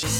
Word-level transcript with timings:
Rise 0.00 0.12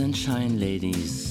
and 0.00 0.14
shine, 0.14 0.60
ladies. 0.60 1.29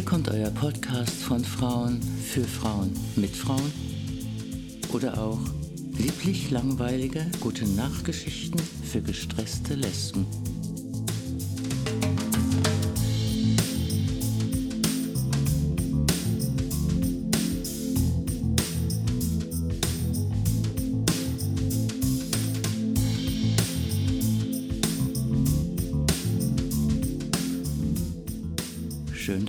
Hier 0.00 0.08
kommt 0.08 0.30
euer 0.30 0.48
Podcast 0.48 1.22
von 1.24 1.44
Frauen 1.44 2.00
für 2.24 2.42
Frauen 2.42 2.98
mit 3.16 3.36
Frauen 3.36 3.70
oder 4.94 5.22
auch 5.22 5.38
lieblich 5.98 6.50
langweilige 6.50 7.26
gute 7.38 7.68
Nachtgeschichten 7.68 8.58
für 8.82 9.02
gestresste 9.02 9.74
Lesben. 9.74 10.24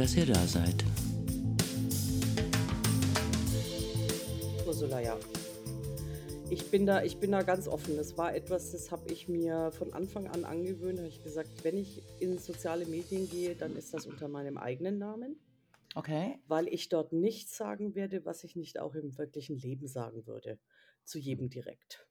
Dass 0.01 0.15
ihr 0.15 0.25
da 0.25 0.47
seid. 0.47 0.83
Ursula, 4.65 4.99
ja. 4.99 5.15
Ich 6.49 6.71
bin 6.71 6.87
da, 6.87 7.03
ich 7.03 7.17
bin 7.19 7.31
da 7.31 7.43
ganz 7.43 7.67
offen. 7.67 7.95
Das 7.97 8.17
war 8.17 8.33
etwas, 8.33 8.71
das 8.71 8.89
habe 8.89 9.11
ich 9.11 9.27
mir 9.27 9.71
von 9.71 9.93
Anfang 9.93 10.25
an 10.27 10.43
angewöhnt. 10.43 10.97
Habe 10.97 11.07
ich 11.07 11.21
gesagt, 11.23 11.63
wenn 11.63 11.77
ich 11.77 12.01
in 12.19 12.39
soziale 12.39 12.87
Medien 12.87 13.29
gehe, 13.29 13.55
dann 13.55 13.75
ist 13.75 13.93
das 13.93 14.07
unter 14.07 14.27
meinem 14.27 14.57
eigenen 14.57 14.97
Namen, 14.97 15.39
Okay. 15.93 16.39
weil 16.47 16.67
ich 16.67 16.89
dort 16.89 17.13
nichts 17.13 17.55
sagen 17.55 17.93
werde, 17.93 18.25
was 18.25 18.43
ich 18.43 18.55
nicht 18.55 18.79
auch 18.79 18.95
im 18.95 19.15
wirklichen 19.19 19.55
Leben 19.59 19.87
sagen 19.87 20.25
würde. 20.25 20.57
Zu 21.03 21.19
jedem 21.19 21.47
direkt. 21.51 22.07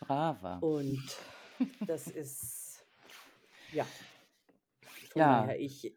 Brava. 0.00 0.58
Und 0.58 1.02
das 1.86 2.08
ist, 2.08 2.84
ja. 3.72 3.84
Von 5.12 5.20
Ja. 5.22 5.40
daher, 5.40 5.58
ich, 5.58 5.94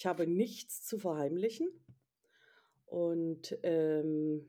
ich 0.00 0.06
habe 0.06 0.26
nichts 0.26 0.82
zu 0.82 0.98
verheimlichen. 0.98 1.68
Und 2.86 3.58
ähm, 3.62 4.46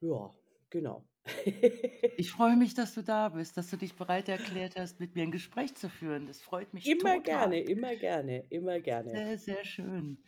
ja, 0.00 0.34
genau. 0.70 1.08
Ich 2.16 2.30
freue 2.32 2.56
mich, 2.56 2.74
dass 2.74 2.94
du 2.94 3.02
da 3.02 3.28
bist, 3.28 3.56
dass 3.56 3.70
du 3.70 3.76
dich 3.76 3.94
bereit 3.96 4.28
erklärt 4.28 4.76
hast, 4.76 4.98
mit 5.00 5.14
mir 5.14 5.22
ein 5.22 5.30
Gespräch 5.32 5.74
zu 5.76 5.88
führen. 5.88 6.26
Das 6.26 6.40
freut 6.40 6.72
mich 6.74 6.88
immer 6.88 7.22
total. 7.22 7.22
gerne, 7.22 7.60
immer 7.60 7.96
gerne, 7.96 8.46
immer 8.50 8.80
gerne. 8.80 9.10
Sehr, 9.10 9.38
sehr 9.38 9.64
schön. 9.64 10.24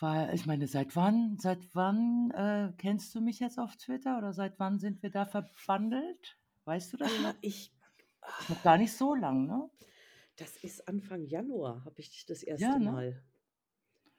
Weil, 0.00 0.34
ich 0.34 0.46
meine, 0.46 0.66
seit 0.66 0.96
wann, 0.96 1.36
seit 1.38 1.74
wann 1.74 2.30
äh, 2.32 2.72
kennst 2.78 3.14
du 3.14 3.20
mich 3.20 3.38
jetzt 3.40 3.58
auf 3.58 3.76
Twitter 3.76 4.16
oder 4.18 4.32
seit 4.32 4.58
wann 4.58 4.78
sind 4.78 5.02
wir 5.02 5.10
da 5.10 5.26
verbandelt? 5.26 6.38
Weißt 6.64 6.92
du 6.92 6.96
das 6.96 7.18
Ah, 7.18 7.20
noch? 7.20 7.34
ich, 7.40 7.72
Noch 8.48 8.62
gar 8.62 8.76
nicht 8.78 8.92
so 8.92 9.14
lang, 9.14 9.46
ne? 9.46 9.70
Das 10.40 10.56
ist 10.64 10.88
Anfang 10.88 11.26
Januar, 11.26 11.84
habe 11.84 12.00
ich 12.00 12.10
dich 12.10 12.24
das 12.26 12.42
erste 12.42 12.64
Ja, 12.64 12.78
ne? 12.78 12.84
Mal 12.90 13.24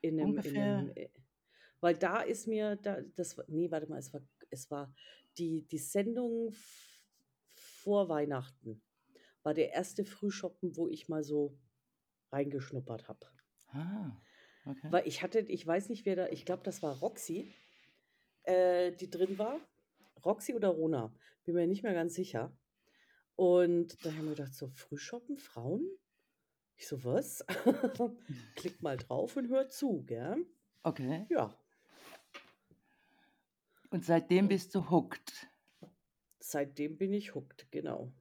in 0.01 0.19
einem, 0.19 0.29
in 0.29 0.35
Ungefähr. 0.35 0.77
einem, 0.77 0.91
äh, 0.95 1.09
weil 1.79 1.97
da 1.97 2.21
ist 2.21 2.47
mir, 2.47 2.75
da, 2.75 3.01
das, 3.15 3.37
war- 3.37 3.45
nee, 3.47 3.71
warte 3.71 3.87
mal, 3.87 3.97
es 3.97 4.13
war, 4.13 4.21
es 4.51 4.69
war 4.69 4.93
die, 5.37 5.67
die 5.67 5.79
Sendung 5.79 6.53
vor 7.55 8.07
Weihnachten, 8.07 8.83
war 9.43 9.53
der 9.55 9.71
erste 9.71 10.05
Frühschoppen, 10.05 10.75
wo 10.77 10.87
ich 10.87 11.09
mal 11.09 11.23
so 11.23 11.57
reingeschnuppert 12.31 13.07
habe. 13.07 13.25
Ah, 13.69 14.11
okay. 14.65 14.91
Weil 14.91 15.07
ich 15.07 15.23
hatte, 15.23 15.39
ich 15.39 15.65
weiß 15.65 15.89
nicht, 15.89 16.05
wer 16.05 16.15
da, 16.15 16.27
ich 16.27 16.45
glaube, 16.45 16.61
das 16.63 16.83
war 16.83 16.99
Roxy, 16.99 17.51
äh, 18.43 18.91
die 18.91 19.09
drin 19.09 19.39
war. 19.39 19.59
Roxy 20.23 20.53
oder 20.53 20.67
Rona, 20.67 21.11
bin 21.45 21.55
mir 21.55 21.65
nicht 21.65 21.81
mehr 21.81 21.95
ganz 21.95 22.13
sicher. 22.13 22.55
Und 23.35 24.05
da 24.05 24.13
haben 24.13 24.25
wir 24.25 24.35
gedacht, 24.35 24.53
so 24.53 24.69
Frühschoppen, 24.69 25.37
Frauen? 25.39 25.89
Ich 26.81 26.87
so, 26.87 27.03
was? 27.03 27.45
Klick 28.55 28.81
mal 28.81 28.97
drauf 28.97 29.37
und 29.37 29.49
hör 29.49 29.69
zu, 29.69 30.03
gell? 30.03 30.47
Okay. 30.81 31.27
Ja, 31.29 31.55
Und 33.91 34.03
seitdem 34.03 34.47
bist 34.47 34.73
du 34.73 34.89
hooked. 34.89 35.47
seitdem 36.39 36.97
bin 36.97 37.13
ich 37.13 37.35
hooked, 37.35 37.71
genau. 37.71 38.11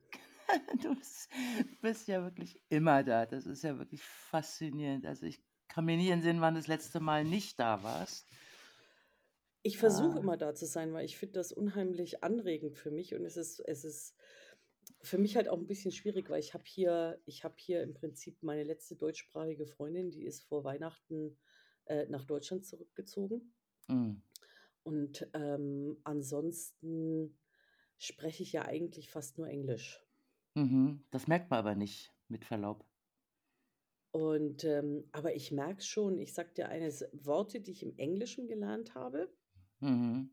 Du 0.83 0.95
bist, 0.95 1.31
bist 1.81 2.07
ja 2.09 2.23
wirklich 2.23 2.61
immer 2.69 3.03
da. 3.03 3.25
Das 3.25 3.47
ist 3.47 3.63
ja 3.63 3.79
wirklich 3.79 4.03
faszinierend. 4.03 5.07
Also 5.07 5.25
ich 5.25 5.41
kann 5.69 5.87
mir 5.87 5.97
nicht 5.97 6.11
entsinnen, 6.11 6.43
wann 6.43 6.55
das 6.57 6.67
letzte 6.67 7.01
Mal 7.01 7.25
nicht 7.25 7.59
da 7.59 7.83
warst. 7.83 8.27
Ich 9.63 9.79
versuche 9.79 10.19
Ah. 10.19 10.21
immer 10.21 10.37
da 10.37 10.55
zu 10.55 10.67
sein, 10.67 10.93
weil 10.93 11.07
ich 11.07 11.17
finde 11.17 11.35
das 11.35 11.51
unheimlich 11.53 12.23
anregend 12.23 12.77
für 12.77 12.91
mich 12.91 13.15
und 13.15 13.25
es 13.25 13.39
ist, 13.39 13.61
es 13.61 13.85
ist 13.85 14.15
für 15.03 15.19
mich 15.19 15.37
halt 15.37 15.49
auch 15.49 15.59
ein 15.59 15.67
bisschen 15.67 15.93
schwierig, 15.93 16.31
weil 16.31 16.41
ich 16.41 16.55
habe 16.55 16.65
hier, 16.67 17.21
ich 17.27 17.45
habe 17.45 17.55
hier 17.59 17.83
im 17.83 17.95
Prinzip 17.95 18.43
meine 18.43 18.65
letzte 18.65 18.97
deutschsprachige 18.97 19.67
Freundin, 19.67 20.11
die 20.11 20.25
ist 20.25 20.43
vor 20.43 20.65
Weihnachten 20.65 21.37
äh, 21.87 22.07
nach 22.09 22.25
Deutschland 22.25 22.65
zurückgezogen 22.67 23.55
Mm. 23.89 24.23
und 24.85 25.29
ähm, 25.35 25.99
ansonsten 26.05 27.37
spreche 27.99 28.43
ich 28.43 28.53
ja 28.53 28.65
eigentlich 28.65 29.11
fast 29.11 29.39
nur 29.39 29.49
Englisch. 29.49 30.01
Mhm. 30.55 31.05
Das 31.11 31.27
merkt 31.27 31.51
man 31.51 31.59
aber 31.59 31.75
nicht, 31.75 32.13
mit 32.29 32.45
Verlaub. 32.45 32.85
Und 34.13 34.65
ähm, 34.65 35.09
aber 35.13 35.35
ich 35.35 35.53
merke 35.53 35.83
schon, 35.83 36.19
ich 36.19 36.35
sag 36.35 36.55
dir 36.55 36.69
eines, 36.69 37.05
Worte, 37.13 37.61
die 37.61 37.73
ich 37.73 37.83
im 37.83 37.97
Englischen 37.97 38.47
gelernt 38.49 38.95
habe, 38.95 39.33
Mhm. 39.81 40.31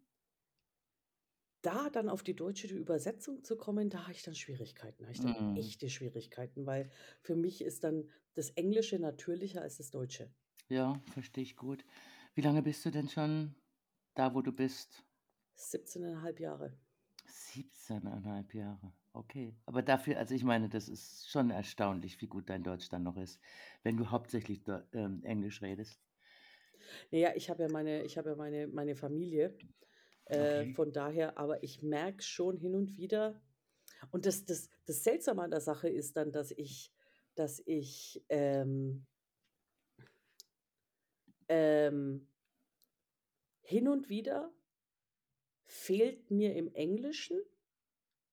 Da 1.67 1.89
dann 1.89 2.09
auf 2.09 2.23
die 2.23 2.35
deutsche 2.35 2.67
Übersetzung 2.75 3.43
zu 3.43 3.57
kommen, 3.57 3.89
da 3.89 4.03
habe 4.03 4.13
ich 4.13 4.23
dann 4.23 4.35
Schwierigkeiten. 4.35 4.99
Da 4.99 5.05
habe 5.05 5.13
ich 5.13 5.21
dann 5.21 5.35
Mhm. 5.35 5.53
echte 5.53 5.89
Schwierigkeiten, 5.89 6.65
weil 6.65 6.91
für 7.21 7.35
mich 7.35 7.61
ist 7.63 7.83
dann 7.83 8.09
das 8.35 8.49
Englische 8.51 8.99
natürlicher 8.99 9.61
als 9.61 9.77
das 9.77 9.91
Deutsche. 9.91 10.33
Ja, 10.69 11.01
verstehe 11.11 11.43
ich 11.43 11.57
gut. 11.57 11.85
Wie 12.33 12.39
lange 12.41 12.61
bist 12.63 12.85
du 12.85 12.89
denn 12.91 13.09
schon 13.09 13.55
da, 14.15 14.33
wo 14.33 14.41
du 14.41 14.53
bist? 14.53 15.05
17,5 15.55 16.39
Jahre. 16.39 16.77
17,5 17.25 18.53
Jahre. 18.53 18.93
Okay. 19.13 19.57
Aber 19.65 19.81
dafür, 19.81 20.17
also 20.19 20.35
ich 20.35 20.43
meine, 20.43 20.69
das 20.69 20.87
ist 20.89 21.29
schon 21.29 21.49
erstaunlich, 21.49 22.21
wie 22.21 22.27
gut 22.27 22.49
dein 22.49 22.63
Deutsch 22.63 22.89
dann 22.89 23.03
noch 23.03 23.17
ist, 23.17 23.39
wenn 23.83 23.97
du 23.97 24.11
hauptsächlich 24.11 24.61
ähm, 24.93 25.23
Englisch 25.23 25.61
redest. 25.61 26.01
Naja, 27.11 27.33
ich 27.35 27.49
habe 27.49 27.63
ja 27.63 27.69
meine, 27.69 28.03
ich 28.03 28.17
habe 28.17 28.29
ja 28.31 28.35
meine, 28.35 28.67
meine 28.67 28.95
Familie. 28.95 29.57
Äh, 30.29 30.63
Okay. 30.63 30.73
von 30.73 30.91
daher, 30.91 31.37
aber 31.37 31.63
ich 31.63 31.81
merke 31.81 32.21
schon 32.23 32.57
hin 32.57 32.75
und 32.75 32.97
wieder. 32.97 33.41
Und 34.11 34.25
das, 34.25 34.45
das, 34.45 34.69
das 34.85 35.03
Seltsame 35.03 35.41
an 35.43 35.51
der 35.51 35.61
Sache 35.61 35.89
ist 35.89 36.17
dann, 36.17 36.31
dass 36.31 36.51
ich, 36.51 36.91
dass 37.35 37.61
ich 37.65 38.23
ähm, 38.29 39.05
ähm, 41.49 42.27
hin 43.61 43.87
und 43.87 44.09
wieder 44.09 44.51
fehlt 45.65 46.31
mir 46.31 46.55
im 46.55 46.73
Englischen 46.73 47.39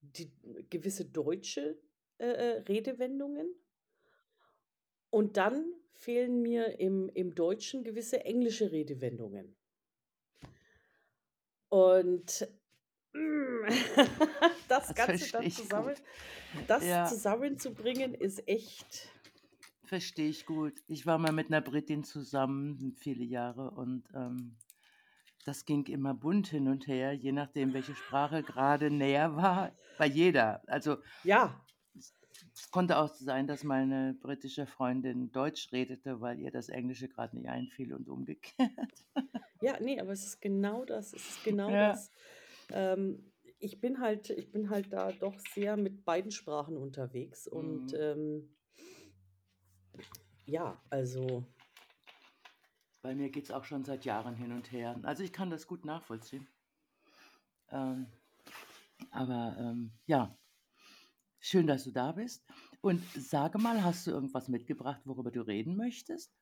die 0.01 0.31
gewisse 0.69 1.05
deutsche 1.05 1.77
äh, 2.17 2.27
äh, 2.27 2.59
Redewendungen 2.61 3.53
und 5.09 5.37
dann 5.37 5.73
fehlen 5.93 6.41
mir 6.41 6.79
im, 6.79 7.09
im 7.09 7.35
Deutschen 7.35 7.83
gewisse 7.83 8.23
englische 8.25 8.71
Redewendungen. 8.71 9.55
Und 11.75 12.47
mm, 13.13 13.65
das 14.69 14.87
Das 14.87 14.95
Ganze 14.95 15.27
dann 15.29 15.51
zusammen, 15.51 15.95
das 16.67 16.85
Ja. 16.87 17.03
zusammenzubringen, 17.03 18.13
ist 18.13 18.47
echt. 18.47 19.09
Verstehe 19.83 20.29
ich 20.29 20.45
gut. 20.45 20.73
Ich 20.87 21.05
war 21.05 21.17
mal 21.17 21.33
mit 21.33 21.47
einer 21.47 21.61
Britin 21.61 22.03
zusammen, 22.03 22.95
viele 22.97 23.23
Jahre, 23.25 23.71
und 23.71 24.03
ähm, 24.15 24.55
das 25.45 25.65
ging 25.65 25.85
immer 25.87 26.13
bunt 26.13 26.47
hin 26.47 26.67
und 26.67 26.87
her, 26.87 27.13
je 27.13 27.31
nachdem, 27.31 27.73
welche 27.73 27.93
Sprache 27.95 28.41
gerade 28.43 28.89
näher 28.89 29.35
war, 29.35 29.73
bei 29.97 30.07
jeder. 30.07 30.63
Also 30.67 30.97
Ja, 31.23 31.64
konnte 32.71 32.97
auch 32.97 33.13
sein, 33.13 33.47
dass 33.47 33.63
meine 33.63 34.13
britische 34.13 34.65
Freundin 34.65 35.31
Deutsch 35.31 35.71
redete, 35.71 36.21
weil 36.21 36.39
ihr 36.39 36.51
das 36.51 36.69
Englische 36.69 37.07
gerade 37.09 37.35
nicht 37.37 37.49
einfiel 37.49 37.93
und 37.93 38.09
umgekehrt. 38.09 39.05
ja, 39.61 39.79
nee, 39.79 39.99
aber 39.99 40.11
es 40.11 40.25
ist 40.25 40.41
genau 40.41 40.85
das. 40.85 41.13
Es 41.13 41.29
ist 41.29 41.43
genau 41.43 41.69
Ja. 41.71 41.91
das. 41.91 42.11
Ähm, 42.71 43.31
ich 43.59 43.79
bin 43.79 43.99
halt, 43.99 44.29
ich 44.31 44.51
bin 44.51 44.69
halt 44.69 44.91
da 44.93 45.11
doch 45.11 45.39
sehr 45.39 45.77
mit 45.77 46.05
beiden 46.05 46.31
Sprachen 46.31 46.77
unterwegs 46.77 47.47
und 47.47 47.93
Mhm. 47.93 47.99
ähm, 47.99 48.49
ja, 50.45 50.81
also 50.89 51.43
Bei 53.01 53.15
mir 53.15 53.29
geht 53.29 53.45
es 53.45 53.51
auch 53.51 53.63
schon 53.63 53.85
seit 53.85 54.03
Jahren 54.03 54.35
hin 54.35 54.51
und 54.51 54.71
her. 54.71 54.99
Also 55.03 55.23
ich 55.23 55.31
kann 55.31 55.49
das 55.49 55.67
gut 55.67 55.85
nachvollziehen. 55.85 56.47
Ähm, 57.69 58.07
aber 59.11 59.55
ähm, 59.59 59.91
ja, 60.07 60.35
schön, 61.45 61.67
dass 61.67 61.83
du 61.85 61.91
da 61.91 62.11
bist. 62.13 62.45
Und 62.81 63.11
sage 63.15 63.57
mal, 63.57 63.83
hast 63.83 64.07
du 64.07 64.11
irgendwas 64.11 64.47
mitgebracht, 64.49 65.01
worüber 65.05 65.31
du 65.31 65.41
reden 65.41 65.75
möchtest? 65.75 66.33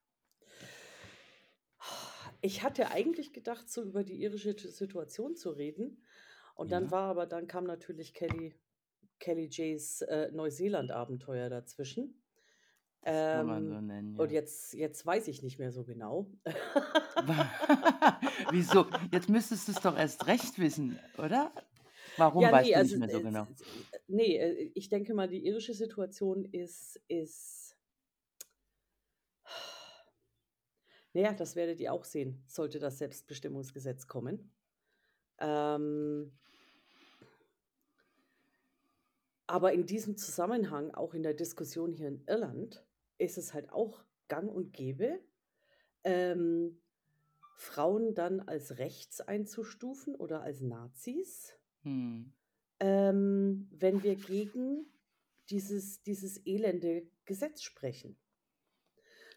Ich 2.40 2.62
hatte 2.62 2.90
eigentlich 2.90 3.32
gedacht, 3.32 3.68
so 3.70 3.82
über 3.82 4.04
die 4.04 4.20
irische 4.22 4.54
Situation 4.58 5.36
zu 5.36 5.50
reden. 5.50 6.02
Und 6.54 6.72
dann 6.72 6.90
Ja. 6.90 6.90
war 6.90 7.10
aber, 7.10 7.26
dann 7.26 7.46
kam 7.46 7.64
natürlich 7.64 8.14
Kelly, 8.14 8.54
Kelly 9.18 9.48
Jays 9.50 10.02
äh, 10.02 10.30
Neuseeland-Abenteuer 10.32 11.50
dazwischen. 11.50 12.22
Kann 13.26 13.44
man 13.46 13.66
so 13.68 13.78
Ähm, 13.78 13.82
nennen, 13.82 14.16
und 14.16 14.30
ja. 14.30 14.32
jetzt, 14.32 14.74
jetzt 14.74 15.04
weiß 15.06 15.28
ich 15.28 15.42
nicht 15.42 15.58
mehr 15.58 15.72
so 15.72 15.84
genau. 15.84 16.32
Wieso? 18.50 18.90
Jetzt 19.10 19.28
müsstest 19.28 19.68
du 19.68 19.72
es 19.72 19.80
doch 19.80 19.96
erst 19.96 20.26
recht 20.26 20.58
wissen, 20.58 21.00
oder? 21.18 21.52
Warum 22.16 22.50
Ja, 22.50 22.52
weißt 22.52 22.64
nee, 22.64 22.74
du 22.74 22.80
nicht 22.80 22.94
also, 22.94 22.96
mehr 22.96 23.08
so 23.10 23.20
äh, 23.20 23.22
genau? 23.22 23.48
Nee, 24.06 24.36
äh, 24.36 24.70
ich 24.74 24.88
denke 24.88 25.14
mal, 25.14 25.28
die 25.28 25.44
irische 25.46 25.74
Situation 25.74 26.44
ist, 26.44 27.00
ist, 27.08 27.76
naja, 31.12 31.32
das 31.32 31.56
werdet 31.56 31.80
ihr 31.80 31.92
auch 31.92 32.04
sehen, 32.04 32.42
sollte 32.46 32.78
das 32.78 32.98
Selbstbestimmungsgesetz 32.98 34.06
kommen. 34.06 34.50
Ähm, 35.38 36.32
aber 39.46 39.72
in 39.72 39.86
diesem 39.86 40.16
Zusammenhang, 40.16 40.92
auch 40.94 41.14
in 41.14 41.22
der 41.22 41.34
Diskussion 41.34 41.92
hier 41.92 42.08
in 42.08 42.24
Irland, 42.26 42.84
ist 43.18 43.38
es 43.38 43.54
halt 43.54 43.70
auch 43.70 44.04
gang 44.28 44.50
und 44.50 44.72
gäbe, 44.72 45.20
ähm, 46.02 46.80
Frauen 47.56 48.14
dann 48.14 48.40
als 48.40 48.78
rechts 48.78 49.20
einzustufen 49.20 50.16
oder 50.16 50.42
als 50.42 50.60
Nazis, 50.60 51.56
Hm. 51.84 52.32
Ähm, 52.80 53.68
wenn 53.72 54.02
wir 54.02 54.16
gegen 54.16 54.86
dieses, 55.50 56.02
dieses 56.02 56.44
elende 56.46 57.06
Gesetz 57.24 57.62
sprechen. 57.62 58.16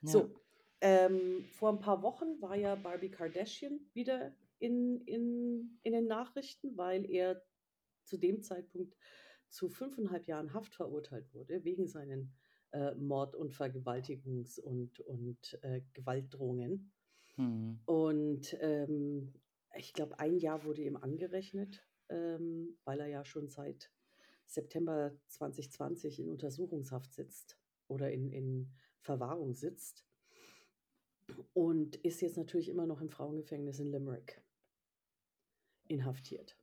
Ja. 0.01 0.11
So, 0.11 0.35
ähm, 0.81 1.43
vor 1.45 1.69
ein 1.69 1.79
paar 1.79 2.01
Wochen 2.03 2.41
war 2.41 2.55
ja 2.55 2.75
Barbie 2.75 3.09
Kardashian 3.09 3.79
wieder 3.93 4.35
in, 4.59 5.01
in, 5.01 5.79
in 5.83 5.93
den 5.93 6.07
Nachrichten, 6.07 6.77
weil 6.77 7.09
er 7.09 7.43
zu 8.05 8.17
dem 8.17 8.41
Zeitpunkt 8.41 8.95
zu 9.49 9.69
fünfeinhalb 9.69 10.27
Jahren 10.27 10.53
Haft 10.53 10.75
verurteilt 10.75 11.33
wurde, 11.33 11.63
wegen 11.63 11.87
seinen 11.87 12.33
äh, 12.71 12.93
Mord- 12.95 13.35
und 13.35 13.53
Vergewaltigungs- 13.53 14.59
und, 14.59 14.99
und 15.01 15.57
äh, 15.61 15.81
Gewaltdrohungen. 15.93 16.91
Hm. 17.35 17.79
Und 17.85 18.57
ähm, 18.61 19.33
ich 19.75 19.93
glaube, 19.93 20.19
ein 20.19 20.37
Jahr 20.37 20.63
wurde 20.63 20.81
ihm 20.81 20.97
angerechnet, 20.97 21.86
ähm, 22.09 22.77
weil 22.83 22.99
er 22.99 23.07
ja 23.07 23.25
schon 23.25 23.49
seit 23.49 23.91
September 24.45 25.15
2020 25.27 26.19
in 26.19 26.29
Untersuchungshaft 26.29 27.13
sitzt 27.13 27.57
oder 27.87 28.11
in, 28.11 28.31
in 28.31 28.71
Verwahrung 28.99 29.53
sitzt. 29.53 30.05
Und 31.53 31.97
ist 31.97 32.21
jetzt 32.21 32.37
natürlich 32.37 32.69
immer 32.69 32.85
noch 32.85 33.01
im 33.01 33.09
Frauengefängnis 33.09 33.79
in 33.79 33.91
Limerick 33.91 34.41
inhaftiert. 35.89 36.57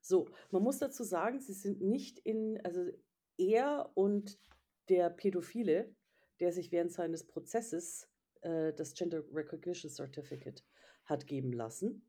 So, 0.00 0.28
man 0.50 0.62
muss 0.62 0.78
dazu 0.78 1.04
sagen, 1.04 1.40
sie 1.40 1.52
sind 1.52 1.82
nicht 1.82 2.18
in, 2.20 2.58
also 2.64 2.88
er 3.36 3.90
und 3.94 4.40
der 4.88 5.10
Pädophile, 5.10 5.94
der 6.40 6.52
sich 6.52 6.72
während 6.72 6.92
seines 6.92 7.26
Prozesses 7.26 8.08
äh, 8.42 8.72
das 8.72 8.94
Gender 8.94 9.24
Recognition 9.32 9.90
Certificate 9.90 10.64
hat 11.04 11.26
geben 11.26 11.52
lassen, 11.52 12.08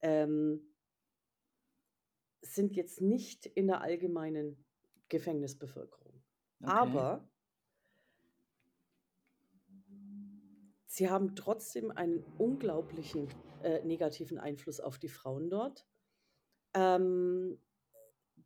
ähm, 0.00 0.73
sind 2.44 2.76
jetzt 2.76 3.00
nicht 3.00 3.46
in 3.46 3.66
der 3.66 3.80
allgemeinen 3.80 4.64
Gefängnisbevölkerung. 5.08 6.22
Okay. 6.60 6.72
Aber 6.72 7.28
sie 10.86 11.08
haben 11.10 11.34
trotzdem 11.34 11.90
einen 11.90 12.24
unglaublichen 12.38 13.28
äh, 13.62 13.82
negativen 13.84 14.38
Einfluss 14.38 14.80
auf 14.80 14.98
die 14.98 15.08
Frauen 15.08 15.50
dort. 15.50 15.86
Ähm, 16.74 17.58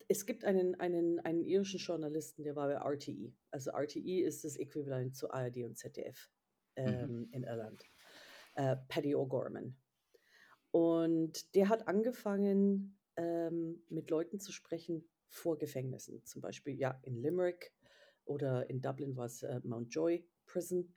es 0.09 0.25
gibt 0.25 0.45
einen, 0.45 0.75
einen, 0.77 1.21
einen 1.21 1.45
irischen 1.45 1.81
Journalisten, 1.81 2.43
der 2.43 2.57
war 2.57 2.69
bei 2.69 2.75
RTE. 2.75 3.35
Also 3.51 3.71
RTE 3.73 4.23
ist 4.23 4.45
das 4.45 4.57
Äquivalent 4.57 5.17
zu 5.17 5.31
ARD 5.31 5.59
und 5.65 5.77
ZDF 5.77 6.31
ähm, 6.77 7.29
in 7.33 7.45
Irland. 7.45 7.85
Äh, 8.55 8.77
Paddy 8.89 9.15
O'Gorman. 9.15 9.75
Und 10.71 11.55
der 11.55 11.69
hat 11.69 11.89
angefangen, 11.89 12.98
ähm, 13.19 13.83
mit 13.91 14.09
Leuten 14.09 14.41
zu 14.41 14.53
sprechen 14.53 15.07
vor 15.29 15.59
Gefängnissen. 15.59 16.25
Zum 16.25 16.41
Beispiel 16.41 16.79
ja 16.79 16.99
in 17.03 17.21
Limerick 17.21 17.73
oder 18.25 18.71
in 18.71 18.81
Dublin 18.81 19.17
war 19.17 19.27
es 19.27 19.43
äh, 19.43 19.61
Mountjoy 19.65 20.27
Prison. 20.47 20.95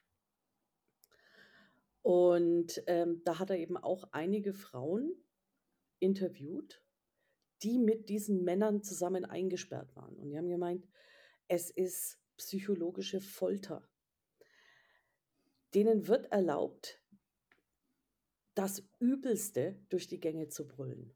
Und 2.01 2.81
ähm, 2.88 3.21
da 3.25 3.39
hat 3.39 3.50
er 3.50 3.57
eben 3.57 3.77
auch 3.77 4.07
einige 4.12 4.53
Frauen 4.53 5.13
interviewt, 6.00 6.81
die 7.62 7.77
mit 7.77 8.09
diesen 8.09 8.44
Männern 8.44 8.81
zusammen 8.81 9.25
eingesperrt 9.25 9.95
waren. 9.95 10.15
Und 10.15 10.29
die 10.29 10.38
haben 10.38 10.50
gemeint, 10.50 10.88
es 11.47 11.69
ist 11.69 12.19
psychologische 12.38 13.19
Folter. 13.19 13.88
Denen 15.75 16.07
wird 16.07 16.31
erlaubt, 16.31 17.01
das 18.56 18.83
Übelste 19.00 19.79
durch 19.89 20.07
die 20.07 20.19
Gänge 20.19 20.50
zu 20.50 20.67
brüllen. 20.67 21.15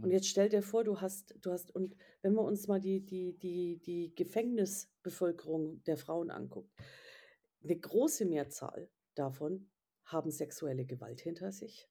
Und 0.00 0.10
Hm. 0.10 0.10
jetzt 0.10 0.28
stell 0.28 0.48
dir 0.48 0.62
vor, 0.62 0.84
du 0.84 1.00
hast, 1.00 1.34
du 1.42 1.50
hast, 1.50 1.74
und 1.74 1.96
wenn 2.22 2.34
wir 2.34 2.42
uns 2.42 2.68
mal 2.68 2.80
die, 2.80 3.00
die, 3.04 3.38
die, 3.38 3.78
die 3.78 4.14
Gefängnisbevölkerung 4.14 5.82
der 5.84 5.96
Frauen 5.96 6.30
anguckt, 6.30 6.72
eine 7.62 7.76
große 7.76 8.24
Mehrzahl 8.24 8.88
davon 9.14 9.68
haben 10.04 10.30
sexuelle 10.30 10.86
Gewalt 10.86 11.20
hinter 11.20 11.52
sich. 11.52 11.88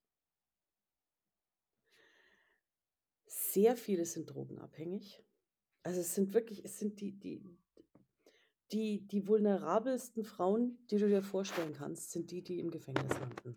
Sehr 3.26 3.76
viele 3.76 4.06
sind 4.06 4.26
drogenabhängig. 4.26 5.22
Also 5.82 6.00
es 6.00 6.14
sind 6.14 6.34
wirklich, 6.34 6.64
es 6.64 6.78
sind 6.78 7.00
die, 7.00 7.12
die, 7.12 7.58
die, 8.72 9.06
die 9.06 9.28
vulnerabelsten 9.28 10.24
Frauen, 10.24 10.78
die 10.90 10.96
du 10.96 11.08
dir 11.08 11.22
vorstellen 11.22 11.74
kannst, 11.74 12.10
sind 12.10 12.30
die, 12.30 12.42
die 12.42 12.58
im 12.58 12.70
Gefängnis 12.70 13.12
landen. 13.20 13.56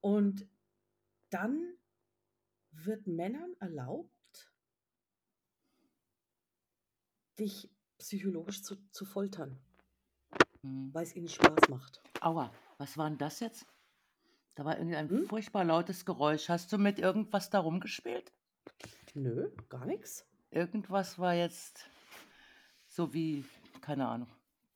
Und 0.00 0.48
dann 1.30 1.74
wird 2.70 3.06
Männern 3.06 3.54
erlaubt, 3.60 4.10
dich 7.38 7.70
psychologisch 7.98 8.62
zu, 8.62 8.76
zu 8.90 9.04
foltern, 9.04 9.58
Hm. 10.62 10.90
weil 10.92 11.04
es 11.04 11.14
ihnen 11.14 11.28
Spaß 11.28 11.68
macht. 11.68 12.02
Aua, 12.20 12.52
was 12.78 12.96
war 12.96 13.08
denn 13.08 13.18
das 13.18 13.40
jetzt? 13.40 13.66
Da 14.54 14.64
war 14.64 14.76
irgendwie 14.76 14.96
ein 14.96 15.08
Hm? 15.08 15.26
furchtbar 15.26 15.64
lautes 15.64 16.04
Geräusch. 16.04 16.48
Hast 16.48 16.72
du 16.72 16.78
mit 16.78 16.98
irgendwas 16.98 17.50
da 17.50 17.60
rumgespielt? 17.60 18.32
Nö, 19.14 19.50
gar 19.68 19.86
nichts. 19.86 20.26
Irgendwas 20.50 21.18
war 21.18 21.34
jetzt 21.34 21.84
so 22.88 23.12
wie, 23.12 23.44
keine 23.80 24.08
Ahnung, 24.08 24.28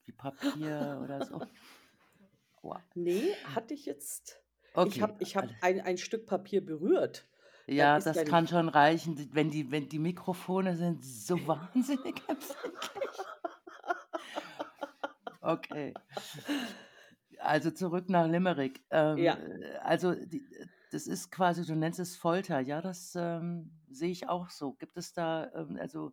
wie 0.04 0.12
Papier 0.12 1.00
oder 1.02 1.24
so. 1.24 1.40
Aua. 2.62 2.80
Nee, 2.94 3.34
hatte 3.54 3.74
ich 3.74 3.86
jetzt. 3.86 4.41
Ich 4.74 4.78
Okay, 4.78 5.00
habe 5.02 5.16
ich 5.20 5.36
hab 5.36 5.48
ein, 5.60 5.80
ein 5.80 5.98
Stück 5.98 6.26
Papier 6.26 6.64
berührt. 6.64 7.26
Ja, 7.66 7.98
das 7.98 8.16
ja 8.16 8.24
kann 8.24 8.48
schon 8.48 8.68
reichen, 8.68 9.28
wenn 9.32 9.50
die, 9.50 9.70
wenn 9.70 9.88
die 9.88 9.98
Mikrofone 9.98 10.76
sind 10.76 11.04
so 11.04 11.46
wahnsinnig 11.46 12.20
empfindlich. 12.28 13.26
Okay. 15.42 15.92
Also 17.40 17.70
zurück 17.70 18.08
nach 18.08 18.26
Limerick. 18.28 18.84
Ähm, 18.90 19.18
Ja, 19.18 19.34
äh, 19.34 19.76
also 19.82 20.14
die, 20.14 20.46
das 20.90 21.06
ist 21.06 21.30
quasi, 21.30 21.64
du 21.64 21.74
nennst 21.74 21.98
es 21.98 22.16
Folter. 22.16 22.60
Ja, 22.60 22.80
das 22.80 23.14
ähm, 23.16 23.72
sehe 23.90 24.10
ich 24.10 24.28
auch 24.28 24.50
so. 24.50 24.72
Gibt 24.74 24.96
es 24.96 25.12
da, 25.12 25.50
ähm, 25.54 25.76
also 25.80 26.12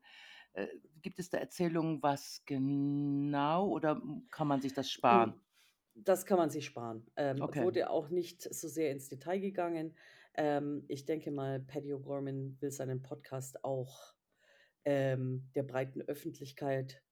äh, 0.54 0.68
gibt 1.01 1.20
es 1.20 1.30
da 1.30 1.38
Erzählungen, 1.38 2.01
was 2.01 2.44
genau 2.46 3.68
oder 3.68 4.01
kann 4.32 4.48
man 4.48 4.62
sich 4.62 4.74
das 4.74 4.89
sparen? 4.89 5.39
Das 5.96 6.25
kann 6.25 6.38
man 6.38 6.50
sich 6.50 6.65
sparen. 6.65 7.05
Ähm, 7.15 7.41
Okay. 7.41 7.63
wurde 7.63 7.89
auch 7.89 8.10
nicht 8.10 8.41
so 8.53 8.67
sehr 8.67 8.91
ins 8.91 9.10
Detail 9.10 9.39
gegangen. 9.39 9.96
Ähm, 10.36 10.86
ich 10.88 11.05
denke 11.05 11.31
mal, 11.31 11.60
Paddy 11.60 11.93
O'Gorman 11.93 12.62
will 12.62 12.72
seinen 12.72 13.01
Podcast 13.01 13.63
auch 13.63 14.13
ähm, 14.86 15.50
der 15.55 15.63
breiten 15.63 16.01
Öffentlichkeit 16.01 17.03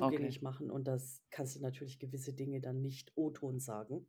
Okay, 0.00 0.16
zugänglich 0.16 0.42
machen 0.42 0.70
und 0.70 0.86
das 0.88 1.22
kannst 1.30 1.56
du 1.56 1.60
natürlich 1.60 1.98
gewisse 1.98 2.32
Dinge 2.32 2.60
dann 2.60 2.80
nicht 2.80 3.12
O-Ton 3.16 3.60
sagen. 3.60 4.08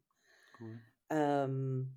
cool. 0.60 0.80
Ähm, 1.10 1.96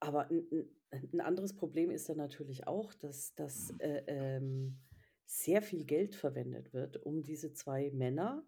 aber 0.00 0.30
ein, 0.30 0.46
ein, 0.90 1.10
ein 1.12 1.20
anderes 1.20 1.54
Problem 1.56 1.90
ist 1.90 2.08
dann 2.08 2.16
natürlich 2.18 2.66
auch, 2.66 2.92
dass, 2.94 3.34
dass 3.34 3.70
äh, 3.78 4.02
ähm, 4.06 4.78
sehr 5.26 5.62
viel 5.62 5.84
Geld 5.84 6.14
verwendet 6.14 6.72
wird, 6.72 6.96
um 7.02 7.22
diese 7.22 7.52
zwei 7.52 7.90
Männer 7.90 8.44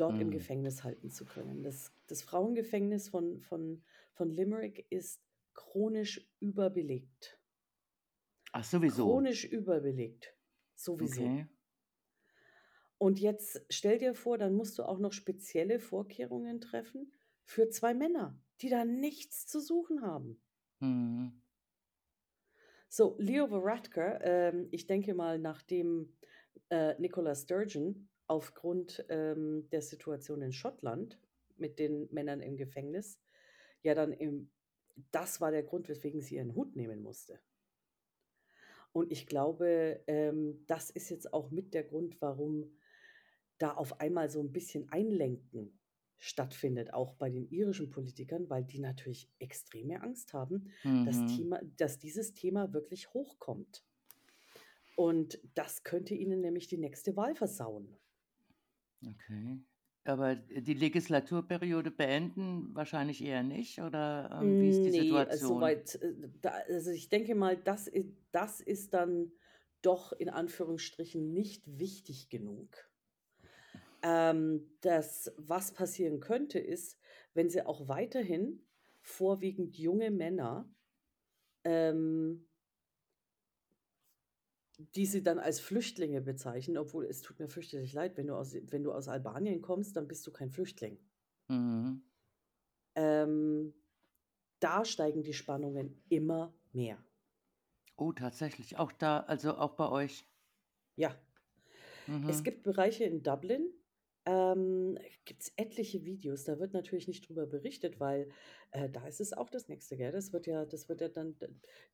dort 0.00 0.20
im 0.20 0.28
Mhm. 0.28 0.32
Gefängnis 0.32 0.84
halten 0.84 1.10
zu 1.10 1.24
können. 1.24 1.62
Das, 1.62 1.92
das 2.06 2.22
Frauengefängnis 2.22 3.08
von, 3.08 3.40
von, 3.40 3.82
von 4.14 4.30
Limerick 4.30 4.86
ist 4.90 5.20
chronisch 5.54 6.26
überbelegt. 6.40 7.38
Ach, 8.52 8.64
sowieso. 8.64 9.04
Chronisch 9.04 9.44
überbelegt. 9.44 10.34
Sowieso. 10.74 11.22
Okay. 11.22 11.46
Und 12.98 13.20
jetzt 13.20 13.64
stell 13.70 13.98
dir 13.98 14.14
vor, 14.14 14.38
dann 14.38 14.54
musst 14.54 14.78
du 14.78 14.82
auch 14.82 14.98
noch 14.98 15.12
spezielle 15.12 15.78
Vorkehrungen 15.78 16.60
treffen 16.60 17.12
für 17.44 17.68
zwei 17.68 17.94
Männer, 17.94 18.40
die 18.60 18.68
da 18.68 18.84
nichts 18.84 19.46
zu 19.46 19.60
suchen 19.60 20.02
haben. 20.02 20.40
Mhm. 20.80 21.42
So, 22.88 23.16
Leo 23.18 23.50
Varadkar, 23.50 24.20
ähm, 24.24 24.68
ich 24.70 24.86
denke 24.86 25.14
mal, 25.14 25.38
nachdem 25.38 26.16
äh, 26.70 26.98
Nicola 26.98 27.34
Sturgeon 27.34 28.08
aufgrund 28.28 29.04
ähm, 29.08 29.68
der 29.70 29.82
Situation 29.82 30.42
in 30.42 30.52
Schottland 30.52 31.18
mit 31.56 31.78
den 31.78 32.08
Männern 32.12 32.40
im 32.40 32.56
Gefängnis, 32.56 33.20
ja 33.82 33.94
dann 33.94 34.12
im, 34.12 34.50
das 35.10 35.40
war 35.40 35.50
der 35.50 35.62
Grund, 35.64 35.88
weswegen 35.88 36.20
sie 36.20 36.36
ihren 36.36 36.54
Hut 36.54 36.76
nehmen 36.76 37.02
musste. 37.02 37.40
Und 38.92 39.12
ich 39.12 39.26
glaube, 39.26 40.02
ähm, 40.06 40.64
das 40.66 40.90
ist 40.90 41.10
jetzt 41.10 41.32
auch 41.32 41.50
mit 41.50 41.74
der 41.74 41.84
Grund, 41.84 42.20
warum 42.20 42.76
da 43.58 43.72
auf 43.72 44.00
einmal 44.00 44.30
so 44.30 44.40
ein 44.40 44.52
bisschen 44.52 44.88
Einlenken 44.90 45.78
stattfindet, 46.18 46.92
auch 46.94 47.14
bei 47.14 47.30
den 47.30 47.48
irischen 47.50 47.90
Politikern, 47.90 48.50
weil 48.50 48.64
die 48.64 48.80
natürlich 48.80 49.30
extreme 49.38 50.02
Angst 50.02 50.32
haben, 50.32 50.70
dass, 51.04 51.16
Mhm. 51.16 51.26
Thema, 51.26 51.60
dass 51.76 51.98
dieses 51.98 52.34
Thema 52.34 52.72
wirklich 52.72 53.12
hochkommt. 53.14 53.84
Und 54.96 55.38
das 55.54 55.84
könnte 55.84 56.14
ihnen 56.14 56.40
nämlich 56.40 56.66
die 56.66 56.78
nächste 56.78 57.16
Wahl 57.16 57.36
versauen. 57.36 57.96
Okay. 59.06 59.60
Aber 60.04 60.36
die 60.36 60.74
Legislaturperiode 60.74 61.90
beenden 61.90 62.74
wahrscheinlich 62.74 63.22
eher 63.22 63.42
nicht, 63.42 63.80
oder 63.80 64.30
ähm, 64.32 64.58
wie 64.58 64.68
ist 64.68 64.84
die 64.84 64.90
Nee, 64.90 65.24
also 65.24 65.54
Situation? 65.54 65.54
soweit, 65.54 65.96
äh, 65.96 66.48
also 66.68 66.90
ich 66.90 67.08
denke 67.08 67.34
mal, 67.34 67.56
das 67.56 67.88
ist, 67.88 68.06
das 68.32 68.60
ist 68.60 68.94
dann 68.94 69.32
doch 69.82 70.12
in 70.12 70.28
Anführungsstrichen 70.28 71.32
nicht 71.32 71.78
wichtig 71.78 72.28
genug. 72.28 72.90
Ähm, 74.02 74.76
das, 74.80 75.32
was 75.36 75.72
passieren 75.72 76.20
könnte, 76.20 76.58
ist, 76.58 76.98
wenn 77.34 77.50
sie 77.50 77.66
auch 77.66 77.88
weiterhin 77.88 78.66
vorwiegend 79.00 79.76
junge 79.76 80.10
Männer, 80.10 80.72
ähm, 81.64 82.47
die 84.78 85.06
sie 85.06 85.22
dann 85.22 85.38
als 85.38 85.60
Flüchtlinge 85.60 86.20
bezeichnen, 86.22 86.78
obwohl 86.78 87.04
es 87.06 87.22
tut 87.22 87.38
mir 87.40 87.48
fürchterlich 87.48 87.92
leid, 87.92 88.16
wenn 88.16 88.26
du 88.28 88.34
aus, 88.36 88.54
wenn 88.54 88.82
du 88.84 88.92
aus 88.92 89.08
Albanien 89.08 89.60
kommst, 89.62 89.96
dann 89.96 90.08
bist 90.08 90.26
du 90.26 90.32
kein 90.32 90.50
Flüchtling. 90.50 90.98
Mhm. 91.48 92.02
Ähm, 92.94 93.74
da 94.60 94.84
steigen 94.84 95.22
die 95.22 95.34
Spannungen 95.34 96.02
immer 96.10 96.54
mehr. 96.72 97.04
Oh, 97.96 98.12
tatsächlich. 98.12 98.78
Auch 98.78 98.92
da, 98.92 99.20
also 99.20 99.58
auch 99.58 99.74
bei 99.74 99.88
euch. 99.90 100.24
Ja, 100.96 101.18
es 102.26 102.42
Mhm. 102.42 102.44
gibt 102.44 102.62
Bereiche 102.62 103.04
in 103.04 103.22
Dublin, 103.24 103.72
ähm, 104.28 104.98
gibt 105.24 105.40
es 105.40 105.52
etliche 105.56 106.04
Videos, 106.04 106.44
da 106.44 106.58
wird 106.58 106.74
natürlich 106.74 107.08
nicht 107.08 107.26
drüber 107.26 107.46
berichtet, 107.46 107.98
weil 107.98 108.28
äh, 108.72 108.90
da 108.90 109.06
ist 109.06 109.22
es 109.22 109.32
auch 109.32 109.48
das 109.48 109.68
Nächste, 109.68 109.96
gell? 109.96 110.12
Das 110.12 110.34
wird 110.34 110.46
ja, 110.46 110.66
das 110.66 110.86
wird 110.90 111.00
ja 111.00 111.08
dann, 111.08 111.34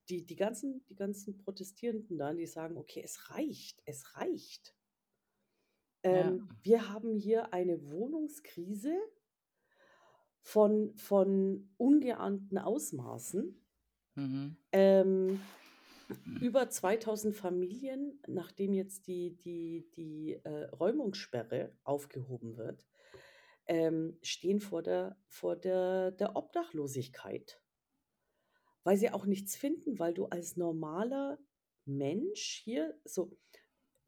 die, 0.09 0.26
die 0.26 0.35
ganzen, 0.35 0.85
die 0.87 0.97
ganzen 0.97 1.38
Protestierenden 1.38 2.19
da, 2.19 2.35
die 2.35 2.47
sagen, 2.47 2.76
okay, 2.76 3.03
es 3.05 3.31
reicht, 3.31 3.81
es 3.85 4.17
reicht. 4.17 4.75
Ja. 6.05 6.26
Ähm, 6.26 6.49
wir 6.61 6.93
haben 6.93 7.14
hier 7.14 7.55
eine 7.55 7.88
Wohnungskrise 7.88 8.99
von, 10.41 10.93
von 10.97 11.71
ungeahnten 11.76 12.59
Ausmaßen. 12.59 13.64
Mhm. 14.17 14.57
Ähm, 14.73 15.41
über 16.40 16.68
2000 16.68 17.35
Familien, 17.35 18.21
nachdem 18.26 18.73
jetzt 18.73 19.06
die, 19.06 19.37
die, 19.37 19.88
die 19.97 20.40
äh, 20.44 20.64
Räumungssperre 20.66 21.73
aufgehoben 21.85 22.56
wird, 22.56 22.87
ähm, 23.66 24.18
stehen 24.23 24.61
vor 24.61 24.83
der, 24.83 25.16
vor 25.28 25.56
der, 25.56 26.12
der 26.12 26.37
Obdachlosigkeit, 26.37 27.61
weil 28.83 28.97
sie 28.97 29.11
auch 29.11 29.26
nichts 29.26 29.56
finden, 29.56 29.99
weil 29.99 30.14
du 30.14 30.26
als 30.26 30.56
normaler 30.56 31.38
Mensch 31.87 32.61
hier, 32.64 32.99
so, 33.04 33.37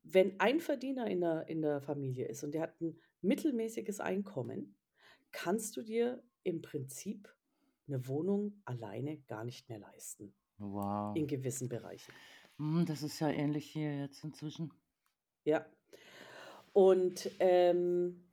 wenn 0.02 0.38
ein 0.40 0.60
Verdiener 0.60 1.08
in 1.08 1.20
der, 1.20 1.48
in 1.48 1.62
der 1.62 1.80
Familie 1.80 2.28
ist 2.28 2.44
und 2.44 2.52
der 2.52 2.62
hat 2.62 2.80
ein 2.80 2.98
mittelmäßiges 3.22 4.00
Einkommen, 4.00 4.76
kannst 5.32 5.76
du 5.76 5.82
dir 5.82 6.22
im 6.42 6.62
Prinzip 6.62 7.34
eine 7.88 8.06
Wohnung 8.06 8.60
alleine 8.64 9.18
gar 9.22 9.44
nicht 9.44 9.68
mehr 9.68 9.78
leisten, 9.78 10.34
Wow. 10.58 11.16
in 11.16 11.26
gewissen 11.26 11.68
Bereichen. 11.68 12.12
Hm, 12.58 12.86
das 12.86 13.02
ist 13.02 13.20
ja 13.20 13.28
ähnlich 13.28 13.70
hier 13.70 14.00
jetzt 14.00 14.24
inzwischen. 14.24 14.72
Ja. 15.44 15.66
Und 16.72 17.30
ähm, 17.38 18.24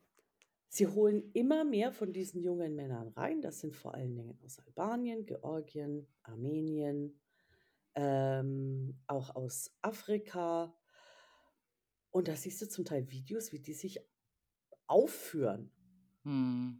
sie 0.70 0.88
holen 0.88 1.32
immer 1.34 1.64
mehr 1.64 1.92
von 1.92 2.14
diesen 2.14 2.42
jungen 2.42 2.76
Männern 2.76 3.10
rein. 3.10 3.42
Das 3.42 3.60
sind 3.60 3.76
vor 3.76 3.94
allen 3.94 4.16
Dingen 4.16 4.38
aus 4.44 4.60
Albanien, 4.60 5.26
Georgien, 5.26 6.08
Armenien, 6.24 7.20
ähm, 7.96 9.00
auch 9.08 9.36
aus 9.36 9.72
Afrika. 9.82 10.76
Und 12.12 12.28
da 12.28 12.36
siehst 12.36 12.62
du 12.62 12.68
zum 12.70 12.86
Teil 12.86 13.10
Videos, 13.10 13.52
wie 13.52 13.60
die 13.60 13.74
sich 13.74 14.00
aufführen. 14.88 15.72
Hm. 16.24 16.80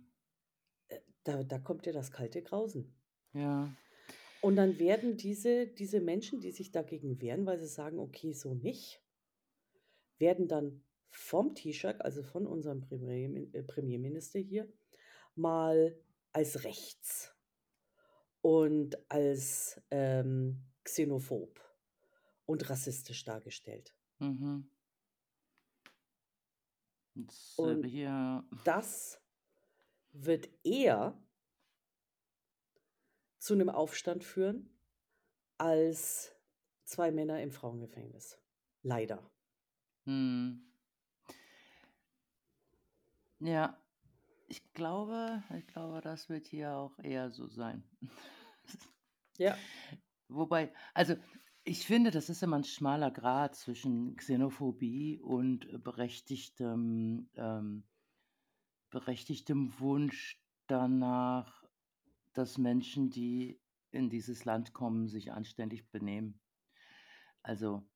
Äh, 0.88 1.00
Da, 1.24 1.44
da 1.44 1.60
kommt 1.60 1.86
dir 1.86 1.94
das 1.94 2.12
kalte 2.12 2.42
Grausen. 2.42 2.94
Ja. 3.34 3.76
Und 4.44 4.58
dann 4.58 4.78
werden 4.78 5.16
diese, 5.16 5.68
diese 5.68 6.02
Menschen, 6.02 6.42
die 6.42 6.52
sich 6.52 6.70
dagegen 6.70 7.22
wehren, 7.22 7.46
weil 7.46 7.58
sie 7.60 7.66
sagen, 7.66 7.98
okay, 7.98 8.34
so 8.34 8.54
nicht, 8.54 9.02
werden 10.18 10.50
dann 10.50 10.84
vom 11.12 11.56
Taoiseach, 11.56 12.02
also 12.02 12.24
von 12.24 12.46
unserem 12.46 12.84
äh, 12.92 13.64
Premierminister 13.64 14.40
hier, 14.40 14.68
mal 15.36 15.98
als 16.34 16.66
rechts 16.66 17.34
und 18.42 18.98
als 19.10 19.82
ähm, 19.92 20.62
xenophob 20.84 21.62
und 22.46 22.70
rassistisch 22.70 23.24
dargestellt. 23.24 23.96
Mhm. 24.20 24.68
Und 27.56 27.86
hier. 27.86 28.44
das 28.66 29.22
wird 30.12 30.50
eher 30.66 31.18
zu 33.44 33.54
einem 33.54 33.70
Aufstand 33.70 34.24
führen 34.24 34.70
als 35.58 36.36
zwei 36.84 37.12
Männer 37.12 37.42
im 37.42 37.52
Frauengefängnis. 37.52 38.38
Leider. 38.82 39.30
Hm. 40.06 40.62
Ja, 43.40 43.78
ich 44.48 44.74
glaube, 44.74 45.44
ich 45.58 45.68
glaube, 45.68 46.02
das 46.02 46.30
wird 46.30 46.48
hier 46.48 46.74
auch 46.74 46.98
eher 47.00 47.30
so 47.32 47.48
sein. 47.48 47.84
Ja, 49.40 49.58
Wobei, 50.34 50.74
also 50.94 51.16
ich 51.64 51.86
finde, 51.86 52.12
das 52.12 52.30
ist 52.30 52.42
immer 52.44 52.58
ein 52.58 52.64
schmaler 52.64 53.12
Grat 53.12 53.56
zwischen 53.56 54.16
Xenophobie 54.16 55.20
und 55.20 55.84
berechtigtem, 55.84 57.30
ähm, 57.36 57.84
berechtigtem 58.90 59.80
Wunsch 59.80 60.42
danach, 60.68 61.63
dass 62.34 62.58
Menschen, 62.58 63.10
die 63.10 63.60
in 63.92 64.10
dieses 64.10 64.46
Land 64.46 64.74
kommen, 64.74 65.08
sich 65.08 65.32
anständig 65.32 65.90
benehmen. 65.92 66.40
Also 67.44 67.88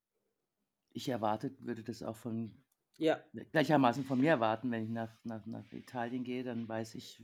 ich 0.90 1.08
erwartet, 1.08 1.64
würde 1.64 1.82
das 1.82 2.02
auch 2.02 2.16
von 2.16 2.62
ja, 2.96 3.22
gleichermaßen 3.52 4.04
von 4.04 4.20
mir 4.20 4.30
erwarten, 4.30 4.70
wenn 4.70 4.84
ich 4.84 4.90
nach, 4.90 5.24
nach, 5.24 5.46
nach 5.46 5.72
Italien 5.72 6.24
gehe, 6.24 6.42
dann 6.42 6.68
weiß 6.68 6.96
ich, 6.96 7.22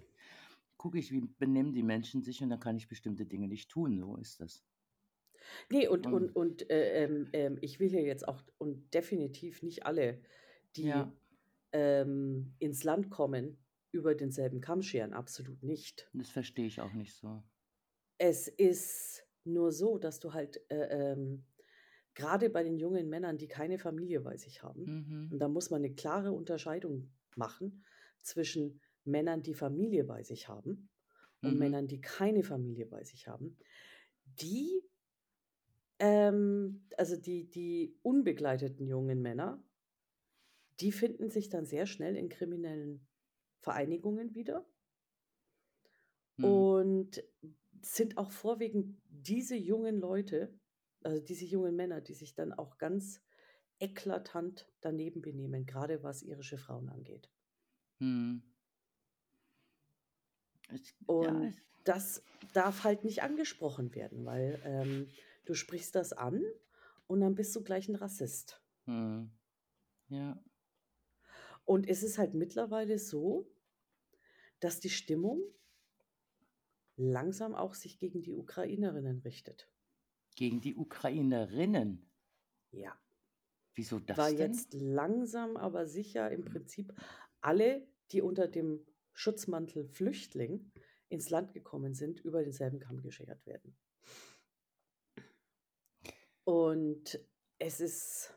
gucke 0.77 0.99
ich, 0.99 1.11
wie 1.11 1.21
benehmen 1.21 1.73
die 1.73 1.83
Menschen 1.83 2.23
sich 2.23 2.43
und 2.43 2.51
dann 2.51 2.61
kann 2.61 2.77
ich 2.77 2.89
bestimmte 2.89 3.27
Dinge 3.27 3.49
nicht 3.49 3.71
tun. 3.71 3.99
So 3.99 4.17
ist 4.17 4.41
das. 4.41 4.65
Nee, 5.71 5.89
und, 5.89 6.07
und, 6.07 6.15
Und 6.15 6.37
und 6.37 6.71
äh, 6.71 7.05
ähm, 7.33 7.59
ich 7.61 7.81
will 7.81 7.91
hier 7.91 8.03
jetzt 8.03 8.27
auch 8.27 8.43
und 8.59 8.93
definitiv 8.95 9.63
nicht 9.63 9.85
alle, 9.85 10.23
die 10.77 10.85
ja, 10.85 11.13
ähm, 11.73 12.55
ins 12.59 12.85
Land 12.85 13.11
kommen, 13.11 13.59
über 13.95 14.15
denselben 14.15 14.61
Kamm 14.61 14.83
scheren. 14.83 15.13
Absolut 15.15 15.63
nicht. 15.63 16.11
das 16.15 16.31
verstehe 16.31 16.67
ich 16.67 16.81
auch 16.81 16.93
nicht 16.95 17.15
so. 17.15 17.43
Es 18.19 18.49
ist 18.49 19.27
nur 19.45 19.73
so, 19.73 19.99
dass 19.99 20.21
du 20.21 20.33
halt 20.33 20.61
äh, 20.71 21.13
ähm, 21.13 21.45
gerade 22.15 22.51
bei 22.51 22.63
den 22.63 22.79
jungen 22.79 23.09
Männern, 23.09 23.39
die 23.39 23.49
keine 23.49 23.79
Familie 23.79 24.21
bei 24.21 24.37
sich 24.37 24.63
haben, 24.63 24.85
Mhm. 24.87 25.29
und 25.31 25.39
da 25.41 25.49
muss 25.49 25.71
man 25.71 25.85
eine 25.85 25.95
klare 25.95 26.33
Unterscheidung 26.33 27.13
machen 27.37 27.85
zwischen 28.23 28.81
Männern, 29.05 29.43
die 29.43 29.55
Familie 29.55 30.05
bei 30.05 30.23
sich 30.23 30.49
haben 30.49 30.91
und 31.43 31.55
Mhm. 31.55 31.59
Männern, 31.59 31.89
die 31.89 32.01
keine 32.01 32.43
Familie 32.45 32.87
bei 32.87 33.05
sich 33.05 33.29
haben, 33.29 33.59
die, 34.27 34.83
ähm, 35.99 36.89
also 36.97 37.17
die, 37.17 37.49
die 37.51 37.97
unbegleiteten 38.03 38.87
jungen 38.87 39.23
Männer, 39.23 39.63
die 40.81 40.93
finden 40.93 41.31
sich 41.31 41.49
dann 41.49 41.67
sehr 41.67 41.87
schnell 41.87 42.17
in 42.17 42.29
kriminellen 42.29 43.07
Vereinigungen 43.65 44.35
wieder. 44.35 44.67
Mhm. 46.39 46.65
Und 46.65 47.25
sind 47.83 48.19
auch 48.19 48.31
vorwiegend 48.31 49.01
diese 49.09 49.57
jungen 49.57 49.99
Leute, 49.99 50.59
also 51.03 51.21
diese 51.23 51.45
jungen 51.45 51.75
Männer, 51.77 52.01
die 52.01 52.15
sich 52.15 52.35
dann 52.35 52.53
auch 52.53 52.79
ganz 52.79 53.23
eklatant 53.79 54.73
daneben 54.81 55.23
benehmen, 55.23 55.67
gerade 55.67 56.03
was 56.03 56.23
irische 56.23 56.59
Frauen 56.59 56.89
angeht. 56.89 57.31
Mhm. 58.01 58.43
Ich 60.71 60.95
ja, 61.19 61.33
Und 61.33 61.51
ich 61.51 61.63
das 61.85 62.23
darf 62.53 62.85
halt 62.85 63.05
nicht 63.05 63.23
angesprochen 63.23 63.95
werden, 63.95 64.25
weil, 64.25 64.61
ähm, 64.65 65.13
du 65.45 65.55
sprichst 65.55 65.95
das 65.95 66.13
an 66.13 66.43
und 67.07 67.21
dann 67.21 67.35
bist 67.35 67.55
du 67.57 67.63
gleich 67.63 67.89
'n 67.89 67.97
Rassist. 67.97 68.63
Mhm. 68.87 69.31
Ja. 70.09 70.45
Und 71.65 71.89
es 71.89 72.03
ist 72.03 72.19
halt 72.19 72.35
mittlerweile 72.35 72.99
so, 72.99 73.54
dass 74.65 74.81
die 74.81 74.89
Stimmung 74.89 75.43
langsam 76.97 77.55
auch 77.55 77.75
sich 77.75 77.99
gegen 77.99 78.23
die 78.23 78.33
Ukrainerinnen 78.33 79.19
richtet. 79.19 79.69
Gegen 80.37 80.63
die 80.63 80.75
Ukrainerinnen? 80.75 82.11
Ja. 82.71 82.99
Wieso 83.75 83.99
das 84.01 84.17
Weil 84.17 84.37
denn? 84.37 84.53
jetzt 84.53 84.73
langsam 84.73 85.59
aber 85.59 85.87
sicher 85.87 86.31
im 86.31 86.47
Prinzip 86.47 86.95
alle, 87.43 87.87
die 88.11 88.23
unter 88.23 88.49
dem 88.49 88.87
Schutzmantel 89.13 89.85
Flüchtling 89.85 90.73
ins 91.11 91.29
Land 91.29 91.53
gekommen 91.53 91.93
sind, 91.93 92.21
über 92.21 92.43
denselben 92.43 92.81
Kamm 92.81 93.03
geschert 93.03 93.45
werden. 93.45 93.77
Und 96.45 97.21
es 97.59 97.81
ist 97.81 98.35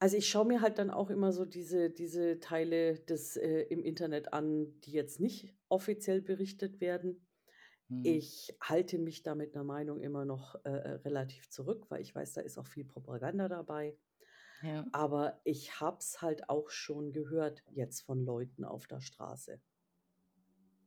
Also, 0.00 0.16
ich 0.16 0.28
schaue 0.28 0.46
mir 0.46 0.60
halt 0.60 0.78
dann 0.78 0.90
auch 0.90 1.10
immer 1.10 1.32
so 1.32 1.44
diese 1.44 1.90
diese 1.90 2.38
Teile 2.38 2.94
des 3.00 3.36
äh, 3.36 3.62
im 3.62 3.82
Internet 3.82 4.32
an, 4.32 4.78
die 4.82 4.92
jetzt 4.92 5.18
nicht 5.18 5.56
offiziell 5.68 6.20
berichtet 6.22 6.80
werden. 6.80 7.26
Mhm. 7.90 8.18
Ich 8.18 8.56
halte 8.62 8.98
mich 8.98 9.22
da 9.24 9.34
mit 9.34 9.54
'ner 9.54 9.64
Meinung 9.64 10.00
immer 10.02 10.24
noch, 10.24 10.56
äh, 10.64 10.70
äh, 10.70 10.90
relativ 11.04 11.50
zurück, 11.50 11.86
weil 11.90 12.02
ich 12.02 12.14
weiß, 12.14 12.34
da 12.34 12.42
ist 12.42 12.58
auch 12.58 12.66
viel 12.66 12.84
Propaganda 12.86 13.48
dabei. 13.48 13.98
Ja. 14.62 14.88
Aber 14.92 15.40
ich 15.44 15.80
habe 15.80 15.98
es 16.00 16.22
halt 16.22 16.50
auch 16.50 16.70
schon 16.70 17.12
gehört 17.12 17.64
jetzt 17.68 18.02
von 18.02 18.24
Leuten 18.24 18.64
auf 18.64 18.86
der 18.88 19.00
Straße. 19.00 19.60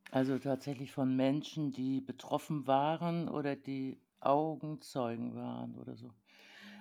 Also, 0.09 0.39
tatsächlich 0.39 0.91
von 0.91 1.15
Menschen, 1.15 1.71
die 1.71 2.01
betroffen 2.01 2.67
waren 2.67 3.27
oder 3.29 3.55
die 3.55 4.01
Augenzeugen 4.19 5.35
waren 5.35 5.75
oder 5.75 5.95
so? 5.95 6.13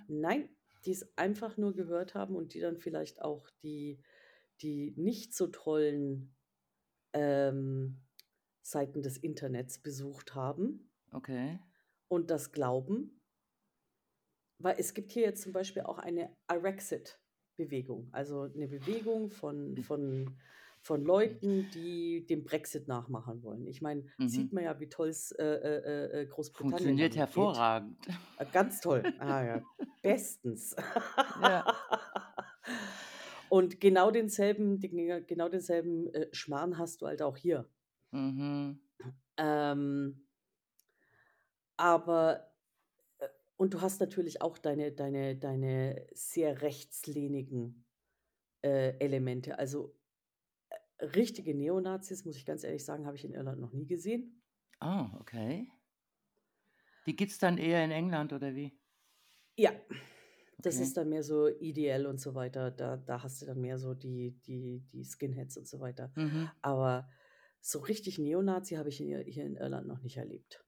Nein, 0.09 0.49
die's 0.87 1.13
einfach 1.17 1.57
nur 1.57 1.75
gehört 1.75 2.15
haben 2.15 2.37
und 2.37 2.55
die 2.55 2.61
dann 2.61 2.79
vielleicht 2.79 3.23
auch 3.23 3.51
die 3.63 4.03
die 4.63 4.93
nicht 4.97 5.35
so 5.35 5.49
tollen, 5.49 6.37
ähm, 7.15 8.03
Seiten 8.63 9.03
des 9.03 9.19
Internets 9.19 9.81
besucht 9.83 10.35
haben 10.37 10.91
Okay. 11.15 11.61
und 12.13 12.29
das 12.31 12.51
glauben. 12.53 13.21
Weil 14.63 14.77
es 14.79 14.93
gibt 14.93 15.13
hier 15.13 15.23
jetzt 15.23 15.43
zum 15.43 15.53
Beispiel 15.53 15.83
auch 15.83 15.99
eine 15.99 16.37
Irexit-Bewegung, 16.51 18.11
also 18.13 18.45
'ne 18.47 18.69
Bewegung 18.69 19.31
von 19.31 19.79
von 19.79 20.39
von 20.83 21.05
Leuten, 21.05 21.71
die 21.71 22.27
dem 22.27 22.45
Brexit 22.45 22.89
nachmachen 22.89 23.43
wollen. 23.43 23.67
Ich 23.67 23.83
meine, 23.83 24.07
sieht 24.25 24.53
Mhm. 24.53 24.53
man 24.53 24.65
ja, 24.65 24.81
wie 24.81 24.89
toll's, 24.89 25.33
äh, 25.33 25.45
äh, 25.45 26.13
äh, 26.19 26.23
äh, 26.23 26.27
Großbritannien 26.27 26.97
Funktioniert 26.97 26.99
damit 26.99 27.31
geht. 27.33 27.65
hervorragend. 27.65 28.07
Äh, 28.37 28.47
ganz 28.51 28.81
toll. 28.81 29.13
Ah 29.19 29.43
ja, 29.45 29.63
bestens. 30.03 30.77
Ja. 31.35 31.69
Und 33.49 33.81
genau 33.81 34.11
denselben 34.11 34.79
den 34.81 35.27
genau 35.27 35.49
denselben, 35.49 36.13
äh, 36.15 36.29
Schmarrn 36.33 36.79
hast 36.79 37.03
du 37.03 37.07
halt 37.07 37.21
auch 37.23 37.37
hier. 37.37 37.69
Mhm. 38.13 38.81
Ähm 39.37 40.27
aber 41.79 42.51
und 43.57 43.75
du 43.75 43.81
hast 43.83 44.01
natürlich 44.01 44.43
auch 44.43 44.59
deine 44.59 44.93
deine 44.93 45.37
deine 45.37 46.07
sehr 46.15 46.63
rechtslehnigen, 46.63 47.85
äh, 48.63 48.99
Elemente. 49.01 49.59
Also, 49.59 50.00
richtige 51.01 51.55
Neonazis, 51.55 52.25
muss 52.25 52.37
ich 52.37 52.47
ganz 52.47 52.65
ehrlich 52.65 52.85
sagen, 52.85 53.07
habe 53.07 53.17
ich 53.17 53.25
in 53.25 53.33
Irland 53.35 53.61
noch 53.61 53.73
nie 53.73 53.87
gesehen. 53.87 54.43
Ah, 54.81 55.17
okay. 55.21 55.71
Die 57.07 57.15
gibt's 57.15 57.37
dann 57.37 57.59
eher 57.59 57.85
in 57.85 57.91
England 57.91 58.33
oder 58.33 58.55
wie? 58.55 58.81
Ja, 59.59 59.73
das 60.59 60.79
Okay. 60.79 60.81
ist 60.81 60.97
dann 60.97 61.09
mehr 61.09 61.23
so 61.23 61.49
IDL 61.49 62.07
und 62.07 62.21
so 62.21 62.35
weiter. 62.35 62.71
Da 62.71 62.97
da 62.97 63.23
hast 63.23 63.43
du 63.43 63.47
dann 63.47 63.61
mehr 63.61 63.79
so 63.79 63.95
die 63.95 64.41
die 64.47 64.81
die 64.93 65.05
Skinheads 65.05 65.57
und 65.57 65.69
so 65.69 65.81
weiter. 65.81 66.13
Mhm. 66.17 66.51
Aber 66.63 67.09
so 67.61 67.81
richtig 67.81 68.19
Neonazi 68.19 68.77
habe 68.77 68.89
ich 68.91 68.97
hier 68.99 69.21
hier 69.21 69.47
in 69.47 69.57
Irland 69.57 69.87
noch 69.87 70.03
nicht 70.03 70.17
erlebt. 70.19 70.65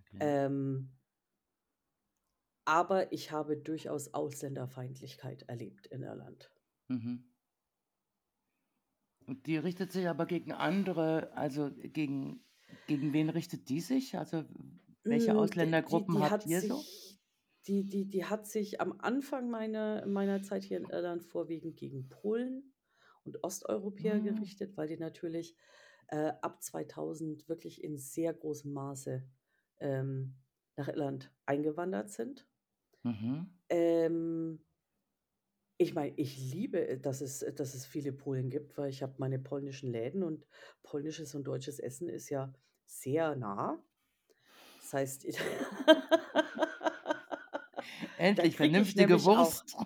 Okay. 0.00 0.20
Ähm 0.20 0.90
aber 2.64 3.12
ich 3.12 3.32
habe 3.32 3.58
durchaus 3.58 4.14
Ausländerfeindlichkeit 4.14 5.42
erlebt 5.42 5.86
in 5.88 6.02
Irland. 6.04 6.50
Mhm. 6.88 7.29
Und 9.30 9.46
die 9.46 9.56
richtet 9.58 9.92
sich 9.92 10.08
aber 10.08 10.26
gegen 10.26 10.50
andere 10.50 11.32
also, 11.36 11.70
gegen 11.72 12.44
gegen 12.86 13.12
wen 13.12 13.30
richtet 13.30 13.68
die 13.68 13.80
sich? 13.80 14.18
Also, 14.18 14.44
welche 15.06 15.36
Hm, 15.36 15.56
d 15.58 15.80
die 15.88 16.08
Ausländergruppen 16.08 16.18
die 16.18 16.24
habt 16.24 16.28
hat 16.28 16.46
ihr 16.46 16.62
so? 16.62 16.84
sich 16.84 17.18
die 17.66 17.86
die 17.86 18.08
die 18.08 18.24
hat 18.26 18.46
sich 18.46 18.80
am 18.80 18.94
Anfang 19.00 19.50
meiner 19.50 20.06
meiner 20.06 20.42
Zeit 20.42 20.64
hier 20.64 20.76
in 20.78 20.88
Irland 20.88 21.24
vorwiegend 21.24 21.76
gegen 21.76 22.08
Polen 22.08 22.74
und 23.24 23.42
Osteuropäer 23.44 24.20
Ah. 24.20 24.20
gerichtet, 24.20 24.76
weil 24.76 24.88
die 24.88 24.96
natürlich, 24.98 25.56
äh, 26.08 26.32
ab 26.42 26.62
2000 26.62 27.48
wirklich 27.48 27.82
in 27.84 27.96
sehr 27.98 28.32
großem 28.34 28.72
Maße, 28.72 29.26
ähm, 29.78 30.36
nach 30.76 30.88
Irland 30.88 31.32
eingewandert 31.46 32.10
sind. 32.10 32.46
Mhm. 33.04 33.50
Ähm 33.70 34.60
ich 35.80 35.94
meine, 35.94 36.12
ich 36.16 36.36
liebe, 36.52 36.98
dass 36.98 37.20
es 37.22 37.42
äh, 37.42 37.52
dass 37.54 37.74
es 37.74 37.86
viele 37.86 38.12
Polen 38.12 38.50
gibt, 38.50 38.76
weil 38.76 38.90
ich 38.90 39.02
habe 39.02 39.14
meine 39.18 39.38
polnischen 39.38 39.90
Läden 39.90 40.22
und 40.22 40.46
polnisches 40.82 41.34
und 41.34 41.44
deutsches 41.44 41.78
Essen 41.78 42.08
ist 42.08 42.28
ja 42.28 42.52
sehr 42.84 43.34
nah. 43.36 43.82
Das 44.80 44.94
heißt 44.94 45.26
da 48.34 48.36
Endlich 48.42 48.48
kriege 48.48 48.80
ich 48.80 48.96
vernünftige 48.96 48.96
nämlich 48.96 49.32
auch 49.32 49.36
Wurst. 49.38 49.76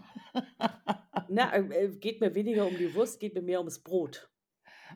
Na, 1.29 1.53
äh, 1.55 1.85
äh, 1.85 1.89
geht 1.99 2.21
mir 2.23 2.35
weniger 2.35 2.67
um 2.67 2.77
die 2.79 2.95
Wurst, 2.95 3.21
geht 3.21 3.35
mir 3.35 3.43
mehr 3.43 3.59
ums 3.59 3.79
Brot. 3.81 4.31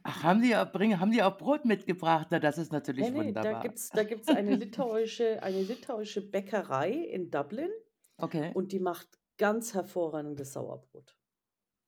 Ach, 0.02 0.22
haben 0.24 0.42
die 0.42 0.56
auch 0.56 0.70
bringen 0.72 0.98
haben 1.00 1.12
die 1.12 1.22
auch 1.22 1.36
Brot 1.38 1.64
mitgebracht? 1.64 2.28
Na, 2.30 2.38
das 2.40 2.58
ist 2.58 2.72
natürlich 2.72 3.10
ne, 3.10 3.32
da 3.40 3.54
wunderbar. 3.54 3.54
gibt's 3.54 3.92
da 3.92 4.04
gibt's 4.04 4.30
eine 4.30 4.52
litauische 4.56 5.42
eine 5.42 5.62
litauische 5.62 6.30
Bäckerei 6.30 6.90
in 6.92 7.30
Dublin 7.30 7.70
Okay. 8.18 8.50
und 8.52 8.72
die 8.72 8.80
macht 8.80 9.17
ganz 9.38 9.74
hervorragendes 9.74 10.52
Sauerbrot. 10.52 11.16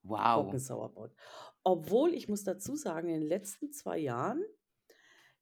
Wow. 0.02 0.46
Roggensauerbrot. 0.46 1.14
Obwohl, 1.62 2.14
ich 2.14 2.28
muss 2.28 2.44
dazu 2.44 2.74
sagen, 2.76 3.08
in 3.08 3.20
den 3.20 3.28
letzten 3.28 3.72
2 3.72 3.98
Jahren 3.98 4.42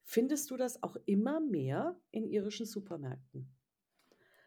findest 0.02 0.50
du 0.50 0.56
das 0.56 0.82
auch 0.82 0.96
immer 1.06 1.40
mehr 1.40 2.00
in 2.10 2.26
irischen 2.26 2.66
Supermärkten. 2.66 3.54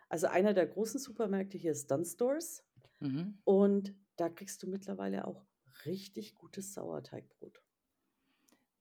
Also, 0.09 0.27
einer 0.27 0.53
der 0.53 0.67
großen 0.67 0.99
Supermärkte 0.99 1.57
hier 1.57 1.71
ist 1.71 1.89
Dunnes 1.89 2.13
Stores 2.13 2.65
Mhm. 2.99 3.41
und 3.45 3.95
da 4.17 4.29
kriegst 4.29 4.61
du 4.61 4.67
mittlerweile 4.67 5.25
auch 5.27 5.45
richtig 5.85 6.35
gutes 6.35 6.73
Sauerteigbrot. 6.73 7.63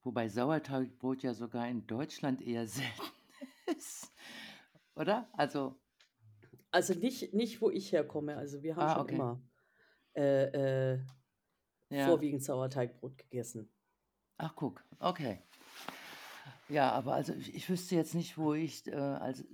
Wobei 0.03 0.29
Sauerteigbrot 0.29 1.23
ja 1.23 1.35
sogar 1.35 1.69
in 1.69 1.87
Deutschland 1.87 2.43
eher 2.43 2.67
selten 2.67 3.13
ist, 3.77 4.13
oder? 4.95 5.29
Also 5.33 5.81
Also, 6.73 6.95
nicht 6.95 7.35
nicht, 7.35 7.61
wo 7.61 7.71
ich 7.71 7.93
herkomme. 7.93 8.37
Also, 8.37 8.63
wir 8.63 8.77
haben 8.77 8.87
Ah, 8.87 8.89
schon 8.89 9.05
okay. 9.05 9.09
immer, 9.09 9.43
äh, 10.17 10.95
äh, 10.95 11.01
Ja. 11.91 12.07
vorwiegend 12.07 12.45
Sauerteigbrot 12.45 13.19
gegessen. 13.19 13.71
Ach, 14.39 14.57
guck, 14.57 14.85
okay. 14.99 15.45
Ja, 16.69 16.93
aber 16.93 17.15
also, 17.15 17.33
ich 17.35 17.55
ich 17.55 17.69
wüsste 17.69 17.97
jetzt 17.97 18.15
nicht, 18.15 18.39
wo 18.39 18.55
ich, 18.55 18.87
äh 18.87 18.95
also, 18.95 19.45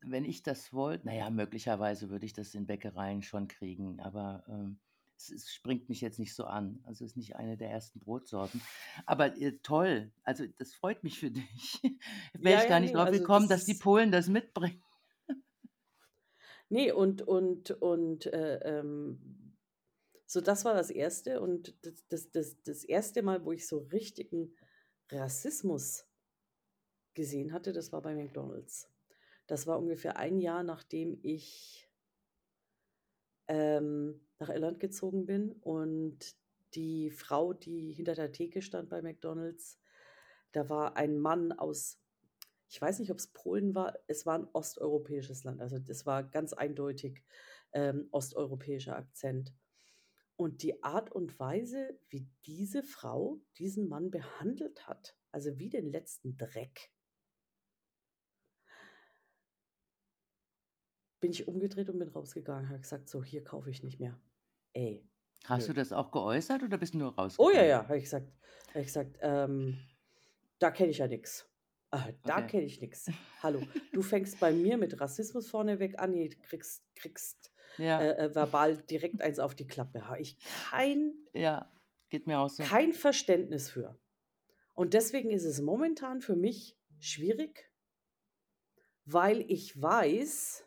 wenn 0.00 0.24
ich 0.24 0.42
das 0.42 0.72
wollte 0.72 1.06
na 1.06 1.14
ja, 1.14 1.30
möglicherweise 1.30 2.10
würde 2.10 2.26
ich 2.26 2.32
das 2.32 2.54
in 2.54 2.66
Bäckereien 2.66 3.22
schon 3.22 3.48
kriegen, 3.48 4.00
aber, 4.00 4.44
ähm, 4.48 4.80
es 5.16 5.30
es 5.30 5.50
springt 5.52 5.88
mich 5.88 6.00
jetzt 6.00 6.18
nicht 6.20 6.34
so 6.34 6.44
an. 6.44 6.80
Also, 6.84 7.04
ist 7.04 7.16
nicht 7.16 7.36
eine 7.36 7.56
der 7.56 7.70
ersten 7.70 7.98
Brotsorten. 8.00 8.62
Aber, 9.06 9.36
äh, 9.40 9.58
toll, 9.62 10.12
also, 10.24 10.44
das 10.58 10.74
freut 10.74 11.02
mich 11.04 11.18
für 11.18 11.30
dich. 11.32 11.80
Wäre 12.34 12.54
Ja, 12.54 12.56
ich 12.56 12.66
gar 12.68 12.78
ja, 12.78 12.80
nicht 12.80 12.94
ne, 12.94 12.96
drauf 12.96 13.10
also, 13.10 13.26
gekommen, 13.26 13.48
das 13.48 13.48
dass 13.48 13.64
die 13.64 13.74
Polen 13.74 14.12
das 14.12 14.28
mitbringen. 14.28 14.82
Ne, 16.70 16.92
und 16.92 17.22
und 17.22 17.70
und, 17.80 18.26
äh, 18.26 18.58
ähm 18.62 19.18
so 20.26 20.42
das 20.42 20.66
war 20.66 20.74
das 20.74 20.90
1. 20.90 21.38
und 21.40 21.74
das 21.82 22.04
das 22.08 22.30
das 22.30 22.62
das 22.62 22.84
1. 22.88 23.22
Mal, 23.22 23.44
wo 23.44 23.52
ich 23.52 23.66
so 23.66 23.78
richtigen 23.78 24.54
Rassismus 25.10 26.04
gesehen 27.16 27.52
hatte, 27.52 27.72
das 27.72 27.92
war 27.92 28.02
bei 28.02 28.14
McDonald's. 28.14 28.88
Das 29.46 29.66
war 29.66 29.78
ungefähr 29.78 30.16
1 30.18 30.42
Jahr, 30.42 30.62
nachdem 30.62 31.18
ich 31.22 31.88
ähm 33.48 34.20
nach 34.38 34.50
Irland 34.50 34.78
gezogen 34.78 35.26
bin 35.26 35.52
und 35.52 36.36
die 36.74 37.10
Frau, 37.10 37.52
die 37.54 37.92
hinter 37.92 38.14
der 38.14 38.30
Theke 38.30 38.62
stand 38.62 38.88
bei 38.88 39.02
McDonald's, 39.02 39.80
da 40.52 40.68
war 40.68 40.96
ein 40.96 41.18
Mann 41.18 41.50
aus, 41.52 41.97
ich 42.68 42.80
weiß 42.80 42.98
nicht, 42.98 43.10
ob 43.10 43.18
es 43.18 43.28
Polen 43.28 43.74
war, 43.74 43.94
es 44.06 44.26
war 44.26 44.38
ein 44.38 44.48
osteuropäisches 44.52 45.44
Land, 45.44 45.60
also 45.60 45.78
das 45.78 46.06
war 46.06 46.22
ganz 46.24 46.52
eindeutig 46.52 47.22
ähm, 47.72 48.08
osteuropäischer 48.10 48.96
Akzent. 48.96 49.54
Und 50.36 50.62
die 50.62 50.82
Art 50.84 51.10
und 51.10 51.38
Weise, 51.40 51.98
wie 52.08 52.28
diese 52.46 52.82
Frau 52.84 53.40
diesen 53.58 53.88
Mann 53.88 54.10
behandelt 54.10 54.86
hat, 54.86 55.16
also 55.32 55.58
wie 55.58 55.68
den 55.68 55.90
letzten 55.90 56.36
Dreck, 56.36 56.92
bin 61.20 61.30
ich 61.32 61.48
umgedreht 61.48 61.88
und 61.90 61.98
bin 61.98 62.08
rausgegangen, 62.08 62.68
habe 62.68 62.80
gesagt, 62.80 63.08
so, 63.08 63.22
hier 63.24 63.42
kaufe 63.44 63.70
ich 63.70 63.82
nicht 63.82 63.98
mehr. 64.00 64.20
Ey, 64.72 65.08
Hast 65.46 65.66
nö. 65.66 65.68
du 65.68 65.74
das 65.74 65.92
auch 65.92 66.12
geäußert 66.12 66.62
oder 66.62 66.78
bist 66.78 66.94
du 66.94 66.98
nur 66.98 67.18
Oh 67.36 67.50
ja, 67.50 67.62
rausgegangen? 67.62 67.64
ja, 67.64 67.82
habe 67.84 67.96
ich 67.98 68.04
gesagt. 68.04 68.30
Habe 68.70 68.80
ich 68.80 68.86
gesagt, 68.86 69.16
ähm, 69.22 69.78
da 70.58 70.70
kenne 70.70 70.90
ich 70.90 70.98
ja 70.98 71.08
nichts. 71.08 71.48
Ah, 71.90 72.10
da 72.24 72.38
Okay. 72.38 72.48
kenne 72.48 72.64
ich 72.66 72.80
nichts. 72.80 73.10
Hallo, 73.42 73.60
du 73.92 74.02
fängst 74.02 74.38
bei 74.40 74.52
mir 74.52 74.76
mit 74.76 75.00
Rassismus 75.00 75.48
vorneweg 75.48 75.98
an, 75.98 76.12
du 76.12 76.28
kriegst, 76.42 76.82
kriegst 76.94 77.50
Ja, 77.78 78.00
äh, 78.00 78.26
äh, 78.26 78.34
verbal 78.34 78.76
direkt 78.76 79.22
eins 79.22 79.38
auf 79.38 79.54
die 79.54 79.66
Klappe. 79.66 80.06
Habe 80.06 80.20
ich 80.20 80.38
kein, 80.70 81.14
ja, 81.32 81.70
geht 82.10 82.26
mir 82.26 82.38
auch 82.40 82.50
so. 82.50 82.62
kein 82.62 82.92
Verständnis 82.92 83.70
für. 83.70 83.98
Und 84.74 84.94
deswegen 84.94 85.30
ist 85.30 85.44
es 85.44 85.60
momentan 85.60 86.20
für 86.20 86.36
mich 86.36 86.76
schwierig, 87.00 87.70
weil 89.06 89.40
ich 89.50 89.80
weiß, 89.80 90.64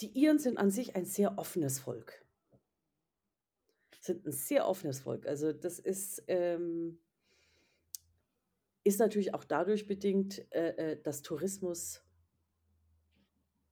die 0.00 0.08
Iren 0.18 0.38
sind 0.38 0.58
an 0.58 0.70
sich 0.70 0.96
ein 0.96 1.06
sehr 1.06 1.38
offenes 1.38 1.78
Volk. 1.80 2.23
Sind 4.04 4.26
ein 4.26 4.32
sehr 4.32 4.68
offenes 4.68 5.00
Volk. 5.00 5.26
Also 5.26 5.54
das 5.54 5.78
ist, 5.78 6.22
ähm, 6.26 6.98
ist 8.82 9.00
natürlich 9.00 9.32
auch 9.32 9.44
dadurch 9.44 9.86
bedingt, 9.86 10.44
äh, 10.52 10.92
äh, 10.92 11.02
dass 11.02 11.22
Tourismus 11.22 12.02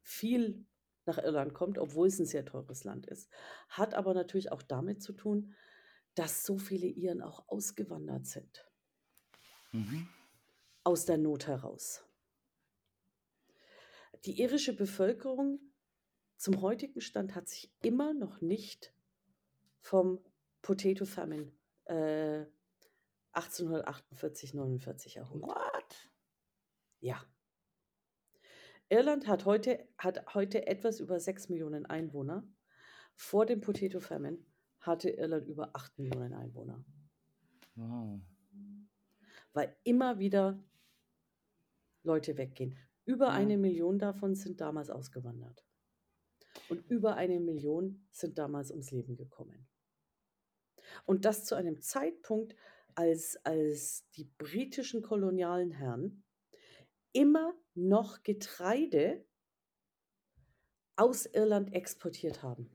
viel 0.00 0.64
nach 1.04 1.18
Irland 1.18 1.52
kommt, 1.52 1.76
obwohl 1.76 2.06
es 2.06 2.18
ein 2.18 2.24
sehr 2.24 2.46
teures 2.46 2.82
Land 2.84 3.06
ist. 3.08 3.28
Hat 3.68 3.92
aber 3.92 4.14
natürlich 4.14 4.50
auch 4.50 4.62
damit 4.62 5.02
zu 5.02 5.12
tun, 5.12 5.52
dass 6.14 6.46
so 6.46 6.56
viele 6.56 6.86
Iren 6.86 7.20
auch 7.20 7.46
ausgewandert 7.48 8.24
sind. 8.24 8.66
Mhm. 9.72 10.08
Aus 10.82 11.04
der 11.04 11.18
Not 11.18 11.46
heraus. 11.46 12.06
Die 14.24 14.40
irische 14.40 14.74
Bevölkerung 14.74 15.60
zum 16.38 16.62
heutigen 16.62 17.02
Stand 17.02 17.34
hat 17.34 17.50
sich 17.50 17.70
immer 17.82 18.14
noch 18.14 18.40
nicht 18.40 18.94
vom 19.82 20.18
Potato 20.62 21.04
Famine 21.04 21.52
äh, 21.84 22.46
1848, 23.32 24.54
49 24.54 25.16
erholt. 25.16 25.42
What? 25.42 26.10
Ja. 27.00 27.20
Irland 28.88 29.26
hat 29.26 29.44
heute, 29.44 29.88
hat 29.98 30.34
heute 30.34 30.66
etwas 30.66 31.00
über 31.00 31.18
6 31.18 31.48
Millionen 31.48 31.86
Einwohner. 31.86 32.46
Vor 33.14 33.46
dem 33.46 33.60
Potato 33.60 34.00
Famine 34.00 34.38
hatte 34.80 35.10
Irland 35.10 35.48
über 35.48 35.74
8 35.74 35.98
Millionen 35.98 36.34
Einwohner. 36.34 36.84
Wow. 37.74 38.20
Weil 39.52 39.76
immer 39.84 40.18
wieder 40.18 40.62
Leute 42.02 42.36
weggehen. 42.36 42.78
Über 43.04 43.26
Ja. 43.26 43.32
eine 43.32 43.56
Million 43.58 43.98
davon 43.98 44.34
sind 44.34 44.60
damals 44.60 44.90
ausgewandert. 44.90 45.64
Und 46.68 46.88
über 46.90 47.16
eine 47.16 47.40
Million 47.40 48.06
sind 48.12 48.38
damals 48.38 48.70
ums 48.70 48.90
Leben 48.90 49.16
gekommen. 49.16 49.66
Und 51.04 51.24
das 51.24 51.44
zu 51.44 51.54
einem 51.54 51.80
Zeitpunkt, 51.80 52.54
als, 52.94 53.36
als 53.44 54.08
die 54.16 54.24
britischen 54.38 55.02
kolonialen 55.02 55.70
Herren 55.70 56.24
immer 57.12 57.54
noch 57.74 58.22
Getreide 58.22 59.24
aus 60.96 61.26
Irland 61.26 61.72
exportiert 61.74 62.42
haben. 62.42 62.70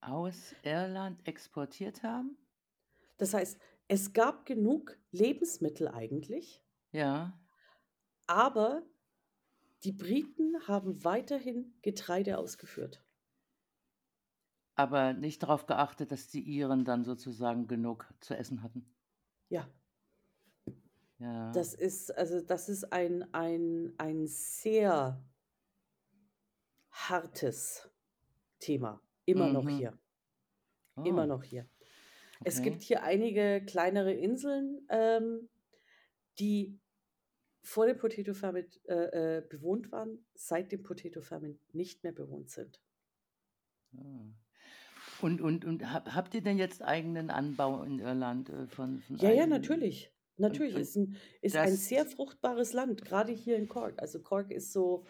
Aus 0.00 0.54
Irland 0.62 1.26
exportiert 1.26 2.02
haben? 2.02 2.36
Das 3.18 3.34
heißt, 3.34 3.58
es 3.88 4.12
gab 4.12 4.46
genug 4.46 4.96
Lebensmittel 5.10 5.88
eigentlich, 5.88 6.64
Ja. 6.92 7.38
aber 8.26 8.82
die 9.84 9.92
Briten 9.92 10.66
haben 10.68 11.04
weiterhin 11.04 11.74
Getreide 11.82 12.38
ausgeführt. 12.38 13.04
Aber 14.80 15.12
nicht 15.12 15.42
darauf 15.42 15.66
geachtet, 15.66 16.10
dass 16.12 16.28
die 16.28 16.40
Iren 16.42 16.84
dann 16.84 17.04
sozusagen 17.04 17.66
genug 17.66 18.06
zu 18.20 18.34
essen 18.36 18.62
hatten. 18.62 18.86
Ja, 19.50 19.68
Ja. 21.18 21.52
das 21.52 21.74
ist, 21.74 22.10
also 22.16 22.40
das 22.40 22.68
ist 22.68 22.92
ein, 22.92 23.32
ein, 23.34 23.92
ein 23.98 24.26
sehr 24.26 25.22
hartes 26.90 27.90
Thema. 28.58 29.02
Immer 29.26 29.48
noch 29.52 29.64
Mhm. 29.64 29.68
hier. 29.68 29.98
Immer 31.04 31.24
Oh, 31.24 31.26
noch 31.26 31.42
hier. 31.42 31.68
Es 32.44 32.60
okay. 32.60 32.70
gibt 32.70 32.82
hier 32.82 33.02
einige 33.02 33.64
kleinere 33.66 34.12
Inseln, 34.12 34.86
ähm, 34.88 35.48
die 36.38 36.78
vor 37.62 37.86
dem 37.86 37.98
Potato 37.98 38.32
Famine 38.34 38.68
äh, 38.88 39.38
äh, 39.38 39.42
bewohnt 39.48 39.92
waren, 39.92 40.24
seit 40.34 40.72
dem 40.72 40.82
Potato 40.82 41.20
Famine 41.20 41.58
nicht 41.72 42.02
mehr 42.02 42.12
bewohnt 42.12 42.50
sind. 42.50 42.80
Ah. 43.96 44.32
Und, 45.22 45.40
und, 45.40 45.64
und 45.64 45.92
hab, 45.92 46.14
habt 46.14 46.34
ihr 46.34 46.42
denn 46.42 46.58
jetzt 46.58 46.82
eigenen 46.82 47.30
Anbau 47.30 47.82
in 47.82 47.98
Irland 47.98 48.48
äh, 48.50 48.66
von, 48.66 49.00
von 49.00 49.16
Ja, 49.16 49.30
ja, 49.30 49.46
natürlich. 49.46 50.12
Natürlich. 50.36 50.74
und 50.74 50.80
Ist 50.80 50.96
ein, 50.96 51.16
ist 51.42 51.56
ein 51.56 51.76
sehr 51.76 52.06
fruchtbares 52.06 52.72
Land, 52.72 53.04
gerade 53.04 53.32
hier 53.32 53.56
in 53.56 53.68
Cork. 53.68 54.00
Also 54.00 54.22
Cork 54.22 54.50
ist 54.50 54.72
so, 54.72 55.04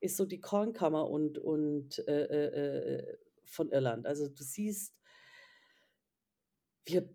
ist 0.00 0.16
so 0.16 0.26
die 0.26 0.40
Kornkammer 0.40 1.08
und, 1.08 1.38
und 1.38 1.98
äh, 2.06 2.24
äh, 2.24 2.98
äh, 2.98 3.18
von 3.44 3.70
Irland. 3.70 4.06
Also 4.06 4.28
du 4.28 4.42
siehst, 4.42 4.94
wir, 6.84 7.08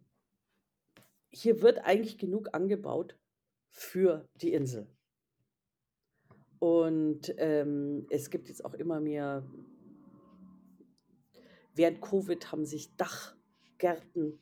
hier 1.29 1.61
wird 1.61 1.79
eigentlich 1.79 2.17
genug 2.17 2.49
angebaut 2.53 3.17
für 3.69 4.27
die 4.35 4.53
Insel. 4.53 4.87
Und 6.59 7.33
ähm, 7.37 8.05
es 8.09 8.29
gibt 8.29 8.47
jetzt 8.47 8.63
auch 8.65 8.73
immer 8.73 8.99
mehr, 8.99 9.47
während 11.73 12.01
Covid 12.01 12.51
haben 12.51 12.65
sich 12.65 12.95
Dachgärten 12.97 14.39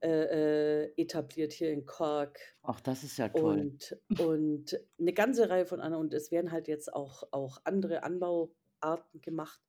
äh, 0.00 0.86
äh, 0.86 0.92
etabliert 0.96 1.52
hier 1.52 1.70
in 1.70 1.86
Cork 1.86 2.38
ach, 2.62 2.80
das 2.80 3.04
ist 3.04 3.18
ja 3.18 3.28
toll. 3.28 3.60
und, 3.60 3.96
und 4.18 4.76
eine 4.98 5.12
ganze 5.12 5.48
Reihe 5.48 5.64
von 5.66 5.80
anderen. 5.80 6.04
Und 6.06 6.14
es 6.14 6.30
werden 6.32 6.50
halt 6.50 6.66
jetzt 6.66 6.92
auch, 6.92 7.22
auch 7.30 7.60
andere 7.64 8.02
Anbauarten 8.02 9.20
gemacht, 9.20 9.60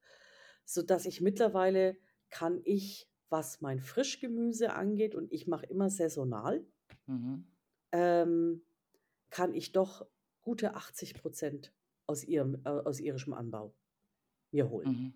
sodass 0.65 1.06
ich 1.06 1.22
mittlerweile 1.22 1.98
kann 2.32 2.62
ich, 2.63 3.08
was 3.30 3.62
mein 3.62 3.80
Frischgemüse 3.80 4.74
angeht, 4.74 5.13
und 5.13 5.32
ich 5.32 5.48
mache 5.48 5.65
immer 5.67 5.89
saisonal, 5.89 6.65
Mhm. 7.06 7.46
ähm, 7.91 8.63
kann 9.30 9.54
ich 9.54 9.72
doch 9.72 10.06
gute 10.41 10.76
80 10.76 11.15
Prozent 11.15 11.74
aus, 12.08 12.24
ihrem, 12.24 12.62
äh, 12.65 12.69
aus 12.69 13.00
irischem 13.00 13.34
Anbau 13.34 13.76
mir 14.52 14.69
holen. 14.69 14.89
Mhm. 14.89 15.13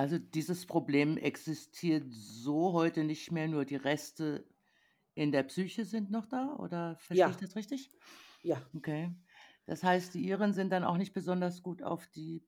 Also 0.00 0.18
dieses 0.18 0.64
Problem 0.64 1.18
existiert 1.18 2.06
so 2.10 2.72
heute 2.72 3.04
nicht 3.04 3.30
mehr, 3.32 3.48
nur 3.48 3.66
die 3.66 3.76
Reste 3.76 4.46
in 5.14 5.30
der 5.30 5.42
Psyche 5.42 5.84
sind 5.84 6.10
noch 6.10 6.24
da, 6.24 6.56
oder 6.56 6.96
verstehe 6.96 7.32
ich 7.32 7.36
Ja, 7.36 7.36
das 7.36 7.54
richtig? 7.54 7.92
ja. 8.42 8.70
Okay. 8.74 9.14
Das 9.66 9.82
heißt, 9.84 10.14
die 10.14 10.26
Iren 10.26 10.54
sind 10.54 10.70
dann 10.70 10.84
auch 10.84 10.96
nicht 10.96 11.12
besonders 11.12 11.62
gut 11.62 11.82
auf 11.82 12.06
die. 12.08 12.46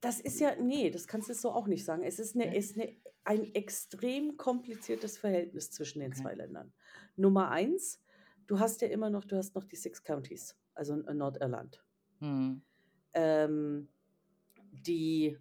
Das 0.00 0.20
ist 0.20 0.40
ja, 0.40 0.54
nee, 0.56 0.90
das 0.90 1.06
kannst 1.06 1.28
du 1.28 1.34
so 1.34 1.50
auch 1.50 1.66
nicht 1.66 1.84
sagen. 1.84 2.02
Es 2.02 2.18
ist, 2.18 2.34
eine, 2.34 2.44
Okay. 2.44 2.54
ist 2.54 2.76
eine, 2.76 2.96
ein 3.24 3.54
extrem 3.54 4.36
kompliziertes 4.36 5.18
Verhältnis 5.18 5.70
zwischen 5.70 6.00
den 6.00 6.12
Okay. 6.12 6.14
zwei 6.14 6.34
Ländern. 6.34 6.72
Nummer 7.16 7.50
eins, 7.50 8.00
du 8.46 8.58
hast 8.58 8.80
ja 8.82 8.88
immer 8.88 9.10
noch, 9.10 9.24
du 9.24 9.36
hast 9.36 9.54
noch 9.54 9.64
die 9.64 9.76
Six 9.76 10.02
Counties, 10.02 10.56
also 10.74 10.94
in 10.94 11.16
Nordirland, 11.16 11.82
Hm. 12.20 12.62
ähm, 13.14 13.88
die 14.72 15.38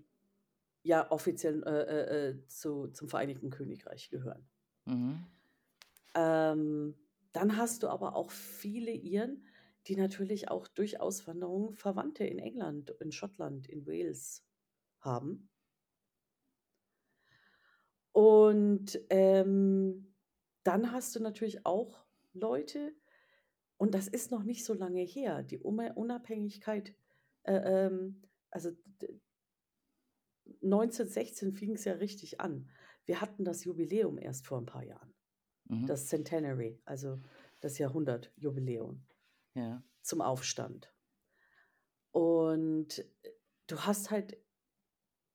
ja 0.83 1.09
offiziell 1.11 1.63
äh, 1.63 1.69
äh, 1.69 2.29
äh, 2.29 2.47
zu, 2.47 2.87
zum 2.87 3.07
Vereinigten 3.07 3.49
Königreich 3.49 4.09
gehören. 4.09 4.47
Mhm. 4.85 5.25
Ähm, 6.15 6.95
dann 7.31 7.57
hast 7.57 7.83
du 7.83 7.87
aber 7.87 8.15
auch 8.15 8.31
viele 8.31 8.91
Iren, 8.91 9.45
die 9.87 9.95
natürlich 9.95 10.49
auch 10.49 10.67
durch 10.67 10.99
Auswanderung 10.99 11.73
Verwandte 11.73 12.25
in 12.25 12.39
England, 12.39 12.91
in 12.99 13.11
Schottland, 13.11 13.67
in 13.67 13.87
Wales 13.87 14.45
haben. 14.99 15.49
Und 18.11 18.99
ähm, 19.09 20.13
dann 20.63 20.91
hast 20.91 21.15
du 21.15 21.19
natürlich 21.21 21.65
auch 21.65 22.05
Leute, 22.33 22.93
und 23.77 23.95
das 23.95 24.07
ist 24.07 24.31
noch 24.31 24.43
nicht 24.43 24.63
so 24.63 24.73
lange 24.73 25.01
her. 25.01 25.41
Die 25.41 25.57
Unabhängigkeit, 25.57 26.93
äh, 27.43 27.87
ähm, 27.87 28.21
also 28.51 28.71
1916 30.61 31.53
fing 31.53 31.73
es 31.73 31.85
ja 31.85 31.93
richtig 31.93 32.39
an. 32.39 32.69
Wir 33.05 33.21
hatten 33.21 33.43
das 33.43 33.63
Jubiläum 33.63 34.17
erst 34.17 34.45
vor 34.45 34.59
ein 34.59 34.65
paar 34.65 34.83
Jahren. 34.83 35.13
Mhm. 35.65 35.85
Das 35.87 36.07
Centenary, 36.07 36.79
also 36.85 37.19
das 37.59 37.77
Jahrhundertjubiläum 37.77 39.05
Ja. 39.55 39.83
zum 40.01 40.21
Aufstand. 40.21 40.93
Und 42.11 43.05
du 43.67 43.79
hast 43.79 44.11
halt 44.11 44.37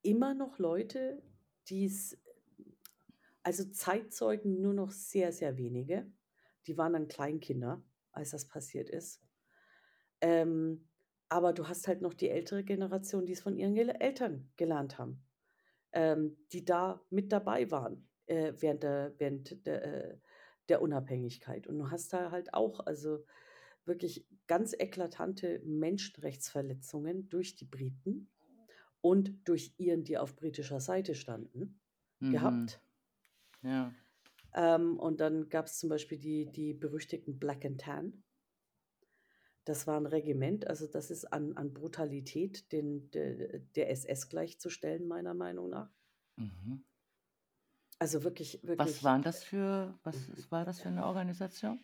immer 0.02 0.34
noch 0.34 0.58
Leute, 0.58 1.22
die 1.68 1.86
es, 1.86 2.18
also 3.42 3.64
Zeitzeugen 3.64 4.60
nur 4.60 4.74
noch 4.74 4.90
sehr, 4.90 5.32
sehr 5.32 5.56
wenige. 5.56 6.10
Die 6.66 6.76
waren 6.76 6.92
dann 6.92 7.08
Kleinkinder, 7.08 7.82
als 8.12 8.30
das 8.30 8.46
passiert 8.46 8.90
ist. 8.90 9.22
Ähm, 10.20 10.88
aber 11.28 11.52
du 11.52 11.68
hast 11.68 11.88
halt 11.88 12.02
noch 12.02 12.14
die 12.14 12.28
ältere 12.30 12.64
Generation, 12.64 13.26
die 13.26 13.32
es 13.32 13.40
von 13.40 13.56
ihren 13.56 13.74
Gel 13.74 13.90
Eltern 13.90 14.50
gelernt 14.56 14.98
haben, 14.98 15.24
ähm, 15.92 16.36
die 16.52 16.64
da 16.64 17.00
mit 17.10 17.32
dabei 17.32 17.70
waren 17.70 18.08
äh, 18.26 18.52
während 18.58 18.82
der, 18.82 19.14
während 19.18 19.66
der, 19.66 19.84
äh, 19.84 20.18
der 20.68 20.82
Unabhängigkeit. 20.82 21.66
Und 21.66 21.78
du 21.78 21.90
hast 21.90 22.12
da 22.12 22.30
halt 22.30 22.54
auch, 22.54 22.80
also 22.80 23.24
wirklich 23.84 24.26
ganz 24.46 24.72
eklatante 24.72 25.60
Menschenrechtsverletzungen 25.64 27.28
durch 27.28 27.54
die 27.56 27.64
Briten 27.66 28.28
und 29.00 29.48
durch 29.48 29.74
ihren, 29.78 30.02
die 30.02 30.18
auf 30.18 30.34
britischer 30.34 30.80
Seite 30.80 31.14
standen, 31.14 31.80
Mhm. 32.20 32.32
gehabt. 32.32 32.80
Ja. 33.62 33.92
Ähm, 34.54 34.98
und 34.98 35.20
dann 35.20 35.48
gab 35.48 35.66
es 35.66 35.78
zum 35.78 35.88
Beispiel 35.88 36.18
die, 36.18 36.50
die 36.50 36.72
berüchtigten 36.72 37.38
Black 37.38 37.64
and 37.64 37.80
Tan. 37.80 38.24
Das 39.66 39.86
war 39.86 40.00
ein 40.00 40.06
Regiment, 40.06 40.66
also 40.66 40.86
das 40.86 41.10
ist 41.10 41.26
an, 41.32 41.56
an 41.56 41.74
Brutalität 41.74 42.72
den, 42.72 43.10
der, 43.10 43.58
der 43.58 43.90
SS 43.90 44.28
gleichzustellen, 44.28 45.06
meiner 45.06 45.34
Meinung 45.34 45.68
nach. 45.68 45.90
Mhm. 46.36 46.84
Also 47.98 48.24
wirklich, 48.24 48.60
Was 48.62 48.68
wirklich, 48.68 49.04
waren 49.04 49.22
das 49.22 49.42
für, 49.42 49.98
was 50.02 50.16
war 50.50 50.64
das 50.64 50.80
für 50.80 50.88
eine 50.88 51.04
Organisation? 51.04 51.78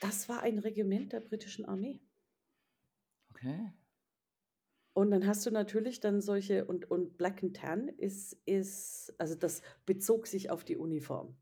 das 0.00 0.28
war 0.28 0.42
ein 0.42 0.58
Regiment 0.58 1.12
der 1.12 1.20
britischen 1.20 1.64
Armee. 1.64 2.00
Okay. 3.30 3.72
Und 4.92 5.10
dann 5.10 5.26
hast 5.26 5.44
du 5.44 5.50
natürlich 5.50 6.00
dann 6.00 6.20
solche, 6.20 6.66
und, 6.66 6.90
und 6.90 7.16
Black 7.16 7.42
and 7.42 7.56
Tan 7.56 7.88
ist, 7.88 8.34
ist, 8.44 9.12
also 9.18 9.34
das 9.34 9.62
bezog 9.86 10.26
sich 10.26 10.50
auf 10.50 10.62
die 10.64 10.76
Uniform. 10.76 11.36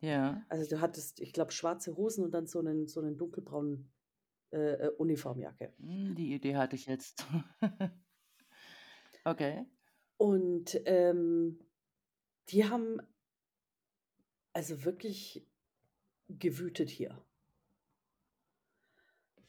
Ja. 0.00 0.44
Also 0.48 0.68
du 0.68 0.80
hattest, 0.80 1.20
ich 1.20 1.32
glaube, 1.32 1.52
schwarze 1.52 1.96
Hosen 1.96 2.24
und 2.24 2.32
dann 2.32 2.46
so 2.46 2.58
einen, 2.58 2.88
so 2.88 3.00
einen 3.00 3.16
dunkelbraunen 3.16 3.92
äh, 4.52 4.58
äh, 4.58 4.88
Uniformjacke. 4.98 5.72
Hm, 5.78 6.14
Die 6.14 6.34
Idee 6.34 6.56
hatte 6.56 6.76
ich 6.76 6.86
jetzt. 6.86 7.26
Okay. 9.24 9.66
Und 10.18 10.80
ähm, 10.84 11.58
die 12.48 12.64
haben 12.64 13.00
also 14.52 14.84
wirklich 14.84 15.44
gewütet 16.28 16.88
hier. 16.88 17.20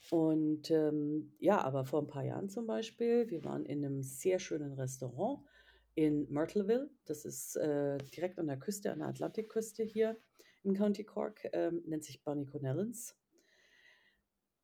Und 0.09 0.71
ähm, 0.71 1.31
ja, 1.39 1.61
aber 1.61 1.85
vor 1.85 2.01
ein 2.01 2.07
paar 2.07 2.23
Jahren 2.23 2.49
zum 2.49 2.65
Beispiel, 2.65 3.29
wir 3.29 3.43
waren 3.43 3.65
in 3.65 3.85
einem 3.85 4.01
sehr 4.01 4.39
schönen 4.39 4.73
Restaurant 4.73 5.45
in 5.93 6.27
Myrtleville. 6.31 6.89
Das 7.05 7.23
ist 7.23 7.55
äh, 7.57 7.99
direkt 7.99 8.39
an 8.39 8.47
der 8.47 8.57
Küste, 8.57 8.91
an 8.91 8.99
der 8.99 9.09
Atlantikküste 9.09 9.83
hier 9.83 10.17
im 10.63 10.73
County 10.73 11.03
Cork, 11.03 11.47
ähm, 11.53 11.83
nennt 11.85 12.03
sich 12.03 12.23
Bunny 12.23 12.45
Connellans. 12.45 13.15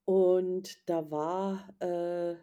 Und 0.05 0.89
da 0.89 1.09
war, 1.11 1.69
äh, 1.79 2.35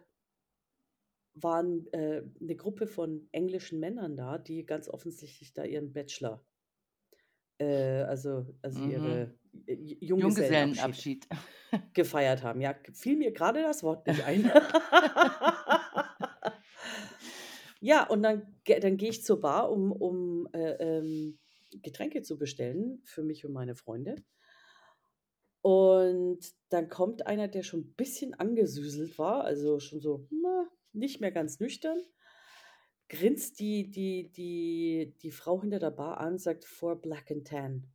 waren 1.33 1.87
äh, 1.93 2.23
eine 2.39 2.55
Gruppe 2.55 2.87
von 2.87 3.27
englischen 3.31 3.79
Männern 3.79 4.17
da, 4.17 4.37
die 4.37 4.65
ganz 4.65 4.89
offensichtlich 4.89 5.53
da 5.53 5.63
ihren 5.63 5.93
Bachelor, 5.93 6.43
äh, 7.59 8.01
also, 8.03 8.45
also 8.61 8.79
Mhm. 8.79 8.81
ihre 8.81 9.35
Junggesellenabschied 9.67 10.01
Junggesellenabschied. 10.01 11.27
gefeiert 11.93 12.43
haben. 12.43 12.61
Ja, 12.61 12.75
fiel 12.93 13.17
mir 13.17 13.31
gerade 13.31 13.61
das 13.61 13.83
Wort 13.83 14.07
nicht 14.07 14.23
ein. 14.23 14.43
ja, 17.79 18.07
und 18.07 18.23
dann, 18.23 18.55
dann 18.81 18.97
gehe 18.97 19.09
ich 19.09 19.23
zur 19.23 19.41
Bar, 19.41 19.71
um, 19.71 19.91
um 19.91 20.47
äh, 20.53 20.97
ähm, 20.99 21.39
Getränke 21.81 22.21
zu 22.21 22.37
bestellen 22.37 23.01
für 23.05 23.23
mich 23.23 23.45
und 23.45 23.53
meine 23.53 23.75
Freunde. 23.75 24.15
Und 25.61 26.39
dann 26.69 26.89
kommt 26.89 27.27
einer, 27.27 27.47
der 27.47 27.63
schon 27.63 27.81
ein 27.81 27.93
bisschen 27.93 28.33
angesüßelt 28.33 29.17
war, 29.19 29.43
also 29.43 29.79
schon 29.79 29.99
so 30.01 30.27
na, 30.31 30.67
nicht 30.93 31.21
mehr 31.21 31.31
ganz 31.31 31.59
nüchtern, 31.59 32.01
grinst 33.09 33.59
die, 33.59 33.91
die, 33.91 34.31
die, 34.31 35.15
die 35.21 35.31
Frau 35.31 35.61
hinter 35.61 35.79
der 35.79 35.91
Bar 35.91 36.19
an, 36.19 36.39
sagt 36.39 36.65
for 36.65 36.99
black 36.99 37.29
and 37.29 37.47
tan 37.47 37.87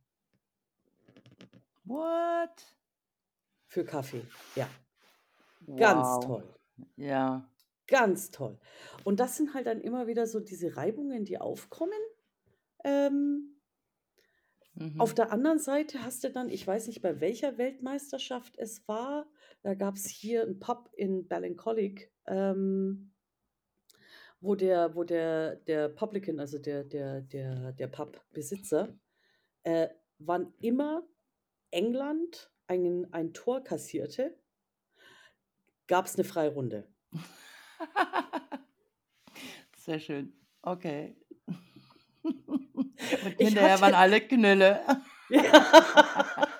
What? 1.83 2.77
für 3.65 3.83
Kaffee. 3.85 4.25
Ja, 4.55 4.69
ganz 5.75 6.07
Wow. 6.07 6.25
toll. 6.25 6.55
Ja. 6.95 7.49
Ganz 7.87 8.31
toll. 8.31 8.59
Und 9.05 9.19
das 9.19 9.37
sind 9.37 9.53
halt 9.53 9.65
dann 9.65 9.79
immer 9.79 10.07
wieder 10.07 10.27
so 10.27 10.39
diese 10.41 10.75
Reibungen, 10.75 11.23
die 11.23 11.39
aufkommen. 11.39 11.99
Ähm, 12.83 13.56
auf 14.97 15.11
Mhm. 15.11 15.15
der 15.15 15.31
anderen 15.31 15.59
Seite 15.59 16.03
hast 16.03 16.23
du 16.23 16.31
dann, 16.31 16.49
ich 16.49 16.65
weiß 16.65 16.87
nicht, 16.87 17.01
bei 17.01 17.19
welcher 17.19 17.57
Weltmeisterschaft 17.57 18.57
es 18.57 18.87
war, 18.87 19.27
da 19.63 19.73
gab 19.73 19.95
es 19.95 20.07
hier 20.07 20.43
einen 20.43 20.59
Pub 20.59 20.89
in 20.93 21.27
Ballincollig, 21.27 22.11
ähm, 22.27 23.13
wo 24.39 24.55
der, 24.55 24.95
wo 24.95 25.03
der, 25.03 25.55
der 25.55 25.89
Publican, 25.89 26.39
also 26.39 26.59
der, 26.59 26.83
der, 26.83 27.21
der, 27.21 27.73
der 27.73 27.87
Pubbesitzer, 27.87 28.97
äh, 29.63 29.89
wann 30.19 30.53
immer 30.59 31.07
England 31.71 32.51
ein, 32.67 33.11
ein 33.11 33.33
Tor 33.33 33.63
kassierte, 33.63 34.37
gab 35.87 36.05
es 36.05 36.15
eine 36.15 36.23
Freirunde. 36.23 36.87
Sehr 39.77 39.99
schön. 39.99 40.33
Okay. 40.61 41.15
Und 42.45 42.95
Ich 43.37 43.47
hinterher 43.49 43.79
waren 43.81 43.93
hatte- 43.93 43.97
alle 43.97 44.21
Knülle. 44.21 44.79
Ja. 45.29 45.41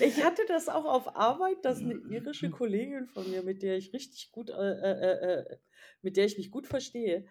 Ich 0.00 0.24
hatte 0.24 0.42
das 0.48 0.68
auch 0.68 0.84
auf 0.86 1.16
Arbeit, 1.16 1.64
dass 1.64 1.78
eine 1.80 1.94
irische 1.94 2.50
Kollegin 2.50 3.06
von 3.06 3.28
mir, 3.30 3.42
mit 3.42 3.62
der 3.62 3.76
ich 3.76 3.92
richtig 3.92 4.32
gut, 4.32 4.50
äh, 4.50 4.54
äh, 4.54 5.40
äh, 5.40 5.56
mit 6.00 6.16
der 6.16 6.24
ich 6.24 6.38
mich 6.38 6.50
gut 6.50 6.66
verstehe, 6.66 7.26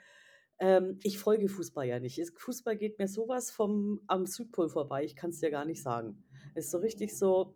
ähm, 0.59 0.99
ich 1.03 1.17
folge 1.17 1.49
Fußball 1.49 1.87
ja 1.87 1.99
nicht. 1.99 2.21
Fußball 2.37 2.77
geht 2.77 2.99
mir 2.99 3.07
sowas 3.07 3.49
vom 3.51 4.01
am 4.07 4.25
Südpol 4.27 4.69
vorbei, 4.69 5.03
ich 5.03 5.15
kann 5.15 5.31
es 5.31 5.39
dir 5.39 5.49
gar 5.49 5.65
nicht 5.65 5.81
sagen. 5.81 6.23
Ist 6.53 6.69
so 6.71 6.77
richtig 6.77 7.17
so, 7.17 7.55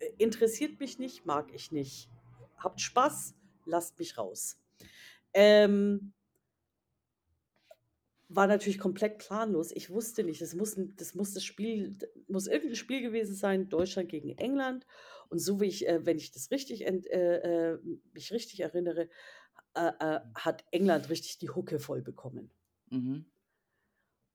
äh, 0.00 0.06
interessiert 0.16 0.80
mich 0.80 0.98
nicht, 0.98 1.26
mag 1.26 1.52
ich 1.52 1.70
nicht. 1.70 2.08
Habt 2.56 2.80
Spaß, 2.80 3.34
lasst 3.66 3.98
mich 3.98 4.16
raus. 4.16 4.58
Ähm, 5.34 6.14
war 8.28 8.46
natürlich 8.46 8.78
komplett 8.78 9.18
planlos. 9.18 9.72
Ich 9.72 9.90
wusste 9.90 10.22
nicht, 10.22 10.42
das 10.42 10.54
muss, 10.54 10.76
das 10.96 11.14
muss 11.14 11.32
das 11.32 11.44
Spiel, 11.44 11.96
muss 12.28 12.46
irgendein 12.46 12.76
Spiel 12.76 13.00
gewesen 13.00 13.34
sein, 13.34 13.68
Deutschland 13.68 14.10
gegen 14.10 14.36
England. 14.36 14.86
Und 15.30 15.38
so 15.38 15.60
wie 15.60 15.66
ich, 15.66 15.88
äh, 15.88 16.04
wenn 16.04 16.18
ich 16.18 16.30
das 16.30 16.50
richtig, 16.50 16.86
ent, 16.86 17.06
äh, 17.06 17.72
äh, 17.72 17.78
mich 18.12 18.32
richtig 18.32 18.60
erinnere, 18.60 19.08
äh, 19.74 19.92
äh, 19.98 20.20
hat 20.34 20.64
England 20.72 21.08
richtig 21.08 21.38
die 21.38 21.50
Hucke 21.50 21.78
voll 21.78 22.02
bekommen. 22.02 22.50
Mhm. 22.90 23.24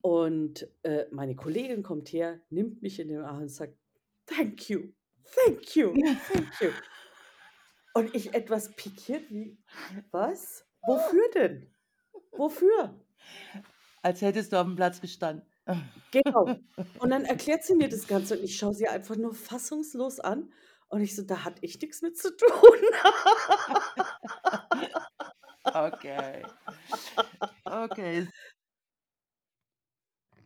Und 0.01 0.67
äh, 0.83 1.05
meine 1.11 1.35
Kollegin 1.35 1.83
kommt 1.83 2.11
her, 2.11 2.41
nimmt 2.49 2.81
mich 2.81 2.99
in 2.99 3.07
den 3.07 3.21
Arm 3.21 3.43
und 3.43 3.49
sagt, 3.49 3.77
thank 4.25 4.69
you, 4.69 4.91
thank 5.35 5.75
you, 5.75 5.93
thank 6.31 6.61
you. 6.61 6.69
Und 7.95 8.15
ich 8.15 8.33
etwas 8.33 8.75
pikiert 8.75 9.29
wie, 9.29 9.55
was? 10.09 10.65
Wofür 10.81 11.29
denn? 11.35 11.71
Wofür? 12.31 12.99
Als 14.03 14.21
hättest 14.21 14.53
du 14.53 14.57
auf 14.59 14.65
dem 14.67 14.75
Platz 14.75 15.01
gestanden. 15.01 15.47
Genau. 16.11 16.59
Und 16.99 17.09
dann 17.09 17.25
erklärt 17.25 17.63
sie 17.63 17.73
mir 17.75 17.89
das 17.89 18.05
Ganze 18.07 18.37
und 18.37 18.43
ich 18.43 18.57
schaue 18.57 18.73
sie 18.75 18.87
einfach 18.87 19.15
nur 19.15 19.33
fassungslos 19.33 20.19
an. 20.19 20.51
Und 20.89 21.01
ich 21.01 21.15
so, 21.15 21.23
da 21.23 21.43
hatte 21.45 21.59
ich 21.63 21.81
nichts 21.81 22.01
mit 22.03 22.17
zu 22.17 22.35
tun. 22.35 22.49
Okay. 25.75 26.43
Okay. 27.65 28.27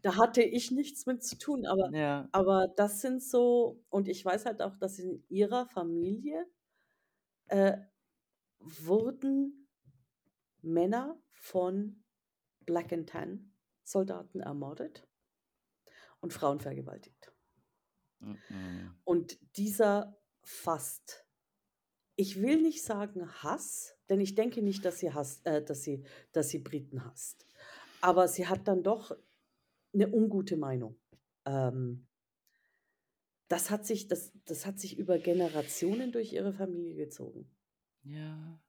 da 0.01 0.15
hatte 0.17 0.41
ich 0.41 0.71
nichts 0.71 1.05
mit 1.05 1.23
zu 1.23 1.37
tun. 1.37 1.65
Aber, 1.65 1.89
Ja. 1.93 2.27
aber 2.31 2.67
das 2.75 3.01
sind 3.01 3.21
so, 3.23 3.83
und 3.89 4.07
ich 4.07 4.23
weiß 4.23 4.45
halt 4.45 4.61
auch, 4.61 4.75
dass 4.77 4.99
in 4.99 5.23
ihrer 5.29 5.65
Familie 5.67 6.45
äh, 7.47 7.77
wurden 8.59 9.67
Männer 10.61 11.19
von 11.31 12.03
Black 12.67 12.93
and 12.93 13.09
Tan 13.09 13.51
Soldaten 13.83 14.41
ermordet 14.41 15.07
und 16.23 16.33
Frauen 16.33 16.59
vergewaltigt. 16.59 17.31
Mhm. 18.21 18.97
Und 19.07 19.39
dieser 19.55 20.17
fast 20.43 21.23
ich 22.19 22.41
will 22.41 22.61
nicht 22.61 22.83
sagen 22.83 23.27
Hass, 23.43 23.95
denn 24.09 24.19
ich 24.19 24.35
denke 24.35 24.61
nicht, 24.63 24.85
dass 24.85 24.99
sie 24.99 25.13
hasst 25.13 25.45
äh, 25.47 25.63
dass 25.63 25.83
sie 25.83 26.03
dass 26.33 26.49
sie 26.49 26.59
Briten 26.59 27.05
hasst. 27.05 27.45
Aber 28.01 28.27
sie 28.27 28.47
hat 28.47 28.67
dann 28.67 28.83
doch 28.83 29.11
'ne 29.93 30.07
ungute 30.13 30.57
Meinung. 30.57 30.99
Ähm 31.45 32.07
das 33.51 33.69
hat 33.69 33.85
sich 33.85 34.07
das 34.07 34.33
das 34.45 34.65
hat 34.65 34.79
sich 34.79 34.97
über 34.97 35.19
Generationen 35.19 36.11
durch 36.11 36.33
ihre 36.33 36.51
Familie 36.53 36.95
gezogen. 36.95 37.49
Ja. 38.03 38.59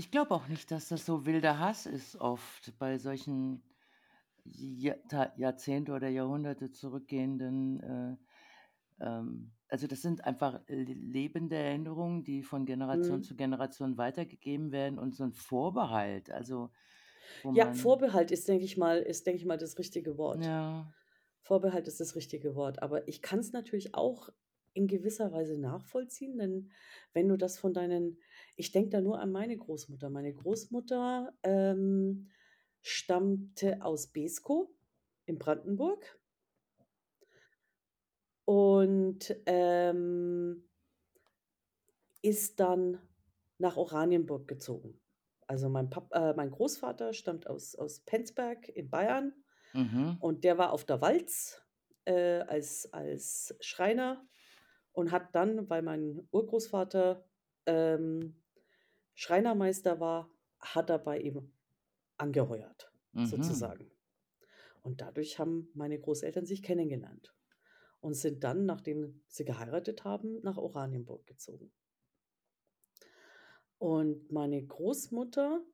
Ich 0.00 0.10
glaube 0.10 0.34
auch 0.34 0.48
nicht, 0.48 0.70
dass 0.70 0.88
das 0.88 1.04
so 1.04 1.26
wilder 1.26 1.58
Hass 1.58 1.84
ist 1.84 2.16
oft 2.16 2.72
bei 2.78 2.96
solchen 2.96 3.62
Jahrzehnte 4.46 5.92
oder 5.92 6.08
Jahrhunderte 6.08 6.70
zurückgehenden, 6.72 7.80
äh, 7.82 8.16
ähm 9.04 9.52
also, 9.68 9.86
das 9.86 10.02
sind 10.02 10.24
einfach 10.24 10.62
le 10.68 10.84
lebende 10.94 11.56
Erinnerungen, 11.56 12.24
die 12.24 12.42
von 12.42 12.66
Generation 12.66 13.20
Mhm. 13.20 13.24
zu 13.24 13.36
Generation 13.36 13.98
weitergegeben 13.98 14.72
werden 14.72 14.98
und 14.98 15.14
so 15.16 15.24
'n 15.24 15.32
Vorbehalt, 15.34 16.30
also, 16.30 16.70
Ja, 17.52 17.72
Vorbehalt 17.72 18.30
ist, 18.30 18.46
denke 18.48 18.64
ich 18.64 18.76
mal 18.76 19.00
ist, 19.02 19.26
denke 19.26 19.38
ich 19.38 19.44
mal, 19.44 19.58
das 19.58 19.78
richtige 19.78 20.16
Wort. 20.18 20.52
Ja. 20.52 20.94
Vorbehalt 21.42 21.88
ist 21.88 22.00
das 22.00 22.16
richtige 22.16 22.54
Wort. 22.56 22.82
Aber 22.82 23.08
ich 23.08 23.22
kann's 23.22 23.52
natürlich 23.52 23.94
auch 23.94 24.30
in 24.74 24.86
gewisser 24.86 25.32
Weise 25.32 25.58
nachvollziehen, 25.58 26.38
denn 26.38 26.70
wenn 27.12 27.28
du 27.28 27.36
das 27.36 27.58
von 27.58 27.72
deinen 27.74 28.18
ich 28.56 28.72
denke 28.72 28.90
da 28.90 29.00
nur 29.00 29.20
an 29.20 29.32
meine 29.32 29.56
Großmutter. 29.56 30.10
Meine 30.10 30.32
Großmutter, 30.34 31.32
ähm, 31.42 32.28
stammte 32.82 33.82
aus 33.82 34.08
Beeskow 34.08 34.68
in 35.26 35.38
Brandenburg. 35.38 36.18
Und, 38.44 39.34
ähm 39.46 40.64
ist 42.22 42.60
dann 42.60 43.00
nach 43.58 43.76
Oranienburg 43.76 44.48
gezogen. 44.48 45.00
Also, 45.46 45.68
mein 45.68 45.90
Pap 45.90 46.12
äh, 46.12 46.32
mein 46.34 46.50
Großvater 46.50 47.12
stammt 47.12 47.46
aus 47.48 47.74
aus 47.74 48.00
Penzberg 48.00 48.68
in 48.68 48.90
Bayern 48.90 49.32
Mhm. 49.74 50.18
und 50.18 50.44
der 50.44 50.58
war 50.58 50.72
auf 50.72 50.84
der 50.84 51.00
Walz, 51.00 51.62
äh, 52.04 52.40
als 52.40 52.92
als 52.92 53.56
Schreiner 53.60 54.26
und 54.92 55.12
hat 55.12 55.34
dann, 55.34 55.68
weil 55.70 55.82
mein 55.82 56.26
Urgroßvater, 56.30 57.24
ähm, 57.66 58.42
Schreinermeister 59.14 60.00
war, 60.00 60.30
hat 60.60 60.90
er 60.90 60.98
bei 60.98 61.18
ihm 61.20 61.52
angeheuert, 62.16 62.92
Mhm. 63.12 63.26
sozusagen. 63.26 63.90
Und 64.82 65.00
dadurch 65.00 65.38
haben 65.38 65.70
meine 65.74 65.98
Großeltern 65.98 66.46
sich 66.46 66.62
kennengelernt 66.62 67.34
und 68.00 68.14
sind 68.14 68.44
dann, 68.44 68.66
nachdem 68.66 69.22
sie 69.28 69.44
geheiratet 69.44 70.04
haben, 70.04 70.40
nach 70.42 70.56
Oranienburg 70.56 71.26
gezogen. 71.26 71.72
Und 73.78 74.30
meine 74.30 74.64
Großmutter 74.64 75.64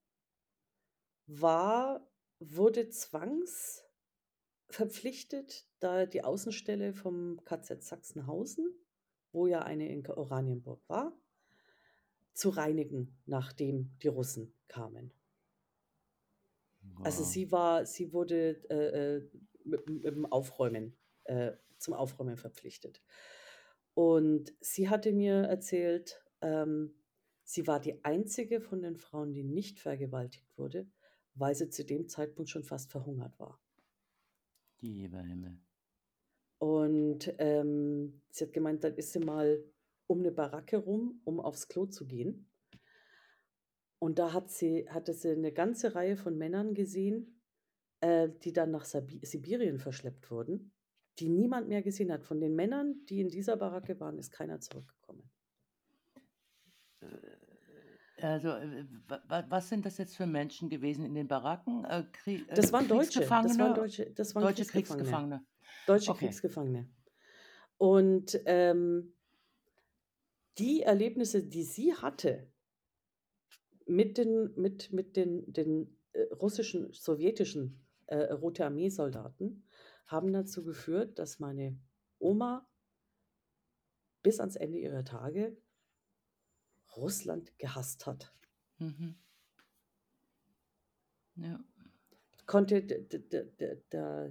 war 1.26 2.08
wurde 2.38 2.88
zwangsverpflichtet, 2.90 5.66
da 5.80 6.06
die 6.06 6.22
Außenstelle 6.22 6.94
vom 6.94 7.42
KZ 7.44 7.82
Sachsenhausen, 7.82 8.72
wo 9.32 9.46
ja 9.46 9.62
eine 9.62 9.88
in 9.90 10.06
Oranienburg 10.06 10.82
war 10.88 11.12
zu 12.34 12.50
reinigen, 12.50 13.18
nachdem 13.26 13.98
die 13.98 14.06
Russen 14.06 14.54
kamen. 14.68 15.12
Also, 17.02 17.22
Wow. 17.22 17.24
sie 17.24 17.52
war 17.52 17.86
sie 17.86 18.12
wurde, 18.12 18.62
äh, 18.70 19.16
äh, 19.18 19.30
mit 19.64 19.88
mit 19.88 20.04
'm 20.14 20.26
Aufräumen 20.26 20.96
äh, 21.24 21.52
zum 21.78 21.94
Aufräumen 21.94 22.36
verpflichtet. 22.36 23.02
Und 23.94 24.54
sie 24.60 24.88
hatte 24.90 25.12
mir 25.12 25.34
erzählt, 25.44 26.24
ähm, 26.42 26.94
sie 27.44 27.66
war 27.66 27.80
die 27.80 28.04
einzige 28.04 28.60
von 28.60 28.82
den 28.82 28.96
Frauen, 28.96 29.32
die 29.34 29.44
nicht 29.44 29.80
vergewaltigt 29.80 30.56
wurde, 30.58 30.88
weil 31.34 31.54
sie 31.54 31.70
zu 31.70 31.84
dem 31.84 32.08
Zeitpunkt 32.08 32.50
schon 32.50 32.64
fast 32.64 32.90
verhungert 32.92 33.38
war. 33.40 33.60
Lieber 34.80 35.20
Himmel. 35.22 35.58
Und, 36.62 37.34
ähm, 37.38 38.22
sie 38.30 38.44
hat 38.44 38.52
gemeint, 38.52 38.82
dann 38.84 38.94
ist 38.96 39.12
sie 39.12 39.18
mal 39.18 39.62
um 40.06 40.22
'ne 40.22 40.32
Baracke 40.32 40.78
rum, 40.78 41.20
um 41.24 41.40
aufs 41.40 41.68
Klo 41.68 41.86
zu 41.86 42.06
gehen. 42.06 42.48
Und 44.02 44.18
da 44.18 44.32
hat 44.32 44.50
sie 44.50 44.88
hatte 44.90 45.14
sie 45.14 45.36
'ne 45.36 45.52
ganze 45.52 45.94
Reihe 45.94 46.16
von 46.16 46.36
Männern 46.36 46.74
gesehen, 46.74 47.40
äh, 48.00 48.28
die 48.44 48.52
dann 48.52 48.70
nach 48.70 48.84
Sabi 48.84 49.20
Sibirien 49.24 49.78
verschleppt 49.78 50.30
wurden, 50.30 50.72
die 51.18 51.28
niemand 51.30 51.68
mehr 51.68 51.82
gesehen 51.82 52.12
hat. 52.12 52.24
Von 52.24 52.40
den 52.40 52.54
Männern, 52.56 53.06
die 53.08 53.20
in 53.20 53.30
dieser 53.30 53.56
Baracke 53.56 53.98
waren, 54.00 54.18
ist 54.18 54.32
keiner 54.32 54.60
zurückgekommen. 54.60 55.30
Äh, 57.02 58.22
also, 58.26 58.48
äh, 58.50 58.86
wa 59.08 59.20
wa 59.28 59.44
was 59.48 59.68
sind 59.68 59.84
das 59.86 59.98
jetzt 59.98 60.16
für 60.16 60.26
Menschen 60.26 60.68
gewesen 60.70 61.04
in 61.04 61.14
den 61.14 61.28
Baracken? 61.28 61.84
Äh, 61.84 62.04
Krie 62.12 62.46
Das 62.54 62.72
waren 62.72 62.88
Deutsche. 62.88 63.36
Das 63.40 63.58
waren 63.58 63.74
Deutsche 63.74 64.10
das 64.12 64.34
waren 64.34 64.46
deutsche 64.46 64.66
Kriegsgefangene. 64.66 65.26
Kriegsgefangene? 65.26 65.46
Deutsche 65.86 66.12
Okay. 66.12 66.14
Kriegsgefangene. 66.14 66.88
Und, 67.78 68.40
ähm 68.46 69.12
die 70.58 70.82
Erlebnisse, 70.82 71.42
die 71.42 71.64
sie 71.64 71.94
hatte 71.94 72.48
mit 73.88 74.18
den 74.18 74.52
mit 74.56 74.92
mit 74.92 75.16
den 75.16 75.52
den, 75.52 75.96
äh, 76.12 76.22
russischen 76.34 76.92
sowjetischen, 76.92 77.86
äh, 78.06 78.16
Rote 78.32 78.64
Armee-Soldaten 78.66 79.64
haben 80.06 80.32
dazu 80.32 80.64
geführt, 80.64 81.18
dass 81.20 81.38
meine 81.38 81.78
Oma 82.18 82.66
bis 84.24 84.40
ans 84.40 84.56
Ende 84.56 84.78
ihrer 84.78 85.04
Tage 85.04 85.56
Russland 86.96 87.58
gehasst 87.58 88.06
hat. 88.06 88.32
Mhm. 88.80 89.16
Ja. 91.36 91.60
Konnte 92.46 92.80
d 92.82 92.90
d 93.10 93.18
d 93.30 93.32
d 93.58 93.82
da 93.90 94.28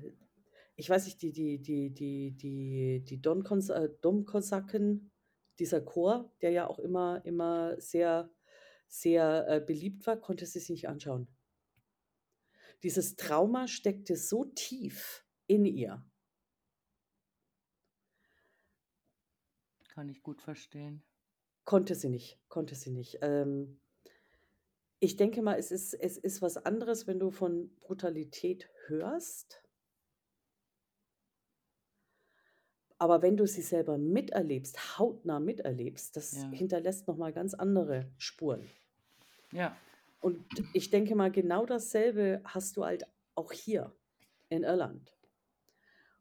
ich 0.75 0.89
weiß 0.89 1.05
nicht, 1.05 1.21
die 1.21 1.31
die 1.31 1.61
die 1.61 1.91
die 1.93 2.31
die 2.31 3.03
die 3.03 3.15
äh, 3.15 3.89
Domkosaken, 4.01 5.11
dieser 5.59 5.81
Chor, 5.81 6.33
der 6.41 6.51
ja 6.51 6.67
auch 6.67 6.79
immer 6.79 7.23
immer 7.25 7.79
sehr 7.79 8.29
sehr, 8.88 9.47
äh, 9.49 9.59
beliebt 9.59 10.05
war, 10.07 10.17
konnte 10.17 10.45
sie 10.45 10.59
sich 10.59 10.69
nicht 10.69 10.88
anschauen. 10.88 11.27
Dieses 12.83 13.15
Trauma 13.15 13.67
steckte 13.67 14.15
so 14.15 14.45
tief 14.45 15.25
in 15.47 15.65
ihr. 15.65 16.05
Kann 19.89 20.09
ich 20.09 20.21
gut 20.21 20.41
verstehen. 20.41 21.03
Konnte 21.63 21.95
sie 21.95 22.09
nicht, 22.09 22.39
konnte 22.47 22.75
sie 22.75 22.91
nicht. 22.91 23.19
Ähm 23.21 23.79
ich 24.99 25.17
denke 25.17 25.41
mal, 25.41 25.57
es 25.57 25.71
ist 25.71 25.93
es 25.93 26.17
ist 26.17 26.41
was 26.41 26.57
anderes, 26.57 27.07
wenn 27.07 27.19
du 27.19 27.31
von 27.31 27.75
Brutalität 27.79 28.69
hörst 28.88 29.64
aber 32.97 33.21
wenn 33.21 33.38
du 33.38 33.45
sie 33.45 33.62
selber 33.62 33.97
miterlebst, 33.97 34.97
hautnah 34.99 35.39
miterlebst, 35.39 36.15
das 36.15 36.34
Ja. 36.34 36.49
hinterlässt 36.51 37.08
noch 37.08 37.17
mal 37.17 37.34
ganz 37.34 37.53
andere 37.53 38.10
Spuren. 38.17 38.69
Ja. 39.51 39.75
Und 40.21 40.45
ich 40.73 40.89
denke 40.89 41.15
mal, 41.15 41.31
genau 41.31 41.65
dasselbe 41.65 42.41
hast 42.45 42.77
du 42.77 42.86
halt 42.86 43.05
auch 43.36 43.51
hier 43.51 43.95
in 44.49 44.63
Irland, 44.63 45.15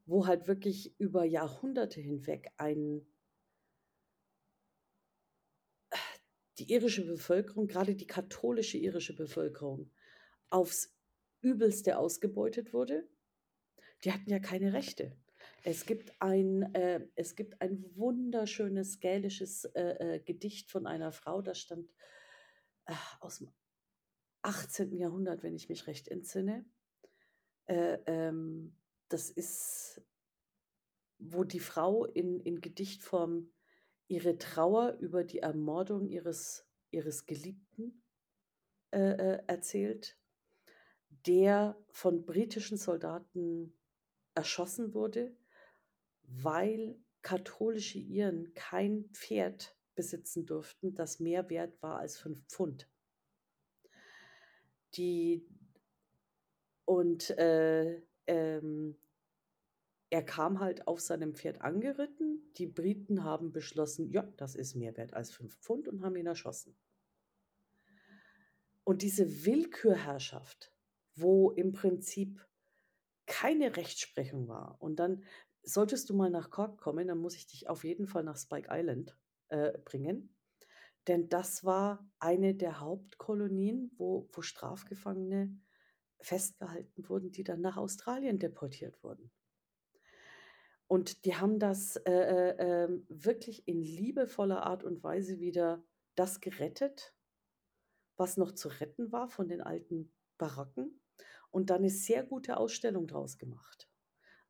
wo 0.06 0.26
halt 0.26 0.46
wirklich 0.48 0.98
über 0.98 1.24
Jahrhunderte 1.24 2.00
hinweg 2.00 2.50
ein 2.58 3.06
die 6.58 6.72
irische 6.72 7.04
Bevölkerung, 7.04 7.66
grade 7.66 7.94
die 7.96 8.06
katholische 8.06 8.78
irische 8.78 9.14
Bevölkerung, 9.14 9.90
aufs 10.50 10.94
Übelste 11.40 11.98
ausgebeutet 11.98 12.72
wurde. 12.72 13.08
Die 14.04 14.12
hatten 14.12 14.30
ja 14.30 14.38
keine 14.38 14.72
Rechte. 14.72 15.16
Es 15.66 15.86
gibt 15.86 16.12
ein 16.20 16.74
äh, 16.74 17.08
es 17.14 17.36
gibt 17.36 17.62
ein 17.62 17.82
wunderschönes 17.96 19.00
gälisches, 19.00 19.64
äh, 19.64 20.16
äh, 20.16 20.20
Gedicht 20.20 20.70
von 20.70 20.86
einer 20.86 21.10
Frau, 21.10 21.40
das 21.40 21.58
stammt, 21.58 21.90
äh, 22.84 22.92
aus'm 23.20 23.50
18. 24.42 24.94
Jahrhundert, 24.94 25.42
wenn 25.42 25.54
ich 25.54 25.70
mich 25.70 25.86
recht 25.86 26.08
entsinne. 26.08 26.66
Äh, 27.64 27.98
ähm, 28.06 28.76
das 29.08 29.30
ist 29.30 30.02
wo 31.18 31.44
die 31.44 31.60
Frau 31.60 32.04
in 32.04 32.40
in 32.40 32.60
Gedichtform 32.60 33.50
ihre 34.06 34.36
Trauer 34.36 34.98
über 35.00 35.24
die 35.24 35.38
Ermordung 35.38 36.06
ihres 36.08 36.66
ihres 36.90 37.24
Geliebten, 37.24 38.02
äh, 38.90 39.38
erzählt, 39.46 40.18
der 41.26 41.82
von 41.90 42.26
britischen 42.26 42.76
Soldaten 42.76 43.74
erschossen 44.34 44.92
wurde, 44.92 45.34
weil 46.42 46.96
katholische 47.22 47.98
Iren 47.98 48.52
kein 48.54 49.04
Pferd 49.12 49.76
besitzen 49.94 50.46
durften, 50.46 50.94
das 50.94 51.20
mehr 51.20 51.48
wert 51.50 51.80
war 51.82 51.98
als 51.98 52.18
5 52.18 52.44
Pfund. 52.46 52.88
Die 54.94 55.46
und, 56.84 57.30
äh, 57.38 58.02
ähm 58.26 58.96
er 60.14 60.22
kam 60.22 60.60
halt 60.60 60.86
auf 60.86 61.00
seinem 61.00 61.34
Pferd 61.34 61.60
angeritten. 61.62 62.40
Die 62.56 62.68
Briten 62.68 63.24
haben 63.24 63.50
beschlossen, 63.50 64.12
ja, 64.12 64.22
das 64.36 64.54
ist 64.54 64.76
mehr 64.76 64.96
wert 64.96 65.12
als 65.12 65.32
fünf 65.32 65.56
Pfund 65.56 65.88
und 65.88 66.04
haben 66.04 66.14
ihn 66.14 66.28
erschossen. 66.28 66.76
Und 68.84 69.02
diese 69.02 69.44
Willkürherrschaft, 69.44 70.72
wo 71.16 71.50
im 71.50 71.72
Prinzip 71.72 72.46
keine 73.26 73.76
Rechtsprechung 73.76 74.46
war. 74.46 74.76
Und 74.80 75.00
dann 75.00 75.24
solltest 75.64 76.10
du 76.10 76.14
mal 76.14 76.30
nach 76.30 76.50
Cork 76.50 76.78
kommen, 76.78 77.08
dann 77.08 77.18
muss 77.18 77.36
ich 77.36 77.46
dich 77.46 77.68
auf 77.68 77.84
jeden 77.84 78.06
Fall 78.06 78.24
nach 78.24 78.36
Spike 78.36 78.68
Island 78.70 79.16
äh, 79.48 79.78
bringen. 79.84 80.34
Denn 81.06 81.28
das 81.28 81.64
war 81.64 82.08
eine 82.18 82.54
der 82.54 82.80
Hauptkolonien, 82.80 83.90
wo, 83.96 84.28
wo 84.32 84.42
Strafgefangene 84.42 85.54
festgehalten 86.20 87.08
wurden, 87.08 87.30
die 87.30 87.44
dann 87.44 87.60
nach 87.60 87.76
Australien 87.76 88.38
deportiert 88.38 89.02
wurden. 89.02 89.30
Und 90.86 91.24
die 91.24 91.34
haben 91.34 91.58
das 91.58 91.96
äh, 91.96 92.12
äh, 92.12 92.56
ähm, 92.58 93.06
wirklich 93.08 93.66
in 93.66 93.82
liebevoller 93.82 94.64
Art 94.64 94.84
und 94.84 95.02
Weise 95.02 95.38
wieder 95.40 95.84
das 96.14 96.40
gerettet, 96.40 97.14
was 98.16 98.36
noch 98.36 98.52
zu 98.52 98.68
retten 98.68 99.10
war 99.12 99.28
von 99.28 99.48
den 99.48 99.60
alten 99.60 100.12
Baracken 100.38 101.00
und 101.50 101.70
dann 101.70 101.78
eine 101.78 101.90
sehr 101.90 102.24
gute 102.24 102.56
Ausstellung 102.56 103.06
draus 103.06 103.38
gemacht. 103.38 103.88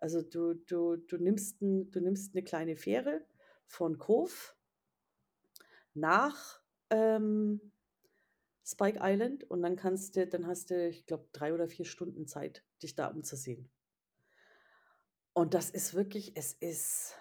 Also 0.04 0.20
du, 0.20 0.52
du, 0.52 0.96
du, 0.96 1.16
nimmst, 1.16 1.62
ein, 1.62 1.90
du 1.90 1.98
nimmst 1.98 2.34
eine 2.34 2.44
kleine 2.44 2.76
Fähre 2.76 3.24
von 3.64 3.96
Cove 3.96 4.54
nach 5.94 6.60
ähm, 6.90 7.72
Spike 8.66 8.98
Island 9.00 9.44
und 9.44 9.62
dann 9.62 9.76
kannst 9.76 10.16
du, 10.16 10.26
dann 10.26 10.46
hast 10.46 10.68
du, 10.68 10.88
ich 10.88 11.06
glaube, 11.06 11.26
drei 11.32 11.54
oder 11.54 11.68
vier 11.68 11.86
Stunden 11.86 12.26
Zeit, 12.26 12.66
dich 12.82 12.94
da 12.94 13.06
umzusehen. 13.06 13.70
Und 15.32 15.54
das 15.54 15.70
ist 15.70 15.94
wirklich, 15.94 16.36
es 16.36 16.52
ist, 16.52 17.16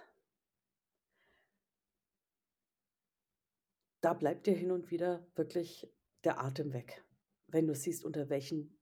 da 4.02 4.14
bleibt 4.14 4.46
dir 4.46 4.56
hin 4.56 4.72
und 4.72 4.92
wieder 4.92 5.26
wirklich 5.36 5.90
der 6.26 6.44
Atem 6.44 6.74
weg, 6.74 7.06
wenn 7.48 7.66
du 7.66 7.76
siehst, 7.76 8.04
unter 8.04 8.28
welchen 8.28 8.78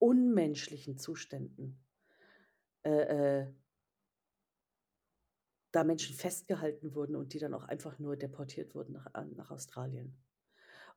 unmenschlichen 0.00 0.98
Zuständen 0.98 1.85
äh, 2.86 3.40
äh, 3.40 3.46
da 5.72 5.82
Menschen 5.84 6.14
festgehalten 6.14 6.94
wurden 6.94 7.16
und 7.16 7.34
die 7.34 7.38
dann 7.38 7.52
auch 7.52 7.64
einfach 7.64 7.98
nur 7.98 8.16
deportiert 8.16 8.74
wurden 8.74 8.92
nach, 8.92 9.12
nach 9.34 9.50
Australien. 9.50 10.16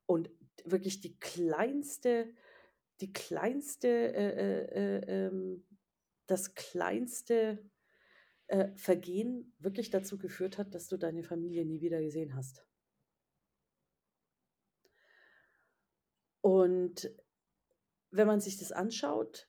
Und 0.05 0.29
wirklich 0.63 1.01
die 1.01 1.19
kleinste, 1.19 2.33
die 3.01 3.11
kleinste 3.11 3.87
äh, 3.87 4.29
äh, 4.29 4.99
äh 4.99 5.27
ähm, 5.27 5.65
das 6.27 6.53
kleinste 6.53 7.67
äh, 8.47 8.69
Vergehen 8.75 9.55
wirklich 9.57 9.89
dazu 9.89 10.19
geführt 10.19 10.59
hat, 10.59 10.75
dass 10.75 10.87
du 10.87 10.97
deine 10.97 11.23
Familie 11.23 11.65
nie 11.65 11.81
wieder 11.81 12.01
gesehen 12.01 12.35
hast. 12.35 12.63
Und 16.41 17.11
wenn 18.11 18.27
man 18.27 18.41
sich 18.41 18.57
das 18.57 18.71
anschaut, 18.71 19.48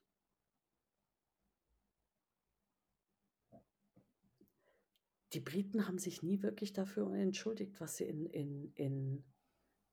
die 5.33 5.41
Briten 5.41 5.87
haben 5.87 5.99
sich 5.99 6.23
nie 6.23 6.43
wirklich 6.43 6.73
dafür 6.73 7.13
entschuldigt, 7.15 7.81
was 7.81 7.97
sie 7.97 8.05
in, 8.05 8.27
in, 8.27 8.73
in, 8.75 9.25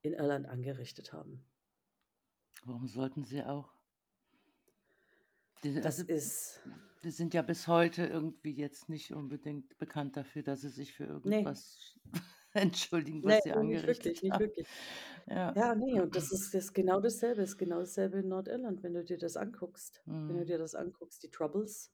in 0.02 0.14
Irland 0.14 0.48
angerichtet 0.48 1.14
haben. 1.14 1.46
Warum 2.66 2.88
sollten 2.88 3.24
sie 3.24 3.44
auch? 3.44 3.72
Die, 5.64 5.74
das 5.76 6.00
also, 6.00 6.04
ist. 6.04 6.62
Die 7.04 7.12
sind 7.12 7.34
ja 7.34 7.42
bis 7.42 7.68
heute 7.68 8.06
irgendwie 8.06 8.52
jetzt 8.52 8.90
nicht 8.90 9.14
unbedingt 9.14 9.78
bekannt 9.78 10.18
dafür, 10.18 10.44
dass 10.44 10.62
sie 10.62 10.70
sich 10.70 10.94
für 10.94 11.06
irgendwas 11.06 11.96
nee. 12.12 12.20
entschuldigen, 12.54 13.24
was 13.24 13.36
nee, 13.36 13.42
sie 13.44 13.52
angerichtet 13.54 14.24
nicht 14.24 14.24
wirklich, 14.24 14.32
Nicht 14.32 14.40
wirklich. 14.40 14.68
Ja. 15.28 15.54
ja, 15.56 15.76
nee, 15.76 16.00
und 16.00 16.16
das 16.16 16.32
ist, 16.32 16.54
das 16.54 16.66
ist 16.66 16.74
genau 16.74 17.00
dasselbe, 17.00 17.44
ist 17.44 17.58
genau 17.58 17.80
dasselbe 17.80 18.20
in 18.20 18.30
Nordirland, 18.30 18.82
wenn 18.82 18.94
du 18.94 19.04
dir 19.04 19.18
das 19.18 19.38
anguckst. 19.38 20.02
Mhm. 20.06 20.30
Wenn 20.30 20.36
du 20.38 20.44
mhm. 20.44 20.48
dir 20.48 20.58
das 20.58 20.74
anguckst, 20.74 21.22
die 21.22 21.30
Troubles. 21.30 21.92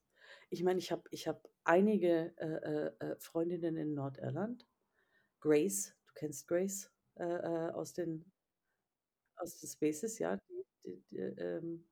Ich 0.54 0.62
meine, 0.62 0.78
ich 0.78 0.92
habe 0.92 1.02
ich 1.10 1.28
hab 1.28 1.50
einige 1.64 2.32
äh, 2.38 2.46
äh, 2.46 2.92
äh, 3.00 3.16
Freundinnen 3.18 3.76
in 3.76 3.96
Nordirland. 3.96 4.68
Grace, 5.40 5.96
du 6.06 6.14
kennst 6.14 6.48
Grace 6.48 6.92
äh, 7.16 7.24
äh 7.24 7.72
aus 7.72 7.94
den 7.94 8.32
aus 9.38 9.60
den 9.60 9.68
Spaces, 9.68 10.20
ja, 10.20 10.38
die, 10.38 10.66
die, 10.86 11.04
die 11.10 11.18
ähm, 11.18 11.88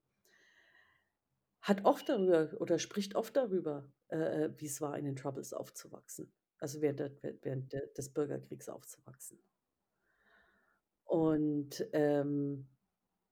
hat 1.62 1.86
oft 1.86 2.08
darüber 2.08 2.50
oder 2.62 2.78
spricht 2.78 3.16
oft 3.16 3.36
darüber, 3.36 3.92
äh, 4.10 4.50
wie 4.58 4.68
es 4.68 4.80
war, 4.80 4.96
in 4.96 5.06
den 5.06 5.16
Troubles 5.16 5.54
aufzuwachsen. 5.54 6.32
Also 6.60 6.82
während, 6.82 7.00
der, 7.00 7.12
während 7.42 7.74
der, 7.74 7.88
des 7.88 8.14
Bürgerkriegs 8.14 8.70
aufzuwachsen. 8.70 9.42
Und 11.06 11.84
ähm, 11.94 12.70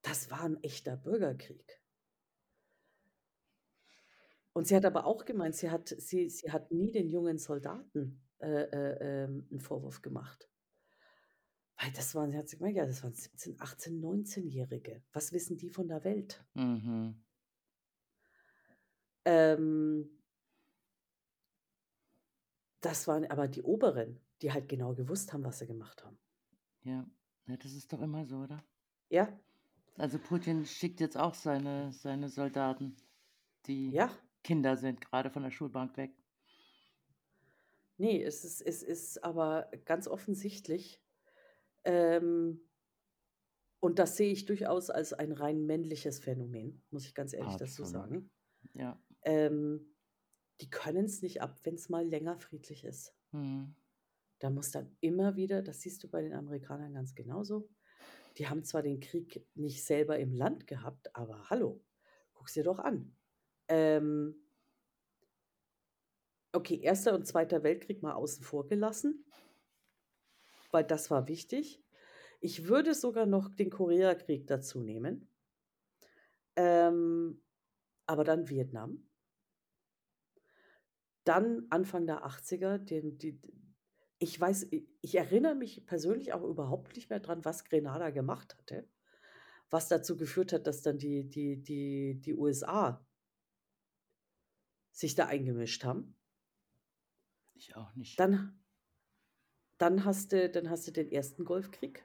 das 0.02 0.32
war 0.32 0.42
ein 0.42 0.64
echter 0.64 0.98
Bürgerkrieg. 0.98 1.80
Und 4.60 4.66
sie 4.66 4.76
hat 4.76 4.84
aber 4.84 5.05
auch 5.05 5.24
gemeint, 5.24 5.55
sie 5.55 5.72
hat, 5.72 5.88
sie, 5.88 6.30
sie 6.30 6.51
hat 6.51 6.70
nie 6.70 6.91
den 6.91 7.07
jungen 7.07 7.38
Soldaten 7.38 8.22
äh, 8.39 8.64
äh, 8.64 9.24
ähm, 9.24 9.47
einen 9.49 9.62
Vorwurf 9.62 10.01
gemacht. 10.01 10.49
Weil 11.78 11.93
das 11.93 12.14
waren, 12.14 12.32
sie 12.32 12.38
hat 12.38 12.51
gemeint, 12.51 12.76
ja, 12.76 12.86
das 12.86 13.01
waren 13.01 13.14
17, 13.14 13.55
18, 13.57 14.01
19-Jährige. 14.03 15.01
Was 15.14 15.32
wissen 15.32 15.57
die 15.57 15.70
von 15.70 15.88
der 15.88 16.03
Welt? 16.03 16.43
Mhm. 16.55 17.24
Ähm, 19.24 20.10
das 22.82 23.07
waren 23.07 23.32
aber 23.32 23.47
die 23.47 23.64
Oberen, 23.64 24.20
die 24.41 24.51
halt 24.51 24.68
genau 24.68 24.93
gewusst 24.93 25.32
haben, 25.32 25.45
was 25.45 25.60
sie 25.60 25.68
gemacht 25.68 26.03
haben. 26.03 26.20
Ja, 26.82 27.10
ja 27.45 27.55
das 27.55 27.72
ist 27.72 27.93
doch 27.93 28.01
immer 28.01 28.26
so, 28.26 28.39
oder? 28.39 28.62
Ja. 29.07 29.39
Also 29.95 30.20
Putin 30.20 30.66
schickt 30.66 30.99
jetzt 30.99 31.16
auch 31.16 31.34
seine, 31.34 31.93
seine 31.93 32.28
Soldaten, 32.28 32.97
die 33.66 33.91
ja. 33.91 34.12
Kinder 34.44 34.78
sind, 34.78 35.02
gerade 35.02 35.30
von 35.30 35.44
der 35.44 35.52
Schulbank 35.52 35.98
weg. 35.98 36.12
Nee, 37.98 38.24
es 38.24 38.46
ist, 38.46 38.62
es 38.62 38.82
ist 38.82 39.24
aber 39.24 39.70
ganz 39.86 40.08
offensichtlich, 40.08 41.02
ähm, 41.84 42.62
und 43.82 44.00
das 44.00 44.18
sehe 44.18 44.32
ich 44.32 44.46
durchaus 44.46 44.90
als 44.90 45.14
ein 45.14 45.32
rein 45.32 45.66
männliches 45.66 46.20
Phänomen, 46.20 46.82
muss 46.92 47.06
ich 47.06 47.16
ganz 47.16 47.34
ehrlich 47.34 47.54
Absolut. 47.54 47.70
dazu 47.70 47.86
sagen. 47.86 48.32
Ja 48.74 49.00
ähm, 49.24 49.96
die 50.62 50.70
können 50.70 51.06
es 51.06 51.22
nicht 51.22 51.42
ab, 51.42 51.60
wenn 51.64 51.76
es 51.76 51.90
mal 51.90 52.06
länger 52.06 52.38
friedlich 52.38 52.84
ist. 52.84 53.16
Mhm. 53.32 53.76
Da 54.40 54.50
muss 54.50 54.72
dann 54.72 54.96
immer 55.02 55.36
wieder, 55.36 55.62
das 55.62 55.82
siehst 55.82 56.04
du 56.04 56.08
bei 56.10 56.22
den 56.22 56.34
Amerikanern 56.34 56.94
ganz 56.94 57.16
genauso, 57.16 57.70
die 58.38 58.48
haben 58.48 58.64
zwar 58.64 58.82
den 58.82 59.00
Krieg 59.00 59.46
nicht 59.56 59.84
selber 59.84 60.18
im 60.20 60.34
Land 60.34 60.68
gehabt, 60.68 61.14
aber 61.16 61.50
hallo, 61.50 61.84
guck's 62.34 62.54
dir 62.54 62.64
doch 62.64 62.80
an. 62.80 63.16
Ähm, 63.70 64.36
okay, 66.51 66.80
Erster 66.82 67.13
und 67.13 67.26
Zweiter 67.26 67.63
Weltkrieg 67.63 68.01
mal 68.01 68.13
außen 68.13 68.43
vor 68.43 68.67
gelassen, 68.67 69.26
weil 70.72 70.84
das 70.84 71.09
war 71.11 71.28
wichtig. 71.28 71.82
Ich 72.41 72.67
würde 72.67 72.93
sogar 72.93 73.26
noch 73.26 73.49
den 73.49 73.70
Koreakrieg 73.70 74.47
dazu 74.47 74.82
nehmen. 74.82 75.30
Ähm, 76.55 77.41
aber 78.05 78.24
dann 78.24 78.49
Vietnam. 78.49 79.07
Dann 81.26 81.67
Anfang 81.70 82.07
der 82.07 82.26
80er, 82.26 82.80
den, 82.80 83.17
die, 83.20 83.39
ich 84.17 84.39
weiß, 84.39 84.67
ich 84.72 85.15
erinnere 85.15 85.55
mich 85.55 85.86
persönlich 85.86 86.34
auch 86.34 86.43
überhaupt 86.43 86.95
nicht 86.95 87.09
mehr 87.09 87.20
dran, 87.20 87.45
was 87.45 87.65
Grenada 87.65 88.09
gemacht 88.09 88.57
hatte, 88.57 88.88
was 89.70 89.89
dazu 89.89 90.17
geführt 90.17 90.53
hat, 90.53 90.65
dass 90.65 90.82
dann 90.82 90.97
die, 90.97 91.30
die, 91.30 91.61
die, 91.61 92.20
die 92.20 92.34
USA 92.34 93.05
sich 94.92 95.16
da 95.16 95.26
eingemischt 95.26 95.84
haben. 95.84 96.16
Ich 97.56 97.76
auch 97.76 97.94
nicht. 97.96 98.20
Dann, 98.20 98.60
dann, 99.78 100.06
hast, 100.06 100.32
du, 100.32 100.50
dann 100.50 100.70
hast 100.70 100.88
du 100.88 100.92
den 100.92 101.12
ersten 101.12 101.46
Golfkrieg. 101.46 102.04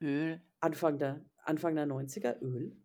Öl. 0.00 0.40
Anfang 0.60 0.98
der, 0.98 1.24
Anfang 1.44 1.74
der 1.74 1.86
90er, 1.86 2.40
Öl. 2.40 2.76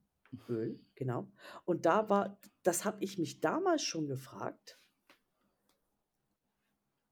Öl, 0.48 0.80
genau. 0.96 1.32
Und 1.66 1.86
da 1.86 2.10
war, 2.10 2.40
das 2.64 2.86
habe 2.86 3.04
ich 3.04 3.18
mich 3.18 3.40
damals 3.40 3.82
schon 3.84 4.08
gefragt. 4.08 4.80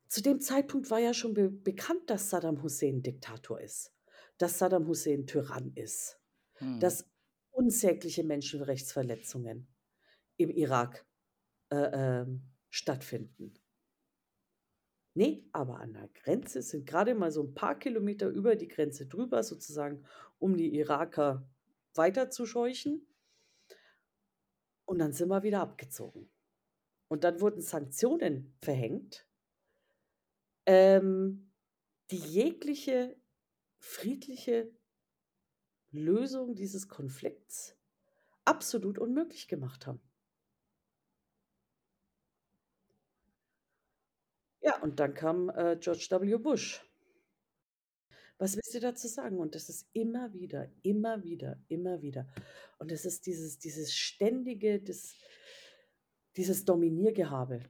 Zu 0.08 0.22
dem 0.22 0.40
Zeitpunkt 0.40 0.90
war 0.92 1.00
ja 1.00 1.14
schon 1.14 1.34
be 1.34 1.50
bekannt, 1.50 2.10
dass 2.10 2.30
Saddam 2.30 2.62
Hussein 2.64 3.02
Diktator 3.02 3.60
ist, 3.60 3.94
dass 4.38 4.60
Saddam 4.60 4.88
Hussein 4.88 5.26
Tyrann 5.26 5.74
ist, 5.76 6.20
hm. 6.56 6.80
dass 6.80 7.10
unsägliche 7.52 8.24
Menschenrechtsverletzungen 8.24 9.68
im 10.38 10.50
Irak 10.50 11.06
äh, 11.70 12.22
äh, 12.22 12.26
stattfinden. 12.70 13.54
Nee, 15.14 15.50
aber 15.52 15.80
an 15.80 15.94
der 15.94 16.10
Grenze 16.10 16.62
sind 16.62 16.86
gerade 16.86 17.16
mal 17.16 17.32
so 17.32 17.42
ein 17.42 17.56
paar 17.56 17.78
Kilometer 17.78 18.30
über 18.30 18.56
die 18.56 18.68
Grenze 18.68 19.08
drüber, 19.08 19.42
sozusagen, 19.42 20.06
um 20.38 20.56
die 20.56 20.76
Iraker 20.76 21.50
weiter 21.96 22.30
zu 22.30 22.46
scheuchen. 22.46 23.08
Und 24.86 25.00
dann 25.00 25.14
sind 25.14 25.30
wir 25.30 25.42
wieder 25.42 25.62
abgezogen. 25.62 26.30
Und 27.08 27.24
dann 27.24 27.42
wurden 27.42 27.62
Sanktionen 27.62 28.56
verhängt, 28.62 29.28
ähm, 30.68 31.52
die 32.12 32.18
jegliche 32.18 33.16
friedliche 33.80 34.72
Lösung 35.92 36.56
dieses 36.56 36.88
Konflikts 36.88 37.76
absolut 38.46 39.00
unmöglich 39.00 39.48
gemacht 39.48 39.88
haben. 39.88 40.02
Ja, 44.68 44.82
und 44.82 45.00
dann 45.00 45.14
kam, 45.14 45.50
äh, 45.50 45.78
George 45.80 46.08
W. 46.12 46.38
Bush. 46.38 46.84
Was 48.38 48.56
willst 48.56 48.74
du 48.76 48.80
dazu 48.82 49.08
sagen? 49.08 49.40
Und 49.40 49.56
das 49.56 49.70
ist 49.70 49.88
immer 49.94 50.34
wieder, 50.34 50.70
immer 50.84 51.24
wieder, 51.24 51.58
immer 51.70 52.02
wieder. 52.02 52.28
Und 52.78 52.92
das 52.92 53.06
ist 53.06 53.26
dieses 53.26 53.60
dieses 53.60 53.96
ständige, 53.96 54.82
das 54.82 55.16
dieses 56.36 56.66
Dominiergehabe 56.66 57.62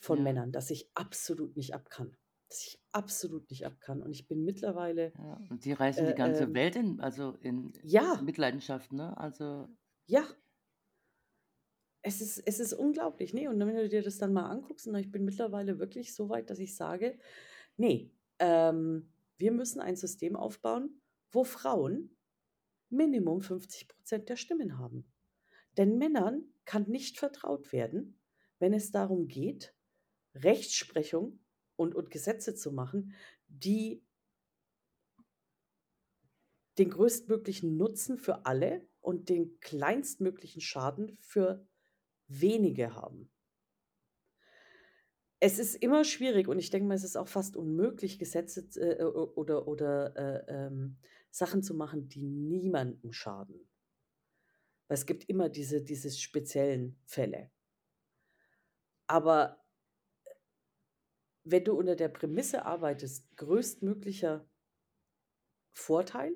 von 0.00 0.18
Ja. 0.18 0.24
Männern, 0.24 0.50
das 0.52 0.70
ich 0.70 0.90
absolut 0.94 1.56
nicht 1.56 1.74
ab 1.74 1.90
kann. 1.90 2.16
Das 2.48 2.62
ich 2.66 2.80
absolut 2.92 3.50
nicht 3.50 3.66
ab 3.66 3.80
kann. 3.80 4.02
Und 4.02 4.12
ich 4.12 4.26
bin 4.26 4.44
mittlerweile 4.44 5.12
Ja, 5.14 5.40
und 5.50 5.64
die 5.64 5.72
reißen 5.72 6.06
die 6.06 6.12
äh, 6.12 6.14
ganze 6.14 6.44
ähm 6.44 6.54
Welt 6.54 6.76
in 6.76 7.00
also 7.00 7.36
in 7.40 7.72
Ja. 7.82 8.20
Mitleidenschaft, 8.22 8.92
ne? 8.92 9.16
Also 9.16 9.68
Ja. 10.06 10.24
Es 12.08 12.20
ist 12.20 12.38
es 12.46 12.60
ist 12.60 12.72
unglaublich, 12.72 13.34
ne? 13.34 13.48
Und 13.50 13.58
wenn 13.58 13.74
du 13.74 13.88
dir 13.88 14.00
das 14.02 14.18
dann 14.18 14.32
mal 14.32 14.48
anguckst, 14.48 14.86
und 14.86 14.94
ich 14.94 15.10
bin 15.10 15.24
mittlerweile 15.24 15.80
wirklich 15.80 16.14
so 16.14 16.28
weit, 16.28 16.50
dass 16.50 16.60
ich 16.60 16.76
sage: 16.76 17.18
„Ne, 17.76 18.12
ähm, 18.38 19.12
wir 19.38 19.50
müssen 19.52 19.80
ein 19.80 19.96
System 19.96 20.36
aufbauen, 20.36 21.00
wo 21.32 21.42
Frauen 21.44 22.16
Minimum 22.90 23.40
50% 23.42 24.28
der 24.28 24.36
Stimmen 24.36 24.78
haben.“ 24.78 25.12
Denn 25.78 25.98
Männern 25.98 26.44
kann 26.66 26.84
nicht 26.90 27.18
vertraut 27.18 27.72
werden, 27.72 28.20
wenn 28.60 28.74
es 28.74 28.92
darum 28.92 29.28
geht, 29.28 29.74
Rechtsprechung 30.34 31.40
und 31.76 31.94
und 31.96 32.10
Gesetze 32.10 32.54
zu 32.54 32.72
machen, 32.72 33.14
die 33.48 34.04
den 36.78 36.90
größtmöglichen 36.90 37.76
Nutzen 37.76 38.18
für 38.18 38.44
alle 38.46 38.86
und 39.00 39.28
den 39.28 39.58
kleinstmöglichen 39.60 40.60
Schaden 40.60 41.16
für 41.20 41.66
wenige 42.28 42.94
haben. 42.94 43.30
Es 45.40 45.58
ist 45.58 45.74
immer 45.76 46.04
schwierig 46.04 46.48
und 46.48 46.58
ich 46.58 46.70
denke 46.70 46.88
mal, 46.88 46.94
es 46.94 47.04
ist 47.04 47.16
auch 47.16 47.28
fast 47.28 47.56
unmöglich, 47.56 48.18
Gesetze 48.18 48.60
äh, 48.80 49.02
o 49.04 49.32
oder 49.34 49.68
oder, 49.68 50.16
äh, 50.16 50.66
ähm, 50.66 50.96
Sachen 51.30 51.62
zu 51.62 51.74
machen, 51.74 52.08
die 52.08 52.22
niemandem 52.22 53.12
schaden. 53.12 53.68
Weil 54.88 54.94
es 54.96 55.06
gibt 55.06 55.28
immer 55.28 55.48
diese 55.48 55.82
diese 55.82 56.10
speziellen 56.10 56.98
Fälle. 57.06 57.50
Aber, 59.08 59.62
äh 60.24 60.34
wenn 61.44 61.64
du 61.64 61.74
unter 61.74 61.94
der 61.94 62.08
Prämisse 62.08 62.64
arbeitest, 62.66 63.36
größtmöglicher 63.36 64.48
Vorteil, 65.72 66.34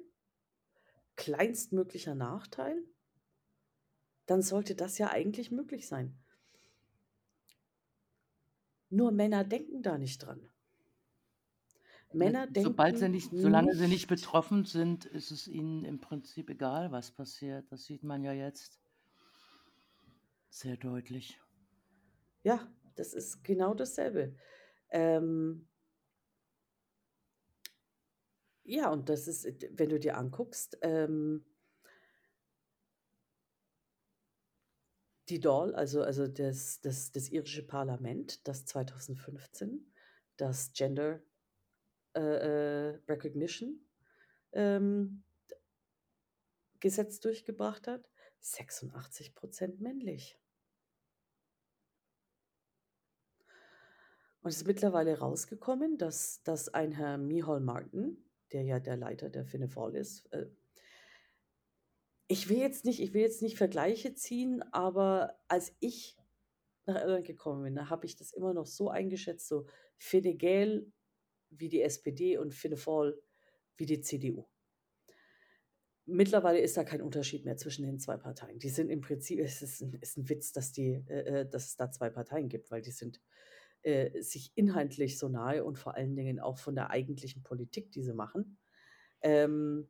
kleinstmöglicher 1.16 2.14
Nachteil, 2.14 2.84
dann 4.30 4.42
sollte 4.42 4.76
das 4.76 4.96
ja 4.98 5.10
eigentlich 5.10 5.50
möglich 5.50 5.88
sein. 5.88 6.16
Nur 8.88 9.10
Männer 9.10 9.42
denken 9.42 9.82
da 9.82 9.98
nicht 9.98 10.18
dran. 10.18 10.50
Männer 12.12 12.46
Ne, 12.46 12.52
sobald 12.56 12.98
sie 12.98 13.08
denken 13.08 13.08
nicht 13.08 13.30
solange 13.36 13.74
sie 13.74 13.88
nicht 13.88 14.06
betroffen 14.08 14.64
sind, 14.64 15.04
ist 15.06 15.30
es 15.30 15.48
ihnen 15.48 15.84
im 15.84 16.00
Prinzip 16.00 16.50
egal, 16.50 16.92
was 16.92 17.10
passiert. 17.12 17.70
Das 17.72 17.84
sieht 17.84 18.04
man 18.04 18.22
ja 18.24 18.32
jetzt 18.32 18.80
sehr 20.48 20.76
deutlich. 20.76 21.40
Ja, 22.42 22.72
das 22.96 23.14
ist 23.14 23.44
genau 23.44 23.74
dasselbe. 23.74 24.36
Ähm 24.90 25.68
ja, 28.64 28.90
und 28.90 29.08
das 29.08 29.26
ist, 29.28 29.46
wenn 29.72 29.88
du 29.88 29.98
dir 29.98 30.16
anguckst, 30.16 30.78
ähm 30.82 31.44
die 35.30 35.40
Dáil, 35.40 35.74
also 35.74 36.02
also 36.02 36.26
das 36.26 36.80
das 36.80 37.12
das 37.12 37.28
irische 37.30 37.66
Parlament, 37.66 38.46
das 38.46 38.66
2015 38.66 39.86
das 40.36 40.72
Gender, 40.72 41.20
äh, 42.14 42.20
äh, 42.20 42.98
Recognition, 43.08 43.78
ähm, 44.52 45.22
Gesetz 46.80 47.20
durchgebracht 47.20 47.86
hat, 47.86 48.08
86% 48.42 49.80
männlich. 49.80 50.38
Und 54.40 54.48
es 54.48 54.56
ist 54.56 54.66
mittlerweile 54.66 55.18
rausgekommen, 55.18 55.98
dass 55.98 56.42
dass 56.42 56.68
ein 56.70 56.92
Herr 56.92 57.18
Micheál 57.18 57.60
Martin, 57.60 58.24
der 58.52 58.62
ja 58.62 58.80
der 58.80 58.96
Leiter 58.96 59.28
der 59.28 59.44
Fianna 59.44 59.66
Fáil 59.66 59.94
ist, 59.94 60.32
äh 60.32 60.46
ich 62.30 62.48
will 62.48 62.58
jetzt 62.58 62.84
nicht 62.84 63.00
ich 63.00 63.12
will 63.12 63.22
jetzt 63.22 63.42
nicht 63.42 63.56
Vergleiche 63.58 64.14
ziehen, 64.14 64.62
aber 64.72 65.36
als 65.48 65.74
ich 65.80 66.16
nach 66.86 66.96
Irland 67.02 67.26
gekommen 67.26 67.64
bin, 67.64 67.74
da 67.74 67.90
habe 67.90 68.06
ich 68.06 68.16
das 68.16 68.32
immer 68.32 68.54
noch 68.54 68.66
so 68.66 68.88
eingeschätzt, 68.88 69.48
so 69.48 69.66
Fine 69.98 70.36
Gael 70.36 70.92
wie 71.50 71.68
die 71.68 71.82
SPD 71.82 72.38
und 72.38 72.54
Fianna 72.54 72.76
Fáil 72.76 73.14
wie 73.76 73.86
die 73.86 74.00
CDU. 74.00 74.46
Mittlerweile 76.06 76.58
ist 76.60 76.76
da 76.76 76.84
kein 76.84 77.02
Unterschied 77.02 77.44
mehr 77.44 77.56
zwischen 77.56 77.84
den 77.84 77.98
2 78.00 78.16
Parteien. 78.16 78.58
Die 78.58 78.68
sind 78.68 78.90
im 78.90 79.00
Prinzip 79.00 79.38
es 79.40 79.62
ist 79.62 79.82
'n 79.82 79.92
ist 80.00 80.16
'n 80.18 80.28
Witz, 80.28 80.52
dass 80.52 80.72
die 80.72 81.04
äh, 81.08 81.40
äh, 81.42 81.48
dass 81.48 81.66
es 81.66 81.76
da 81.76 81.90
2 81.90 82.10
Parteien 82.10 82.48
gibt, 82.48 82.70
weil 82.70 82.82
die 82.82 82.90
sind, 82.90 83.20
äh, 83.82 84.20
sich 84.22 84.52
inhaltlich 84.56 85.18
so 85.18 85.28
nahe 85.28 85.64
und 85.64 85.78
vor 85.78 85.94
allen 85.94 86.16
Dingen 86.16 86.40
auch 86.40 86.58
von 86.58 86.74
der 86.74 86.90
eigentlichen 86.90 87.42
Politik, 87.42 87.92
die 87.92 88.02
sie 88.02 88.14
machen. 88.14 88.58
Ähm, 89.22 89.88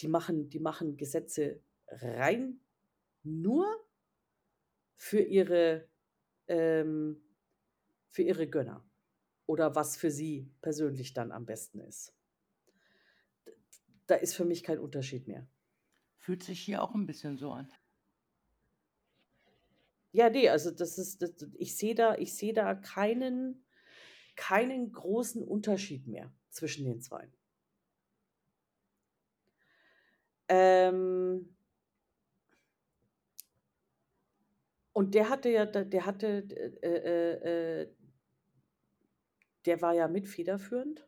die 0.00 0.08
machen 0.08 0.50
die 0.50 0.60
machen 0.60 0.96
Gesetze 0.96 1.62
rein 1.88 2.60
nur 3.24 3.66
für 4.98 5.20
ihre 5.20 5.88
ähm, 6.48 7.22
für 8.10 8.22
ihre 8.22 8.48
Gönner 8.48 8.88
oder 9.46 9.74
was 9.74 9.96
für 9.96 10.10
sie 10.10 10.50
persönlich 10.62 11.14
dann 11.14 11.32
am 11.32 11.46
besten 11.46 11.80
ist. 11.80 12.12
Da 14.08 14.14
ist 14.14 14.34
für 14.34 14.44
mich 14.44 14.62
kein 14.62 14.78
Unterschied 14.78 15.26
mehr. 15.26 15.48
Fühlt 16.18 16.42
sich 16.44 16.60
hier 16.60 16.82
auch 16.82 16.94
'n 16.94 17.06
bisschen 17.06 17.38
so 17.38 17.52
an. 17.52 17.68
Ja, 20.14 20.30
ne, 20.30 20.48
also 20.50 20.70
das 20.70 20.98
ist 20.98 21.22
das 21.22 21.30
ich 21.54 21.76
sehe 21.76 21.94
da 21.94 22.16
ich 22.16 22.34
sehe 22.34 22.52
da 22.52 22.74
keinen 22.74 23.64
keinen 24.36 24.92
großen 24.92 25.42
Unterschied 25.42 26.06
mehr 26.06 26.32
zwischen 26.50 26.84
den 26.84 27.00
2. 27.00 27.32
Ähm 30.50 31.55
und 34.96 35.14
der 35.14 35.28
hatte 35.28 35.50
ja 35.50 35.66
der 35.66 36.06
hatte 36.06 36.26
äh, 36.80 36.88
äh, 36.88 37.82
äh 37.82 37.94
der 39.66 39.82
war 39.82 39.92
ja 39.92 40.08
mit 40.08 40.26
federführend 40.26 41.06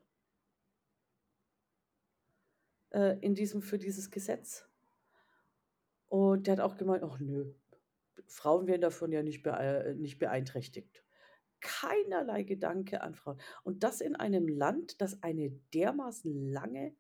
äh, 2.91 3.18
in 3.20 3.34
diesem 3.34 3.62
für 3.62 3.78
dieses 3.78 4.11
Gesetz. 4.11 4.68
Und 6.09 6.47
der 6.47 6.59
hat 6.59 6.61
auch 6.61 6.76
gemeint: 6.76 7.03
„Ach 7.03 7.18
nö, 7.18 7.55
Frauen 8.26 8.66
werden 8.66 8.82
davon 8.82 9.11
ja 9.11 9.22
nicht 9.22 9.43
beei 9.43 9.64
äh, 9.64 9.95
nicht 9.95 10.18
beeinträchtigt.“ 10.18 11.03
Keinerlei 11.61 12.43
Gedanke 12.43 13.01
an 13.01 13.14
Frauen. 13.14 13.41
Und 13.64 13.84
das 13.84 14.03
in 14.03 14.16
einem 14.16 14.49
Land, 14.49 15.01
das 15.01 15.22
eine 15.22 15.51
dermaßen 15.72 16.34
lange, 16.51 16.95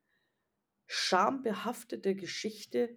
schambehaftete 0.86 2.14
Geschichte 2.16 2.96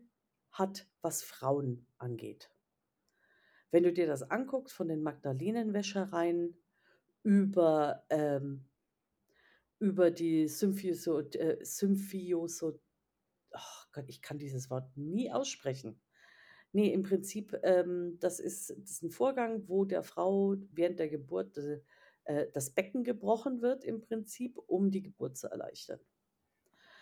hat, 0.52 0.88
was 1.02 1.24
Frauen 1.24 1.86
angeht. 1.98 2.51
Wenn 3.74 3.84
du 3.84 3.94
dir 3.94 4.06
das 4.06 4.30
anguckst, 4.30 4.74
von 4.76 4.90
den 4.90 5.02
Magdalenenwäschereien 5.02 6.58
über, 7.24 8.04
ähm 8.10 8.66
über 9.82 10.12
die 10.12 10.48
Symphiosod 10.48 11.36
äh, 11.36 11.58
Symphiosod 11.64 12.80
ach 13.52 13.92
Gott, 13.94 14.06
ich 14.10 14.22
kann 14.22 14.40
dieses 14.40 14.70
Wort 14.70 14.96
nie 14.98 15.32
aussprechen. 15.32 16.02
Ne, 16.74 16.94
im 16.94 17.04
Prinzip, 17.04 17.60
ähm, 17.64 18.18
das 18.22 18.40
ist 18.40 18.72
das 18.72 18.92
ist 18.92 19.04
'n 19.04 19.12
Vorgang, 19.12 19.68
wo 19.70 19.86
der 19.86 20.04
Frau 20.04 20.56
während 20.74 21.00
der 21.00 21.10
Geburt, 21.10 21.58
äh, 22.26 22.48
das 22.54 22.72
Becken 22.72 23.04
gebrochen 23.06 23.62
wird 23.62 23.86
im 23.86 24.02
Prinzip, 24.02 24.58
um 24.68 24.92
die 24.92 25.04
Geburt 25.04 25.38
zu 25.38 25.48
erleichtern. 25.50 26.00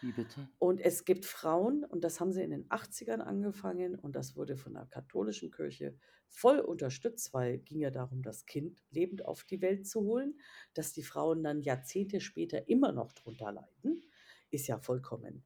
Wie 0.02 0.14
bitte? 0.14 0.50
Und 0.62 0.82
es 0.82 1.06
gibt 1.06 1.26
Frauen, 1.26 1.86
und 1.86 2.04
das 2.04 2.20
haben 2.20 2.34
sie 2.34 2.44
in 2.44 2.52
den 2.52 2.66
80ern 2.70 3.22
angefangen 3.22 3.96
und 3.96 4.16
das 4.18 4.36
wurde 4.36 4.58
von 4.58 4.74
der 4.74 4.86
katholischen 4.88 5.52
Kirche 5.52 5.98
voll 6.28 6.60
unterstützt, 6.60 7.34
weil 7.34 7.60
ging 7.60 7.80
ja 7.80 7.92
darum, 7.92 8.24
das 8.24 8.46
Kind 8.46 8.84
lebend 8.90 9.26
auf 9.26 9.46
die 9.46 9.62
Welt 9.62 9.88
zu 9.88 10.02
holen. 10.02 10.40
Dass 10.74 10.92
die 10.94 11.04
Frauen 11.04 11.44
dann 11.44 11.62
Jahrzehnte 11.62 12.20
später 12.20 12.68
immer 12.68 12.92
noch 12.92 13.14
drunter 13.14 13.54
leiden, 13.54 14.04
ist 14.52 14.68
ja 14.68 14.80
vollkommen 14.80 15.46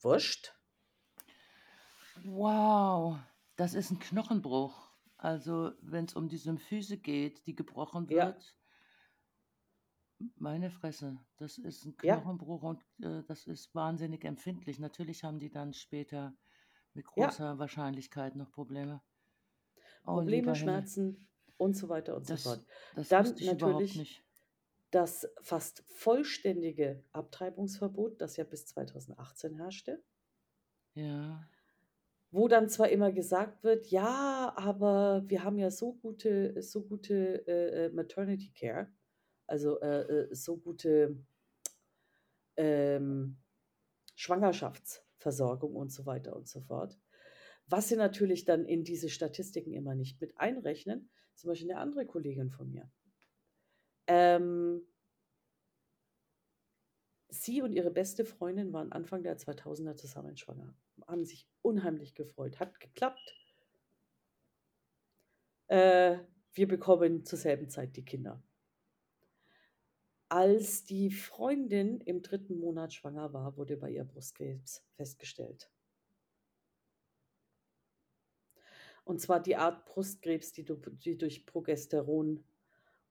wurscht. 0.00 0.54
Wow, 2.16 3.18
das 3.56 3.74
ist 3.74 3.90
'n 3.90 3.98
Knochenbruch. 3.98 4.88
Also, 5.16 5.72
wenn 5.80 6.04
es 6.04 6.14
um 6.14 6.28
die 6.28 6.36
Symphyse 6.36 6.96
geht, 6.98 7.46
die 7.46 7.56
gebrochen 7.56 8.06
Ja. 8.08 8.44
Meine 10.36 10.70
Fresse, 10.70 11.18
das 11.36 11.58
ist 11.58 11.84
'n 11.86 11.96
Ja. 12.02 12.24
Knochenbruch 12.24 12.62
und, 12.62 12.82
äh, 13.02 13.22
das 13.24 13.46
ist 13.46 13.74
wahnsinnig 13.74 14.24
empfindlich. 14.24 14.78
Natürlich 14.78 15.24
haben 15.24 15.38
die 15.38 15.50
dann 15.50 15.72
später 15.74 16.36
mit 16.94 17.06
Ja. 17.16 17.34
großer 17.34 17.58
Wahrscheinlichkeit 17.58 18.36
noch 18.36 18.50
Probleme. 18.52 19.02
Oh, 20.06 20.22
Probleme, 20.22 20.54
lieber 20.54 20.54
Himmel. 20.54 20.88
Schmerzen 20.94 21.28
und 21.56 21.76
so 21.76 21.88
weiter 21.88 22.16
und 22.16 22.26
so 22.26 22.36
Das 22.36 22.42
fort. 22.42 22.64
das 22.92 23.08
Dann 23.08 23.18
wusste 23.18 23.42
ich 23.42 23.52
überhaupt 23.52 23.54
natürlich 23.54 23.94
nicht. 23.94 24.24
das 24.90 25.28
fast 25.42 25.84
vollständige 25.88 27.04
Abtreibungsverbot, 27.12 28.20
das 28.20 28.36
ja 28.38 28.44
bis 28.44 28.66
2018 28.66 29.54
herrschte. 29.56 30.02
Ja. 30.94 31.48
Wo 32.32 32.48
dann 32.48 32.68
zwar 32.68 32.88
immer 32.88 33.12
gesagt 33.12 33.62
wird: 33.64 33.86
„Ja, 33.86 34.52
aber 34.56 35.22
wir 35.26 35.44
haben 35.44 35.58
ja 35.58 35.70
so 35.70 35.92
gute 35.94 36.60
so 36.62 36.82
gute, 36.84 37.46
äh, 37.46 37.86
äh, 37.86 37.90
Maternity 37.90 38.50
Care, 38.52 38.92
also, 39.46 39.80
äh, 39.80 40.02
äh, 40.30 40.34
so 40.34 40.56
gute 40.58 41.16
ähm, 42.56 43.36
Schwangerschaftsversorgung“ 44.16 45.74
und 45.76 45.92
so 45.92 46.06
weiter 46.06 46.36
und 46.36 46.48
so 46.48 46.60
fort. 46.62 46.98
Was 47.68 47.88
sie 47.88 47.96
natürlich 47.96 48.44
dann 48.44 48.66
in 48.66 48.84
diese 48.84 49.08
Statistiken 49.10 49.72
immer 49.72 49.94
nicht 49.94 50.20
mit 50.20 50.38
einrechnen, 50.38 51.10
zum 51.34 51.48
Beispiel 51.50 51.68
'ne 51.68 51.78
andere 51.78 52.06
Kollegin 52.06 52.50
von 52.50 52.70
mir. 52.70 52.90
Ähm 54.08 54.84
sie 57.30 57.62
und 57.62 57.72
ihre 57.72 57.90
beste 57.90 58.24
Freundin 58.24 58.72
waren 58.72 58.92
Anfang 58.92 59.22
der 59.22 59.36
2000er 59.38 59.96
zusammen 59.96 60.36
schwanger, 60.36 60.74
haben 61.06 61.24
sich 61.24 61.48
unheimlich 61.62 62.14
gefreut, 62.14 62.60
hat 62.60 62.80
geklappt. 62.80 63.34
Äh, 65.70 66.18
wir 66.54 66.68
bekommen 66.68 67.24
zur 67.24 67.38
selben 67.38 67.68
Zeit 67.68 67.96
die 67.96 68.04
Kinder. 68.04 68.42
Als 70.34 70.84
die 70.84 71.12
Freundin 71.12 72.00
im 72.00 72.20
3. 72.20 72.56
Monat 72.56 72.92
schwanger 72.92 73.32
war, 73.32 73.56
wurde 73.56 73.76
bei 73.76 73.90
ihr 73.90 74.02
Brustkrebs 74.02 74.84
festgestellt. 74.96 75.70
Und 79.04 79.20
zwar 79.20 79.40
die 79.40 79.54
Art 79.54 79.86
Brustkrebs, 79.86 80.52
die 80.52 80.64
durch 80.64 81.46
Progesteron 81.46 82.44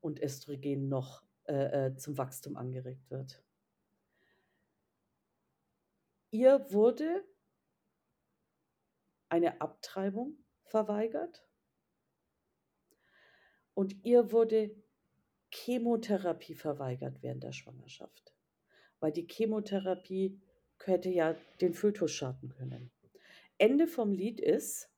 und 0.01 0.19
Östrogen 0.19 0.89
noch, 0.89 1.23
äh, 1.45 1.85
äh, 1.85 1.95
zum 1.95 2.17
Wachstum 2.17 2.57
angeregt 2.57 3.09
wird. 3.09 3.41
Ihr 6.29 6.69
wurde 6.73 7.23
eine 9.29 9.61
Abtreibung 9.61 10.43
verweigert 10.65 11.47
und 13.73 14.03
ihr 14.03 14.33
wurde 14.33 14.82
Chemotherapie 15.53 16.55
verweigert 16.55 17.21
während 17.21 17.43
der 17.43 17.51
Schwangerschaft, 17.51 18.33
weil 18.99 19.11
die 19.11 19.27
Chemotherapie 19.29 20.39
hätte 20.83 21.09
ja 21.09 21.35
den 21.61 21.73
Fötus 21.73 22.11
schaden 22.11 22.49
können. 22.49 22.91
Ende 23.57 23.87
vom 23.87 24.11
Lied 24.11 24.41
ist 24.41 24.89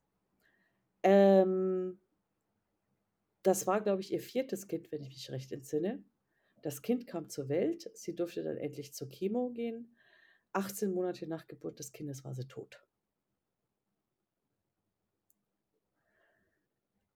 ähm 1.04 2.00
das 3.44 3.68
war, 3.68 3.80
glaube 3.82 4.02
ich, 4.02 4.12
ihr 4.12 4.22
4. 4.22 4.48
Kind, 4.48 4.92
wenn 4.92 5.04
ich 5.04 5.10
mich 5.10 5.30
recht 5.30 5.52
entsinne. 5.52 6.04
Das 6.64 6.82
Kind 6.82 7.06
kam 7.06 7.30
zur 7.30 7.48
Welt, 7.48 7.92
sie 7.94 8.16
durfte 8.16 8.42
dann 8.42 8.58
endlich 8.58 8.92
zur 8.96 9.08
Chemo 9.08 9.52
gehen. 9.52 9.96
18 10.54 10.92
Monate 10.92 11.28
nach 11.28 11.46
Geburt 11.46 11.78
des 11.78 11.92
Kindes 11.92 12.24
war 12.24 12.34
sie 12.34 12.48
tot. 12.48 12.84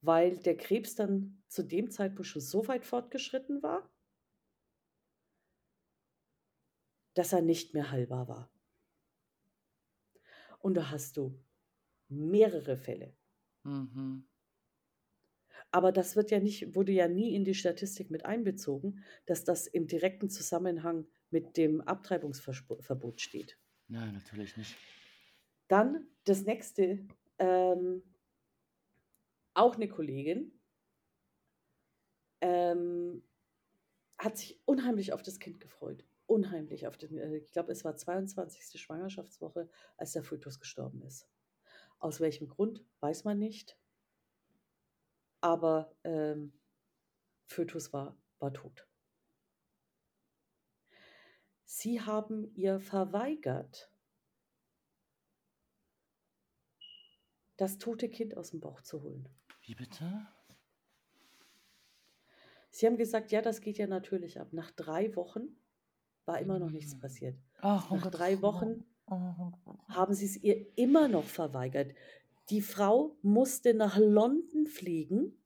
Weil 0.01 0.37
der 0.37 0.57
Krebs 0.57 0.95
dann 0.95 1.41
zu 1.47 1.63
dem 1.63 1.91
Zeitpunkt 1.91 2.27
schon 2.27 2.41
so 2.41 2.67
weit 2.67 2.85
fortgeschritten 2.85 3.61
war 3.61 3.89
dass 7.19 7.33
er 7.33 7.41
nicht 7.41 7.73
mehr 7.73 7.91
heilbar 7.91 8.29
war. 8.29 8.51
Und 10.59 10.75
da 10.75 10.89
hast 10.89 11.17
du 11.17 11.37
mehrere 12.07 12.77
Fälle. 12.77 13.13
Mhm. 13.63 14.25
Aber 15.71 15.91
das 15.91 16.15
wird 16.15 16.31
ja 16.31 16.39
nicht 16.39 16.75
wurde 16.75 16.93
ja 16.93 17.09
nie 17.09 17.35
in 17.35 17.43
die 17.43 17.53
Statistik 17.53 18.09
mit 18.09 18.25
einbezogen, 18.25 19.03
dass 19.25 19.43
das 19.43 19.67
im 19.67 19.87
direkten 19.87 20.29
Zusammenhang 20.29 21.07
mit 21.29 21.57
dem 21.57 21.81
Abtreibungsverspot 21.81 22.85
Verbot 22.85 23.19
steht. 23.19 23.59
Nein, 23.89 24.13
natürlich 24.13 24.55
nicht. 24.55 24.75
Dann 25.67 26.07
das 26.23 26.45
nächste, 26.45 27.05
ähm 27.37 28.03
auch 29.55 29.77
'ne 29.77 29.87
Kollegin 29.89 30.51
ähm, 32.41 33.23
hat 34.19 34.37
sich 34.37 34.59
unheimlich 34.65 35.13
auf 35.13 35.23
das 35.23 35.39
Kind 35.39 35.59
gefreut. 35.59 36.05
Unheimlich 36.27 36.87
auf 36.87 36.97
den 36.97 37.17
äh, 37.17 37.37
ich 37.37 37.51
glaube, 37.51 37.71
es 37.71 37.85
war 37.85 37.95
22. 37.95 38.79
Schwangerschaftswoche, 38.79 39.69
als 39.97 40.13
der 40.13 40.23
Fötus 40.23 40.59
gestorben 40.59 41.01
ist. 41.03 41.27
Aus 41.99 42.21
welchem 42.21 42.49
Grund, 42.49 42.83
weiß 43.01 43.25
man 43.25 43.39
nicht. 43.39 43.75
Aber, 45.43 45.95
ähm, 46.03 46.53
Fötus 47.47 47.93
war 47.93 48.17
war 48.39 48.53
tot. 48.53 48.85
Sie 51.71 52.01
haben 52.01 52.51
ihr 52.55 52.79
verweigert 52.79 53.89
das 57.59 57.77
tote 57.77 58.07
Kind 58.07 58.37
aus'm 58.37 58.61
Bauch 58.61 58.79
zu 58.81 59.03
holen. 59.03 59.27
Wie 59.69 59.75
bitte? 59.75 60.25
Sie 62.71 62.85
haben 62.87 62.97
gesagt: 62.97 63.31
„Ja, 63.31 63.41
das 63.43 63.61
geht 63.61 63.77
ja 63.77 63.85
natürlich 63.87 64.39
ab.“ 64.39 64.53
Nach 64.53 64.71
3 64.71 65.15
Wochen 65.15 65.57
war 66.25 66.39
immer 66.39 66.59
noch 66.59 66.71
nichts 66.71 66.95
Hm. 66.95 66.99
passiert. 66.99 67.37
Ach, 67.59 67.89
Nach 67.89 68.05
Gottes 68.05 68.07
3 68.07 68.41
Willen. 68.41 68.43
Wochen 68.43 68.85
Oh, 69.07 69.77
haben 69.89 70.13
sie's 70.13 70.37
ihr 70.37 70.67
immer 70.77 71.07
noch 71.09 71.27
verweigert. 71.27 71.93
Die 72.49 72.61
Frau 72.61 73.17
musste 73.21 73.73
nach 73.73 73.97
London 73.97 74.67
fliegen 74.67 75.43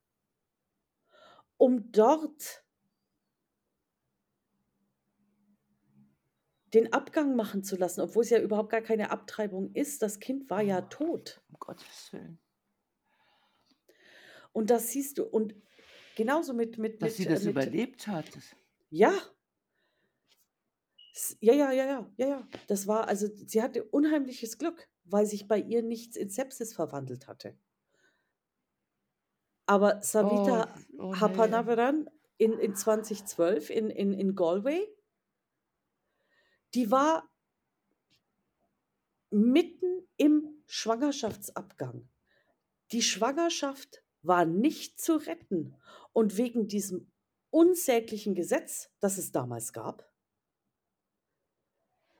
um 1.57 1.91
dort 1.91 2.63
den 6.73 6.91
Abgang 6.91 7.37
machen 7.37 7.63
zu 7.63 7.77
lassen, 7.77 8.01
obwohl's 8.01 8.29
ja 8.29 8.37
überhaupt 8.41 8.69
gar 8.69 8.81
keine 8.81 9.11
Abtreibung 9.11 9.71
ist. 9.73 10.01
Das 10.01 10.19
Kind 10.19 10.49
war 10.49 10.61
ja 10.61 10.81
Oh, 10.81 10.81
tot. 10.81 11.41
um 11.49 11.55
Gottes 11.59 12.11
Willen. 12.13 12.39
Und 14.53 14.69
das 14.69 14.89
siehst 14.91 15.17
du 15.17 15.25
und 15.25 15.55
genauso 16.15 16.53
mit 16.53 16.77
mit 16.77 17.01
Dass 17.01 17.17
sie 17.17 17.25
mit, 17.25 17.29
äh, 17.29 17.39
das 17.39 17.41
mit 17.41 17.45
überlebt 17.45 18.07
hat, 18.07 18.31
Ja. 18.89 19.13
Ja, 21.41 21.53
ja, 21.53 21.71
ja, 21.71 21.85
ja, 21.85 22.11
ja, 22.17 22.27
ja. 22.27 22.47
Das 22.67 22.87
war 22.87 23.07
also 23.07 23.27
sie 23.35 23.61
hatte 23.61 23.83
unheimliches 23.83 24.57
Glück, 24.57 24.87
weil 25.05 25.25
sich 25.27 25.47
bei 25.47 25.59
ihr 25.59 25.83
nichts 25.83 26.15
in 26.17 26.29
Sepsis 26.29 26.73
verwandelt 26.73 27.27
hatte. 27.27 27.55
Aber 29.65 29.99
Oh, 30.19 30.63
Savita 30.63 30.73
oh 30.99 31.15
ne. 31.15 31.21
Hapanavaran 31.21 32.09
in 32.37 32.53
in 32.59 32.75
2012 32.75 33.69
in 33.69 33.89
in 33.89 34.13
in 34.13 34.35
Galway 34.35 34.87
die 36.73 36.91
war 36.91 37.29
mitten 39.31 40.07
im 40.17 40.63
Schwangerschaftsabgang. 40.67 42.07
Die 42.91 43.01
Schwangerschaft 43.01 44.02
war 44.23 44.45
nicht 44.45 44.99
zu 44.99 45.15
retten 45.17 45.75
und 46.13 46.37
wegen 46.37 46.67
diesem 46.67 47.11
unsäglichen 47.51 48.35
Gesetz, 48.35 48.89
das 48.99 49.17
es 49.17 49.31
damals 49.31 49.73
gab 49.73 50.09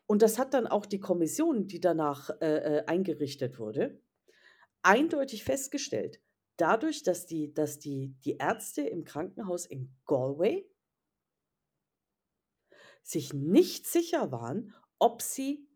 und 0.09 0.21
das 0.21 0.37
hat 0.37 0.53
dann 0.53 0.67
auch 0.67 0.85
die 0.85 0.99
Kommission, 0.99 1.67
die 1.67 1.79
danach, 1.79 2.29
äh, 2.41 2.79
äh, 2.79 2.85
eingerichtet 2.87 3.59
wurde, 3.59 4.01
eindeutig 4.83 5.43
festgestellt. 5.43 6.21
Dadurch, 6.57 7.03
dass 7.03 7.25
die 7.27 7.53
dass 7.53 7.79
die 7.79 8.15
die 8.25 8.37
Ärzte 8.37 8.83
im 8.83 9.05
Krankenhaus 9.05 9.65
in 9.65 9.95
Galway 10.05 10.67
sich 13.03 13.33
nicht 13.33 13.85
sicher 13.85 14.31
waren, 14.31 14.73
ob 14.97 15.21
sie 15.21 15.67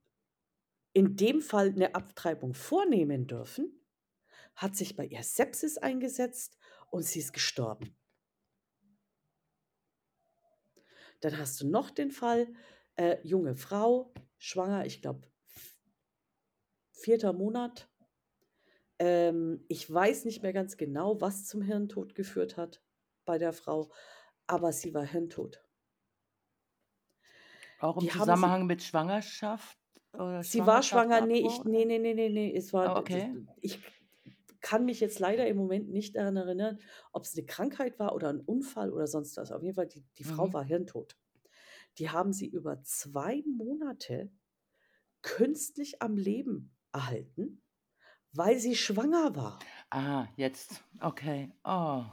in 0.93 1.15
dem 1.15 1.41
Fall 1.41 1.73
'ne 1.73 1.93
Abtreibung 1.95 2.53
vornehmen 2.53 3.27
dürfen, 3.27 3.79
hat 4.57 4.75
sich 4.75 4.97
bei 4.97 5.05
ihr 5.05 5.23
Sepsis 5.23 5.77
eingesetzt 5.77 6.57
und 6.91 7.03
sie 7.05 7.19
ist 7.19 7.31
gestorben. 7.33 7.95
Dann 11.21 11.37
hast 11.37 11.61
du 11.61 11.67
noch 11.69 11.89
den 11.91 12.11
Fall, 12.11 12.53
äh, 12.95 13.17
junge 13.23 13.55
Frau, 13.55 14.13
schwanger, 14.37 14.85
ich 14.85 15.01
glaube 15.01 15.27
v 15.45 15.77
4. 16.91 17.33
Monat. 17.33 17.89
Ähm, 18.99 19.63
ich 19.67 19.91
weiß 19.91 20.25
nicht 20.25 20.41
mehr 20.41 20.53
ganz 20.53 20.77
genau, 20.77 21.21
was 21.21 21.45
zum 21.45 21.61
Hirntod 21.61 22.15
geführt 22.15 22.57
hat 22.57 22.83
bei 23.25 23.37
der 23.37 23.53
Frau, 23.53 23.91
aber 24.47 24.71
sie 24.73 24.93
war 24.93 25.05
hirntot. 25.05 25.63
Auch 27.79 27.97
im 27.97 28.07
Die 28.07 28.11
haben 28.13 28.35
sie 28.35 28.51
Zusammenhang 28.51 28.67
mit 28.67 28.83
Schwangerschaft 28.83 29.79
oder 30.13 30.43
Sie 30.43 30.65
war 30.65 30.81
schwanger, 30.83 31.21
ne, 31.21 31.39
ich 31.39 31.63
Schwangerschaftsabbruch, 31.63 31.65
ne, 31.65 31.85
oder? 31.85 31.85
ne, 31.85 31.99
ne, 31.99 32.13
ne, 32.15 32.29
ne, 32.29 32.55
es 32.55 32.73
war 32.73 32.91
Ah, 32.91 32.99
okay. 32.99 33.37
ich 33.61 33.79
kann 34.67 34.83
mich 34.83 34.99
jetzt 34.99 35.19
leider 35.19 35.47
im 35.47 35.55
Moment 35.55 35.89
nicht 35.91 36.17
daran 36.17 36.35
erinnern, 36.35 36.79
ob 37.13 37.23
es 37.23 37.37
eine 37.37 37.45
Krankheit 37.45 37.99
war 37.99 38.13
oder 38.13 38.27
ein 38.27 38.41
Unfall 38.41 38.91
oder 38.91 39.07
sonst 39.07 39.37
was. 39.37 39.53
Auf 39.53 39.63
jeden 39.63 39.75
Fall, 39.75 39.87
die, 39.87 40.03
die 40.17 40.25
Frau 40.25 40.47
Mhm. 40.47 40.53
war 40.53 40.63
hirntot. 40.65 41.15
Die 41.99 42.09
haben 42.09 42.33
sie 42.33 42.47
über 42.47 42.83
zwei 42.83 43.43
Monate 43.47 44.29
künstlich 45.21 46.01
am 46.01 46.17
Leben 46.17 46.75
erhalten, 46.91 47.61
weil 48.33 48.59
sie 48.59 48.75
schwanger 48.75 49.37
war. 49.37 49.59
Ah, 49.89 50.27
jetzt. 50.35 50.83
Okay. 50.99 51.53
Oh. 51.63 52.03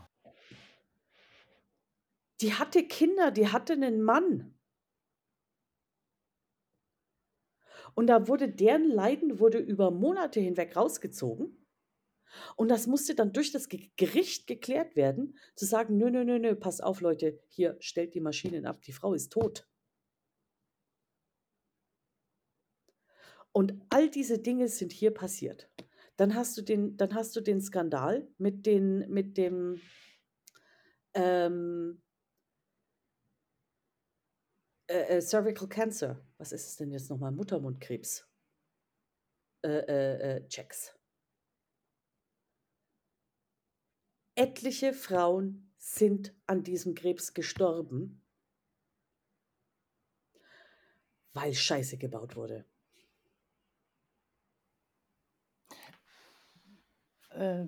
Die 2.40 2.54
hatte 2.54 2.86
Kinder, 2.86 3.32
die 3.32 3.48
hatte 3.48 3.72
einen 3.72 4.00
Mann. 4.00 4.54
Und 7.96 8.06
da 8.06 8.28
wurde 8.28 8.48
deren 8.48 8.88
Leiden 8.88 9.40
wurde 9.40 9.58
über 9.58 9.90
Monate 9.90 10.38
hinweg 10.38 10.76
rausgezogen. 10.76 11.63
Und 12.56 12.68
das 12.68 12.86
musste 12.86 13.14
dann 13.14 13.32
durch 13.32 13.52
das 13.52 13.68
Ge- 13.68 13.90
Gericht 13.96 14.46
geklärt 14.46 14.96
werden, 14.96 15.38
zu 15.54 15.66
sagen, 15.66 15.96
nö, 15.96 16.10
nö, 16.10 16.24
nö, 16.24 16.38
nö, 16.38 16.54
passt 16.56 16.82
auf, 16.82 17.00
Leute, 17.00 17.40
hier 17.48 17.76
stellt 17.80 18.14
die 18.14 18.20
Maschinen 18.20 18.66
ab, 18.66 18.82
die 18.82 18.92
Frau 18.92 19.14
ist 19.14 19.32
tot. 19.32 19.68
Und 23.52 23.80
all 23.88 24.10
diese 24.10 24.40
Dinge 24.40 24.68
sind 24.68 24.92
hier 24.92 25.12
passiert. 25.12 25.70
Dann 26.16 26.34
hast 26.34 26.56
du 26.56 26.62
den, 26.62 26.96
dann 26.96 27.14
hast 27.14 27.36
du 27.36 27.40
den 27.40 27.60
Skandal 27.60 28.26
mit, 28.38 28.66
den, 28.66 29.08
mit 29.10 29.36
dem 29.36 29.80
ähm, 31.14 32.02
äh, 34.88 35.16
äh, 35.16 35.20
Cervical 35.20 35.68
Cancer. 35.68 36.20
Was 36.38 36.52
ist 36.52 36.66
es 36.66 36.76
denn 36.76 36.90
jetzt 36.90 37.10
nochmal? 37.10 37.32
Muttermundkrebs. 37.32 38.28
Äh, 39.62 39.68
äh, 39.68 40.36
äh, 40.36 40.48
Checks. 40.48 40.93
Etliche 44.36 44.92
Frauen 44.92 45.70
sind 45.76 46.34
an 46.46 46.62
diesem 46.62 46.94
Krebs 46.94 47.34
gestorben, 47.34 48.22
weil 51.32 51.54
Scheiße 51.54 51.98
gebaut 51.98 52.36
wurde. 52.36 52.64
Äh, 57.30 57.66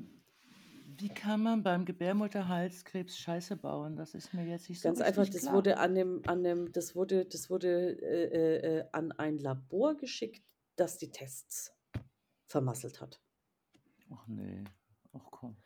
wie 0.99 1.09
kann 1.09 1.43
man 1.43 1.63
beim 1.63 1.85
Gebärmutterhalskrebs 1.85 3.19
Scheiße 3.19 3.57
bauen? 3.57 3.97
Das 3.97 4.15
ist 4.15 4.33
mir 4.33 4.47
jetzt 4.47 4.69
nicht 4.69 4.81
so 4.81 4.89
Ganz 4.89 5.01
einfach, 5.01 5.29
das 5.29 5.43
klar. 5.43 5.55
wurde 5.55 5.79
an 5.79 5.95
dem, 5.95 6.23
an 6.27 6.43
dem, 6.43 6.73
das 6.73 6.95
wurde, 6.95 7.27
das 7.27 7.51
wurde 7.51 8.01
äh, 8.01 8.25
äh, 8.25 8.79
äh, 8.79 8.89
an 8.93 9.13
ein 9.13 9.39
Labor 9.39 9.97
geschickt, 9.97 10.43
das 10.77 10.97
die 10.97 11.11
Tests 11.11 11.75
vermasselt 12.47 13.01
hat. 13.01 13.21
Ach 14.11 14.27
nee. 14.27 14.65
Ach 15.13 15.27
komm. 15.31 15.57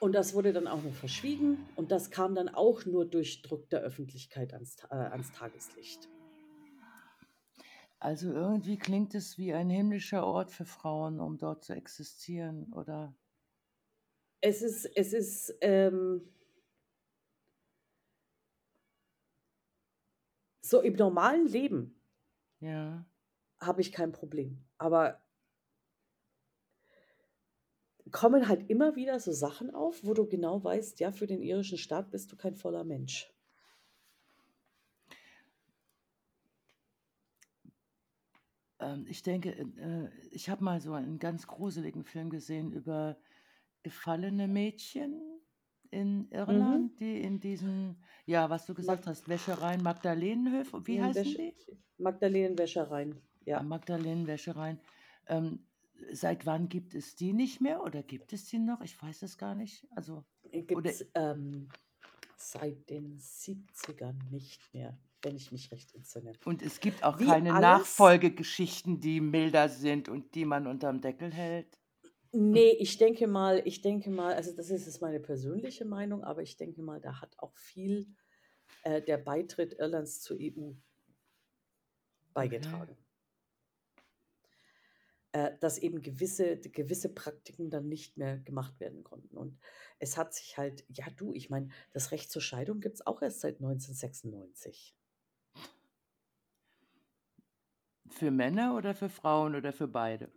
Und 0.00 0.12
das 0.14 0.32
wurde 0.34 0.52
dann 0.54 0.66
auch 0.66 0.82
noch 0.82 0.94
verschwiegen 0.94 1.58
und 1.76 1.92
das 1.92 2.10
kam 2.10 2.34
dann 2.34 2.48
auch 2.48 2.86
nur 2.86 3.04
durch 3.04 3.42
Druck 3.42 3.68
der 3.68 3.80
Öffentlichkeit 3.80 4.54
ans, 4.54 4.78
äh, 4.90 4.94
ans 4.94 5.30
Tageslicht. 5.32 6.08
Also 7.98 8.32
irgendwie 8.32 8.78
klingt 8.78 9.14
es 9.14 9.36
wie 9.36 9.52
ein 9.52 9.68
himmlischer 9.68 10.26
Ort 10.26 10.50
für 10.50 10.64
Frauen, 10.64 11.20
um 11.20 11.36
dort 11.36 11.64
zu 11.64 11.74
existieren, 11.74 12.72
oder? 12.72 13.14
Es 14.40 14.62
ist, 14.62 14.86
es 14.96 15.12
ist, 15.12 15.54
ähm, 15.60 16.22
so 20.62 20.80
im 20.80 20.94
normalen 20.94 21.46
Leben 21.46 22.00
Ja. 22.60 23.04
habe 23.60 23.80
ich 23.80 23.92
kein 23.92 24.12
Problem. 24.12 24.64
Aber 24.78 25.20
kommen 28.12 28.48
halt 28.48 28.68
immer 28.70 28.96
wieder 28.96 29.20
so 29.20 29.32
Sachen 29.32 29.74
auf, 29.74 30.04
wo 30.04 30.14
du 30.14 30.26
genau 30.26 30.62
weißt, 30.62 31.00
ja, 31.00 31.12
für 31.12 31.26
den 31.26 31.42
irischen 31.42 31.78
Staat 31.78 32.10
bist 32.10 32.30
du 32.32 32.36
kein 32.36 32.56
voller 32.56 32.84
Mensch. 32.84 33.32
Ähm, 38.80 39.06
ich 39.08 39.22
denke, 39.22 39.50
äh, 39.52 40.08
ich 40.30 40.48
habe 40.50 40.64
mal 40.64 40.80
so 40.80 40.92
einen 40.94 41.18
ganz 41.18 41.46
gruseligen 41.46 42.04
Film 42.04 42.30
gesehen 42.30 42.72
über 42.72 43.16
gefallene 43.82 44.48
Mädchen 44.48 45.20
in 45.90 46.30
Mhm. 46.46 46.50
Irland, 46.50 47.00
die 47.00 47.20
in 47.22 47.40
diesen, 47.40 48.02
ja, 48.26 48.50
was 48.50 48.66
du 48.66 48.74
gesagt 48.74 49.06
hast, 49.06 49.28
Wäschereien, 49.28 49.82
Magdalenenhöfe, 49.82 50.86
wie 50.86 51.00
Mhm, 51.00 51.02
heißen 51.02 51.34
Wäsche- 51.34 51.36
die? 51.36 51.54
Magdalenenwäschereien, 51.98 53.20
ja. 53.46 53.66
Magdalenenwäschereien. 53.68 54.80
Ähm, 55.26 55.66
seit 56.12 56.46
wann 56.46 56.68
gibt 56.68 56.94
es 56.94 57.16
die 57.16 57.32
nicht 57.32 57.60
mehr 57.60 57.82
oder 57.82 58.02
gibt 58.02 58.32
es 58.32 58.46
die 58.46 58.58
noch? 58.58 58.80
Ich 58.82 59.00
weiß 59.00 59.22
es 59.22 59.38
gar 59.38 59.54
nicht. 59.54 59.86
Also, 59.94 60.24
Gibt 60.42 60.86
es 60.86 61.10
ähm, 61.14 61.68
seit 62.36 62.88
den 62.90 63.18
70ern 63.18 64.16
nicht 64.30 64.72
mehr, 64.72 64.98
wenn 65.22 65.36
ich 65.36 65.52
mich 65.52 65.70
recht 65.70 65.94
entsinne. 65.94 66.32
und 66.44 66.60
es 66.62 66.80
gibt 66.80 67.02
auch 67.04 67.18
Wie 67.18 67.26
keine 67.26 67.52
alles, 67.52 67.54
Nachfolgegeschichten, 67.54 69.00
die 69.00 69.20
milder 69.20 69.68
sind 69.70 70.08
und 70.08 70.34
die 70.34 70.44
man 70.44 70.66
unterm 70.66 71.00
Deckel 71.00 71.32
hält. 71.32 71.78
nee, 72.32 72.70
ich 72.78 72.98
denke 72.98 73.26
mal, 73.26 73.62
ich 73.64 73.82
denke 73.82 74.10
mal, 74.10 74.34
also 74.34 74.52
das 74.54 74.70
ist 74.70 74.86
jetzt 74.86 75.00
meine 75.00 75.20
persönliche 75.20 75.84
Meinung, 75.84 76.24
aber 76.24 76.42
ich 76.42 76.56
denke 76.56 76.82
mal, 76.82 77.00
da 77.00 77.20
hat 77.20 77.38
auch 77.38 77.56
viel 77.56 78.14
äh, 78.84 79.02
der 79.02 79.18
Beitritt 79.18 79.74
Irlands 79.74 80.22
zur 80.22 80.38
EU 80.38 80.76
Okay. 82.36 82.60
Äh, 85.32 85.52
dass 85.60 85.78
eben 85.78 86.02
gewisse, 86.02 86.58
gewisse 86.58 87.08
Praktiken 87.08 87.70
dann 87.70 87.86
nicht 87.88 88.16
mehr 88.16 88.38
gemacht 88.38 88.80
werden 88.80 89.04
konnten. 89.04 89.36
Und 89.36 89.60
es 90.00 90.16
hat 90.16 90.34
sich 90.34 90.58
halt, 90.58 90.84
ja 90.88 91.06
du, 91.16 91.32
ich 91.34 91.50
meine, 91.50 91.68
das 91.92 92.10
Recht 92.10 92.32
zur 92.32 92.42
Scheidung 92.42 92.80
gibt 92.80 92.96
es 92.96 93.06
auch 93.06 93.22
erst 93.22 93.40
seit 93.40 93.60
1996. 93.60 94.96
Für 98.08 98.32
Männer 98.32 98.76
oder 98.76 98.92
für 98.92 99.08
Frauen 99.08 99.54
oder 99.54 99.72
für 99.72 99.86
beide? 99.86 100.32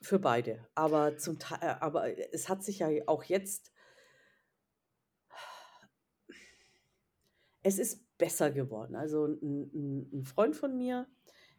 Für 0.00 0.20
beide. 0.20 0.64
Aber, 0.76 1.18
zum 1.18 1.40
Teil, 1.40 1.58
äh, 1.60 1.74
aber 1.80 2.32
es 2.32 2.48
hat 2.48 2.62
sich 2.62 2.78
ja 2.78 2.88
auch 3.08 3.24
jetzt, 3.24 3.72
es 7.64 7.80
ist 7.80 8.16
besser 8.18 8.52
geworden. 8.52 8.94
Also 8.94 9.26
ein, 9.26 9.40
ein, 9.42 10.20
ein 10.20 10.24
Freund 10.24 10.54
von 10.54 10.78
mir, 10.78 11.08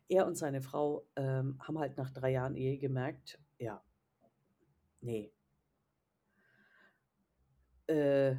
er 0.10 0.28
und 0.28 0.36
seine 0.36 0.62
Frau 0.62 1.08
ähm, 1.16 1.58
haben 1.62 1.80
halt 1.80 1.98
nach 1.98 2.12
drei 2.12 2.32
Jahren 2.32 2.56
Ehe 2.56 2.78
gemerkt, 2.78 3.40
ja, 3.58 3.84
nee, 5.02 5.32
äh, 7.90 8.36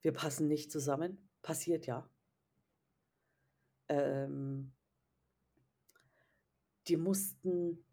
wir 0.00 0.12
passen 0.12 0.48
nicht 0.48 0.72
zusammen. 0.72 1.28
Passiert 1.42 1.86
ja. 1.86 2.08
Ähm, 3.88 4.72
die 6.88 6.96
mussten 6.96 7.84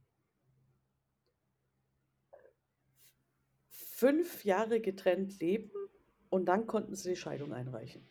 fünf 3.70 4.46
Jahre 4.46 4.82
getrennt 4.82 5.40
leben 5.40 5.72
und 6.30 6.46
dann 6.46 6.66
konnten 6.66 6.96
sie 6.96 7.10
die 7.10 7.16
Scheidung 7.16 7.54
einreichen. 7.54 8.11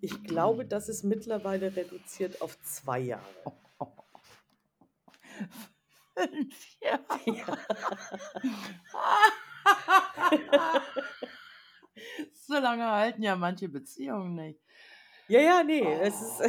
Ich 0.00 0.22
glaube, 0.24 0.64
das 0.64 0.88
ist 0.88 1.04
mittlerweile 1.04 1.74
reduziert 1.76 2.40
auf 2.40 2.60
zwei 2.62 3.00
Jahre. 3.00 3.24
Fünf 6.14 6.76
Jahre. 6.80 7.20
Ja. 7.26 7.58
so 12.32 12.54
lange 12.54 12.86
halten 12.86 13.22
ja 13.22 13.36
manche 13.36 13.68
Beziehungen 13.68 14.34
nicht. 14.34 14.60
Ja, 15.28 15.40
ja, 15.40 15.62
nee, 15.62 15.84
es 16.00 16.20
ist. 16.20 16.42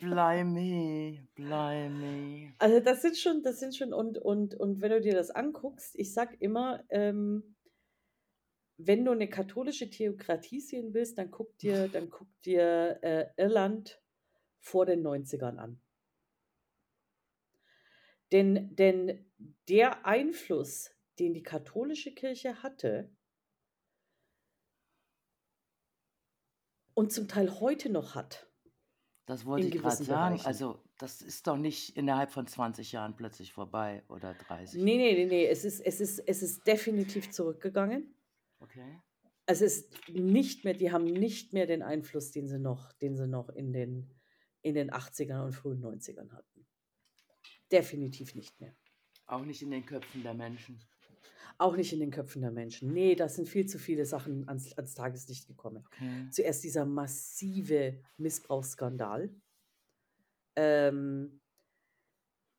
Blimey, 0.00 1.26
blimey. 1.34 2.52
Also 2.58 2.80
das 2.80 3.00
sind 3.00 3.16
schon, 3.16 3.42
das 3.42 3.58
sind 3.58 3.74
schon, 3.74 3.94
und, 3.94 4.18
und, 4.18 4.54
und 4.54 4.82
wenn 4.82 4.90
du 4.90 5.00
dir 5.00 5.14
das 5.14 5.30
anguckst, 5.30 5.94
ich 5.98 6.12
sag 6.12 6.40
immer, 6.42 6.84
ähm, 6.90 7.54
wenn 8.76 9.04
du 9.04 9.12
eine 9.12 9.28
katholische 9.28 9.88
Theokratie 9.88 10.60
sehen 10.60 10.94
willst, 10.94 11.18
dann 11.18 11.30
guck 11.30 11.56
dir, 11.58 11.88
dann 11.88 12.10
guck 12.10 12.28
dir 12.42 12.98
äh, 13.02 13.26
Irland 13.36 14.00
vor 14.58 14.86
den 14.86 15.06
90ern 15.06 15.56
an. 15.58 15.80
Denn, 18.32 18.74
denn 18.74 19.30
der 19.68 20.06
Einfluss, 20.06 20.90
den 21.18 21.34
die 21.34 21.42
katholische 21.42 22.12
Kirche 22.14 22.62
hatte 22.62 23.10
und 26.94 27.12
zum 27.12 27.28
Teil 27.28 27.60
heute 27.60 27.90
noch 27.90 28.14
hat, 28.14 28.50
Das 29.26 29.46
wollte 29.46 29.68
ich 29.68 29.74
gerade 29.74 30.02
sagen. 30.02 30.36
Bereichen. 30.36 30.46
Also, 30.46 30.82
das 30.98 31.22
ist 31.22 31.46
doch 31.46 31.56
nicht 31.56 31.96
innerhalb 31.96 32.30
von 32.30 32.46
20 32.46 32.92
Jahren 32.92 33.14
plötzlich 33.14 33.52
vorbei 33.52 34.02
oder 34.08 34.34
30. 34.34 34.82
Nee, 34.82 34.96
nee, 34.96 35.14
nee, 35.14 35.26
nee, 35.26 35.46
es 35.46 35.64
ist, 35.64 35.80
es 35.80 36.00
ist, 36.00 36.18
es 36.20 36.42
ist 36.42 36.66
definitiv 36.66 37.30
zurückgegangen. 37.30 38.13
Okay. 38.64 39.00
Es 39.46 39.60
ist 39.60 39.92
nicht 40.08 40.64
mehr, 40.64 40.72
die 40.72 40.90
haben 40.90 41.04
nicht 41.04 41.52
mehr 41.52 41.66
den 41.66 41.82
Einfluss, 41.82 42.30
den 42.30 42.48
sie 42.48 42.58
noch, 42.58 42.92
den 42.94 43.16
sie 43.16 43.28
noch 43.28 43.50
in 43.50 43.72
den, 43.72 44.10
in 44.62 44.74
den 44.74 44.90
80ern 44.90 45.44
und 45.44 45.52
frühen 45.52 45.84
90ern 45.84 46.32
hatten. 46.32 46.66
Definitiv 47.70 48.34
nicht 48.34 48.58
mehr. 48.60 48.74
Auch 49.26 49.44
nicht 49.44 49.60
in 49.60 49.70
den 49.70 49.84
Köpfen 49.84 50.22
der 50.22 50.32
Menschen. 50.32 50.80
Auch 51.58 51.76
nicht 51.76 51.92
in 51.92 52.00
den 52.00 52.10
Köpfen 52.10 52.40
der 52.40 52.50
Menschen. 52.50 52.92
Nee, 52.92 53.14
da 53.14 53.28
sind 53.28 53.48
viel 53.48 53.66
zu 53.66 53.78
viele 53.78 54.06
Sachen 54.06 54.48
ans, 54.48 54.72
ans 54.72 54.94
Tageslicht 54.94 55.46
gekommen. 55.46 55.84
Okay. 55.86 56.28
Zuerst 56.30 56.64
dieser 56.64 56.86
massive 56.86 58.00
Missbrauchsskandal, 58.16 59.30
ähm, 60.56 61.40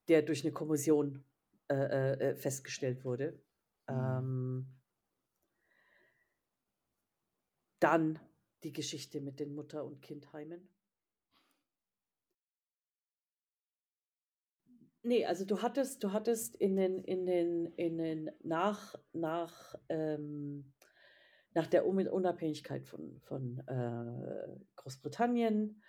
der 0.07 0.21
durch 0.21 0.43
eine 0.43 0.53
Kommission 0.53 1.25
äh, 1.67 1.73
äh, 1.75 2.31
äh 2.31 2.35
festgestellt 2.35 3.03
wurde. 3.03 3.41
Mhm. 3.89 3.95
Ähm, 3.95 4.74
dann 7.79 8.19
die 8.63 8.73
Geschichte 8.73 9.21
mit 9.21 9.39
den 9.39 9.53
Mutter- 9.53 9.85
und 9.85 10.01
Kindheimen. 10.01 10.69
Nee, 15.03 15.23
also 15.25 15.45
du 15.45 15.61
hattest, 15.61 16.03
du 16.03 16.13
hattest 16.13 16.55
in 16.55 16.75
den, 16.75 17.03
in 17.03 17.27
den, 17.27 17.67
in 17.75 17.97
den 17.99 18.31
nach, 18.43 18.95
nach, 19.13 19.75
ähm, 19.87 20.73
nach 21.53 21.67
der 21.67 21.87
Un- 21.87 22.07
Unabhängigkeit 22.07 22.87
von, 22.87 23.21
von 23.21 23.59
äh, 23.67 24.47
Großbritannien 24.77 25.79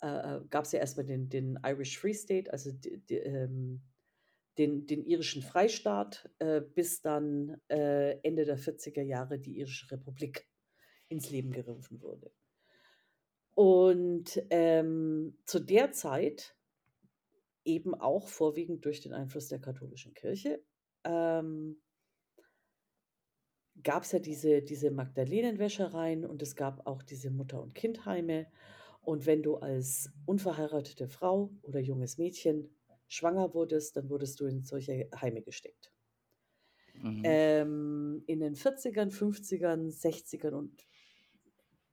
äh, 0.00 0.40
gab 0.50 0.64
es 0.66 0.72
ja 0.72 0.80
erstmal 0.80 1.06
den, 1.06 1.30
den 1.30 1.58
Irish 1.64 1.98
Free 1.98 2.12
State, 2.12 2.52
also 2.52 2.70
die, 2.72 2.98
die, 3.06 3.16
ähm, 3.16 3.80
den, 4.58 4.86
den 4.86 5.02
irischen 5.02 5.42
Freistaat, 5.42 6.28
äh, 6.38 6.60
bis 6.60 7.00
dann 7.00 7.58
äh, 7.68 8.18
Ende 8.20 8.44
der 8.44 8.58
40er 8.58 9.02
Jahre 9.02 9.38
die 9.38 9.58
irische 9.60 9.90
Republik 9.90 10.46
ins 11.08 11.30
Leben 11.30 11.52
gerufen 11.52 12.00
wurde. 12.02 12.30
Und 13.54 14.42
ähm, 14.50 15.36
zu 15.44 15.58
der 15.58 15.92
Zeit 15.92 16.54
eben 17.64 17.94
auch 17.94 18.28
vorwiegend 18.28 18.84
durch 18.84 19.00
den 19.00 19.12
Einfluss 19.12 19.48
der 19.48 19.60
katholischen 19.60 20.14
Kirche, 20.14 20.62
ähm, 21.04 21.80
gab 23.82 24.02
es 24.02 24.12
ja 24.12 24.18
diese, 24.18 24.62
diese 24.62 24.90
Magdalenenwäschereien 24.90 26.24
und 26.24 26.42
es 26.42 26.56
gab 26.56 26.86
auch 26.86 27.02
diese 27.02 27.30
Mutter- 27.30 27.62
und 27.62 27.74
Kindheime. 27.74 28.46
Und 29.02 29.26
wenn 29.26 29.42
du 29.42 29.56
als 29.56 30.10
unverheiratete 30.26 31.08
Frau 31.08 31.50
oder 31.62 31.80
junges 31.80 32.18
Mädchen 32.18 32.70
schwanger 33.06 33.54
wurdest, 33.54 33.96
dann 33.96 34.10
wurdest 34.10 34.40
du 34.40 34.46
in 34.46 34.64
solche 34.64 35.08
Heime 35.14 35.42
gesteckt. 35.42 35.92
Mhm. 36.94 37.22
Ähm, 37.24 38.22
in 38.26 38.40
den 38.40 38.54
40ern, 38.54 39.10
50ern, 39.10 39.88
60ern 39.90 40.52
und 40.52 40.84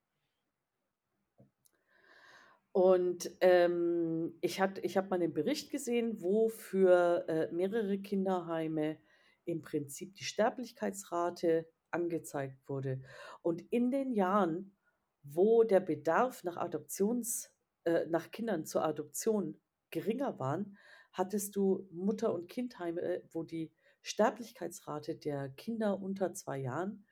Und 2.72 3.30
ähm, 3.40 4.38
ich, 4.40 4.60
ich 4.82 4.96
habe 4.96 5.08
mal 5.08 5.16
einen 5.16 5.32
Bericht 5.32 5.70
gesehen, 5.70 6.20
wo 6.22 6.48
für 6.48 7.24
äh, 7.28 7.52
mehrere 7.52 7.98
Kinderheime 7.98 8.98
im 9.44 9.60
Prinzip 9.60 10.14
die 10.14 10.24
Sterblichkeitsrate 10.24 11.66
angezeigt 11.90 12.68
wurde. 12.68 13.00
Und 13.42 13.62
in 13.72 13.90
den 13.90 14.12
Jahren, 14.12 14.76
wo 15.24 15.64
der 15.64 15.80
Bedarf 15.80 16.44
nach 16.44 16.56
Adoptions, 16.56 17.50
äh, 17.84 18.06
nach 18.06 18.30
Kindern 18.30 18.64
zur 18.64 18.84
Adoption 18.84 19.60
geringer 19.90 20.38
waren, 20.38 20.78
hattest 21.12 21.56
du 21.56 21.88
Mutter- 21.90 22.32
und 22.32 22.48
Kindheime, 22.48 23.00
äh, 23.00 23.22
wo 23.32 23.42
die 23.42 23.72
Sterblichkeitsrate 24.02 25.16
der 25.16 25.48
Kinder 25.50 26.00
unter 26.00 26.32
zwei 26.34 26.58
Jahren 26.58 27.06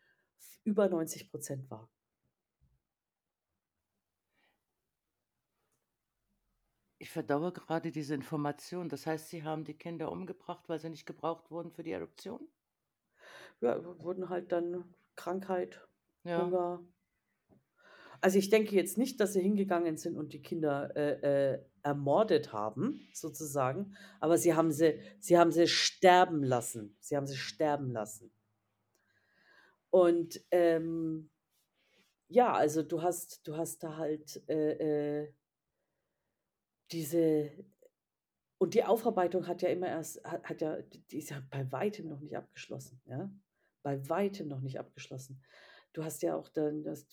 über 0.65 0.89
90 0.89 1.31
Prozent 1.31 1.71
war. 1.71 1.91
Ich 7.01 7.11
verdaue 7.11 7.51
gerade 7.53 7.91
diese 7.91 8.15
Information. 8.15 8.89
Das 8.89 9.05
heißt, 9.05 9.31
Sie 9.31 9.43
haben 9.43 9.65
die 9.65 9.75
Kinder 9.75 10.13
umgebracht, 10.13 10.69
weil 10.69 10.79
sie 10.79 10.91
nicht 10.91 11.07
gebraucht 11.07 11.51
wurden 11.51 11.73
für 11.73 11.83
die 11.83 11.93
Adoption? 11.95 12.49
Ja, 13.61 13.85
wurden 14.01 14.29
halt 14.29 14.51
dann 14.53 14.95
Krankheit, 15.17 15.87
Ja. 16.25 16.43
Hunger. 16.43 16.81
Also 18.21 18.39
ich 18.39 18.51
denke 18.51 18.75
jetzt 18.75 18.99
nicht, 18.99 19.21
dass 19.21 19.33
sie 19.33 19.41
hingegangen 19.41 19.97
sind 19.97 20.17
und 20.17 20.33
die 20.33 20.43
Kinder 20.43 20.95
äh, 20.97 21.55
äh, 21.55 21.65
ermordet 21.83 22.53
haben, 22.53 23.09
sozusagen, 23.13 23.97
aber 24.21 24.39
sie 24.39 24.55
haben 24.55 24.73
sie, 24.73 25.01
sie 25.21 25.39
haben 25.39 25.53
sie 25.53 25.67
sterben 25.67 26.43
lassen. 26.43 26.97
Sie 27.01 27.17
haben 27.17 27.27
sie 27.27 27.37
sterben 27.37 27.91
lassen. 27.91 28.33
Und 29.91 30.41
ähm, 30.51 31.31
ja, 32.29 32.53
also 32.53 32.83
du 32.83 33.03
hast, 33.03 33.47
du 33.47 33.57
hast 33.57 33.83
da 33.83 33.97
halt 33.97 34.43
äh, 34.49 35.23
äh, 35.23 35.33
diese 36.91 37.53
und 38.59 38.75
die 38.75 38.85
Aufarbeitung 38.85 39.47
hat 39.47 39.63
ja 39.63 39.69
immer 39.69 39.87
erst, 39.87 40.23
hat, 40.25 40.45
hat 40.45 40.61
ja, 40.61 40.83
die 40.83 41.19
ist 41.19 41.31
ja 41.31 41.41
bei 41.49 41.71
weitem 41.71 42.09
noch 42.09 42.21
nicht 42.21 42.37
abgeschlossen, 42.37 43.01
ja. 43.07 43.31
Bei 43.83 44.09
weitem 44.09 44.49
noch 44.49 44.61
nicht 44.61 44.81
abgeschlossen. 44.81 45.41
Du 45.93 46.05
hast 46.05 46.23
ja 46.23 46.35
auch 46.35 46.49
dann 46.49 46.83
das 46.83 47.07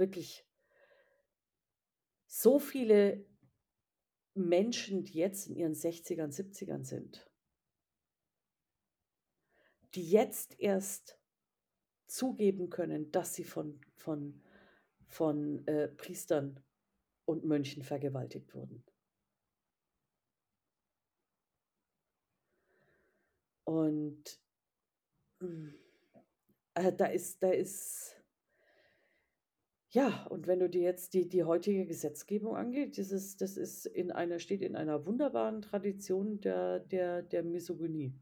wirklich 0.00 0.44
so 2.26 2.58
viele 2.58 3.24
Menschen, 4.34 5.04
die 5.04 5.18
jetzt 5.18 5.46
in 5.46 5.54
ihren 5.54 5.74
60ern, 5.74 6.32
70ern 6.32 6.84
sind, 6.84 7.30
die 9.94 10.10
jetzt 10.10 10.58
erst 10.58 11.18
zugeben 12.06 12.70
können, 12.70 13.12
dass 13.12 13.34
sie 13.34 13.44
von, 13.44 13.80
von, 13.94 14.42
von 15.06 15.66
äh, 15.68 15.88
Priestern 15.88 16.60
und 17.24 17.44
Mönchen 17.44 17.84
vergewaltigt 17.84 18.54
wurden. 18.54 18.84
Und 23.64 24.40
äh, 26.74 26.92
da 26.92 27.06
ist, 27.06 27.42
da 27.42 27.50
ist, 27.50 28.19
ja, 29.92 30.24
und 30.26 30.46
wenn 30.46 30.60
du 30.60 30.68
dir 30.68 30.82
jetzt 30.82 31.14
die, 31.14 31.28
die 31.28 31.42
heutige 31.42 31.84
Gesetzgebung 31.84 32.56
angeht, 32.56 32.96
dieses, 32.96 33.36
das 33.36 33.56
ist 33.56 33.86
in 33.86 34.12
einer, 34.12 34.38
steht 34.38 34.62
in 34.62 34.76
einer 34.76 35.04
wunderbaren 35.04 35.62
Tradition 35.62 36.40
der, 36.40 36.78
der, 36.78 37.22
der 37.22 37.42
Misogynie. 37.42 38.14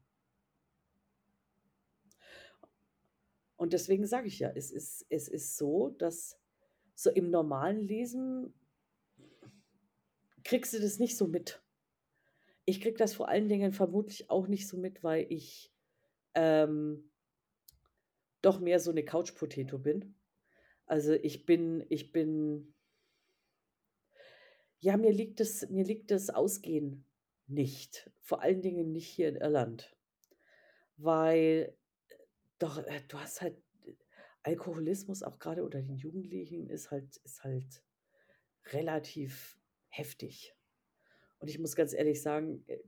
Und 3.55 3.73
deswegen 3.73 4.07
sage 4.07 4.27
ich 4.27 4.39
ja, 4.39 4.49
es 4.55 4.71
ist, 4.71 5.05
es 5.09 5.27
ist 5.27 5.57
so, 5.57 5.89
dass 5.89 6.39
so 6.95 7.11
im 7.11 7.29
normalen 7.29 7.81
Lesen 7.81 8.53
kriegst 10.43 10.73
du 10.73 10.79
das 10.79 10.97
nicht 10.97 11.17
so 11.17 11.27
mit. 11.27 11.61
Ich 12.65 12.81
krieg 12.81 12.97
das 12.97 13.13
vor 13.13 13.29
allen 13.29 13.47
Dingen 13.47 13.73
vermutlich 13.73 14.29
auch 14.31 14.47
nicht 14.47 14.67
so 14.67 14.77
mit, 14.77 15.03
weil 15.03 15.27
ich 15.29 15.71
ähm, 16.33 17.11
doch 18.41 18.59
mehr 18.59 18.79
so 18.79 18.89
eine 18.89 19.03
Couch-Potato 19.03 19.77
bin. 19.77 20.15
Also 20.89 21.13
ich 21.13 21.45
bin, 21.45 21.85
ich 21.89 22.11
bin, 22.11 22.73
ja, 24.79 24.97
mir 24.97 25.13
liegt 25.13 25.39
das, 25.39 25.69
mir 25.69 25.83
liegt 25.83 26.09
das 26.09 26.31
Ausgehen 26.31 27.05
nicht. 27.45 28.09
Vor 28.21 28.41
allen 28.41 28.63
Dingen 28.63 28.91
nicht 28.91 29.05
hier 29.05 29.29
in 29.29 29.35
Irland. 29.35 29.95
Weil, 30.97 31.77
doch, 32.57 32.79
äh, 32.79 33.01
du 33.07 33.19
hast 33.19 33.41
halt, 33.41 33.61
Alkoholismus 34.41 35.21
auch 35.21 35.37
gerade 35.37 35.63
unter 35.63 35.79
den 35.79 35.95
Jugendlichen 35.95 36.71
ist 36.71 36.89
halt, 36.89 37.17
ist 37.17 37.43
halt 37.43 37.83
relativ 38.71 39.59
heftig. 39.89 40.55
Und 41.37 41.49
ich 41.49 41.59
muss 41.59 41.75
ganz 41.75 41.93
ehrlich 41.93 42.19
sagen, 42.19 42.63
äh, 42.65 42.79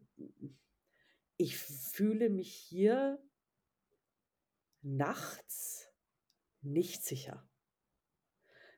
ich 1.37 1.55
fühle 1.55 2.31
mich 2.31 2.51
hier 2.51 3.21
nachts 4.81 5.87
nicht 6.61 7.05
sicher. 7.05 7.47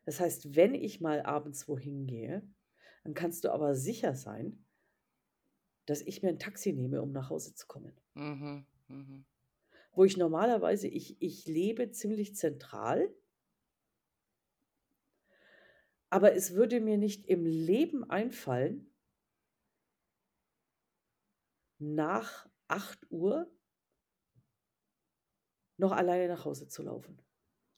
Das 0.06 0.20
heißt, 0.20 0.56
wenn 0.56 0.74
ich 0.76 1.02
mal 1.02 1.22
abends 1.22 1.68
wohin 1.68 2.08
gehe, 2.08 2.48
dann 3.04 3.14
kannst 3.14 3.44
du 3.44 3.52
aber 3.52 3.76
sicher 3.76 4.16
sein, 4.16 4.66
dass 5.86 6.02
ich 6.02 6.22
mir 6.22 6.30
ein 6.30 6.40
Taxi 6.40 6.74
nehme, 6.74 7.02
um 7.02 7.12
nach 7.12 7.30
Hause 7.30 7.54
zu 7.56 7.68
kommen. 7.68 7.94
Mhm. 8.14 8.66
Mhm. 8.88 9.26
Wo 9.94 10.04
ich 10.04 10.18
normalerweise, 10.18 10.88
ich, 10.88 11.22
ich 11.22 11.46
lebe 11.46 11.92
ziemlich 11.92 12.36
zentral, 12.36 13.14
aber 16.10 16.36
es 16.36 16.54
würde 16.54 16.80
mir 16.80 16.98
nicht 16.98 17.26
im 17.28 17.46
Leben 17.46 18.10
einfallen, 18.10 18.94
nach 21.80 22.48
8:00 22.68 23.48
noch 25.78 25.92
alleine 25.92 26.28
nach 26.28 26.46
Hause 26.46 26.68
zu 26.68 26.84
laufen. 26.84 27.22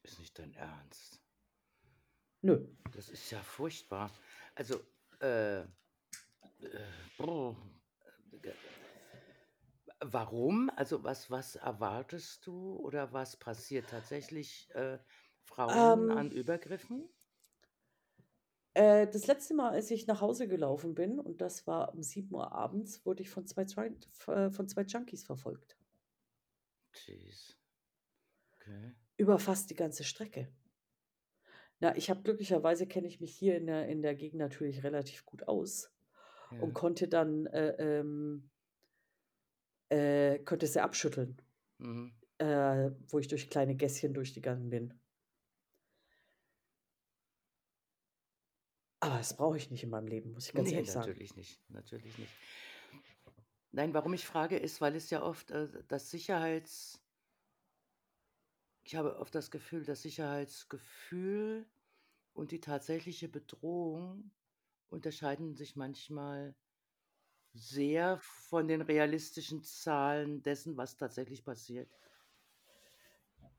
Ist 0.04 0.20
nicht 0.20 0.38
dein 0.38 0.54
Ernst? 0.54 1.25
Nö. 2.46 2.56
Das 2.94 3.10
ist 3.10 3.30
ja 3.32 3.44
furchtbar. 3.44 4.12
Also, 4.56 4.80
äh, 5.22 5.62
äh, 5.62 5.66
äh, 8.44 8.56
warum? 10.02 10.70
Also, 10.76 11.04
was 11.04 11.30
was 11.32 11.56
erwartest 11.56 12.48
du 12.48 12.76
oder 12.78 13.14
was 13.14 13.38
passiert 13.38 13.90
tatsächlich, 13.90 14.70
äh, 14.76 15.00
Frauen 15.44 16.10
an 16.10 16.32
Ähm 16.32 16.32
Übergriffen? 16.32 17.10
Äh, 18.78 19.08
das 19.08 19.26
letzte 19.28 19.54
Mal, 19.54 19.72
als 19.72 19.90
ich 19.90 20.06
nach 20.06 20.20
Hause 20.20 20.48
gelaufen 20.50 20.96
bin, 20.96 21.18
und 21.20 21.40
das 21.40 21.66
war 21.66 21.94
um 21.94 22.04
7:00 22.04 22.52
abends, 22.52 23.06
wurde 23.06 23.24
ich 23.24 23.30
von 23.30 23.48
2 23.48 23.64
Joint 23.64 24.10
v 24.12 24.34
äh, 24.34 24.52
von 24.52 24.68
2 24.68 24.82
Junkies 24.84 25.24
verfolgt. 25.24 25.78
Jeez. 26.94 27.56
Okay. 28.62 28.96
Über 29.20 29.40
fast 29.40 29.70
die 29.70 29.76
ganze 29.76 30.04
Strecke. 30.04 30.50
Na, 31.82 31.96
ich 31.98 32.10
habe 32.10 32.22
glücklicherweise 32.24 32.88
kenne 32.88 33.08
ich 33.08 33.20
mich 33.20 33.36
hier 33.36 33.58
in 33.58 33.68
der 33.68 33.88
in 33.90 34.02
der 34.02 34.16
Gegend 34.16 34.40
natürlich 34.40 34.84
relativ 34.84 35.26
gut 35.26 35.48
aus 35.48 35.94
und 36.58 36.74
Ja. 36.74 36.76
konnte 36.76 37.08
dann, 37.08 37.46
äh, 37.48 37.76
ähm 37.80 38.50
äh, 39.90 40.40
konnte 40.40 40.68
sie 40.68 40.82
abschütteln, 40.84 41.42
Mhm. 41.80 42.16
äh, 42.40 42.92
wo 43.10 43.20
ich 43.20 43.28
durch 43.30 43.50
kleine 43.50 43.76
Gässchen 43.76 44.14
durchgegangen 44.14 44.70
bin. 44.70 45.02
Aber 49.00 49.18
das 49.20 49.38
brauche 49.38 49.56
ich 49.58 49.72
nicht 49.72 49.84
in 49.84 49.90
meinem 49.90 50.08
Leben, 50.08 50.34
muss 50.34 50.48
ich 50.50 50.54
ganz 50.54 50.70
Ne, 50.70 50.74
ehrlich 50.74 50.92
sagen. 50.92 51.14
natürlich 51.14 51.36
nicht, 51.36 51.62
natürlich 51.70 52.18
nicht. 52.18 52.40
Nein, 53.72 53.94
warum 53.94 54.14
ich 54.14 54.26
frage, 54.26 54.58
ist, 54.58 54.82
weil 54.82 54.96
es 54.96 55.10
ja 55.10 55.22
oft, 55.22 55.52
äh, 55.52 55.84
das 55.88 56.10
Sicherheits 56.10 57.05
ich 58.86 58.96
habe 58.96 59.18
oft 59.18 59.34
das 59.34 59.50
Gefühl, 59.52 59.84
das 59.84 60.04
Sicherheitsgefühl 60.04 61.66
und 62.34 62.52
die 62.52 62.62
tatsächliche 62.62 63.28
Bedrohung 63.28 64.32
unterscheiden 64.90 65.56
sich 65.56 65.76
manchmal 65.76 66.56
sehr 67.54 68.20
von 68.22 68.68
den 68.68 68.82
realistischen 68.82 69.64
Zahlen 69.64 70.44
dessen, 70.44 70.78
was 70.78 70.98
tatsächlich 70.98 71.44
passiert. 71.44 71.90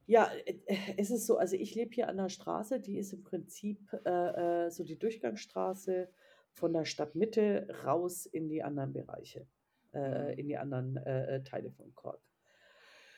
Ja, 0.06 0.30
es 0.96 1.10
ist 1.10 1.26
so, 1.26 1.36
also 1.36 1.56
ich 1.56 1.74
lebe 1.74 1.92
hier 1.94 2.08
an 2.08 2.16
der 2.16 2.28
Straße, 2.28 2.80
die 2.80 2.98
ist 2.98 3.12
im 3.12 3.24
Prinzip, 3.24 3.92
äh, 4.04 4.66
äh, 4.66 4.70
so 4.70 4.84
die 4.84 4.98
Durchgangsstraße 4.98 6.08
von 6.52 6.72
der 6.72 6.84
Stadtmitte 6.84 7.66
raus 7.84 8.26
in 8.26 8.48
die 8.48 8.62
anderen 8.62 8.92
Bereiche, 8.92 9.46
äh, 9.92 10.32
Mhm. 10.32 10.40
in 10.40 10.46
die 10.48 10.56
anderen, 10.58 10.96
äh, 10.98 11.36
äh, 11.36 11.42
Teile 11.42 11.72
von 11.72 11.92
Cork. 11.94 12.20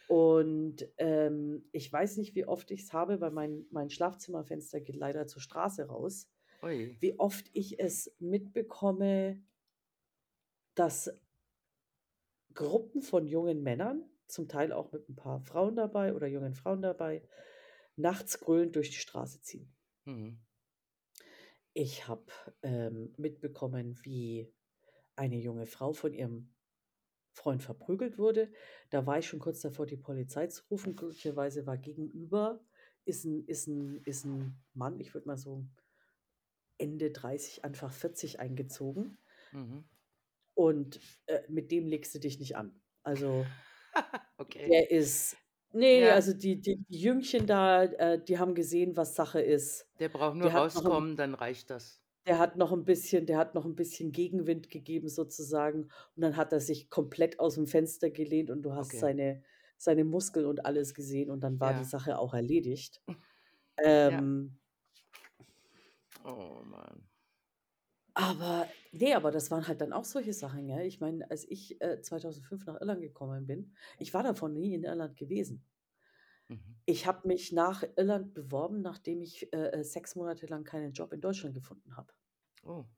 Und, 0.09 0.89
ähm, 0.97 1.69
ich 1.73 1.93
weiß 1.93 2.17
nicht, 2.17 2.35
wie 2.35 2.47
oft 2.47 2.71
ich's 2.71 2.95
habe, 2.95 3.21
weil 3.21 3.31
mein 3.31 3.67
mein 3.71 3.91
Schlafzimmerfenster 3.91 4.81
geht 4.81 4.97
leider 4.97 5.27
zur 5.27 5.43
Straße 5.43 5.87
raus, 5.87 6.31
Ui. 6.63 7.01
wie 7.01 7.19
oft 7.19 7.51
ich 7.53 7.79
es 7.81 8.15
mitbekomme 8.19 9.43
dass 10.77 11.11
Gruppen 12.53 13.01
von 13.01 13.27
jungen 13.27 13.63
Männern, 13.63 14.05
zum 14.27 14.49
Teil 14.49 14.71
auch 14.73 14.93
mit 14.93 15.09
'n 15.09 15.17
paar 15.17 15.41
Frauen 15.41 15.77
dabei 15.77 16.13
oder 16.15 16.27
jungen 16.27 16.53
Frauen 16.55 16.83
dabei, 16.83 17.27
nachts 17.97 18.39
grölend 18.41 18.77
durch 18.77 18.91
die 18.91 18.97
Straße 18.99 19.41
ziehen. 19.41 19.75
Mhm. 20.07 20.39
Ich 21.75 22.09
habe, 22.09 22.27
ähm, 22.63 23.13
mitbekommen, 23.17 23.99
wie 24.03 24.53
eine 25.17 25.37
junge 25.39 25.67
Frau 25.67 25.93
von 25.93 26.15
ihrem 26.15 26.55
Freund 27.39 27.63
verprügelt 27.63 28.19
wurde. 28.19 28.53
Da 28.91 29.07
war 29.07 29.19
ich 29.21 29.27
schon 29.29 29.41
kurz 29.41 29.61
davor, 29.63 29.87
die 29.87 29.97
Polizei 29.99 30.49
zu 30.49 30.65
rufen. 30.71 30.97
Glücklicherweise 30.97 31.67
war 31.67 31.79
gegenüber 31.79 32.65
ist 33.07 33.25
'n 33.27 33.45
ist 33.47 33.69
'n 33.69 34.03
ist 34.05 34.27
'n 34.27 34.63
Mann, 34.75 35.01
ich 35.01 35.15
würde 35.15 35.29
mal 35.29 35.39
so 35.39 35.67
Ende 36.81 37.11
30, 37.11 37.65
Anfang 37.65 37.91
40 37.91 38.39
eingezogen. 38.41 39.19
Mhm. 39.53 39.89
Und, 40.57 41.01
äh, 41.27 41.43
mit 41.49 41.71
dem 41.71 41.87
legst 41.87 42.15
du 42.15 42.19
dich 42.19 42.39
nicht 42.41 42.57
an. 42.57 42.81
Also, 43.05 43.53
Okay. 44.39 44.79
der 44.83 44.91
ist 44.91 45.39
ne, 45.73 46.11
Ja. 46.11 46.15
also 46.15 46.35
die 46.35 46.61
die 46.61 46.85
die 46.89 46.99
Jüngchen 47.01 47.47
da, 47.47 47.85
äh, 47.85 48.23
die 48.25 48.39
haben 48.39 48.55
gesehen, 48.55 48.97
was 48.97 49.17
Sache 49.17 49.41
ist. 49.43 49.89
Der 50.01 50.09
braucht 50.11 50.37
nur 50.37 50.51
'n 50.51 50.55
rauskommen, 50.55 51.17
dann 51.17 51.35
reicht 51.35 51.71
das. 51.71 51.99
Der 52.29 52.39
hat 52.41 52.57
noch 52.59 52.73
'n 52.73 52.85
bisschen 52.87 53.27
der 53.27 53.39
hat 53.39 53.55
noch 53.57 53.67
'n 53.67 53.77
bisschen 53.77 54.13
Gegenwind 54.13 54.71
gegeben 54.71 55.09
sozusagen 55.09 55.85
und 56.17 56.23
dann 56.23 56.37
hat 56.37 56.53
er 56.53 56.61
sich 56.61 56.91
komplett 56.91 57.41
aus'm 57.41 57.67
Fenster 57.69 58.11
gelehnt 58.11 58.51
und 58.51 58.63
du 58.63 58.75
hast 58.75 58.99
Okay. 58.99 59.01
seine 59.01 59.43
seine 59.79 60.05
Muskeln 60.05 60.47
und 60.47 60.67
alles 60.67 60.95
gesehen 60.95 61.31
und 61.31 61.41
dann 61.43 61.61
war 61.61 61.75
die 61.75 61.85
Ja. 61.85 61.87
Sache 61.87 62.19
auch 62.19 62.35
erledigt. 62.35 63.03
Ja. 64.05 64.29
Ähm 64.29 64.61
Oh 66.25 66.63
Mann. 66.65 67.09
Aber 68.17 68.77
ne, 68.93 69.15
aber 69.15 69.31
das 69.31 69.51
waren 69.51 69.67
halt 69.69 69.81
dann 69.81 69.93
auch 69.93 70.05
solche 70.05 70.33
Sachen, 70.33 70.67
gell? 70.67 70.87
Ich 70.87 71.01
meine, 71.01 71.31
als 71.31 71.45
ich, 71.49 71.81
äh, 71.81 72.01
2005 72.01 72.67
nach 72.67 72.81
Irland 72.81 73.01
gekommen 73.03 73.47
bin 73.47 73.75
ich 73.99 74.15
war 74.15 74.23
davor 74.23 74.49
nie 74.49 74.75
in 74.75 74.85
Irland 74.85 75.17
gewesen. 75.17 75.65
Mhm. 76.51 76.79
Ich 76.91 77.07
habe 77.07 77.29
mich 77.29 77.53
nach 77.53 77.85
Irland 77.97 78.33
beworben, 78.33 78.81
nachdem 78.81 79.21
ich, 79.21 79.53
äh, 79.53 79.73
äh, 79.81 79.85
6 79.85 80.17
Monate 80.17 80.47
lang 80.47 80.65
keinen 80.65 80.93
Job 80.93 81.13
in 81.13 81.21
Deutschland 81.21 81.55
gefunden 81.55 81.99
habe. 81.99 82.15
Oh. 82.67 82.89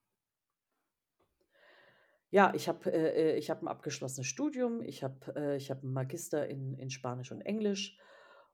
Ja, 2.32 2.52
ich 2.54 2.68
habe, 2.68 2.92
äh, 2.92 3.32
äh 3.34 3.36
ich 3.38 3.50
habe 3.50 3.62
'n 3.66 3.68
abgeschlossenes 3.68 4.26
Studium. 4.28 4.82
Ich 4.82 5.02
habe, 5.02 5.34
äh 5.34 5.56
ich 5.56 5.68
habe 5.70 5.84
'n 5.84 5.92
Magister 5.92 6.46
in 6.46 6.74
in 6.74 6.88
Spanisch 6.90 7.32
und 7.32 7.40
Englisch 7.40 7.98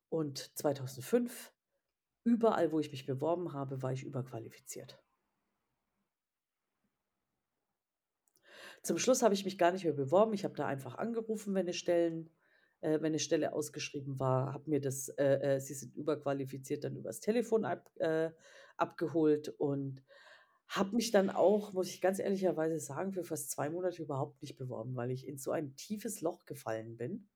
und 0.09 0.39
2005 0.59 1.53
überall, 2.25 2.73
wo 2.73 2.81
ich 2.81 2.91
mich 2.93 3.07
beworben 3.07 3.53
habe, 3.53 3.83
war 3.83 3.93
ich 3.93 4.05
überqualifiziert. 4.05 5.01
Zum 8.85 8.99
Schluss 8.99 9.23
habe 9.23 9.35
ich 9.35 9.45
mich 9.45 9.59
gar 9.59 9.73
nicht 9.73 9.85
mehr 9.85 9.93
beworben. 9.93 10.35
Ich 10.35 10.45
habe 10.45 10.55
da 10.55 10.67
einfach 10.67 10.97
angerufen, 10.97 11.55
wenn 11.55 11.67
'ne 11.67 11.73
Stellen 11.73 12.31
äh, 12.83 13.01
wenn 13.01 13.13
'ne 13.13 13.19
Stelle 13.19 13.53
ausgeschrieben 13.53 14.19
war, 14.21 14.53
habe 14.53 14.69
mir 14.71 14.81
das, 14.81 15.09
äh, 15.09 15.57
äh 15.57 15.61
„Sie 15.61 15.75
sind 15.75 15.95
überqualifiziert“, 15.97 16.85
dann 16.85 16.97
übers 16.97 17.21
Telefon 17.21 17.65
ab 17.65 17.91
äh, 17.97 18.31
abgeholt 18.77 19.49
und 19.49 20.03
habe 20.69 20.97
mich 20.97 21.11
dann 21.13 21.31
auch, 21.31 21.73
muss 21.73 21.89
ich 21.89 22.01
ganz 22.01 22.19
ehrlicherweise 22.19 22.79
sagen, 22.81 23.13
für 23.13 23.25
fast 23.25 23.51
2 23.51 23.71
Monate 23.71 24.03
überhaupt 24.03 24.43
nicht 24.43 24.57
beworben, 24.57 24.97
weil 24.97 25.11
ich 25.11 25.27
in 25.27 25.39
so 25.39 25.51
ein 25.53 25.77
tiefes 25.77 26.21
Loch 26.21 26.45
gefallen 26.47 26.97
bin. 26.97 27.29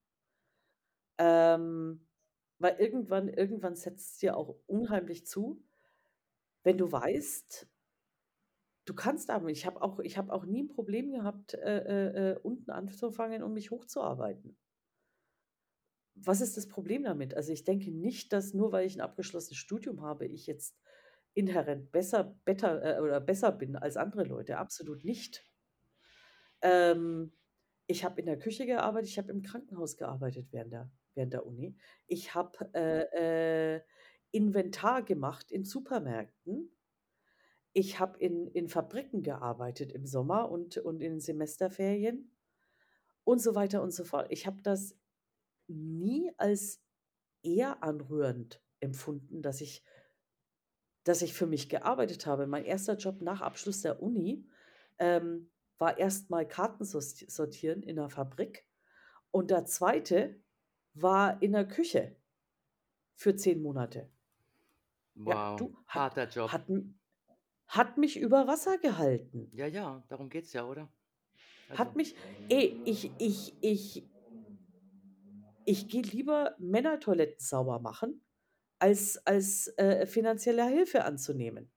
Ähm, 1.19 2.07
weil 2.59 2.77
irgendwann 2.79 3.29
irgendwann 3.29 3.77
setzt 3.77 4.13
es 4.15 4.19
dir 4.19 4.37
auch 4.37 4.57
unheimlich 4.67 5.27
zu, 5.27 5.63
wenn 6.65 6.79
du 6.79 6.91
weißt 6.93 7.67
du 8.89 8.95
kannst 8.95 9.31
aber 9.31 9.49
ich 9.51 9.67
habe 9.67 9.83
auch 9.83 9.99
ich 10.01 10.17
habe 10.17 10.33
auch 10.33 10.45
nie 10.47 10.61
'n 10.63 10.69
Problem 10.69 11.11
gehabt, 11.13 11.55
äh, 11.55 11.79
äh, 11.79 12.31
äh, 12.33 12.39
unten 12.43 12.71
anzufangen 12.71 13.43
und 13.43 13.53
mich 13.53 13.71
hochzuarbeiten. 13.71 14.57
Was 16.17 16.41
ist 16.41 16.57
das 16.57 16.67
Problem 16.69 17.05
damit? 17.05 17.35
Also, 17.35 17.53
ich 17.53 17.65
denke 17.65 17.91
nicht, 17.91 18.33
dass 18.33 18.53
nur 18.53 18.73
weil 18.73 18.87
ich 18.87 18.95
'n 18.97 19.01
abgeschlossenes 19.01 19.57
Studium 19.59 20.03
habe, 20.03 20.27
ich 20.27 20.47
jetzt 20.47 20.77
inhärent 21.35 21.93
besser 21.93 22.37
better 22.45 22.99
äh, 22.99 23.01
oder 23.01 23.21
besser 23.21 23.53
bin 23.53 23.77
als 23.77 23.97
andere 23.97 24.25
Leute, 24.25 24.59
absolut 24.59 25.05
nicht. 25.05 25.47
Ähm, 26.63 27.33
ich 27.87 28.05
habe 28.05 28.21
in 28.21 28.27
der 28.27 28.39
Küche 28.39 28.67
gearbeitet, 28.67 29.09
ich 29.11 29.19
habe 29.19 29.33
im 29.33 29.43
Krankenhaus 29.43 29.97
gearbeitet 29.97 30.49
während 30.53 30.73
der 30.73 30.91
während 31.15 31.33
der 31.33 31.47
Uni. 31.47 31.77
Ich 32.07 32.35
habe, 32.35 32.71
äh, 32.75 33.77
äh, 33.77 33.81
Inventar 34.33 35.03
gemacht 35.03 35.51
in 35.51 35.65
Supermärkten. 35.65 36.71
Ich 37.73 37.99
habe 37.99 38.19
in 38.19 38.47
in 38.49 38.69
Fabriken 38.69 39.23
gearbeitet 39.23 39.93
im 39.93 40.07
Sommer 40.07 40.51
und 40.51 40.79
und 40.79 41.03
in 41.03 41.21
Semesterferien 41.21 42.31
und 43.25 43.41
so 43.41 43.55
weiter 43.55 43.83
und 43.83 43.93
so 43.93 44.05
fort. 44.05 44.29
Ich 44.31 44.47
habe 44.47 44.63
das 44.63 44.97
nie 45.67 46.33
als 46.37 46.81
eher 47.43 47.83
anrührend 47.83 48.63
empfunden, 48.81 49.43
dass 49.43 49.61
ich 49.61 49.83
dass 51.05 51.23
ich 51.23 51.35
für 51.35 51.47
mich 51.47 51.69
gearbeitet 51.69 52.27
habe. 52.27 52.47
Mein 52.47 52.65
1. 52.65 52.95
Job 52.95 53.23
nach 53.23 53.41
Abschluss 53.43 53.83
der 53.83 54.03
Uni, 54.03 54.47
ähm, 54.99 55.51
war 55.79 55.99
erst 55.99 56.31
mal 56.31 56.47
Karten 56.47 56.85
sortieren 56.85 57.83
in 57.83 57.97
'ner 57.97 58.11
Fabrik 58.11 58.67
und 59.33 59.51
der 59.51 59.65
2. 59.67 60.41
war 60.95 61.43
in 61.43 61.53
der 61.53 61.67
Küche 61.69 62.17
für 63.17 63.37
10 63.37 63.63
Monate. 63.63 64.11
Ja, 65.27 65.37
Wow, 65.37 65.57
du, 65.57 65.77
hat 65.87 66.05
harter 66.07 66.27
Job. 66.29 66.53
hat 66.53 66.67
hat 67.69 67.99
mich 67.99 68.19
über 68.19 68.47
Wasser 68.49 68.79
gehalten. 68.79 69.53
Ja, 69.53 69.67
ja, 69.67 70.05
darum 70.09 70.29
geht's 70.29 70.53
ja, 70.53 70.65
oder? 70.65 70.93
Hat 71.75 71.95
Also 71.95 71.97
mich 71.97 72.17
ey, 72.49 72.83
ich 72.85 73.15
ich 73.21 73.57
ich 73.63 74.11
ich 75.69 75.89
gehe 75.89 76.03
lieber 76.03 76.55
Männertoiletten 76.59 77.39
sauber 77.41 77.81
machen, 77.81 78.23
als 78.81 79.19
als, 79.27 79.69
äh, 79.79 80.07
finanzielle 80.07 80.67
Hilfe 80.67 81.05
anzunehmen. 81.05 81.71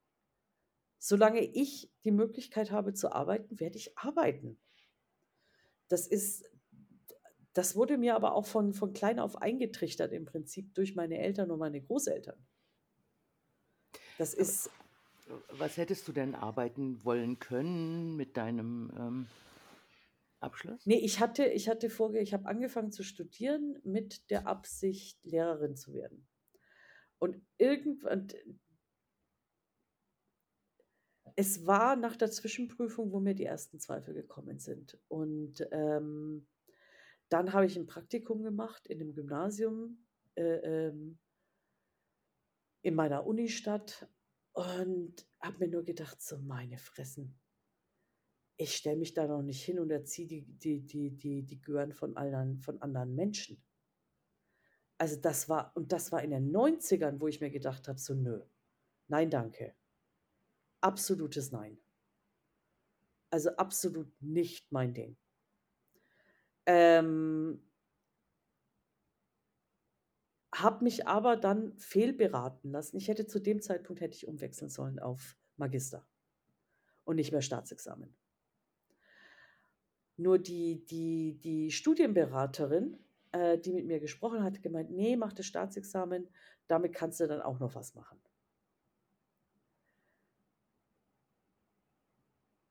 Solange 0.97 1.41
ich 1.41 1.91
die 2.05 2.11
Möglichkeit 2.11 2.71
habe 2.71 2.93
zu 2.93 3.11
arbeiten, 3.11 3.59
werde 3.59 3.77
ich 3.77 3.97
arbeiten. 3.97 4.57
Das 5.89 6.07
ist 6.07 6.49
das 7.53 7.75
wurde 7.75 7.97
mir 7.97 8.15
aber 8.15 8.33
auch 8.33 8.45
von 8.45 8.73
von 8.73 8.93
klein 8.93 9.19
auf 9.19 9.41
eingetrichtert 9.41 10.13
im 10.13 10.25
Prinzip 10.25 10.73
durch 10.73 10.95
meine 10.95 11.19
Eltern 11.19 11.51
und 11.51 11.59
meine 11.59 11.81
Großeltern. 11.81 12.37
Das 14.17 14.33
ist 14.33 14.69
was 15.49 15.77
hättest 15.77 16.07
du 16.07 16.11
denn 16.11 16.35
arbeiten 16.35 17.03
wollen 17.03 17.39
können 17.39 18.15
mit 18.15 18.37
deinem, 18.37 18.91
ähm, 18.97 19.27
Abschluss? 20.43 20.85
Ne, 20.85 20.99
ich 20.99 21.19
hatte 21.19 21.45
ich 21.45 21.69
hatte 21.69 21.89
vorge 21.89 22.19
ich 22.19 22.33
habe 22.33 22.45
angefangen 22.47 22.91
zu 22.91 23.03
studieren 23.03 23.79
mit 23.83 24.29
der 24.29 24.47
Absicht, 24.47 25.23
Lehrerin 25.23 25.75
zu 25.75 25.93
werden. 25.93 26.27
Und 27.21 27.41
irgendwann 27.57 28.27
es 31.35 31.65
war 31.65 31.95
nach 31.95 32.15
der 32.15 32.31
Zwischenprüfung, 32.31 33.11
wo 33.11 33.19
mir 33.19 33.33
die 33.35 33.45
ersten 33.45 33.79
Zweifel 33.79 34.13
gekommen 34.13 34.59
sind. 34.59 34.99
Und, 35.07 35.67
ähm, 35.71 36.47
dann 37.29 37.53
habe 37.53 37.65
ich 37.65 37.77
ein 37.77 37.87
Praktikum 37.87 38.43
gemacht 38.43 38.87
in 38.87 38.99
'nem 38.99 39.13
Gymnasium, 39.15 40.05
äh, 40.35 40.87
ähm 40.89 41.19
in 42.85 42.95
meiner 42.95 43.25
Unistadt 43.25 44.07
und 44.53 45.25
habe 45.41 45.59
mir 45.59 45.67
nur 45.69 45.83
gedacht: 45.83 46.21
„So, 46.21 46.37
meine 46.37 46.77
Fressen, 46.77 47.39
ich 48.57 48.75
stelle 48.75 48.97
mich 48.97 49.13
da 49.13 49.27
doch 49.27 49.43
nicht 49.43 49.63
hin 49.63 49.77
und 49.79 49.91
erziehe 49.91 50.27
die 50.27 50.41
die 50.41 50.81
die 50.85 51.11
die 51.15 51.43
die 51.43 51.61
Gören 51.61 51.93
von 51.93 52.17
anderen 52.17 52.57
von 52.61 52.81
anderen 52.81 53.13
Menschen.“ 53.13 53.61
Also, 55.03 55.17
das 55.19 55.49
war 55.49 55.73
und 55.75 55.91
das 55.91 56.13
war 56.13 56.23
in 56.23 56.29
den 56.31 56.49
Neunzigern, 56.49 57.19
wo 57.19 57.27
ich 57.27 57.41
mir 57.41 57.49
gedacht 57.49 57.89
habe: 57.89 57.99
„So, 57.99 58.13
nö, 58.13 58.39
nein, 59.09 59.29
danke.“ 59.29 59.75
Absolutes 60.83 61.51
Nein. 61.51 61.79
Also, 63.33 63.49
absolut 63.57 64.13
nicht 64.21 64.71
mein 64.71 64.93
Ding. 64.93 65.17
Ähm 66.67 67.59
habe 70.53 70.83
mich 70.83 71.07
aber 71.07 71.35
dann 71.35 71.77
fehlberaten 71.77 72.71
lassen. 72.71 72.95
Ich 72.97 73.07
hätte 73.09 73.25
zu 73.27 73.39
dem 73.39 73.61
Zeitpunkt 73.61 74.01
hätte 74.01 74.15
ich 74.15 74.27
umwechseln 74.27 74.69
sollen 74.69 74.99
auf 74.99 75.37
Magister 75.57 76.05
und 77.05 77.15
nicht 77.17 77.31
mehr 77.31 77.41
Staatsexamen. 77.41 78.15
Nur 80.17 80.37
die 80.39 80.85
die 80.85 81.39
die 81.39 81.71
Studienberaterin, 81.71 82.97
äh, 83.33 83.57
die 83.59 83.73
mit 83.73 83.85
mir 83.87 83.99
gesprochen 83.99 84.43
hat, 84.43 84.61
gemeint: 84.63 84.91
„Ne, 84.91 85.17
mach 85.17 85.33
das 85.33 85.45
Staatsexamen, 85.47 86.29
damit 86.67 86.93
kannst 86.93 87.19
du 87.19 87.27
dann 87.27 87.41
auch 87.41 87.59
noch 87.59 87.75
was 87.75 87.95
machen.“ 87.95 88.19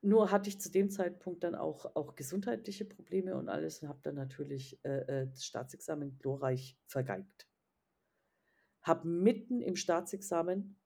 Nur 0.00 0.30
hatte 0.30 0.48
ich 0.48 0.60
zu 0.60 0.70
dem 0.70 0.90
Zeitpunkt 0.90 1.42
dann 1.44 1.54
auch 1.56 1.96
auch 1.96 2.14
gesundheitliche 2.14 2.84
Probleme 2.84 3.34
und 3.36 3.48
alles 3.48 3.82
und 3.82 3.88
habe 3.88 3.98
dann 4.02 4.14
natürlich, 4.14 4.78
äh, 4.84 5.22
äh, 5.22 5.26
das 5.28 5.44
Staatsexamen 5.44 6.18
glorreich 6.20 6.78
vergeigt. 6.86 7.48
Habe 8.82 9.08
mitten 9.08 9.60
im 9.60 9.74
Staatsexamen 9.74 10.78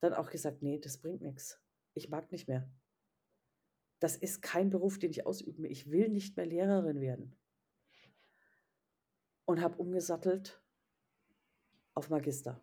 dann 0.00 0.14
auch 0.14 0.30
gesagt: 0.30 0.62
„Ne, 0.62 0.80
das 0.80 0.98
bringt 0.98 1.22
nix. 1.22 1.60
Ich 1.94 2.08
mag 2.08 2.32
nicht 2.32 2.48
mehr.“ 2.48 2.68
Das 3.98 4.14
ist 4.14 4.40
kein 4.40 4.70
Beruf, 4.70 5.00
den 5.00 5.10
ich 5.10 5.26
ausüben 5.26 5.64
will. 5.64 5.70
Ich 5.72 5.90
will 5.90 6.08
nicht 6.08 6.36
mehr 6.36 6.46
Lehrerin 6.46 7.00
werden. 7.00 7.36
Und 9.48 9.60
habe 9.60 9.76
umgesattelt 9.76 10.60
auf 11.96 12.10
Magister. 12.10 12.60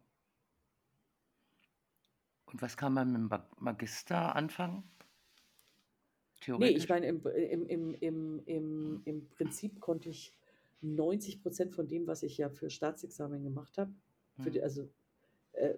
Und 2.48 2.62
was 2.62 2.76
kann 2.78 2.94
man 2.94 3.12
mit 3.12 3.22
'm 3.22 3.28
Mag 3.30 3.62
Magister 3.62 4.36
anfangen? 4.36 4.84
Ne, 6.58 6.70
ich 6.70 6.90
Theoretisch? 6.90 6.90
meine, 6.90 7.08
im 7.08 7.22
im 7.26 7.94
im 7.96 8.40
im 8.46 9.02
im 9.06 9.30
Prinzip 9.30 9.80
konnte 9.80 10.10
ich 10.10 10.34
90% 10.82 11.74
von 11.74 11.88
dem, 11.88 12.08
was 12.08 12.24
ich 12.24 12.38
ja 12.38 12.50
für 12.50 12.70
Staatsexamen 12.70 13.44
gemacht 13.44 13.78
habe 13.78 13.94
für 14.38 14.52
die 14.52 14.62
Mhm. 14.62 14.62
also, 14.62 14.90
äh, 15.54 15.76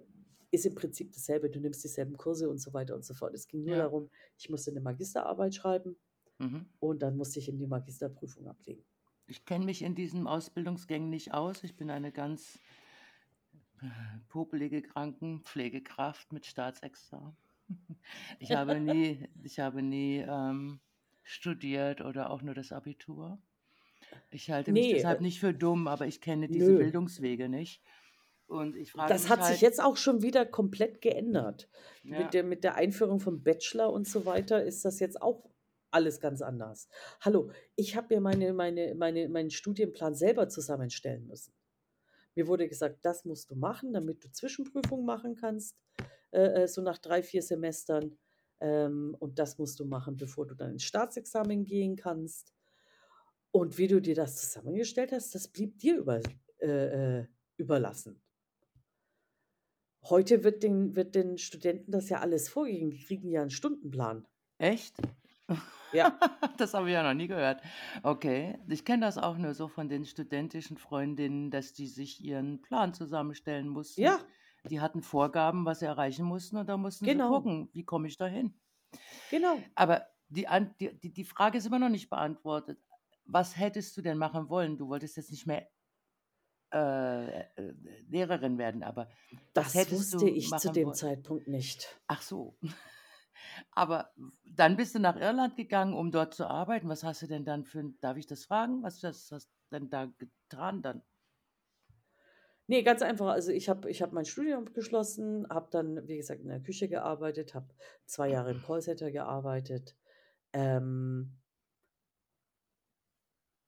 ist 0.52 0.66
im 0.66 0.76
Prinzip 0.76 1.12
dasselbe. 1.14 1.50
Du 1.50 1.60
nimmst 1.62 1.84
dieselben 1.84 2.18
Kurse 2.18 2.50
und 2.50 2.60
so 2.60 2.74
weiter 2.74 2.96
und 2.96 3.06
so 3.06 3.14
fort. 3.16 3.34
Es 3.36 3.48
ging 3.48 3.64
nur 3.66 3.76
Ja. 3.76 3.78
darum, 3.78 4.10
ich 4.38 4.50
musste 4.50 4.72
'ne 4.74 4.82
Magisterarbeit 4.82 5.56
schreiben 5.56 5.98
Mhm. 6.40 6.74
und 6.80 7.02
dann 7.04 7.18
musste 7.18 7.40
ich 7.40 7.50
eben 7.50 7.60
die 7.60 7.68
Magisterprüfung 7.68 8.48
ablegen. 8.48 8.86
Ich 9.28 9.46
kenne 9.46 9.66
mich 9.66 9.82
in 9.82 9.96
diesen 9.96 10.28
Ausbildungsgängen 10.28 11.10
nicht 11.10 11.34
aus. 11.34 11.64
Ich 11.64 11.76
bin 11.76 11.90
eine 11.90 12.12
ganz 12.12 12.60
äh, 13.82 13.86
popelige 14.30 14.82
Krankenpflegekraft 14.82 16.32
mit 16.34 16.46
Staatsexamen. 16.46 17.38
Ich 18.40 18.54
habe 18.54 18.80
nie 18.80 19.30
ich 19.44 19.60
habe 19.60 19.82
nie, 19.82 20.18
ähm, 20.20 20.82
studiert 21.24 22.02
oder 22.02 22.30
auch 22.30 22.42
nur 22.42 22.54
das 22.54 22.72
Abitur. 22.74 23.42
Ich 24.32 24.52
halte 24.52 24.74
mich 24.74 24.88
Ne, 24.88 24.94
deshalb 24.94 25.20
äh 25.20 25.22
nicht 25.22 25.40
für 25.40 25.54
dumm, 25.54 25.88
aber 25.88 26.08
ich 26.08 26.22
kenne 26.22 26.50
diese 26.50 26.74
Nö. 26.74 26.78
Bildungswege 26.78 27.50
nicht. 27.50 27.82
Und 28.48 28.76
ich 28.76 28.92
frage 28.92 29.14
Das 29.14 29.24
mich 29.24 29.30
hat 29.30 29.44
sich 29.44 29.62
halt 29.62 29.62
jetzt 29.62 29.82
auch 29.82 29.98
schon 29.98 30.22
wieder 30.22 30.46
komplett 30.46 31.02
geändert. 31.02 31.70
Mit 32.04 32.18
Ja. 32.20 32.30
der 32.34 32.44
mit 32.44 32.64
der 32.64 32.76
Einführung 32.76 33.20
vom 33.20 33.44
Bachelor 33.44 33.92
und 33.92 34.08
so 34.08 34.26
weiter 34.26 34.64
ist 34.64 34.86
das 34.86 35.00
jetzt 35.00 35.22
auch 35.22 35.44
alles 35.94 36.20
ganz 36.20 36.42
anders. 36.42 36.88
Hallo, 37.22 37.52
ich 37.76 37.96
habe 37.96 38.16
mir 38.16 38.22
meine 38.22 38.54
meine 38.54 38.96
meine 38.96 39.30
meinen 39.30 39.50
Studienplan 39.52 40.16
selber 40.16 40.50
zusammenstellen 40.50 41.28
müssen. 41.28 41.54
Mir 42.36 42.48
wurde 42.48 42.68
gesagt: 42.70 43.00
„Das 43.06 43.26
musst 43.26 43.52
du 43.52 43.56
machen, 43.56 43.94
damit 43.94 44.24
du 44.24 44.32
Zwischenprüfungen 44.32 45.06
machen 45.06 45.36
kannst, 45.36 45.78
äh, 46.32 46.64
äh, 46.64 46.68
so 46.68 46.82
nach 46.82 47.00
3, 47.00 47.24
4 47.24 47.44
Semestern. 47.44 48.18
Ähm, 48.62 49.16
und 49.20 49.40
das 49.40 49.58
musst 49.60 49.80
du 49.80 49.86
machen, 49.86 50.18
bevor 50.18 50.48
du 50.48 50.56
dann 50.56 50.72
ins 50.74 50.84
Staatsexamen 50.86 51.66
gehen 51.66 51.96
kannst.“ 51.98 52.54
Und 53.52 53.78
wie 53.78 53.88
du 53.88 54.02
dir 54.02 54.16
das 54.16 54.36
zusammengestellt 54.42 55.12
hast, 55.12 55.36
das 55.36 55.48
blieb 55.48 55.78
dir 55.80 55.98
über 55.98 56.20
äh, 56.60 57.20
äh, 57.20 57.28
überlassen. 57.58 58.20
Heute 60.10 60.44
wird 60.44 60.62
den 60.64 60.96
wird 60.96 61.16
den 61.16 61.38
Studenten 61.40 61.92
das 61.92 62.10
ja 62.10 62.20
alles 62.20 62.48
vorgegeben. 62.50 62.92
Die 62.92 63.04
kriegen 63.04 63.30
ja 63.32 63.42
'n 63.42 63.50
Stundenplan. 63.50 64.28
Echt? 64.60 64.96
Ja. 65.92 66.20
Das 66.58 66.74
habe 66.74 66.88
ich 66.90 66.94
ja 66.94 67.04
noch 67.04 67.14
nie 67.14 67.28
gehört. 67.28 67.62
Okay. 68.04 68.60
Ich 68.68 68.86
kenne 68.86 69.06
das 69.06 69.18
auch 69.18 69.38
nur 69.38 69.54
so 69.54 69.68
von 69.68 69.90
den 69.90 70.06
studentischen 70.06 70.78
Freundinnen, 70.78 71.52
dass 71.52 71.74
die 71.74 71.88
sich 71.88 72.22
ihren 72.24 72.62
Plan 72.62 72.94
zusammenstellen 72.94 73.68
mussten. 73.68 74.16
Ja. 74.16 74.28
Die 74.70 74.82
hatten 74.82 75.02
Vorgaben, 75.02 75.66
was 75.66 75.80
sie 75.80 75.86
erreichen 75.86 76.26
mussten, 76.26 76.58
und 76.58 76.68
da 76.70 76.78
mussten 76.78 77.10
sie 77.10 77.22
Genau. 77.22 77.24
gucken: 77.24 77.70
„Wie 77.74 77.86
komme 77.86 78.08
ich 78.08 78.18
dahin?“ 78.18 78.60
Genau. 79.30 79.74
Aber 79.76 80.08
die 80.30 80.48
die 80.80 81.14
die 81.14 81.24
Frage 81.26 81.58
ist 81.58 81.66
immer 81.66 81.80
noch 81.80 81.90
nicht 81.90 82.10
beantwortet. 82.10 82.80
Was 83.26 83.58
hättest 83.58 83.96
du 83.98 84.02
denn 84.02 84.18
machen 84.18 84.50
wollen? 84.50 84.78
Du 84.78 84.88
wolltest 84.88 85.18
jetzt 85.18 85.32
nicht 85.32 85.46
mehr 85.46 85.68
äh, 86.74 87.42
äh, 87.42 87.74
Lehrerin 88.10 88.58
werden, 88.58 88.84
aber 88.84 89.10
Das 89.54 89.74
hättest 89.74 89.92
wusste 89.92 90.14
du 90.14 90.30
ich 90.30 90.58
zu 90.58 90.70
dem 90.70 90.94
wollen? 90.94 90.94
Zeitpunkt 90.94 91.48
nicht. 91.48 92.00
Ach 92.08 92.22
so. 92.22 92.58
Aber 93.72 94.12
dann 94.46 94.78
bist 94.78 94.96
du 94.96 95.00
nach 95.00 95.16
Irland 95.18 95.56
gegangen, 95.58 95.94
um 95.94 96.12
dort 96.12 96.34
zu 96.34 96.48
arbeiten. 96.50 96.90
Was 96.90 97.04
hast 97.04 97.22
du 97.22 97.28
denn 97.28 97.46
dann 97.46 97.66
für 97.66 97.84
darf 98.02 98.18
ich 98.18 98.28
das 98.28 98.46
fragen? 98.46 98.84
Was 98.84 99.04
hast 99.04 99.32
hast 99.32 99.52
denn 99.72 99.90
da 99.90 100.06
getan 100.18 100.82
dann? 100.82 101.04
Ne, 102.68 102.82
ganz 102.84 103.02
einfach. 103.02 103.28
Also, 103.28 103.52
ich 103.52 103.68
habe 103.70 103.90
ich 103.90 104.02
habe 104.02 104.16
mein 104.16 104.26
Studium 104.26 104.66
abgeschlossen, 104.68 105.46
habe 105.50 105.68
dann, 105.72 106.08
wie 106.08 106.18
gesagt, 106.18 106.42
in 106.42 106.48
der 106.48 106.62
Küche 106.62 106.88
gearbeitet, 106.88 107.54
habe 107.56 107.68
2 108.06 108.30
Jahre 108.30 108.52
im 108.52 108.62
Callcenter 108.62 109.12
gearbeitet, 109.12 109.98
ähm 110.54 111.40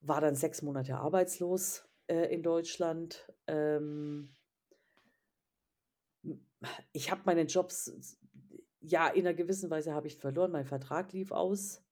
war 0.02 0.22
dann 0.22 0.36
6 0.36 0.62
Monate 0.62 0.98
arbeitslos, 0.98 1.88
äh, 2.08 2.34
in 2.34 2.44
Deutschland. 2.44 3.32
Ähm 3.48 4.36
hm, 6.24 6.46
ich 6.94 7.12
habe 7.12 7.22
meine 7.26 7.44
Jobs 7.44 8.18
ja, 8.88 9.08
in 9.08 9.24
'ner 9.24 9.34
gewissen 9.34 9.70
Weise 9.70 9.94
habe 9.94 10.08
ich 10.08 10.18
verloren. 10.18 10.52
Mein 10.52 10.66
Vertrag 10.66 11.14
lief 11.14 11.32
aus. 11.32 11.84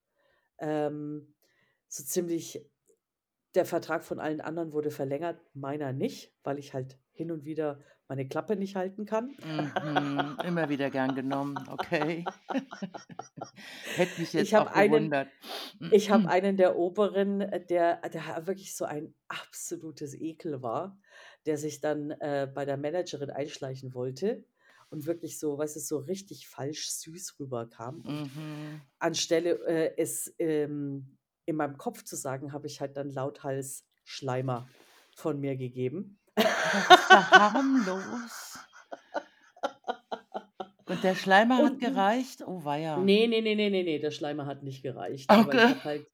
Ähm, 0.59 1.33
so 1.87 2.03
ziemlich 2.03 2.65
der 3.55 3.65
Vertrag 3.65 4.03
von 4.03 4.19
allen 4.19 4.41
anderen 4.41 4.73
wurde 4.73 4.91
verlängert, 4.91 5.39
meiner 5.53 5.93
nicht, 5.93 6.33
weil 6.43 6.57
ich 6.57 6.73
halt 6.73 6.97
hin 7.11 7.31
und 7.31 7.45
wieder 7.45 7.79
meine 8.07 8.27
Klappe 8.27 8.55
nicht 8.55 8.75
halten 8.75 9.05
kann. 9.05 9.35
Mhm. 9.43 10.37
Immer 10.45 10.69
wieder 10.69 10.89
gern 10.89 11.15
genommen, 11.15 11.57
okay. 11.69 12.25
Hätte 13.95 14.19
mich 14.19 14.33
Ich 14.33 14.33
jetzt 14.33 14.53
habe 14.53 14.69
auch 14.69 14.75
einen 14.75 14.91
gewundert. 14.91 15.29
ich 15.91 16.09
habe 16.09 16.27
einen 16.27 16.57
der 16.57 16.75
Oberen, 16.77 17.39
der 17.69 18.01
der 18.09 18.47
wirklich 18.47 18.75
so 18.75 18.85
ein 18.85 19.15
absolutes 19.27 20.13
Ekel 20.19 20.61
war, 20.61 20.97
der 21.45 21.57
sich 21.57 21.79
dann, 21.81 22.11
äh, 22.11 22.47
bei 22.53 22.65
der 22.65 22.77
Managerin 22.77 23.29
einschleichen 23.29 23.93
wollte 23.93 24.43
und 24.93 25.05
wirklich 25.07 25.39
so, 25.39 25.57
weißt 25.57 25.75
du, 25.77 25.81
so 25.81 25.97
richtig 25.99 26.47
falsch 26.47 26.89
süß 26.91 27.39
rüberkam. 27.39 28.03
Mhm. 28.05 28.81
anstelle, 28.99 29.59
äh, 29.67 29.93
es, 29.97 30.33
ähm, 30.39 31.17
in 31.45 31.55
meinem 31.57 31.77
Kopf 31.77 32.03
zu 32.03 32.15
sagen, 32.15 32.53
habe 32.53 32.67
ich 32.67 32.79
halt 32.81 32.95
dann 32.97 33.09
lauthals 33.09 33.85
Schleimer 34.05 34.67
von 35.15 35.39
mir 35.39 35.55
gegeben. 35.57 36.19
Das 36.71 36.89
ist 36.89 37.09
ja 37.11 37.31
harmlos. 37.35 38.57
Und 40.85 41.03
der 41.03 41.15
Schleimer 41.15 41.61
hat 41.61 41.71
Und 41.71 41.73
n 41.79 41.79
gereicht? 41.79 42.43
Oh 42.47 42.63
weia. 42.63 43.03
ne, 43.05 43.27
ne, 43.27 43.41
ne, 43.41 43.55
ne, 43.55 43.69
ne, 43.71 43.83
ne, 43.83 43.99
der 43.99 44.11
Schleimer 44.11 44.45
hat 44.47 44.63
nicht 44.63 44.81
gereicht. 44.83 45.29
Aber 45.35 45.53
ich 45.55 45.61
Okay. 45.63 45.69
habe 45.69 45.83
halt 45.83 46.07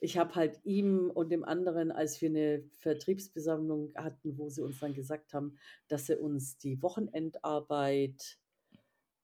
ich 0.00 0.16
habe 0.18 0.34
halt 0.34 0.58
ihm 0.64 1.10
und 1.10 1.30
dem 1.30 1.44
anderen, 1.44 1.92
als 1.92 2.20
wir 2.20 2.30
eine 2.30 2.64
Vertriebsbesammlung 2.76 3.92
hatten, 3.94 4.38
wo 4.38 4.48
sie 4.48 4.62
uns 4.62 4.80
dann 4.80 4.94
gesagt 4.94 5.34
haben, 5.34 5.58
dass 5.88 6.06
sie 6.06 6.18
uns 6.18 6.56
die 6.58 6.82
Wochenendarbeit, 6.82 8.38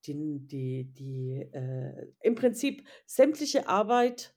die, 0.04 0.46
die, 0.46 0.84
die 0.84 1.48
äh, 1.52 2.12
im 2.20 2.34
Prinzip 2.34 2.86
sämtliche 3.06 3.68
Arbeit, 3.68 4.34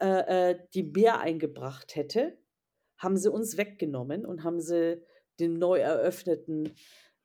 äh, 0.00 0.50
äh, 0.50 0.58
die 0.74 0.82
mehr 0.82 1.20
eingebracht 1.20 1.94
hätte, 1.94 2.38
haben 2.96 3.16
sie 3.16 3.30
uns 3.30 3.56
weggenommen 3.56 4.24
und 4.26 4.44
haben 4.44 4.60
sie 4.60 5.02
dem 5.40 5.54
neu 5.54 5.78
eröffneten 5.78 6.74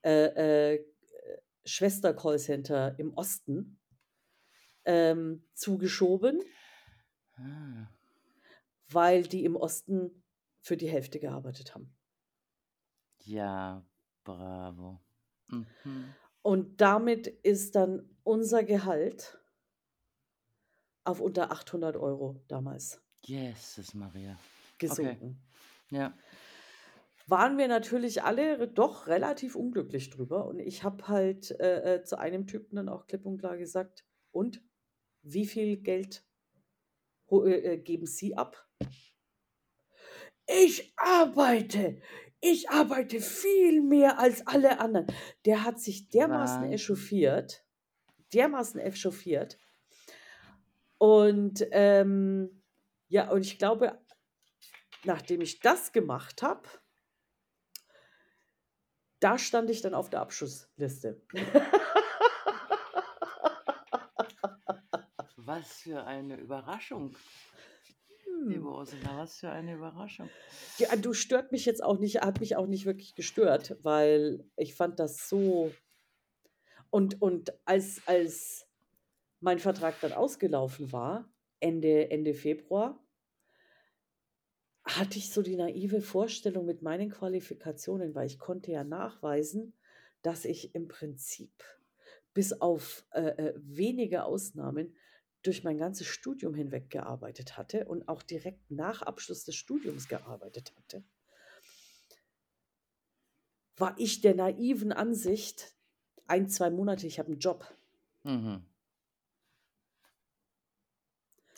äh, 0.04 0.74
äh, 0.74 0.84
Schwester-Callcenter 1.64 2.98
im 2.98 3.14
Osten 3.14 3.78
ähm, 4.84 5.44
zugeschoben, 5.54 6.40
Ah. 7.38 7.97
Weil 8.90 9.22
die 9.22 9.44
im 9.44 9.56
Osten 9.56 10.22
für 10.60 10.76
die 10.76 10.88
Hälfte 10.88 11.20
gearbeitet 11.20 11.74
haben. 11.74 11.94
Ja, 13.24 13.84
bravo. 14.24 15.00
Mhm. 15.48 16.14
Und 16.42 16.80
damit 16.80 17.26
ist 17.26 17.74
dann 17.74 18.16
unser 18.22 18.64
Gehalt 18.64 19.38
auf 21.04 21.20
unter 21.20 21.50
800 21.50 21.96
Euro 21.96 22.42
damals 22.48 23.02
Jesus 23.22 23.94
Maria. 23.94 24.38
gesunken. 24.78 25.42
Ja. 25.90 26.16
Waren 27.26 27.58
wir 27.58 27.68
natürlich 27.68 28.22
alle 28.22 28.68
doch 28.68 29.06
relativ 29.06 29.54
unglücklich 29.54 30.10
drüber. 30.10 30.46
Und 30.46 30.58
ich 30.58 30.84
habe 30.84 31.08
halt 31.08 31.50
äh, 31.60 31.96
äh, 31.96 32.02
zu 32.02 32.18
einem 32.18 32.46
Typen 32.46 32.76
dann 32.76 32.88
auch 32.88 33.06
klipp 33.06 33.26
und 33.26 33.38
klar 33.38 33.56
gesagt, 33.56 34.04
und 34.30 34.62
wie 35.22 35.46
viel 35.46 35.76
Geld 35.78 36.24
geben 37.28 38.06
Sie 38.06 38.36
ab? 38.36 38.66
Ich 40.46 40.92
arbeite. 40.96 42.00
Ich 42.40 42.70
arbeite 42.70 43.20
viel 43.20 43.82
mehr 43.82 44.18
als 44.18 44.46
alle 44.46 44.80
anderen. 44.80 45.06
Der 45.44 45.64
hat 45.64 45.80
sich 45.80 46.08
dermaßen 46.08 46.62
Wahnsinn. 46.62 46.72
echauffiert. 46.72 47.64
Dermaßen 48.32 48.80
echauffiert. 48.80 49.58
Und 50.98 51.66
ähm, 51.70 52.62
ja, 53.08 53.30
und 53.30 53.42
ich 53.42 53.58
glaube, 53.58 53.98
nachdem 55.04 55.40
ich 55.40 55.60
das 55.60 55.92
gemacht 55.92 56.42
habe, 56.42 56.68
da 59.20 59.38
stand 59.38 59.70
ich 59.70 59.80
dann 59.80 59.94
auf 59.94 60.10
der 60.10 60.20
Abschussliste. 60.20 61.20
Was 65.48 65.80
für 65.80 66.04
eine 66.04 66.36
Überraschung, 66.36 67.16
Hm. 68.26 68.50
liebe 68.50 68.68
Ursula, 68.68 69.16
was 69.16 69.38
für 69.38 69.48
eine 69.48 69.76
Überraschung. 69.76 70.28
Ja, 70.76 70.94
du 70.94 71.14
stört 71.14 71.52
mich 71.52 71.64
jetzt 71.64 71.82
auch 71.82 71.98
nicht, 71.98 72.20
hat 72.20 72.40
mich 72.40 72.56
auch 72.56 72.66
nicht 72.66 72.84
wirklich 72.84 73.14
gestört, 73.14 73.74
weil 73.80 74.44
ich 74.56 74.74
fand 74.74 75.00
das 75.00 75.26
so. 75.26 75.72
Und, 76.90 77.22
und 77.22 77.54
als, 77.64 78.02
als 78.04 78.68
mein 79.40 79.58
Vertrag 79.58 79.98
dann 80.02 80.12
ausgelaufen 80.12 80.92
war, 80.92 81.32
Ende, 81.60 82.10
Ende 82.10 82.34
Februar, 82.34 83.02
hatte 84.84 85.16
ich 85.16 85.32
so 85.32 85.40
die 85.40 85.56
naive 85.56 86.02
Vorstellung 86.02 86.66
mit 86.66 86.82
meinen 86.82 87.08
Qualifikationen, 87.08 88.14
weil 88.14 88.26
ich 88.26 88.38
konnte 88.38 88.70
ja 88.70 88.84
nachweisen, 88.84 89.72
dass 90.20 90.44
ich 90.44 90.74
im 90.74 90.88
Prinzip 90.88 91.64
bis 92.34 92.52
auf 92.60 93.06
äh, 93.12 93.28
äh, 93.30 93.54
wenige 93.56 94.24
Ausnahmen 94.24 94.94
durch 95.42 95.64
mein 95.64 95.78
ganzes 95.78 96.06
Studium 96.06 96.54
hinweg 96.54 96.90
gearbeitet 96.90 97.56
hatte 97.56 97.86
und 97.86 98.08
auch 98.08 98.22
direkt 98.22 98.70
nach 98.70 99.02
Abschluss 99.02 99.44
des 99.44 99.54
Studiums 99.54 100.08
gearbeitet 100.08 100.72
hatte, 100.76 101.04
war 103.76 103.94
ich 103.98 104.20
der 104.20 104.34
naiven 104.34 104.92
Ansicht, 104.92 105.74
ein, 106.26 106.48
zwei 106.48 106.70
Monate, 106.70 107.06
ich 107.06 107.18
habe 107.18 107.28
einen 107.28 107.38
Job. 107.38 107.64
Mhm. 108.24 108.64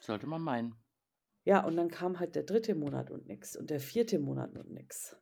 Sollte 0.02 0.26
man 0.26 0.42
meinen. 0.42 0.74
Ja, 1.44 1.64
und 1.64 1.76
dann 1.76 1.90
kam 1.90 2.20
halt 2.20 2.34
der 2.34 2.42
dritte 2.42 2.74
Monat 2.74 3.10
und 3.10 3.26
nix 3.26 3.56
und 3.56 3.70
der 3.70 3.80
vierte 3.80 4.18
Monat 4.18 4.56
und 4.56 4.70
nix. 4.70 5.16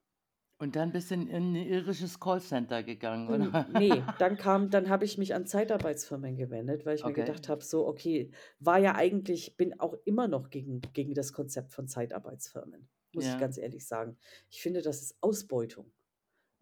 Und 0.59 0.77
dann 0.77 0.93
bist 0.93 1.11
du 1.11 1.15
in, 1.15 1.29
in 1.29 1.53
ein 1.53 1.57
irisches 1.57 2.19
Callcenter 2.21 2.83
gegangen, 2.83 3.29
oder? 3.29 3.49
Nee, 3.67 4.15
dann 4.19 4.37
kam, 4.39 4.71
dann 4.71 4.89
habe 4.89 5.05
ich 5.05 5.19
mich 5.19 5.35
an 5.35 5.47
Zeitarbeitsfirmen 5.47 6.37
gewendet, 6.37 6.87
weil 6.87 6.97
ich 6.97 7.05
mir 7.05 7.13
Okay. 7.13 7.15
gedacht 7.15 7.49
habe, 7.49 7.63
so, 7.63 7.87
okay, 7.87 8.31
war 8.59 8.79
ja 8.79 8.95
eigentlich, 8.95 9.57
bin 9.57 9.79
auch 9.81 9.95
immer 10.05 10.29
noch 10.29 10.49
gegen, 10.51 10.81
gegen 10.95 11.13
das 11.15 11.33
Konzept 11.33 11.73
von 11.73 11.87
Zeitarbeitsfirmen, 11.89 12.89
muss 13.13 13.29
ich 13.29 13.37
Ja. 13.37 13.39
ganz 13.39 13.59
ehrlich 13.59 13.87
sagen. 13.87 14.17
Ich 14.49 14.63
finde, 14.63 14.81
das 14.83 15.03
ist 15.03 15.17
Ausbeutung 15.21 15.93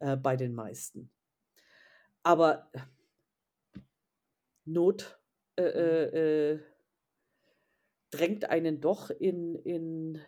äh, 0.00 0.16
bei 0.16 0.36
den 0.36 0.54
meisten. 0.54 1.10
Aber 2.24 2.70
Not 4.66 5.18
äh, 5.56 5.62
äh, 5.64 6.52
äh, 6.54 6.60
drängt 8.10 8.50
einen 8.50 8.80
doch 8.80 9.10
in, 9.10 9.54
in, 9.54 10.20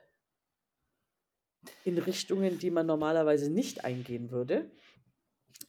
in 1.84 1.98
Richtungen, 1.98 2.58
die 2.58 2.70
man 2.70 2.86
normalerweise 2.86 3.50
nicht 3.50 3.84
eingehen 3.84 4.30
würde. 4.30 4.70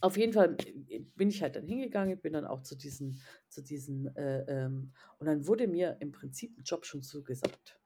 Auf 0.02 0.18
jeden 0.18 0.34
Fall 0.34 0.56
äh, 0.88 1.00
bin 1.00 1.30
ich 1.30 1.42
halt 1.42 1.56
dann 1.56 1.66
hingegangen, 1.66 2.20
bin 2.22 2.34
dann 2.34 2.46
auch 2.46 2.62
zu 2.62 2.76
diesen, 2.76 3.22
zu 3.50 3.62
diesen, 3.62 4.16
äh, 4.16 4.44
ähm, 4.48 4.94
und 5.18 5.28
dann 5.28 5.48
wurde 5.48 5.68
mir 5.68 5.98
im 6.00 6.12
Prinzip 6.12 6.58
ein 6.58 6.64
Job 6.64 6.86
schon 6.86 7.04
zugesagt. 7.04 7.80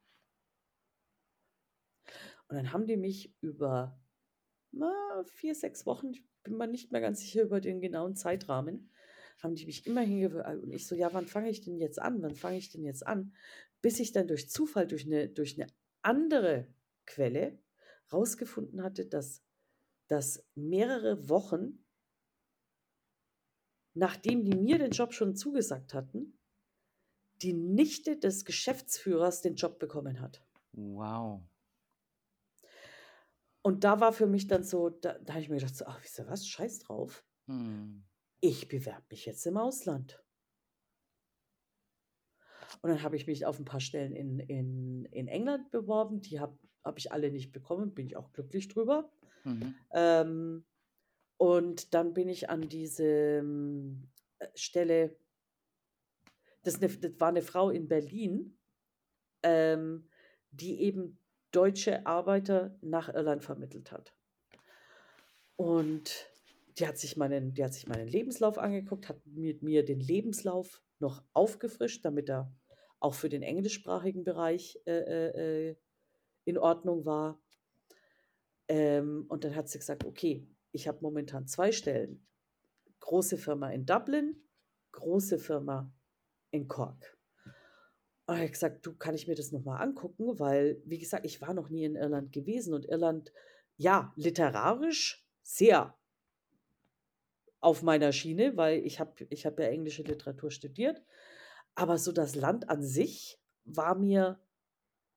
Und 2.48 2.58
dann 2.58 2.72
haben 2.72 2.86
die 2.86 2.98
mich 2.98 3.34
über 3.42 4.00
na, 4.72 5.24
vier, 5.26 5.56
sechs 5.56 5.86
Wochen, 5.86 6.12
ich 6.12 6.24
bin 6.44 6.58
mir 6.58 6.68
nicht 6.68 6.92
mehr 6.92 7.02
ganz 7.02 7.22
sicher 7.22 7.44
über 7.44 7.62
den 7.62 7.80
genauen 7.80 8.16
Zeitrahmen, 8.16 8.92
haben 9.42 9.56
die 9.56 9.66
mich 9.66 9.86
immer 9.88 10.02
hingewöhnt. 10.02 10.64
Und 10.64 10.72
ich 10.72 10.88
so, 10.88 10.96
ja, 10.96 11.14
wann 11.14 11.28
fange 11.28 11.50
ich 11.50 11.62
denn 11.62 11.78
jetzt 11.78 12.00
an? 12.00 12.22
Wann 12.22 12.36
fange 12.36 12.58
ich 12.58 12.72
denn 12.72 12.84
jetzt 12.84 13.06
an? 13.06 13.34
Bis 13.82 14.00
ich 14.00 14.12
dann 14.12 14.28
durch 14.28 14.50
Zufall, 14.50 14.88
durch 14.88 15.06
eine, 15.06 15.30
durch 15.30 15.60
eine 15.60 15.68
andere 16.02 16.68
Quelle 17.06 17.60
rausgefunden 18.14 18.84
hatte, 18.84 19.06
dass, 19.06 19.44
dass 20.07 20.45
mehrere 20.56 21.30
Wochen, 21.30 21.85
nachdem 23.94 24.45
die 24.45 24.56
mir 24.56 24.77
den 24.77 24.91
Job 24.91 25.14
schon 25.14 25.35
zugesagt 25.35 25.94
hatten, 25.94 26.38
die 27.41 27.53
Nichte 27.53 28.18
des 28.18 28.45
Geschäftsführers 28.45 29.41
den 29.41 29.56
Job 29.56 29.80
bekommen 29.80 30.22
hat. 30.22 30.45
Wow. 30.72 31.41
Und 33.61 33.84
da 33.84 33.99
war 33.99 34.11
für 34.14 34.27
mich 34.27 34.48
dann 34.48 34.64
so, 34.64 34.90
da, 34.90 35.18
da 35.19 35.34
habe 35.34 35.41
ich 35.41 35.49
mir 35.49 35.56
gedacht, 35.56 35.76
so, 35.76 35.85
ach, 35.85 36.02
wisst 36.03 36.19
ihr 36.19 36.27
was, 36.27 36.48
scheiß 36.48 36.80
drauf. 36.80 37.23
Hm. 37.48 38.03
Ich 38.41 38.68
bewerbe 38.68 39.06
mich 39.10 39.26
jetzt 39.26 39.45
im 39.45 39.57
Ausland. 39.57 40.22
Und 42.82 42.90
dann 42.90 43.04
habe 43.04 43.16
ich 43.16 43.28
mich 43.28 43.45
auf 43.45 43.60
ein 43.60 43.66
paar 43.66 43.80
Stellen 43.80 44.14
in, 44.14 44.40
in, 44.40 45.06
in 45.06 45.28
England 45.28 45.72
beworben. 45.72 46.22
Die 46.22 46.40
habe 46.40 46.58
hab 46.84 46.98
ich 46.98 47.12
alle 47.12 47.32
nicht 47.32 47.52
bekommen, 47.52 47.94
bin 47.94 48.06
ich 48.06 48.18
auch 48.18 48.34
glücklich 48.34 48.68
drüber. 48.68 49.10
Mhm. 49.44 49.76
Ähm, 49.94 50.66
und 51.38 51.94
dann 51.94 52.14
bin 52.14 52.30
ich 52.30 52.50
an 52.50 52.70
diese 52.70 53.44
äh, 54.40 54.48
Stelle, 54.56 55.16
das, 56.64 56.80
ne, 56.80 56.88
das 56.88 57.20
war 57.20 57.30
eine 57.30 57.41
Frau 57.41 57.70
in 57.70 57.88
Berlin, 57.88 58.58
ähm, 59.44 60.08
die 60.52 60.82
eben 60.82 61.18
deutsche 61.52 62.06
Arbeiter 62.06 62.78
nach 62.82 63.14
Irland 63.14 63.44
vermittelt 63.44 63.91
hat. 63.91 64.16
Und 65.56 66.30
die 66.78 66.88
hat 66.88 66.98
sich 66.98 67.18
meinen, 67.18 67.54
die 67.54 67.64
hat 67.64 67.74
sich 67.74 67.88
meinen 67.88 68.08
Lebenslauf 68.08 68.58
angeguckt, 68.58 69.10
hat 69.10 69.26
mit 69.26 69.62
mir 69.62 69.86
den 69.86 70.00
Lebenslauf 70.00 70.82
noch 71.00 71.24
aufgefrischt, 71.34 72.04
damit 72.06 72.30
er 72.30 72.52
auch 73.04 73.14
für 73.14 73.28
den 73.28 73.44
englischsprachigen 73.44 74.24
Bereich 74.24 74.80
äh, 74.86 74.92
äh, 74.92 75.70
äh, 75.70 75.76
in 76.46 76.58
Ordnung 76.58 77.06
war. 77.06 77.38
Ähm, 78.70 79.26
und 79.28 79.44
dann 79.44 79.56
hat 79.56 79.68
sie 79.68 79.78
gesagt, 79.78 80.06
okay, 80.06 80.48
ich 80.72 80.88
habe 80.88 81.00
momentan 81.02 81.46
zwei 81.46 81.74
Stellen. 81.74 82.26
Große 83.02 83.38
Firma 83.38 83.72
in 83.72 83.86
Dublin, 83.86 84.42
große 84.94 85.38
Firma 85.38 85.94
in 86.52 86.70
Cork. 86.70 87.18
Und 88.26 88.40
ich 88.40 88.54
gesagt, 88.54 88.86
du 88.86 88.96
kann 88.96 89.16
ich 89.16 89.28
mir 89.28 89.36
das 89.36 89.52
nochmal 89.52 89.82
angucken, 89.82 90.40
weil, 90.40 90.82
wie 90.86 90.98
gesagt, 90.98 91.26
ich 91.26 91.42
war 91.42 91.54
noch 91.54 91.70
nie 91.70 91.84
in 91.84 91.98
Irland 91.98 92.32
gewesen 92.32 92.74
und 92.74 92.86
Irland, 92.86 93.34
ja, 93.76 94.14
literarisch 94.16 95.28
sehr 95.42 95.98
auf 97.60 97.84
meiner 97.84 98.14
Schiene, 98.14 98.56
weil 98.56 98.80
ich 98.86 99.02
habe 99.02 99.28
ich 99.30 99.46
hab 99.46 99.60
ja 99.60 99.66
englische 99.66 100.04
Literatur 100.04 100.52
studiert. 100.52 101.04
Aber 101.76 101.98
so 101.98 102.12
das 102.12 102.36
Land 102.36 102.70
an 102.70 102.84
sich 102.84 103.40
war 103.66 103.95
mir 103.95 104.40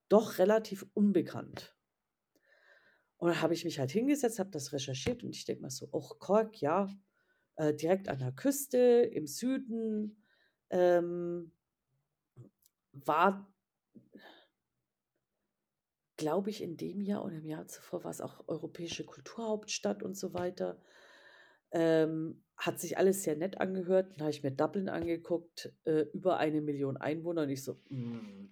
doch 0.09 0.39
relativ 0.39 0.87
unbekannt. 0.95 1.77
Und 3.19 3.31
dann 3.31 3.43
habe 3.43 3.55
ich 3.55 3.65
mich 3.65 3.79
halt 3.79 3.91
hingesetzt, 3.91 4.39
habe 4.39 4.51
das 4.51 4.73
recherchiert 4.73 5.25
und 5.25 5.35
ich 5.35 5.45
denke 5.45 5.63
mal 5.63 5.71
so, 5.71 5.89
oh, 5.91 6.09
Cork, 6.19 6.61
ja, 6.61 6.89
äh, 7.57 7.75
direkt 7.75 8.09
an 8.09 8.19
der 8.19 8.33
Küste 8.33 8.79
im 8.79 9.27
Süden, 9.27 10.23
ähm, 10.71 11.53
war 12.93 13.53
glaube 16.17 16.51
ich, 16.51 16.63
in 16.63 16.77
dem 16.77 17.01
Jahr 17.01 17.25
oder 17.25 17.37
im 17.37 17.47
Jahr 17.47 17.67
zuvor 17.67 18.05
war 18.05 18.11
es 18.11 18.21
auch 18.21 18.49
europäische 18.49 19.05
Kulturhauptstadt 19.05 20.03
und 20.03 20.17
so 20.17 20.33
weiter. 20.33 20.81
Ähm, 21.73 22.43
hat 22.57 22.81
sich 22.81 22.97
alles 22.97 23.23
sehr 23.23 23.37
nett 23.37 23.61
angehört. 23.61 24.13
Dann 24.13 24.21
habe 24.21 24.31
ich 24.31 24.43
mir 24.43 24.51
Dublin 24.51 24.89
angeguckt, 24.89 25.73
äh, 25.85 26.07
über 26.13 26.39
eine 26.39 26.61
Million 26.61 26.97
Einwohner 26.97 27.43
und 27.43 27.51
ich 27.51 27.63
so, 27.63 27.75
mm, 27.89 28.51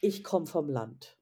ich 0.00 0.24
komme 0.24 0.46
vom 0.46 0.68
Land. 0.68 1.18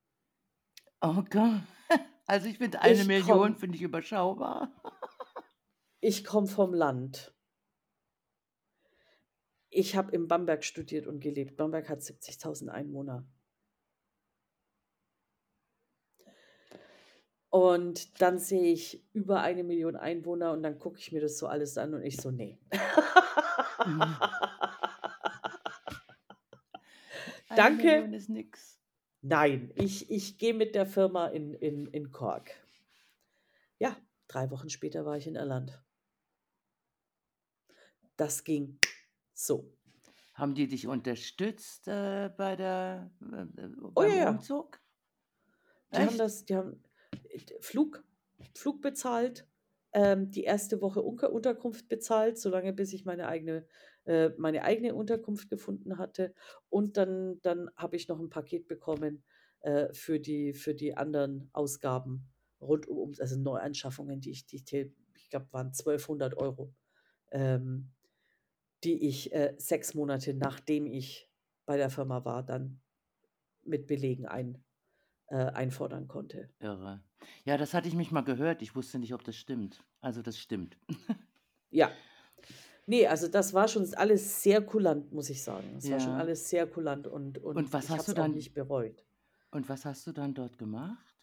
Oh 1.01 1.23
Gott. 1.31 1.63
Also 2.29 2.49
ich 2.49 2.59
finde 2.59 2.83
eine 2.83 3.03
Ich 3.03 3.07
Million 3.07 3.55
finde 3.55 3.77
ich 3.77 3.83
überschaubar. 3.83 4.75
ich 6.01 6.25
komme 6.25 6.49
vom 6.49 6.75
Land. 6.75 7.33
Ich 9.71 9.95
habe 9.95 10.11
in 10.11 10.27
Bamberg 10.27 10.65
studiert 10.65 11.07
und 11.07 11.21
gelebt. 11.21 11.57
Bamberg 11.57 11.89
hat 11.89 12.01
70.000 12.01 12.67
Einwohner. 12.67 13.25
Und 17.57 18.21
dann 18.21 18.39
sehe 18.39 18.71
ich 18.71 19.03
über 19.15 19.41
eine 19.41 19.65
Million 19.65 19.97
Einwohner 19.97 20.53
und 20.53 20.63
dann 20.63 20.79
gucke 20.79 20.99
ich 20.99 21.11
mir 21.11 21.23
das 21.23 21.39
so 21.39 21.47
alles 21.47 21.79
an 21.79 21.95
und 21.95 22.03
ich 22.03 22.19
so, 22.19 22.31
nee. 22.31 22.59
Mhm. 23.87 24.03
Eine 27.49 27.57
Danke. 27.57 27.85
Million 27.85 28.13
ist 28.13 28.29
nix. 28.29 28.79
Nein, 29.23 29.73
ich, 29.75 30.11
ich 30.11 30.37
gehe 30.37 30.53
mit 30.53 30.75
der 30.75 30.85
Firma 30.85 31.29
in, 31.29 31.55
in, 31.55 31.87
in 31.87 32.13
Cork. 32.13 32.51
Ja, 33.79 33.97
drei 34.29 34.51
Wochen 34.51 34.69
später 34.69 35.07
war 35.07 35.17
ich 35.17 35.27
in 35.27 35.37
Irland. 35.37 35.83
Das 38.19 38.45
ging 38.45 38.79
so. 39.33 39.73
Haben 40.35 40.55
die 40.55 40.69
dich 40.69 40.87
unterstützt 40.89 41.89
äh, 41.89 42.29
bei 42.37 42.55
der 42.55 43.11
äh, 43.23 43.63
äh, 43.63 43.71
Oh 43.95 44.03
ja. 44.03 44.29
Umzug? 44.29 44.79
Die 45.95 45.99
haben 45.99 46.19
das, 46.19 46.45
die 46.45 46.55
haben 46.55 46.83
Flug, 47.61 48.05
Flug 48.55 48.83
bezahlt, 48.83 49.47
ähm, 49.93 50.31
die 50.31 50.45
erste 50.45 50.81
Woche 50.81 51.03
Unter 51.03 51.33
Unterkunft 51.33 51.89
bezahlt, 51.89 52.39
solange 52.39 52.73
bis 52.73 52.93
ich 52.93 53.05
meine 53.05 53.29
eigene, 53.29 53.67
äh, 54.05 54.31
meine 54.37 54.63
eigene 54.63 54.95
Unterkunft 54.95 55.49
gefunden 55.49 55.99
hatte. 55.99 56.35
Und 56.69 56.97
dann, 56.97 57.41
dann 57.43 57.71
habe 57.77 57.97
ich 57.97 58.09
noch 58.09 58.19
ein 58.19 58.29
Paket 58.29 58.69
bekommen 58.69 59.25
äh, 59.61 59.93
für, 59.93 60.21
die, 60.21 60.53
für 60.53 60.75
die 60.75 60.97
anderen 60.97 61.49
Ausgaben 61.53 62.29
rund 62.61 62.87
um, 62.89 63.15
also 63.19 63.39
Neuanschaffungen, 63.39 64.21
die 64.21 64.31
ich, 64.31 64.47
die 64.47 64.57
ich, 64.57 64.93
ich 65.15 65.31
glaube, 65.31 65.53
waren 65.53 65.69
1200 65.69 66.37
Euro, 66.37 66.75
ähm, 67.31 67.93
die 68.85 69.09
ich 69.09 69.33
äh, 69.33 69.55
sechs 69.59 69.95
Monate 69.95 70.35
nachdem 70.35 70.87
ich 70.87 71.31
bei 71.65 71.77
der 71.77 71.91
Firma 71.91 72.25
war, 72.25 72.45
dann 72.45 72.81
mit 73.65 73.87
Belegen 73.87 74.27
ein, 74.27 74.63
äh, 75.29 75.37
einfordern 75.37 76.07
konnte. 76.07 76.51
Irre. 76.61 77.03
Ja, 77.45 77.57
das 77.57 77.75
hatte 77.75 77.89
ich 77.89 77.95
mich 77.95 78.11
mal 78.11 78.23
gehört. 78.23 78.63
Ich 78.63 78.75
wusste 78.77 78.99
nicht, 78.99 79.15
ob 79.15 79.25
das 79.25 79.37
stimmt. 79.37 79.83
Also 80.01 80.23
das 80.23 80.39
stimmt. 80.39 80.77
Ja. 81.71 81.91
Nee, 82.87 83.07
also 83.07 83.27
das 83.29 83.53
war 83.55 83.67
schon 83.69 83.93
alles 83.95 84.43
sehr 84.43 84.61
kulant, 84.63 85.13
muss 85.13 85.29
ich 85.31 85.43
sagen. 85.43 85.75
Es 85.79 85.91
war 85.91 85.99
schon 85.99 86.13
Ja. 86.13 86.19
alles 86.19 86.49
sehr 86.49 86.67
kulant 86.67 87.07
und, 87.09 87.39
und, 87.39 87.57
Und 87.57 87.73
was 87.73 87.85
ich 87.87 87.91
hast 87.91 87.99
habe 88.09 88.15
du 88.15 88.23
dann- 88.23 88.33
nicht 88.33 88.55
bereut. 88.55 89.05
Und 89.51 89.69
was 89.69 89.85
hast 89.85 90.07
du 90.07 90.13
dann 90.13 90.35
dort 90.35 90.59
gemacht? 90.59 91.17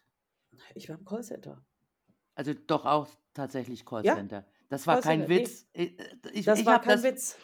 Ich 0.74 0.88
war 0.88 0.98
im 0.98 1.04
Callcenter. 1.04 1.64
Also 2.34 2.52
doch 2.54 2.84
auch 2.84 3.08
tatsächlich 3.32 3.80
Ja, 3.80 3.84
Callcenter. 3.86 4.46
Das 4.74 4.88
war 4.88 5.00
kein. 5.00 5.20
Nee, 5.20 5.28
Witz. 5.28 5.68
Ich, 5.72 5.96
ich, 6.32 6.44
das 6.44 6.58
ich 6.58 6.66
war 6.66 6.80
kein 6.80 6.96
das, 6.96 7.02
Witz. 7.04 7.38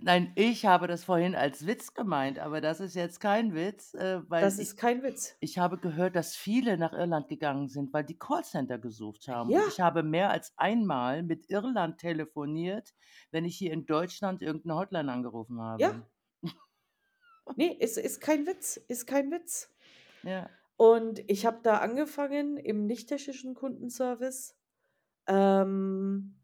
nein, 0.00 0.32
ich 0.34 0.66
habe 0.66 0.88
das 0.88 1.04
vorhin 1.04 1.36
als 1.36 1.64
Witz 1.64 1.94
gemeint, 1.94 2.40
aber 2.40 2.60
das 2.60 2.80
ist 2.80 2.96
jetzt 2.96 3.20
kein 3.20 3.54
Witz, 3.54 3.94
äh, 3.94 4.20
weil 4.28 4.42
Das 4.42 4.56
ich, 4.56 4.62
ist 4.62 4.76
kein 4.76 5.04
Witz. 5.04 5.36
ich 5.38 5.58
habe 5.58 5.78
gehört, 5.78 6.16
dass 6.16 6.34
viele 6.34 6.76
nach 6.76 6.92
Irland 6.92 7.28
gegangen 7.28 7.68
sind, 7.68 7.92
weil 7.92 8.02
die 8.02 8.18
Callcenter 8.18 8.78
gesucht 8.78 9.28
haben. 9.28 9.50
Ja. 9.50 9.60
Und 9.62 9.68
ich 9.68 9.80
habe 9.80 10.02
mehr 10.02 10.30
als 10.30 10.52
einmal 10.56 11.22
mit 11.22 11.48
Irland 11.48 11.98
telefoniert, 11.98 12.92
wenn 13.30 13.44
ich 13.44 13.56
hier 13.56 13.72
in 13.72 13.86
Deutschland 13.86 14.42
irgendeine 14.42 14.74
Hotline 14.80 15.12
angerufen 15.12 15.60
habe. 15.60 15.80
Ja. 15.80 16.02
Nee, 17.56 17.76
es 17.80 17.96
ist 17.96 18.20
kein 18.20 18.46
Witz. 18.46 18.76
Ist 18.88 19.06
kein 19.06 19.30
Witz. 19.30 19.72
Ja. 20.24 20.48
Und 20.76 21.20
ich 21.30 21.46
habe 21.46 21.60
da 21.62 21.78
angefangen 21.78 22.56
im 22.56 22.86
nicht-technischen 22.86 23.54
Kundenservice. 23.54 24.56
Ähm, 25.28 26.41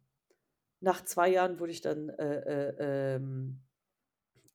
nach 0.80 1.05
zwei 1.05 1.28
Jahren 1.30 1.59
wurde 1.59 1.72
ich 1.72 1.80
dann 1.80 2.09
äh, 2.10 2.40
äh, 2.40 3.14
ähm, 3.16 3.60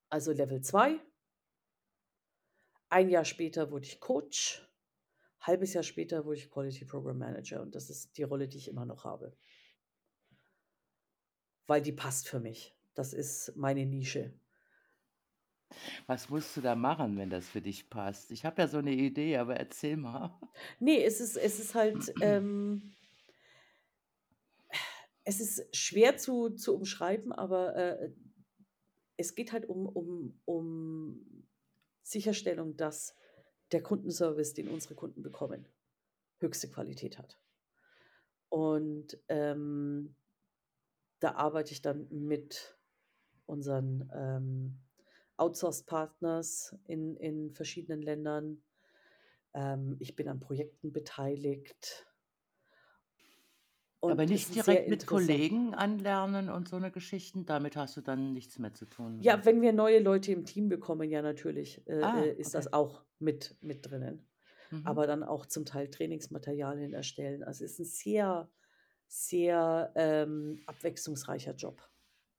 also 0.09 0.31
Level 0.31 0.61
2. 0.61 0.99
Ein 2.89 3.09
Jahr 3.09 3.25
später 3.25 3.71
wurde 3.71 3.85
ich 3.85 3.99
Coach. 3.99 4.67
Halbes 5.41 5.73
Jahr 5.73 5.83
später 5.83 6.25
wurde 6.25 6.37
ich 6.37 6.49
Quality 6.49 6.85
Program 6.85 7.17
Manager. 7.17 7.61
Und 7.61 7.75
das 7.75 7.89
ist 7.89 8.17
die 8.17 8.23
Rolle, 8.23 8.47
die 8.47 8.57
ich 8.57 8.67
immer 8.69 8.85
noch 8.85 9.03
habe. 9.03 9.35
Weil 11.67 11.81
die 11.81 11.91
passt 11.91 12.29
für 12.29 12.39
mich. 12.39 12.75
Das 12.93 13.13
ist 13.13 13.55
meine 13.55 13.85
Nische. 13.85 14.33
Was 16.05 16.29
musst 16.29 16.55
du 16.55 16.61
da 16.61 16.75
machen, 16.75 17.17
wenn 17.17 17.29
das 17.29 17.47
für 17.47 17.61
dich 17.61 17.89
passt? 17.89 18.31
Ich 18.31 18.45
habe 18.45 18.61
ja 18.61 18.67
so 18.67 18.77
eine 18.77 18.91
Idee, 18.91 19.37
aber 19.37 19.55
erzähl 19.55 19.97
mal. 19.97 20.39
Nee, 20.79 21.03
es 21.03 21.19
ist, 21.19 21.35
es 21.35 21.59
ist 21.59 21.75
halt, 21.75 22.13
ähm, 22.21 22.93
es 25.23 25.39
ist 25.39 25.75
schwer 25.75 26.17
zu, 26.17 26.49
zu 26.49 26.75
umschreiben, 26.75 27.31
aber 27.31 27.75
äh, 27.75 28.11
es 29.17 29.35
geht 29.35 29.53
halt 29.53 29.67
um, 29.67 29.87
um, 29.87 30.41
um 30.45 31.45
Sicherstellung, 32.03 32.75
dass 32.75 33.15
der 33.71 33.81
Kundenservice, 33.81 34.53
den 34.53 34.67
unsere 34.67 34.95
Kunden 34.95 35.23
bekommen, 35.23 35.67
höchste 36.39 36.69
Qualität 36.69 37.17
hat. 37.17 37.39
Und 38.49 39.17
ähm, 39.29 40.15
da 41.19 41.35
arbeite 41.35 41.71
ich 41.71 41.81
dann 41.81 42.07
mit 42.09 42.77
unseren 43.45 44.09
ähm, 44.13 44.79
Outsourced-Partners 45.37 46.75
in, 46.85 47.15
in 47.17 47.51
verschiedenen 47.51 48.01
Ländern. 48.01 48.63
Ähm, 49.53 49.95
ich 49.99 50.15
bin 50.15 50.27
an 50.27 50.39
Projekten 50.39 50.91
beteiligt. 50.91 52.05
Aber 54.11 54.23
Und 54.23 54.31
es 54.31 54.49
nicht 54.49 54.55
direkt 54.55 54.89
mit. 54.89 55.07
Kollegen 55.07 55.73
anlernen 55.73 56.49
und 56.49 56.67
so 56.67 56.75
eine 56.75 56.91
Geschichten, 56.91 57.45
damit 57.45 57.75
hast 57.75 57.95
du 57.97 58.01
dann 58.01 58.33
nichts 58.33 58.59
mehr 58.59 58.73
zu 58.73 58.85
tun. 58.85 59.19
Ja, 59.21 59.35
oder? 59.35 59.45
wenn 59.45 59.61
wir 59.61 59.73
neue 59.73 59.99
Leute 59.99 60.31
im 60.31 60.45
Team 60.45 60.69
bekommen, 60.69 61.09
ja 61.09 61.21
natürlich, 61.21 61.81
äh, 61.87 62.01
Ah, 62.01 62.21
äh, 62.21 62.33
ist 62.33 62.53
das 62.53 62.67
okay. 62.67 62.75
auch 62.75 63.03
mit, 63.19 63.55
mit 63.61 63.89
drinnen. 63.89 64.27
Mhm. 64.71 64.85
Aber 64.85 65.07
dann 65.07 65.23
auch 65.23 65.45
zum 65.45 65.65
Teil 65.65 65.89
Trainingsmaterialien 65.89 66.93
erstellen. 66.93 67.43
Also 67.43 67.63
es 67.65 67.73
ist 67.73 67.79
ein 67.79 67.85
sehr, 67.85 68.49
sehr 69.07 69.91
ähm, 69.95 70.61
abwechslungsreicher 70.65 71.53
Job. 71.55 71.81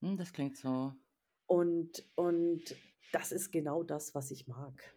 Hm, 0.00 0.16
das 0.16 0.32
klingt 0.32 0.56
so. 0.56 0.92
Und, 1.46 2.04
und 2.14 2.62
das 3.12 3.32
ist 3.32 3.52
genau 3.52 3.82
das, 3.82 4.14
was 4.14 4.30
ich 4.30 4.46
mag. 4.48 4.94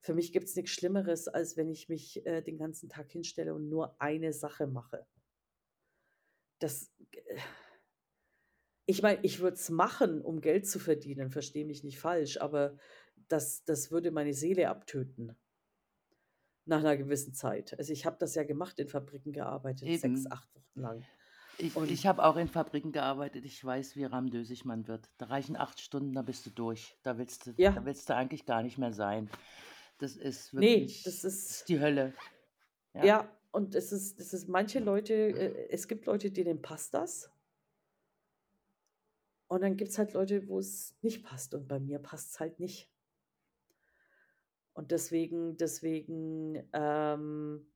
Für 0.00 0.14
mich 0.14 0.32
gibt 0.32 0.46
es 0.46 0.56
nichts 0.56 0.70
Schlimmeres, 0.70 1.26
als 1.28 1.56
wenn 1.56 1.68
ich 1.68 1.88
mich 1.88 2.24
äh, 2.24 2.40
den 2.40 2.58
ganzen 2.58 2.88
Tag 2.88 3.10
hinstelle 3.10 3.54
und 3.54 3.68
nur 3.68 4.00
eine 4.00 4.32
Sache 4.32 4.66
mache. 4.66 5.04
Das, 6.58 6.90
äh, 7.12 7.38
ich 8.86 9.02
meine, 9.02 9.18
ich 9.22 9.40
würde 9.40 9.56
es 9.56 9.68
machen, 9.70 10.22
um 10.22 10.40
Geld 10.40 10.66
zu 10.68 10.78
verdienen, 10.78 11.30
verstehe 11.30 11.64
mich 11.64 11.82
nicht 11.84 11.98
falsch, 11.98 12.36
aber 12.40 12.76
das, 13.28 13.64
das 13.64 13.90
würde 13.90 14.10
meine 14.10 14.32
Seele 14.34 14.68
abtöten. 14.68 15.36
Nach 16.68 16.78
einer 16.80 16.96
gewissen 16.96 17.32
Zeit. 17.32 17.78
Also 17.78 17.92
ich 17.92 18.06
habe 18.06 18.16
das 18.18 18.34
ja 18.34 18.42
gemacht, 18.42 18.78
in 18.80 18.88
Fabriken 18.88 19.32
gearbeitet, 19.32 19.86
sechs, 19.88 20.04
Eben. 20.04 20.32
acht 20.32 20.52
Wochen 20.54 20.80
lang. 20.80 21.04
Ich, 21.58 21.74
Und- 21.76 21.90
ich 21.90 22.06
habe 22.06 22.24
auch 22.24 22.36
in 22.36 22.48
Fabriken 22.48 22.90
gearbeitet. 22.92 23.44
Ich 23.44 23.64
weiß, 23.64 23.94
wie 23.96 24.04
ramdösig 24.04 24.64
man 24.64 24.86
wird. 24.88 25.08
Da 25.16 25.26
reichen 25.26 25.56
acht 25.56 25.80
Stunden, 25.80 26.12
da 26.12 26.22
bist 26.22 26.44
du 26.44 26.50
durch. 26.50 26.96
Da 27.02 27.18
willst 27.18 27.46
du, 27.46 27.54
Ja. 27.56 27.70
da 27.72 27.84
willst 27.84 28.08
du 28.10 28.14
eigentlich 28.16 28.46
gar 28.46 28.62
nicht 28.62 28.78
mehr 28.78 28.92
sein. 28.92 29.30
Das 29.98 30.16
ist 30.16 30.52
Nee, 30.52 30.80
wirklich 30.80 31.02
das 31.04 31.22
ist- 31.24 31.68
die 31.68 31.80
Hölle. 31.80 32.12
Ja, 32.94 33.28
und 33.50 33.74
es 33.74 33.92
ist, 33.92 34.18
es 34.20 34.32
ist 34.32 34.48
manche 34.48 34.78
Leute, 34.80 35.14
äh, 35.14 35.68
es 35.70 35.88
gibt 35.88 36.06
Leute, 36.06 36.30
denen 36.30 36.62
passt 36.62 36.94
das. 36.94 37.30
Und 39.48 39.62
dann 39.62 39.76
gibt 39.76 39.90
es 39.90 39.98
halt 39.98 40.12
Leute, 40.12 40.48
wo 40.48 40.58
es 40.58 40.96
nicht 41.02 41.24
passt. 41.24 41.54
Und 41.54 41.68
bei 41.68 41.78
mir 41.78 41.98
passt 41.98 42.32
es 42.32 42.40
halt 42.40 42.58
nicht. 42.58 42.90
Und 44.74 44.90
deswegen, 44.90 45.56
deswegen 45.56 46.68
ähm, 46.72 47.66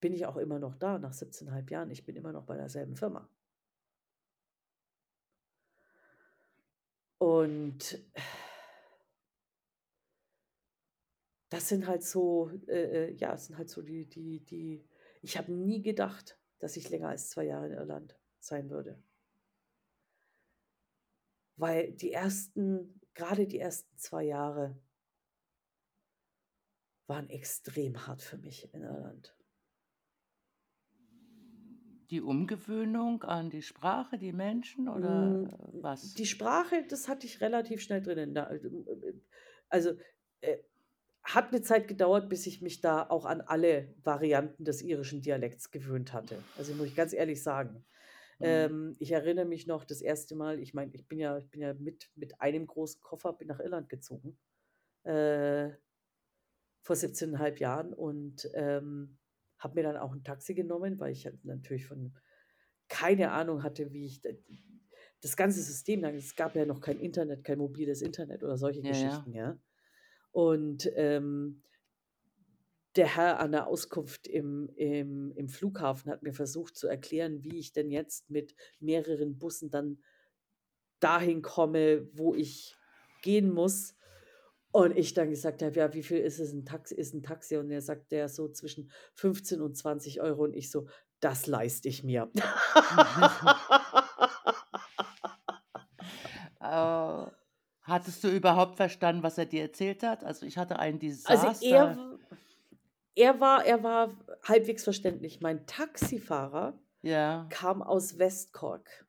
bin 0.00 0.12
ich 0.12 0.26
auch 0.26 0.36
immer 0.36 0.58
noch 0.58 0.74
da, 0.74 0.98
nach 0.98 1.12
17,5 1.12 1.70
Jahren. 1.70 1.90
Ich 1.90 2.04
bin 2.04 2.16
immer 2.16 2.32
noch 2.32 2.44
bei 2.44 2.56
derselben 2.56 2.96
Firma. 2.96 3.28
Und 7.18 8.02
das 11.50 11.68
sind 11.68 11.86
halt 11.86 12.02
so, 12.02 12.50
äh, 12.68 13.08
äh, 13.10 13.14
ja, 13.14 13.34
es 13.34 13.46
sind 13.46 13.58
halt 13.58 13.68
so 13.68 13.82
die, 13.82 14.06
die, 14.08 14.40
die, 14.44 14.88
ich 15.22 15.36
habe 15.36 15.52
nie 15.52 15.82
gedacht, 15.82 16.38
dass 16.60 16.76
ich 16.76 16.88
länger 16.90 17.08
als 17.10 17.30
zwei 17.30 17.44
Jahre 17.44 17.66
in 17.66 17.72
Irland 17.74 18.16
sein 18.38 18.70
würde. 18.70 19.02
Weil 21.56 21.92
die 21.92 22.12
ersten, 22.12 23.00
gerade 23.14 23.46
die 23.46 23.58
ersten 23.58 23.96
zwei 23.98 24.24
Jahre 24.24 24.80
waren 27.06 27.28
extrem 27.28 28.06
hart 28.06 28.22
für 28.22 28.38
mich 28.38 28.72
in 28.72 28.82
Irland. 28.82 29.36
Die 32.10 32.20
Umgewöhnung 32.20 33.22
an 33.22 33.50
die 33.50 33.62
Sprache, 33.62 34.18
die 34.18 34.32
Menschen 34.32 34.88
oder 34.88 35.42
Hm, 35.42 35.46
äh, 35.46 35.82
was? 35.82 36.14
die 36.14 36.26
Sprache, 36.26 36.84
das 36.88 37.08
hatte 37.08 37.26
ich 37.26 37.40
relativ 37.40 37.82
schnell 37.82 38.02
drinnen. 38.02 38.36
Äh, 38.36 38.60
also, 39.68 39.96
hat 41.24 41.52
'ne 41.52 41.62
Zeit 41.62 41.88
gedauert, 41.88 42.28
bis 42.28 42.46
ich 42.46 42.62
mich 42.62 42.80
da 42.80 43.08
auch 43.08 43.26
an 43.26 43.40
alle 43.42 43.94
Varianten 44.02 44.64
des 44.64 44.82
irischen 44.82 45.22
Dialekts 45.22 45.70
gewöhnt 45.70 46.12
hatte. 46.12 46.48
Also, 46.54 46.74
muss 46.74 46.88
ich 46.88 46.94
ganz 46.96 47.12
ehrlich 47.12 47.42
sagen. 47.42 47.84
Mhm. 48.40 48.70
Ähm, 48.70 48.96
ich 49.00 49.12
erinnere 49.12 49.46
mich 49.46 49.66
noch 49.68 49.84
das 49.84 50.02
erste 50.02 50.36
Mal 50.36 50.60
ich 50.60 50.74
meine, 50.74 50.92
ich 50.94 51.08
bin 51.08 51.18
ja 51.20 51.38
ich 51.38 51.50
bin 51.50 51.60
ja 51.62 51.74
mit 51.74 52.10
mit 52.16 52.40
einem 52.40 52.66
großen 52.66 53.00
Koffer 53.02 53.34
bin 53.34 53.48
nach 53.48 53.60
Irland 53.60 53.88
gezogen, 53.90 54.38
äh 55.04 55.72
vor 56.84 56.96
17,5 56.96 57.60
Jahren 57.60 57.92
und, 57.92 58.48
ähm, 58.54 59.18
habe 59.58 59.74
mir 59.74 59.82
dann 59.82 59.96
auch 59.98 60.12
'n 60.14 60.24
Taxi 60.24 60.54
genommen, 60.54 60.98
weil 60.98 61.12
ich 61.12 61.26
halt 61.26 61.44
natürlich 61.44 61.86
von 61.86 62.16
keine 62.88 63.32
Ahnung 63.32 63.62
hatte, 63.62 63.92
wie 63.92 64.06
ich 64.06 64.22
das 65.22 65.36
ganze 65.36 65.62
System 65.62 66.02
es 66.04 66.34
gab 66.36 66.56
ja 66.56 66.66
noch 66.66 66.80
kein 66.80 66.98
Internet, 67.00 67.44
kein 67.44 67.58
mobiles 67.58 68.02
Internet 68.02 68.42
oder 68.44 68.56
solche 68.58 68.82
ja. 68.82 68.84
Geschichten, 68.84 69.34
ja? 69.34 69.60
Und, 70.34 70.90
ähm 70.96 71.62
der 72.96 73.06
Herr 73.16 73.38
an 73.38 73.52
der 73.52 73.68
Auskunft 73.68 74.26
im 74.26 74.68
im 74.74 75.30
im 75.36 75.48
Flughafen 75.48 76.10
hat 76.10 76.22
mir 76.24 76.32
versucht 76.32 76.76
zu 76.76 76.88
erklären, 76.88 77.44
wie 77.44 77.56
ich 77.58 77.72
denn 77.72 77.90
jetzt 77.90 78.30
mit 78.30 78.54
mehreren 78.80 79.38
Bussen 79.38 79.70
dann 79.70 79.98
dahin 81.02 81.40
komme, 81.42 82.06
wo 82.12 82.34
ich 82.34 82.76
gehen 83.22 83.50
muss. 83.50 83.94
Und 84.72 84.96
ich 84.96 85.14
dann 85.14 85.30
gesagt 85.30 85.62
habe: 85.62 85.74
„Ja, 85.76 85.94
wie 85.94 86.02
viel 86.02 86.18
ist 86.18 86.38
es 86.38 86.52
'n 86.52 86.64
Tax 86.64 86.92
ist 86.92 87.14
'n 87.14 87.22
Taxi?“ 87.22 87.56
Und 87.56 87.70
er 87.70 87.80
sagt 87.82 88.12
der 88.12 88.28
so 88.28 88.48
zwischen 88.48 88.90
15 89.14 89.60
und 89.62 89.76
20 89.76 90.20
€ 90.22 90.44
und 90.44 90.54
ich 90.54 90.70
so: 90.70 90.86
„Das 91.20 91.46
leiste 91.46 91.88
ich 91.88 92.04
mir.“ 92.04 92.30
Äh, 96.60 97.26
hattest 97.90 98.24
du 98.24 98.28
überhaupt 98.28 98.76
verstanden, 98.76 99.22
was 99.22 99.38
er 99.38 99.46
dir 99.46 99.62
erzählt 99.62 100.02
hat? 100.02 100.24
Also, 100.24 100.46
ich 100.46 100.58
hatte 100.58 100.78
einen 100.78 100.98
Also, 101.24 101.48
er 101.60 101.88
Desaster 101.88 102.08
er 103.14 103.38
war 103.40 103.64
er 103.64 103.82
war 103.84 104.16
halbwegs 104.42 104.82
verständlich. 104.84 105.40
Mein 105.40 105.66
Taxifahrer 105.66 106.82
Ja. 107.02 107.50
kam 107.50 107.82
aus 107.82 108.18
West 108.18 108.52
Cork. 108.52 109.06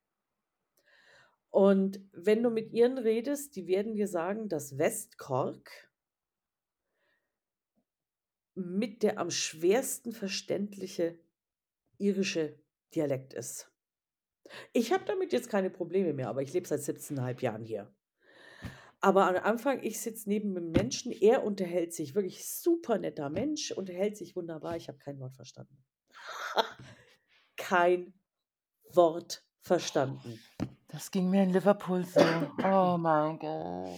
Und 1.49 1.99
wenn 2.13 2.43
du 2.43 2.49
mit 2.49 2.71
Iren 2.73 2.97
redest, 2.97 3.55
die 3.55 3.67
werden 3.67 3.93
dir 3.93 4.07
sagen, 4.07 4.47
dass 4.49 4.77
West 4.77 5.17
Cork 5.17 5.91
mit 8.55 9.03
der 9.03 9.17
am 9.17 9.29
schwersten 9.31 10.11
verständliche 10.13 11.19
irische 11.97 12.59
Dialekt 12.95 13.33
ist. 13.33 13.71
Ich 14.73 14.91
habe 14.91 15.05
damit 15.05 15.33
jetzt 15.33 15.49
keine 15.49 15.69
Probleme 15.69 16.13
mehr, 16.13 16.29
aber 16.29 16.41
ich 16.41 16.53
lebe 16.53 16.67
seit 16.67 16.81
17,5 16.81 17.41
Jahren 17.41 17.63
hier. 17.63 17.93
Aber 19.01 19.27
am 19.27 19.35
Anfang, 19.35 19.81
ich 19.83 19.99
sitze 19.99 20.29
neben 20.29 20.53
'nem 20.53 20.69
Menschen, 20.71 21.11
er 21.11 21.43
unterhält 21.43 21.93
sich 21.93 22.13
wirklich 22.13 22.47
super 22.47 22.99
netter 22.99 23.29
Mensch, 23.29 23.71
unterhält 23.71 24.15
sich 24.15 24.35
wunderbar, 24.35 24.77
ich 24.77 24.87
habe 24.87 24.99
kein 24.99 25.19
Wort 25.19 25.33
verstanden. 25.35 25.83
Kein 27.57 28.13
Wort 28.91 29.45
verstanden. 29.59 30.39
Das 30.87 31.11
ging 31.11 31.29
mir 31.29 31.43
in 31.43 31.51
Liverpool 31.51 32.03
so. 32.05 32.19
Oh 32.63 32.97
mein 32.97 33.39
Gott. 33.39 33.89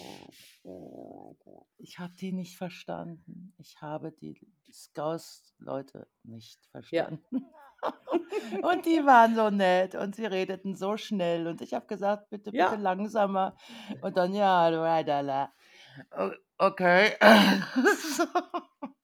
Ich 1.77 1.97
habe 1.97 2.13
die 2.13 2.33
nicht 2.33 2.57
verstanden. 2.57 3.53
Ich 3.57 3.81
habe 3.81 4.11
die 4.11 4.37
Scouse-Leute 4.71 6.07
nicht 6.23 6.69
Ja. 6.91 7.09
Und 8.61 8.85
die 8.85 9.05
waren 9.05 9.35
so 9.35 9.49
nett 9.49 9.95
und 9.95 10.15
sie 10.15 10.25
redeten 10.25 10.75
so 10.75 10.97
schnell 10.97 11.47
und 11.47 11.61
ich 11.61 11.73
habe 11.73 11.87
gesagt: 11.87 12.29
„Bitte, 12.29 12.53
bitte 12.53 12.75
Ja. 12.75 12.77
langsamer.“ 12.77 13.55
Und 14.01 14.17
dann: 14.17 14.33
„Ja, 14.33 14.69
o 16.17 16.31
okay.“ 16.59 17.17
So. 18.17 18.25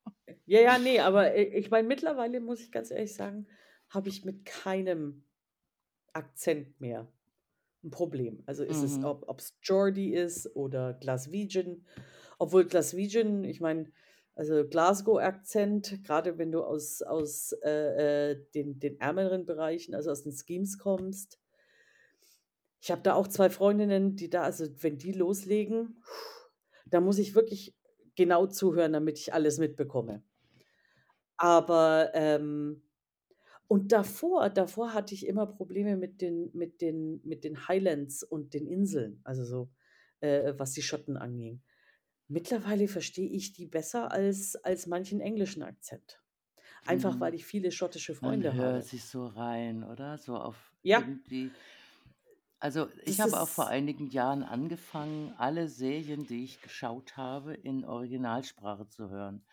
Ja, 0.46 0.62
ja, 0.62 0.80
ne, 0.80 1.00
aber 1.02 1.36
i 1.38 1.44
ich 1.60 1.70
meine, 1.72 1.88
mittlerweile 1.88 2.40
muss 2.40 2.62
ich 2.62 2.72
ganz 2.72 2.92
ehrlich 2.92 3.14
sagen, 3.16 3.48
habe 3.90 4.10
ich 4.10 4.26
mit 4.26 4.46
keinem 4.46 5.26
Akzent 6.14 6.80
mehr 6.82 7.12
'n 7.84 7.92
Problem. 7.92 8.44
Also, 8.48 8.64
ist 8.66 8.84
es 8.84 9.02
Mhm. 9.02 9.04
ob 9.04 9.30
ob's 9.30 9.60
Geordie 9.62 10.14
ist 10.14 10.56
oder 10.56 10.94
Glaswegian. 10.96 11.86
Obwohl 12.40 12.66
Glaswegian 12.66 13.44
ich 13.46 13.62
meine, 13.62 13.92
also, 14.40 14.66
Glasgow-Akzent, 14.68 16.04
grade 16.06 16.38
wenn 16.38 16.52
du 16.54 16.64
aus 16.64 17.02
aus, 17.02 17.52
äh, 17.64 18.32
äh, 18.32 18.46
den 18.56 18.80
den 18.80 19.00
ärmeren 19.02 19.46
Bereichen, 19.46 19.94
also, 19.96 20.12
aus 20.12 20.24
den 20.24 20.32
Schemes 20.34 20.78
kommst 20.78 21.38
ich 22.82 22.92
habe 22.92 23.02
da 23.02 23.14
auch 23.14 23.28
2 23.28 23.50
Freundinnen, 23.50 24.16
die 24.16 24.30
da 24.30 24.44
also, 24.44 24.66
wenn 24.82 24.98
die 24.98 25.12
loslegen, 25.12 26.02
da 26.86 27.02
muss 27.02 27.20
ich 27.20 27.36
wirklich 27.36 27.76
genau 28.16 28.48
zuhören, 28.48 28.94
damit 28.94 29.18
ich 29.20 29.34
alles 29.34 29.60
mitbekomme. 29.60 30.24
Aber, 31.38 32.12
ähm 32.14 32.82
und 33.70 33.92
davor 33.92 34.50
davor 34.50 34.94
hatte 34.96 35.14
ich 35.14 35.28
immer 35.28 35.46
Probleme 35.48 35.96
mit 35.96 36.22
den 36.22 36.50
mit 36.54 36.82
den 36.82 37.22
mit 37.24 37.44
den 37.44 37.68
Highlands 37.68 38.24
und 38.24 38.54
den 38.56 38.68
Inseln, 38.68 39.22
also, 39.24 39.46
so, 39.46 39.70
äh, 40.22 40.54
was 40.58 40.74
die 40.74 40.82
Schotten 40.82 41.18
anging. 41.18 41.62
Mittlerweile 42.32 42.88
verstehe 42.88 43.28
ich 43.28 43.54
die 43.54 43.66
besser 43.66 44.12
als 44.12 44.56
als 44.56 44.86
manchen 44.86 45.20
englischen 45.20 45.64
Akzent. 45.64 46.24
Einfach, 46.86 47.20
weil 47.22 47.34
Mhm. 47.34 47.36
ich 47.36 47.46
viele 47.46 47.72
schottische 47.72 48.16
Man 48.22 48.52
Freunde 48.54 48.58
hört 48.58 48.84
habe. 48.84 48.88
sich 48.88 49.06
so 49.06 49.28
rein, 49.28 49.84
oder? 49.84 50.18
So 50.18 50.38
auf 50.38 50.74
Ja. 50.84 51.10
irgendwie 51.10 51.56
also, 52.62 52.90
ich 53.06 53.20
Das 53.20 53.22
habe 53.22 53.40
auch 53.40 53.48
vor 53.50 53.68
ist 53.68 53.70
einigen 53.70 54.08
Jahren 54.08 54.44
angefangen, 54.44 55.32
alle 55.38 55.70
Serien, 55.70 56.26
die 56.26 56.44
ich 56.44 56.62
geschaut 56.62 57.16
habe, 57.16 57.54
in 57.54 57.86
Originalsprache 57.86 58.88
zu 58.90 59.10
hören. 59.10 59.46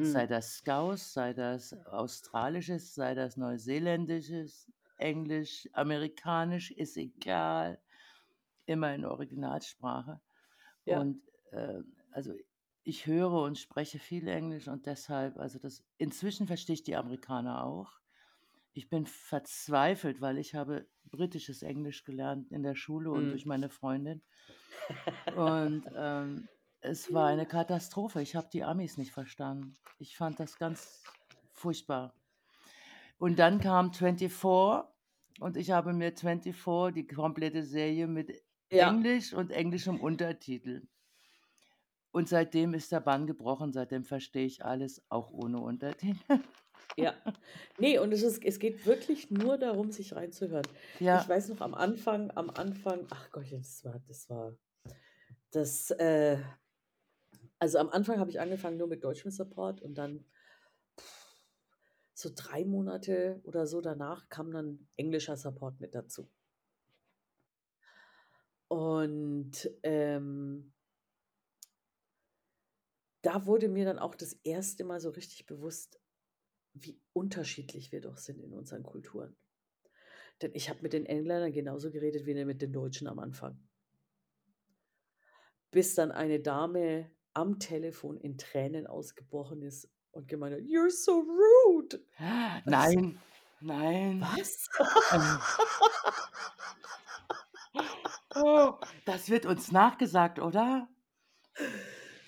Sei 0.00 0.26
Mhm. 0.26 0.28
das 0.28 0.56
Scouse, 0.58 1.12
sei 1.12 1.32
das 1.34 1.72
Australisches, 1.86 2.94
sei 2.94 3.14
das 3.14 3.36
Neuseeländisches, 3.36 4.70
Englisch, 4.98 5.68
Amerikanisch, 5.72 6.70
ist 6.70 6.96
egal, 6.96 7.80
immer 8.66 8.94
in 8.94 9.04
Originalsprache. 9.06 10.20
Ja. 10.86 11.04
Und, 11.04 11.22
äh, 11.52 11.80
also, 12.14 12.34
ich 12.84 13.06
höre 13.06 13.32
und 13.42 13.58
spreche 13.58 13.98
viel 13.98 14.28
Englisch 14.28 14.68
und 14.68 14.86
deshalb 14.86 15.38
also, 15.38 15.58
das 15.58 15.84
inzwischen 15.98 16.46
verstehe 16.46 16.74
ich 16.74 16.84
die 16.84 16.96
Amerikaner 16.96 17.64
auch. 17.64 17.92
Ich 18.74 18.88
bin 18.90 19.06
verzweifelt, 19.06 20.20
weil 20.20 20.38
ich 20.38 20.54
habe 20.54 20.88
britisches 21.04 21.62
Englisch 21.62 22.04
gelernt 22.04 22.52
in 22.52 22.62
der 22.64 22.76
Schule 22.76 23.12
und 23.12 23.32
Mhm. 23.32 23.34
durch 23.34 23.46
meine 23.46 23.70
Freundin. 23.70 24.22
Und, 25.30 25.90
ähm, 25.94 26.48
es 26.80 27.12
war 27.12 27.28
eine 27.28 27.46
Katastrophe. 27.46 28.20
Ich 28.22 28.36
habe 28.36 28.48
die 28.52 28.62
Amis 28.64 28.98
nicht 28.98 29.12
verstanden. 29.12 29.78
Ich 29.98 30.16
fand 30.16 30.38
das 30.40 30.58
ganz 30.58 31.08
furchtbar. 31.52 32.14
Und 33.18 33.38
dann 33.38 33.60
kam 33.60 33.92
„24“ 33.92 34.94
und 35.40 35.56
ich 35.56 35.70
habe 35.70 35.92
mir 35.92 36.12
„24“, 36.12 36.92
die 36.92 37.06
komplette 37.06 37.64
Serie 37.64 38.06
mit 38.06 38.32
Ja. 38.70 39.04
Englisch 39.08 39.32
und 39.32 39.50
englischem 39.50 40.00
Untertitel 40.00 40.86
und 42.14 42.28
seitdem 42.28 42.74
ist 42.74 42.92
der 42.92 43.00
Bann 43.00 43.26
gebrochen. 43.26 43.72
Seitdem 43.72 44.04
verstehe 44.04 44.46
ich 44.46 44.64
alles, 44.64 45.04
auch 45.08 45.30
ohne 45.32 45.58
Untertitel. 45.60 46.20
Ja. 46.98 47.14
Ne, 47.76 47.98
und 47.98 48.12
es 48.12 48.22
ist 48.22 48.44
es 48.44 48.58
geht 48.60 48.86
wirklich 48.86 49.30
nur 49.30 49.58
darum, 49.58 49.90
sich 49.90 50.14
reinzuhören. 50.14 50.68
Ich 51.10 51.28
Ja. 51.28 51.28
weiß 51.28 51.48
noch 51.48 51.60
am 51.60 51.74
Anfang 51.74 52.30
am 52.36 52.50
Anfang 52.50 53.06
ach 53.10 53.30
Gottchen, 53.32 53.62
das 53.62 53.84
war 53.84 54.00
das 54.06 54.28
war 54.30 54.56
das, 55.52 55.90
äh 55.92 56.38
also, 57.62 57.78
am 57.78 57.88
Anfang 57.90 58.18
habe 58.18 58.30
ich 58.30 58.40
angefangen 58.40 58.76
nur 58.78 58.88
mit 58.88 59.04
deutschem 59.04 59.30
Support 59.30 59.80
und 59.80 59.94
dann 59.96 60.24
so 62.16 62.30
3 62.34 62.64
Monate 62.64 63.40
oder 63.42 63.66
so 63.66 63.80
danach 63.80 64.28
kam 64.28 64.52
dann 64.52 64.86
englischer 64.96 65.36
Support 65.36 65.80
mit 65.80 65.94
dazu. 65.96 66.30
Und, 68.70 69.70
ähm 69.82 70.73
da 73.24 73.46
wurde 73.46 73.68
mir 73.68 73.86
dann 73.86 73.98
auch 73.98 74.14
das 74.14 74.34
1. 74.44 74.84
Mal 74.84 75.00
so 75.00 75.10
richtig 75.10 75.46
bewusst, 75.46 75.98
wie 76.74 77.02
unterschiedlich 77.12 77.92
wir 77.92 78.02
doch 78.02 78.18
sind 78.18 78.40
in 78.40 78.54
unseren 78.54 78.84
Kulturen. 78.84 79.36
Denn 80.42 80.52
ich 80.54 80.68
habe 80.68 80.80
mit 80.82 80.92
den 80.92 81.06
Engländern 81.06 81.52
genauso 81.52 81.90
geredet 81.90 82.26
wie 82.26 82.44
mit 82.44 82.62
den 82.62 82.72
Deutschen 82.72 83.06
am 83.06 83.18
Anfang. 83.18 83.58
Bis 85.74 85.96
dann 85.96 86.12
eine 86.12 86.38
Dame 86.38 87.10
am 87.32 87.58
Telefon 87.58 88.16
in 88.16 88.38
Tränen 88.38 88.86
ausgebrochen 88.86 89.60
ist 89.62 89.90
und 90.12 90.28
gemeint 90.28 90.54
hat: 90.54 90.62
„You're 90.62 90.88
so 90.88 91.18
rude.“ 91.18 92.06
Und 92.64 92.76
ich 92.76 92.90
so: 92.90 93.00
Nein, 93.00 93.22
nein. 93.60 94.20
„Was?“ 94.20 94.68
Oh, 98.36 98.74
das 99.04 99.28
wird 99.30 99.46
uns 99.46 99.70
nachgesagt, 99.72 100.38
oder? 100.40 100.88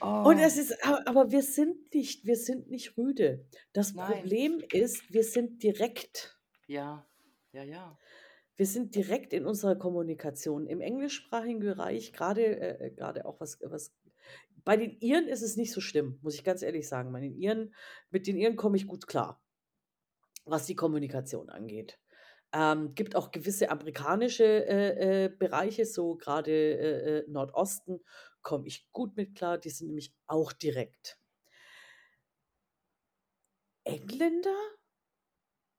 Und 0.07 0.37
Oh. 0.37 0.41
es 0.41 0.57
ist 0.57 0.85
a 0.85 1.03
aber 1.07 1.33
wir 1.33 1.43
sind 1.43 1.93
nicht 1.93 2.25
wir 2.25 2.37
sind 2.37 2.71
nicht 2.71 2.97
rüde. 2.97 3.45
Das 3.73 3.95
Nein. 3.95 4.07
Problem 4.13 4.63
ist, 4.73 5.13
wir 5.13 5.25
sind 5.25 5.63
direkt. 5.63 6.39
Ja, 6.69 7.07
ja, 7.53 7.65
ja. 7.65 7.99
Wir 8.57 8.67
sind 8.67 8.95
direkt 8.95 9.33
in 9.33 9.45
unserer 9.45 9.77
Kommunikation. 9.77 10.67
Im 10.67 10.81
englischsprachigen 10.81 11.61
Bereich, 11.61 12.13
grade 12.13 12.45
äh, 12.45 12.87
äh, 12.87 12.91
grade 12.91 13.25
auch 13.27 13.41
was 13.41 13.59
was 13.63 13.93
bei 14.65 14.77
den 14.77 14.97
Iren 15.01 15.29
ist 15.29 15.43
es 15.43 15.57
nicht 15.57 15.73
so 15.73 15.81
schlimm, 15.81 16.19
muss 16.23 16.35
ich 16.35 16.45
ganz 16.45 16.63
ehrlich 16.63 16.89
sagen. 16.89 17.13
Bei 17.13 17.21
den 17.21 17.35
Iren 17.37 17.75
mit 18.11 18.27
den 18.27 18.37
Iren 18.37 18.57
komme 18.57 18.77
ich 18.77 18.87
gut 18.87 19.07
klar, 19.09 19.41
was 20.45 20.67
die 20.67 20.75
Kommunikation 20.77 21.51
angeht. 21.51 21.99
Ähm, 22.53 22.95
gibt 22.95 23.17
auch 23.17 23.33
gewisse 23.33 23.71
amerikanische, 23.71 24.45
äh, 24.45 25.25
äh, 25.25 25.29
Bereiche, 25.29 25.85
so 25.85 26.17
grade, 26.17 26.51
äh, 26.53 27.19
äh, 27.19 27.25
Nordosten, 27.29 28.01
komme 28.47 28.69
ich 28.69 28.89
gut 28.93 29.17
mit 29.17 29.35
klar, 29.37 29.59
die 29.59 29.71
sind 29.71 29.89
nämlich 29.89 30.15
auch 30.27 30.53
direkt. 30.55 31.19
Engländer, 33.93 34.59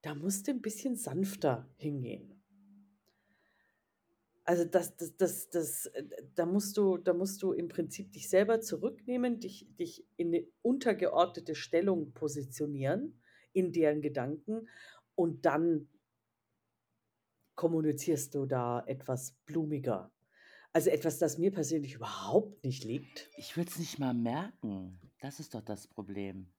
da 0.01 0.15
musst 0.15 0.47
du 0.47 0.51
'n 0.53 0.61
bisschen 0.63 0.95
sanfter 0.95 1.69
hingehen. 1.77 2.41
Also, 4.45 4.63
das 4.63 4.95
das 4.95 5.17
das 5.17 5.49
das 5.49 5.91
da 6.35 6.45
musst 6.45 6.77
du 6.77 6.97
da 6.97 7.13
musst 7.13 7.43
du 7.43 7.51
im 7.51 7.67
Prinzip 7.67 8.13
dich 8.13 8.29
selber 8.29 8.61
zurücknehmen, 8.61 9.39
dich 9.41 9.67
dich 9.77 10.05
in 10.15 10.29
'ne 10.29 10.47
untergeordnete 10.61 11.53
Stellung 11.53 12.13
positionieren 12.13 13.21
in 13.51 13.73
deren 13.73 14.01
Gedanken 14.01 14.69
und 15.15 15.45
dann 15.45 15.89
kommunizierst 17.57 18.35
du 18.35 18.45
da 18.45 18.83
etwas 18.85 19.33
blumiger. 19.45 20.11
Also, 20.73 20.89
etwas, 20.91 21.17
das 21.19 21.37
mir 21.37 21.51
persönlich 21.51 21.95
überhaupt 21.95 22.63
nicht 22.63 22.83
liegt. 22.85 23.29
Ich 23.35 23.55
würde 23.55 23.69
es 23.69 23.79
nicht 23.79 23.99
mal 23.99 24.13
merken. 24.13 24.99
Das 25.21 25.39
ist 25.39 25.53
doch 25.55 25.61
das 25.61 25.87
Problem. 25.87 26.53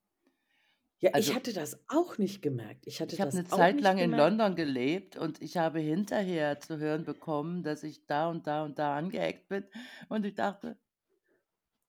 Ja, 1.01 1.10
ich 1.14 1.32
Also 1.32 1.35
hatte 1.35 1.52
das 1.52 1.78
auch 1.89 2.18
nicht 2.18 2.43
gemerkt. 2.43 2.86
Ich 2.86 3.01
hatte 3.01 3.16
ich 3.16 3.20
habe 3.20 3.35
'ne 3.36 3.44
auch 3.51 3.72
Zeit 3.72 3.80
lang 3.80 3.98
in. 3.98 4.14
London 4.14 4.55
gelebt 4.55 5.16
und 5.16 5.43
ich 5.43 5.56
habe 5.56 5.80
hinterher 5.80 6.60
zu 6.60 6.78
hören 6.78 7.05
bekommen, 7.05 7.62
dass 7.64 7.82
ich 7.82 8.06
da 8.06 8.28
und 8.30 8.47
da 8.47 8.64
und 8.64 8.78
da 8.78 8.97
angeeckt 8.97 9.48
bin 9.48 9.64
und 10.09 10.24
ich 10.26 10.35
dachte: 10.35 10.78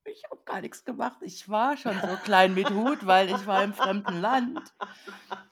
„Ich 0.04 0.24
habe 0.30 0.42
gar 0.44 0.60
nix 0.60 0.84
gemacht.“ 0.84 1.20
Ich 1.22 1.48
war 1.48 1.76
schon 1.78 2.00
so 2.02 2.16
klein 2.18 2.52
mit 2.54 2.70
Hut, 2.70 3.06
weil 3.06 3.30
ich 3.30 3.46
war 3.46 3.62
im 3.64 3.72
fremden 3.74 4.12
Land 4.12 4.74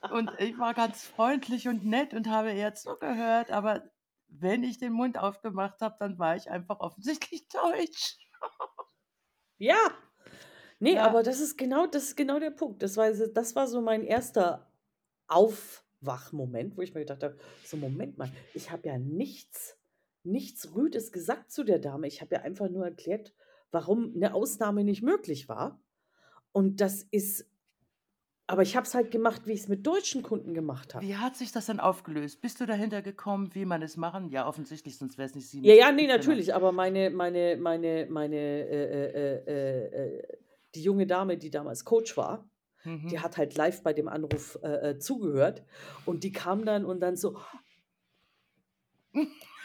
und 0.08 0.38
ich 0.40 0.58
war 0.58 0.74
ganz 0.74 1.04
freundlich 1.06 1.68
und 1.68 1.84
nett 1.84 2.14
und 2.14 2.28
habe 2.28 2.52
eher 2.52 2.74
zugehört, 2.74 3.50
aber 3.52 3.90
wenn 4.28 4.62
ich 4.64 4.78
den 4.78 4.92
Mund 4.92 5.18
aufgemacht 5.18 5.80
habe, 5.82 5.96
dann 6.00 6.18
war 6.18 6.36
ich 6.36 6.50
einfach 6.50 6.80
offensichtlich 6.80 7.48
deutsch. 7.52 8.18
Ja. 9.58 9.76
Ne, 10.80 10.98
Ja. 10.98 11.02
aber 11.02 11.22
das 11.22 11.40
ist 11.40 11.58
genau 11.58 11.86
das 11.86 12.04
ist 12.04 12.16
genau 12.16 12.38
der 12.40 12.50
Punkt. 12.50 12.82
Das 12.82 12.96
war 12.96 13.10
das 13.12 13.56
war 13.56 13.66
so 13.68 13.80
mein 13.82 14.04
erster 14.04 14.72
Aufwachmoment, 15.28 16.76
wo 16.76 16.82
ich 16.82 16.94
mir 16.94 17.00
gedacht 17.00 17.22
habe: 17.24 17.38
„So, 17.62 17.76
Moment 17.76 18.18
mal, 18.18 18.32
ich 18.52 18.70
habe 18.70 18.88
ja 18.88 18.98
nichts 18.98 19.78
nichts 20.24 20.74
Rüdes 20.74 21.12
gesagt 21.12 21.52
zu 21.52 21.64
der 21.64 21.78
Dame. 21.80 22.06
Ich 22.08 22.20
habe 22.22 22.36
ja 22.36 22.42
einfach 22.42 22.68
nur 22.70 22.84
erklärt, 22.86 23.34
warum 23.72 24.12
'ne 24.14 24.34
Ausnahme 24.34 24.84
nicht 24.84 25.02
möglich 25.02 25.48
war.“ 25.48 25.82
Und 26.52 26.80
das 26.80 27.02
ist 27.04 27.50
aber 28.48 28.62
ich 28.62 28.76
habe 28.76 28.86
es 28.86 28.94
halt 28.94 29.10
gemacht, 29.10 29.42
wie 29.44 29.52
ich's 29.52 29.68
mit 29.68 29.86
deutschen 29.86 30.22
Kunden 30.22 30.54
gemacht 30.54 30.94
habe. 30.94 31.06
Wie 31.06 31.16
hat 31.16 31.36
sich 31.36 31.52
das 31.52 31.66
denn 31.66 31.80
aufgelöst? 31.80 32.40
Bist 32.40 32.60
du 32.60 32.66
dahinter 32.66 33.02
gekommen, 33.02 33.54
wie 33.54 33.66
man 33.66 33.82
es 33.82 33.96
machen 33.98 34.30
ja, 34.30 34.48
offensichtlich, 34.48 34.96
sonst 34.96 35.18
wäre 35.18 35.28
es 35.28 35.34
nicht 35.34 35.52
Ja, 35.52 35.74
ja, 35.74 35.92
ne, 35.92 36.00
57, 36.00 36.06
genau. 36.06 36.16
natürlich, 36.16 36.54
aber 36.54 36.72
meine 36.72 37.10
meine 37.10 37.56
meine 37.58 38.06
meine, 38.08 38.36
äh, 38.36 38.84
äh, 38.84 39.44
äh, 39.46 40.16
äh 40.16 40.22
die 40.74 40.82
junge 40.82 41.06
Dame, 41.06 41.38
die 41.38 41.50
damals 41.50 41.84
Coach 41.84 42.16
war, 42.16 42.48
die 42.84 42.90
Mhm. 42.90 43.22
hat 43.22 43.36
halt 43.36 43.54
live 43.56 43.82
bei 43.82 43.92
dem 43.92 44.08
Anruf, 44.08 44.58
äh, 44.62 44.90
äh, 44.90 44.98
zugehört 44.98 45.62
und 46.06 46.24
die 46.24 46.32
kam 46.32 46.64
dann 46.64 46.84
und 46.84 47.00
dann 47.00 47.16
so 47.16 47.36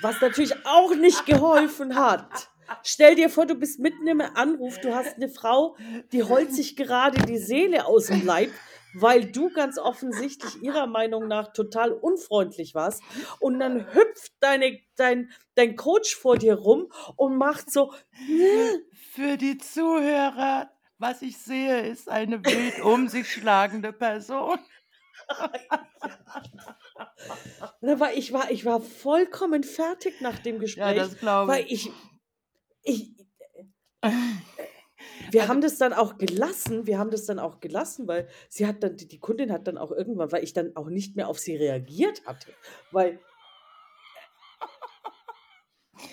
was 0.01 0.19
natürlich 0.21 0.53
auch 0.65 0.93
nicht 0.95 1.25
geholfen 1.25 1.95
hat. 1.95 2.49
Stell 2.83 3.15
dir 3.15 3.29
vor, 3.29 3.45
du 3.45 3.55
bist 3.55 3.79
mitten 3.79 4.07
im 4.07 4.21
Anruf, 4.21 4.79
du 4.79 4.93
hast 4.95 5.17
'ne 5.17 5.29
Frau, 5.29 5.75
die 6.11 6.23
heult 6.23 6.51
sich 6.53 6.75
gerade 6.75 7.21
die 7.25 7.37
Seele 7.37 7.85
aus'm 7.87 8.23
Leib, 8.23 8.51
weil 8.93 9.25
du 9.31 9.51
ganz 9.51 9.77
offensichtlich 9.77 10.61
ihrer 10.61 10.87
Meinung 10.87 11.27
nach 11.27 11.53
total 11.53 11.91
unfreundlich 11.91 12.75
warst 12.75 13.01
und 13.39 13.59
dann 13.59 13.93
hüpft 13.93 14.33
deine 14.39 14.79
dein 14.95 15.31
dein 15.55 15.75
Coach 15.75 16.15
vor 16.15 16.37
dir 16.37 16.55
rum 16.55 16.91
und 17.15 17.37
macht 17.37 17.71
so 17.71 17.93
Für 19.11 19.37
die 19.37 19.57
Zuhörer, 19.57 20.69
was 20.97 21.21
ich 21.21 21.37
sehe, 21.37 21.81
ist 21.81 22.09
eine 22.09 22.43
wild 22.45 22.79
um 22.81 23.07
sich 23.07 23.31
schlagende 23.31 23.93
Person. 23.93 24.59
Ne, 27.81 27.99
weil 27.99 28.17
ich 28.17 28.33
war 28.33 28.51
ich 28.51 28.65
war 28.65 28.81
vollkommen 28.81 29.63
fertig 29.63 30.21
nach 30.21 30.39
dem 30.39 30.55
Ja, 30.55 30.61
Gespräch, 30.61 30.97
das 30.97 31.17
glaube 31.17 31.51
weil 31.53 31.65
ich. 31.67 31.87
ich 31.87 31.91
ich 32.83 33.15
äh, 34.01 34.09
wir 35.29 35.41
Also 35.41 35.51
haben 35.51 35.61
das 35.61 35.77
dann 35.77 35.93
auch 35.93 36.17
gelassen 36.17 36.87
wir 36.87 36.97
haben 36.99 37.11
das 37.11 37.25
dann 37.25 37.39
auch 37.39 37.59
gelassen, 37.59 38.07
weil 38.07 38.27
sie 38.49 38.67
hat 38.67 38.83
dann 38.83 38.97
die 38.97 39.07
die 39.07 39.19
Kundin 39.19 39.51
hat 39.51 39.67
dann 39.67 39.77
auch 39.77 39.91
irgendwann 39.91 40.31
weil 40.31 40.43
ich 40.43 40.53
dann 40.53 40.75
auch 40.75 40.89
nicht 40.89 41.15
mehr 41.15 41.27
auf 41.29 41.39
sie 41.39 41.55
reagiert 41.57 42.25
hatte, 42.25 42.55
weil 42.91 43.19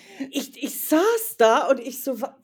ich 0.31 0.61
ich 0.63 0.87
saß 0.89 1.37
da 1.37 1.67
und 1.69 1.79
ich 1.79 2.03
so: 2.03 2.21
„Wa 2.21 2.37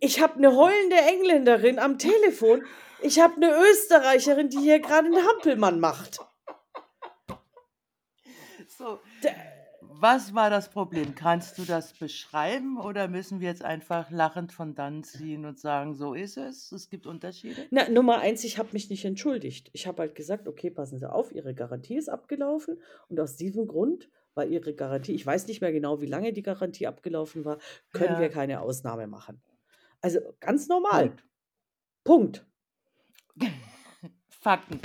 ich 0.00 0.20
habe 0.20 0.40
'ne 0.40 0.54
heulende 0.56 0.96
Engländerin 0.96 1.78
am 1.78 1.98
Telefon. 1.98 2.64
Ich 3.02 3.20
habe 3.20 3.40
'ne 3.40 3.52
Österreicherin, 3.72 4.48
die 4.50 4.58
hier 4.60 4.80
grade 4.80 5.08
'n 5.08 5.16
Hampelmann 5.26 5.80
macht.“ 5.80 6.20
So, 8.68 9.00
D 9.22 9.28
was 10.00 10.34
war 10.34 10.50
das 10.50 10.70
Problem? 10.70 11.14
Kannst 11.14 11.58
du 11.58 11.64
das 11.64 11.92
beschreiben 11.94 12.78
oder 12.78 13.08
müssen 13.08 13.40
wir 13.40 13.48
jetzt 13.48 13.64
einfach 13.64 14.10
lachend 14.10 14.52
von 14.52 14.74
dann 14.74 15.02
ziehen 15.04 15.44
und 15.44 15.58
sagen: 15.58 15.94
„So 15.94 16.14
ist 16.14 16.36
es, 16.36 16.72
es 16.72 16.88
gibt 16.88 17.06
Unterschiede?“ 17.06 17.66
Na, 17.70 17.88
Nummer 17.88 18.18
1, 18.18 18.44
ich 18.44 18.58
habe 18.58 18.70
mich 18.72 18.90
nicht 18.90 19.04
entschuldigt. 19.04 19.70
Ich 19.72 19.86
habe 19.86 20.02
halt 20.02 20.14
gesagt: 20.14 20.48
„Okay, 20.48 20.70
passen 20.70 20.98
Sie 20.98 21.10
auf, 21.10 21.32
Ihre 21.32 21.54
Garantie 21.54 21.96
ist 21.96 22.08
abgelaufen 22.08 22.80
und 23.08 23.20
aus 23.20 23.36
diesem 23.36 23.66
Grund, 23.66 24.08
weil 24.34 24.50
Ihre 24.52 24.74
Garantie“ 24.74 25.12
ich 25.14 25.24
weiß 25.26 25.46
nicht 25.46 25.60
mehr 25.60 25.72
genau, 25.72 26.00
wie 26.00 26.06
lange 26.06 26.32
die 26.32 26.42
Garantie 26.42 26.86
abgelaufen 26.86 27.44
war, 27.44 27.58
„können 27.92 28.18
wir 28.18 28.26
Ja. 28.26 28.32
keine 28.32 28.60
Ausnahme 28.60 29.06
machen.“ 29.06 29.42
Also, 30.00 30.20
ganz 30.40 30.68
normal. 30.68 31.08
Punkt. 31.08 31.24
Punkt. 32.04 32.46
Fakten. 34.28 34.80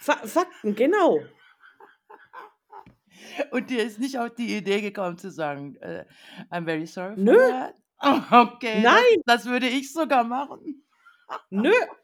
Fa 0.00 0.16
Fakten, 0.26 0.74
genau. 0.74 1.20
Und 3.50 3.70
dir 3.70 3.82
ist 3.84 3.98
nicht 3.98 4.18
auf 4.18 4.34
die 4.34 4.56
Idee 4.56 4.80
gekommen 4.80 5.18
zu 5.18 5.30
sagen, 5.30 5.76
äh: 5.76 6.04
„I'm 6.50 6.64
very 6.64 6.86
sorry 6.86 7.16
for 7.16 7.16
Nö. 7.16 7.36
that?“ 7.46 7.76
Okay, 8.32 8.88
das 8.88 9.00
Nein. 9.02 9.22
das 9.26 9.46
würde 9.46 9.68
ich 9.68 9.92
sogar 9.92 10.24
machen. 10.24 10.84
Nö. 11.50 11.72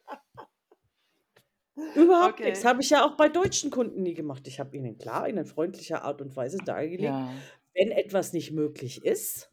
Überhaupt. 1.94 2.34
Okay. 2.34 2.64
Habe 2.64 2.82
ich 2.82 2.90
ja 2.90 3.04
auch 3.06 3.16
bei 3.16 3.28
deutschen 3.28 3.70
Kunden 3.70 4.02
nie 4.02 4.14
gemacht. 4.14 4.46
Ich 4.48 4.60
habe 4.60 4.76
ihnen 4.76 4.98
klar 4.98 5.28
in 5.28 5.44
freundlicher 5.46 6.02
Art 6.02 6.20
und 6.20 6.34
Weise 6.36 6.62
dargelegt, 6.62 7.18
Ja. 7.18 7.46
wenn 7.74 7.90
etwas 7.90 8.32
nicht 8.32 8.52
möglich 8.52 9.04
ist 9.04 9.50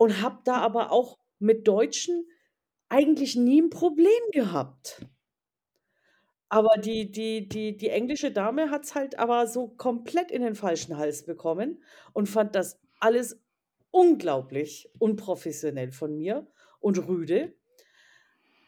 und 0.00 0.20
habe 0.22 0.38
da 0.44 0.56
aber 0.56 0.90
auch 0.90 1.18
mit 1.38 1.68
Deutschen 1.68 2.26
eigentlich 2.88 3.36
nie 3.36 3.60
'n 3.60 3.70
Problem 3.70 4.20
gehabt. 4.32 5.06
Aber 6.54 6.76
die 6.78 7.10
die 7.10 7.48
die 7.48 7.76
die 7.76 7.88
englische 7.88 8.30
Dame 8.30 8.70
hat's 8.70 8.94
halt 8.94 9.18
aber 9.18 9.48
so 9.48 9.66
komplett 9.68 10.30
in 10.30 10.40
den 10.42 10.54
falschen 10.54 10.96
Hals 10.96 11.24
bekommen 11.26 11.82
und 12.12 12.28
fand 12.28 12.54
das 12.54 12.78
alles 13.00 13.40
unglaublich 13.90 14.88
unprofessionell 15.00 15.90
von 15.90 16.16
mir 16.16 16.46
und 16.78 17.08
rüde. 17.08 17.54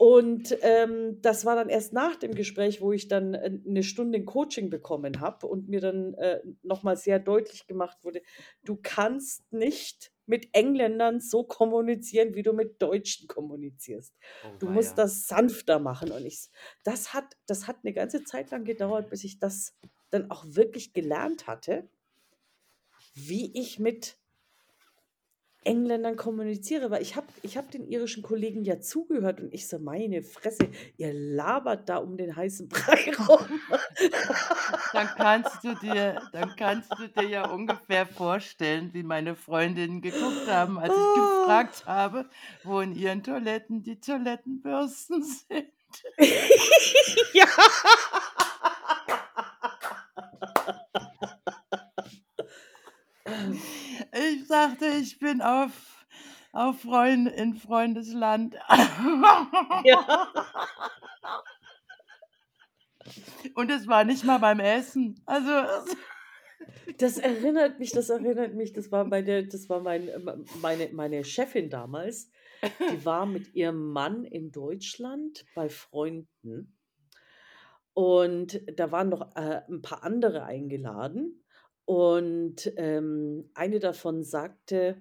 Und, 0.00 0.56
ähm, 0.60 1.20
das 1.22 1.46
war 1.46 1.56
dann 1.56 1.70
erst 1.70 1.92
nach 1.94 2.16
dem 2.16 2.34
Gespräch, 2.34 2.82
wo 2.82 2.92
ich 2.92 3.08
dann, 3.08 3.32
äh, 3.34 3.50
'ne 3.64 3.82
Stunde 3.82 4.22
Coaching 4.24 4.68
bekommen 4.68 5.20
habe 5.20 5.46
und 5.46 5.68
mir 5.68 5.80
dann, 5.80 6.12
äh, 6.14 6.40
noch 6.62 6.82
mal 6.82 6.96
sehr 6.96 7.18
deutlich 7.18 7.66
gemacht 7.66 7.98
wurde: 8.04 8.20
„Du 8.62 8.76
kannst 8.82 9.50
nicht 9.52 10.12
mit 10.26 10.48
Engländern 10.52 11.20
so 11.20 11.44
kommunizieren, 11.44 12.34
wie 12.34 12.42
du 12.42 12.52
mit 12.52 12.82
Deutschen 12.82 13.26
kommunizierst. 13.28 14.14
Oh 14.42 14.58
Du 14.58 14.68
musst 14.68 14.98
das 14.98 15.28
sanfter 15.28 15.78
machen.“ 15.78 16.10
Und 16.12 16.26
ich 16.26 16.48
das 16.84 17.14
hat 17.14 17.34
das 17.46 17.66
hat 17.66 17.82
'ne 17.84 17.92
ganze 17.94 18.22
Zeit 18.24 18.50
lang 18.50 18.64
gedauert, 18.64 19.08
bis 19.08 19.24
ich 19.24 19.38
das 19.38 19.74
dann 20.10 20.30
auch 20.30 20.44
wirklich 20.46 20.92
gelernt 20.92 21.46
hatte 21.46 21.88
wie 23.14 23.50
ich 23.58 23.78
mit 23.78 24.18
Engländern 25.66 26.16
kommuniziere, 26.16 26.90
weil 26.90 27.02
ich 27.02 27.16
habe 27.16 27.26
ich 27.42 27.56
hab 27.56 27.70
den 27.70 27.86
irischen 27.88 28.22
Kollegen 28.22 28.64
ja 28.64 28.80
zugehört 28.80 29.40
und 29.40 29.52
ich 29.52 29.68
so, 29.68 29.78
meine 29.78 30.22
Fresse, 30.22 30.68
ihr 30.96 31.12
labert 31.12 31.88
da 31.88 31.98
um 31.98 32.16
den 32.16 32.34
heißen 32.36 32.68
Brei 32.68 33.12
rum. 33.28 33.60
Dann 34.92 35.08
kannst 35.16 35.62
du 35.64 35.74
dir 35.74 36.22
dann 36.32 36.54
kannst 36.56 36.92
du 36.98 37.08
dir 37.08 37.28
ja 37.28 37.48
ungefähr 37.50 38.06
vorstellen, 38.06 38.90
wie 38.94 39.02
meine 39.02 39.34
Freundinnen 39.36 40.00
geguckt 40.00 40.48
haben, 40.48 40.78
als 40.78 40.94
ich 40.96 40.98
Oh. 40.98 41.40
gefragt 41.42 41.84
habe, 41.86 42.26
wo 42.64 42.80
in 42.80 42.94
ihren 42.94 43.22
Toiletten 43.22 43.82
die 43.82 44.00
Toilettenbürsten 44.00 45.22
sind. 45.22 45.66
Ja. 47.32 47.46
Ich 54.56 54.62
sagte, 54.62 54.86
ich 54.86 55.18
bin 55.18 55.42
auf 55.42 56.06
auf 56.52 56.80
Freund 56.80 57.28
in 57.28 57.56
Freundesland. 57.56 58.54
Ja. 59.84 60.32
Und 63.54 63.70
es 63.70 63.86
war 63.86 64.04
nicht 64.04 64.24
mal 64.24 64.38
beim 64.38 64.60
Essen. 64.60 65.20
Also, 65.26 65.50
Das 66.98 67.18
erinnert 67.18 67.78
mich 67.78 67.90
das 67.92 68.08
erinnert 68.10 68.54
mich, 68.54 68.72
das 68.72 68.90
war 68.92 69.04
meine 69.04 69.46
das 69.46 69.68
war 69.68 69.80
mein 69.80 70.08
meine 70.60 70.88
meine 70.92 71.24
Chefin 71.24 71.70
damals. 71.70 72.30
Die 72.88 73.04
war 73.04 73.26
mit 73.26 73.54
ihrem 73.54 73.92
Mann 73.92 74.24
in 74.24 74.50
Deutschland 74.52 75.46
bei 75.54 75.68
Freunden. 75.68 76.76
Und 77.94 78.60
da 78.78 78.92
waren 78.92 79.08
noch, 79.08 79.34
äh, 79.36 79.62
'n 79.68 79.80
paar 79.82 80.02
andere 80.04 80.44
eingeladen. 80.44 81.42
Und, 81.88 82.72
ähm, 82.76 83.48
eine 83.54 83.78
davon 83.78 84.24
sagte, 84.24 85.00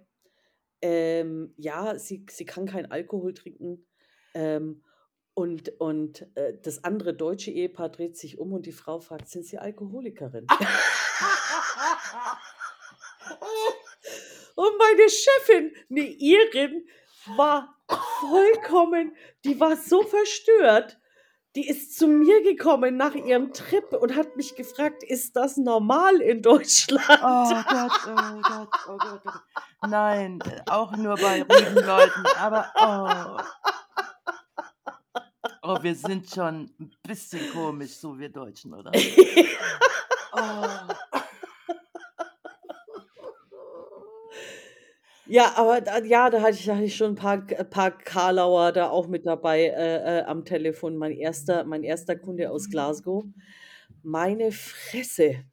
ähm, 0.81 1.53
ja, 1.57 1.97
sie 1.99 2.25
sie 2.31 2.45
kann 2.45 2.67
keinen 2.67 2.91
Alkohol 2.91 3.33
trinken. 3.33 3.87
Ähm, 4.35 4.83
und 5.35 5.69
und, 5.81 6.27
äh, 6.35 6.57
das 6.61 6.83
andere 6.85 7.13
deutsche 7.15 7.51
Ehepaar 7.51 7.89
dreht 7.89 8.17
sich 8.17 8.39
um 8.39 8.53
und 8.53 8.65
die 8.67 8.73
Frau 8.73 8.99
fragt: 8.99 9.29
„Sind 9.29 9.45
Sie 9.45 9.57
Alkoholikerin?“ 9.59 10.47
Und 14.55 14.77
meine 14.79 15.09
Chefin, 15.09 15.73
'ne 15.89 16.01
Irin, 16.19 16.87
war 17.37 17.75
vollkommen 17.89 19.15
die 19.45 19.59
war 19.59 19.75
so 19.77 20.03
verstört. 20.03 20.99
Die 21.55 21.67
ist 21.67 21.97
zu 21.97 22.07
mir 22.07 22.43
gekommen 22.43 22.97
nach 22.97 23.15
ihrem 23.15 23.53
Trip 23.53 23.93
und 23.93 24.15
hat 24.15 24.35
mich 24.35 24.55
gefragt: 24.55 25.03
„Ist 25.03 25.35
das 25.35 25.55
normal 25.57 26.17
in 26.21 26.41
Deutschland?“ 26.41 27.05
Oh 27.23 27.63
Gott, 27.69 27.91
oh 28.07 28.41
Gott, 28.41 28.69
oh 28.89 28.97
Gott, 28.97 29.21
oh 29.23 29.31
Gott. 29.31 29.41
Nein, 29.87 30.39
auch 30.69 30.91
nur 30.97 31.15
bei 31.15 31.43
ruhigen 31.43 31.75
Leuten, 31.85 32.23
aber 32.37 32.71
oh. 32.75 33.41
Oh, 35.63 35.77
wir 35.81 35.95
sind 35.95 36.29
schon 36.29 36.69
'n 36.79 36.91
bisschen 37.01 37.51
komisch, 37.51 37.95
so 37.95 38.17
wir 38.19 38.29
Deutschen, 38.29 38.73
oder? 38.73 38.91
Oh. 40.37 41.04
Ja, 45.27 45.53
aber 45.57 45.81
da 45.81 46.03
ja, 46.03 46.29
da 46.29 46.41
hatte 46.41 46.55
ich 46.59 46.65
da 46.65 46.75
hatte 46.75 46.85
ich 46.85 46.95
schon 46.95 47.13
'n 47.13 47.15
paar 47.15 47.45
K 47.47 47.63
paar 47.63 47.97
Karlauer 47.97 48.71
da 48.71 48.89
auch 48.89 49.07
mit 49.07 49.25
dabei, 49.25 49.63
äh, 49.69 50.19
äh, 50.19 50.23
am 50.23 50.45
Telefon. 50.45 50.97
Mein 50.97 51.11
erster 51.13 51.63
mein 51.63 51.83
erster 51.83 52.15
Kunde 52.15 52.51
aus 52.51 52.69
Glasgow. 52.69 53.25
Meine 54.03 54.51
Fresse. 54.51 55.45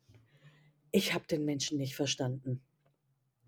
Ich 0.92 1.14
habe 1.14 1.26
den 1.26 1.44
Menschen 1.44 1.78
nicht 1.78 1.96
verstanden. 1.96 2.62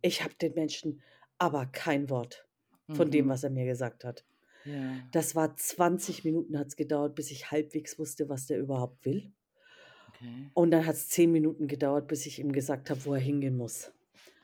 Ich 0.02 0.22
habe 0.24 0.34
den 0.34 0.54
Menschen 0.54 1.02
aber 1.38 1.66
kein 1.66 2.10
Wort 2.10 2.46
von 2.90 3.10
dem, 3.10 3.26
Mhm. 3.26 3.28
was 3.28 3.44
er 3.44 3.50
mir 3.50 3.66
gesagt 3.66 4.04
hat. 4.04 4.24
Ja. 4.64 5.12
Das 5.12 5.36
war 5.36 5.56
20 5.56 6.24
Minuten 6.24 6.58
hat's 6.58 6.76
gedauert, 6.76 7.14
bis 7.16 7.30
ich 7.32 7.50
halbwegs 7.52 7.98
wusste, 7.98 8.28
was 8.30 8.46
der 8.46 8.58
überhaupt 8.60 9.04
will. 9.06 9.32
Okay. 10.08 10.54
Und 10.56 10.70
dann 10.70 10.86
hat's 10.86 11.08
10 11.08 11.32
Minuten 11.32 11.66
gedauert, 11.66 12.06
bis 12.06 12.26
ich 12.26 12.38
ihm 12.38 12.52
gesagt 12.52 12.88
habe, 12.88 13.04
wo 13.04 13.14
er 13.14 13.20
hingehen 13.20 13.56
muss. 13.56 13.92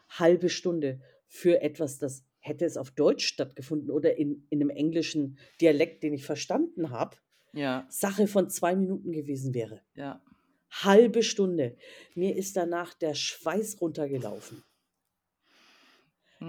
Halbe 0.08 0.48
Stunde 0.48 1.00
für 1.30 1.62
etwas, 1.62 1.98
das 2.00 2.24
hätte 2.40 2.66
es 2.66 2.76
auf 2.78 2.92
Deutsch 2.92 3.26
stattgefunden 3.26 3.90
oder 3.92 4.18
in 4.18 4.46
in 4.50 4.60
'nem 4.60 4.70
englischen 4.70 5.38
Dialekt, 5.62 6.04
den 6.04 6.14
ich 6.14 6.26
verstanden 6.26 6.90
habe, 6.90 7.18
Ja. 7.54 7.90
Sache 7.90 8.28
von 8.28 8.50
2 8.50 8.76
Minuten 8.76 9.12
gewesen 9.12 9.54
wäre. 9.54 9.82
Ja. 9.96 10.22
Halbe 10.70 11.22
Stunde. 11.24 11.76
Mir 12.14 12.36
ist 12.36 12.56
danach 12.56 12.94
der 12.94 13.14
Schweiß 13.14 13.80
runtergelaufen. 13.82 14.64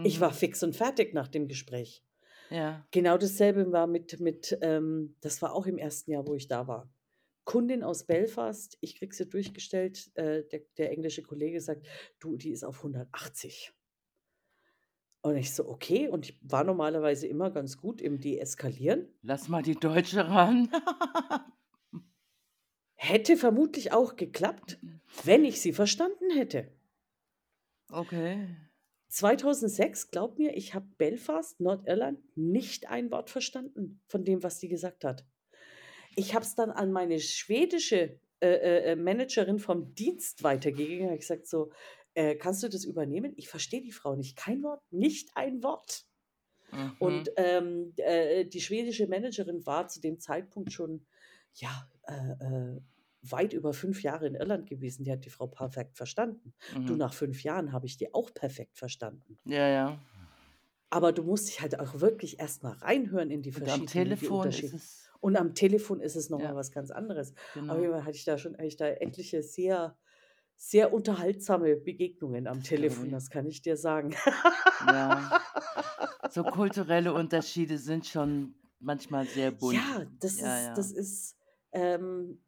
Ich 0.03 0.19
war 0.19 0.33
Mhm. 0.33 0.33
fix 0.33 0.63
und 0.63 0.75
fertig 0.75 1.13
nach 1.13 1.27
dem 1.27 1.47
Gespräch. 1.47 2.03
Ja. 2.51 2.85
Genau 2.91 3.17
dasselbe 3.17 3.71
war 3.71 3.87
mit 3.87 4.19
mit, 4.19 4.57
ähm 4.61 5.15
das 5.21 5.41
war 5.41 5.53
auch 5.53 5.67
im 5.67 5.77
1. 5.77 6.11
Jahr, 6.11 6.27
wo 6.27 6.35
ich 6.35 6.47
da 6.47 6.67
war. 6.67 6.93
Kundin 7.45 7.83
aus 7.83 8.05
Belfast, 8.05 8.77
ich 8.81 8.95
kriege 8.97 9.15
sie 9.15 9.27
durchgestellt, 9.29 10.11
äh, 10.15 10.43
der 10.45 10.61
der 10.77 10.91
englische 10.91 11.23
Kollege 11.23 11.61
sagt: 11.61 11.87
„Du, 12.19 12.37
die 12.37 12.51
ist 12.51 12.63
auf 12.65 12.83
180.“ 12.83 13.73
Und 15.21 15.35
ich 15.37 15.53
so: 15.53 15.67
„Okay.“ 15.67 16.07
Und 16.07 16.29
ich 16.29 16.39
war 16.41 16.63
normalerweise 16.63 17.27
immer 17.27 17.51
ganz 17.51 17.77
gut 17.77 18.01
im 18.01 18.19
Deeskalieren. 18.19 19.07
Lass 19.21 19.47
mal 19.47 19.61
die 19.61 19.75
Deutsche 19.75 20.27
ran. 20.27 20.69
Hätte 22.95 23.37
vermutlich 23.37 23.93
auch 23.93 24.15
geklappt, 24.15 24.79
wenn 25.23 25.43
ich 25.43 25.61
sie 25.61 25.73
verstanden 25.73 26.29
hätte. 26.31 26.71
Okay. 27.91 28.47
2006, 29.09 30.11
glaube 30.11 30.35
mir, 30.37 30.55
ich 30.55 30.73
habe 30.73 30.87
Belfast, 30.97 31.59
Nordirland, 31.59 32.19
nicht 32.37 32.89
ein 32.89 33.11
Wort 33.11 33.29
verstanden 33.29 34.01
von 34.07 34.23
dem, 34.23 34.41
was 34.43 34.59
die 34.59 34.69
gesagt 34.69 35.03
hat. 35.03 35.25
Ich 36.15 36.35
habe 36.35 36.45
es 36.45 36.55
dann 36.55 36.71
an 36.71 36.91
meine 36.91 37.19
schwedische, 37.19 38.19
äh, 38.41 38.47
äh, 38.47 38.91
äh, 38.91 38.95
Managerin 38.95 39.59
vom 39.59 39.93
Dienst 39.95 40.43
weitergegeben, 40.43 41.05
habe 41.07 41.15
ich 41.15 41.21
gesagt 41.21 41.47
so: 41.47 41.71
„Äh, 42.15 42.35
kannst 42.35 42.63
du 42.63 42.69
das 42.69 42.85
übernehmen? 42.85 43.33
Ich 43.37 43.49
verstehe 43.49 43.81
die 43.81 43.91
Frau 43.91 44.15
nicht. 44.15 44.35
Kein 44.37 44.63
Wort, 44.63 44.83
nicht 44.91 45.29
ein 45.35 45.63
Wort.“ 45.63 46.05
Mhm. 46.73 46.91
Und, 46.97 47.31
ähm, 47.37 47.93
äh, 47.97 48.45
die 48.45 48.61
schwedische 48.61 49.07
Managerin 49.07 49.65
war 49.65 49.87
zu 49.87 49.99
dem 50.01 50.19
Zeitpunkt 50.19 50.71
schon, 50.71 51.05
ja, 51.55 51.89
äh, 52.07 52.75
äh, 52.77 52.81
weit 53.23 53.53
über 53.53 53.73
5 53.73 54.03
Jahre 54.03 54.27
in 54.27 54.35
Irland 54.35 54.67
gewesen. 54.67 55.03
Die 55.03 55.11
hat 55.11 55.25
die 55.25 55.29
Frau 55.29 55.47
perfekt 55.47 55.97
verstanden. 55.97 56.53
Du, 56.85 56.95
Mhm. 56.95 56.97
nach 56.97 57.13
5 57.13 57.43
Jahren 57.43 57.71
habe 57.73 57.85
ich 57.87 57.97
die 57.97 58.13
auch 58.13 58.33
perfekt 58.33 58.77
verstanden. 58.77 59.39
Ja, 59.45 59.67
ja. 59.67 59.99
Aber 60.89 61.13
du 61.13 61.23
musst 61.23 61.47
dich 61.47 61.61
halt 61.61 61.79
auch 61.79 62.01
wirklich 62.01 62.39
erst 62.39 62.63
mal 62.63 62.73
reinhören 62.73 63.31
in 63.31 63.41
die 63.41 63.51
Und 63.53 63.67
am 63.69 63.85
verschiedenen 63.85 63.85
Telefon 63.85 64.53
ist 64.53 64.73
Unterschiede. 64.73 64.73
es 64.73 65.11
Und 65.19 65.35
am 65.37 65.53
Telefon 65.55 65.99
ist 66.01 66.15
es 66.15 66.29
noch 66.29 66.41
mal 66.41 66.53
Ja. 66.53 66.55
was 66.55 66.71
ganz 66.71 66.89
anderes. 66.91 67.33
Genau. 67.53 67.91
Fall 67.91 68.03
hatte 68.05 68.17
ich 68.17 68.25
da 68.25 68.37
schon 68.37 68.53
hatte 68.53 68.65
ich 68.65 68.77
da 68.77 68.87
etliche 68.87 69.43
sehr 69.43 69.97
sehr 70.63 70.93
unterhaltsame 70.93 71.75
Begegnungen 71.75 72.47
am 72.47 72.61
Das 72.79 73.01
Telefon, 73.01 73.11
das 73.11 73.29
kann 73.31 73.47
ich 73.47 73.61
dir 73.63 73.77
sagen. 73.77 74.13
Ja. 74.79 75.31
So 76.27 76.45
kulturelle 76.45 77.13
Unterschiede 77.13 77.77
sind 77.77 78.07
schon 78.07 78.55
manchmal 78.79 79.27
sehr 79.29 79.51
bunt. 79.51 79.89
Ja, 79.89 80.05
das 80.19 80.37
Ja, 80.37 80.41
ist 80.41 80.71
das 80.77 80.91
ja. 80.91 80.91
ist, 80.91 81.37
ähm 81.71 82.43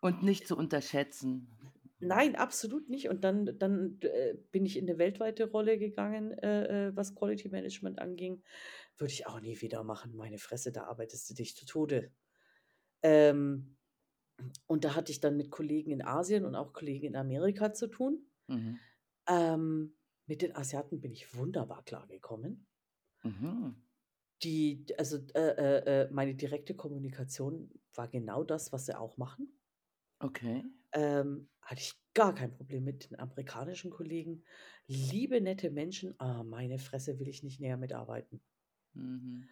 Und 0.00 0.22
nicht 0.22 0.46
zu 0.48 0.56
unterschätzen. 0.56 1.58
Nein, 1.98 2.36
absolut 2.36 2.90
nicht. 2.90 3.08
Und 3.08 3.24
dann 3.24 3.58
dann, 3.58 3.98
äh, 4.02 4.34
bin 4.52 4.66
ich 4.66 4.76
in 4.76 4.84
'ne 4.84 4.98
weltweite 4.98 5.50
Rolle 5.50 5.78
gegangen, 5.78 6.32
äh, 6.32 6.88
äh, 6.88 6.96
was 6.96 7.14
Quality 7.14 7.48
Management 7.48 7.98
anging. 8.00 8.42
Würde 8.98 9.12
ich 9.12 9.26
auch 9.26 9.40
nie 9.40 9.60
wieder 9.62 9.82
machen. 9.84 10.14
Meine 10.16 10.38
Fresse, 10.38 10.72
da 10.72 10.84
arbeitest 10.84 11.30
du 11.30 11.34
dich 11.34 11.56
zu 11.56 11.64
Tode. 11.66 12.12
Ähm, 13.02 13.75
und 14.66 14.84
da 14.84 14.94
hatte 14.94 15.12
ich 15.12 15.20
dann 15.20 15.36
mit 15.36 15.50
Kollegen 15.50 15.90
in 15.90 16.02
Asien 16.02 16.44
und 16.44 16.54
auch 16.54 16.72
Kollegen 16.72 17.06
in 17.06 17.16
Amerika 17.16 17.72
zu 17.72 17.88
tun. 17.88 18.26
Mhm. 18.48 18.78
Ähm, 19.28 19.96
mit 20.26 20.42
den 20.42 20.54
Asiaten 20.54 21.00
bin 21.00 21.12
ich 21.12 21.34
wunderbar 21.34 21.84
klargekommen. 21.84 22.66
Mhm. 23.22 23.76
Die 24.42 24.84
also, 24.98 25.18
äh, 25.34 25.40
äh, 25.40 26.02
äh, 26.02 26.10
meine 26.10 26.34
direkte 26.34 26.74
Kommunikation 26.74 27.70
war 27.94 28.08
genau 28.08 28.44
das, 28.44 28.72
was 28.72 28.86
sie 28.86 28.98
auch 28.98 29.16
machen. 29.16 29.58
Okay. 30.18 30.64
Ähm, 30.92 31.48
hatte 31.62 31.80
ich 31.80 31.94
gar 32.14 32.34
kein 32.34 32.52
Problem 32.52 32.84
mit 32.84 33.10
den 33.10 33.18
amerikanischen 33.18 33.90
Kollegen. 33.90 34.44
Liebe, 34.86 35.40
nette 35.40 35.70
Menschen, 35.70 36.18
aber 36.20 36.44
meine 36.44 36.78
Fresse 36.78 37.18
will 37.18 37.28
ich 37.28 37.42
nicht 37.42 37.60
näher 37.60 37.76
mitarbeiten. 37.76 38.40
Mhm. 38.94 39.48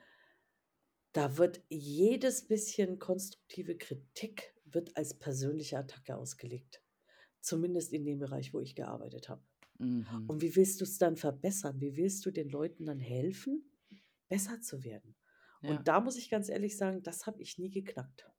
Da 1.12 1.36
wird 1.39 1.62
jedes 1.69 2.47
bisschen 2.47 2.98
konstruktive 2.98 3.77
Kritik 3.77 4.53
wird 4.74 4.96
als 4.96 5.14
persönliche 5.14 5.78
Attacke 5.78 6.16
ausgelegt. 6.16 6.82
Zumindest 7.40 7.92
in 7.92 8.05
dem 8.05 8.18
Bereich, 8.18 8.55
wo 8.55 8.60
ich 8.60 8.74
gearbeitet 8.74 9.28
habe. 9.28 9.42
Mhm. 9.78 10.24
Und 10.28 10.40
wie 10.40 10.55
willst 10.56 10.80
du's 10.80 10.98
dann 10.98 11.16
verbessern? 11.16 11.80
Wie 11.80 11.96
willst 11.96 12.24
du 12.24 12.30
den 12.30 12.48
Leuten 12.48 12.86
dann 12.86 13.01
helfen, 13.01 13.70
besser 14.28 14.60
zu 14.60 14.84
werden? 14.84 15.16
Ja. 15.62 15.70
Und 15.70 15.88
da 15.88 16.01
muss 16.01 16.16
ich 16.16 16.30
ganz 16.30 16.48
ehrlich 16.48 16.76
sagen, 16.76 17.02
das 17.02 17.26
habe 17.26 17.42
ich 17.42 17.59
nie 17.59 17.70
geknackt. 17.70 18.30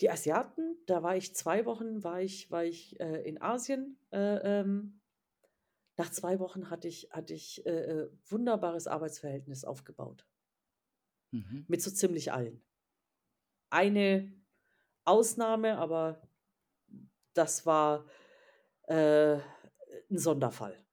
Die 0.00 0.10
Asiaten, 0.10 0.76
da 0.86 1.02
war 1.02 1.16
ich 1.16 1.34
2 1.34 1.66
Wochen 1.66 2.02
war 2.02 2.22
ich 2.22 2.50
war 2.50 2.64
ich, 2.64 2.98
äh, 3.00 3.22
in 3.28 3.40
Asien, 3.42 3.98
äh, 4.12 4.60
ähm 4.60 5.00
Nach 5.98 6.10
2 6.10 6.38
Wochen 6.38 6.70
hatte 6.70 6.88
ich 6.88 7.10
hatte 7.10 7.34
ich, 7.34 7.66
äh, 7.66 7.70
äh, 7.70 8.10
wunderbares 8.26 8.86
Arbeitsverhältnis 8.86 9.64
aufgebaut. 9.64 10.26
Mhm. 11.32 11.66
Mit 11.68 11.82
so 11.82 11.90
ziemlich 11.90 12.32
allen. 12.32 12.62
Eine 13.70 14.32
Ausnahme, 15.10 15.78
aber 15.78 16.22
das 17.34 17.66
war, 17.66 18.06
äh, 18.88 19.38
'n 20.10 20.18
Sonderfall. 20.18 20.84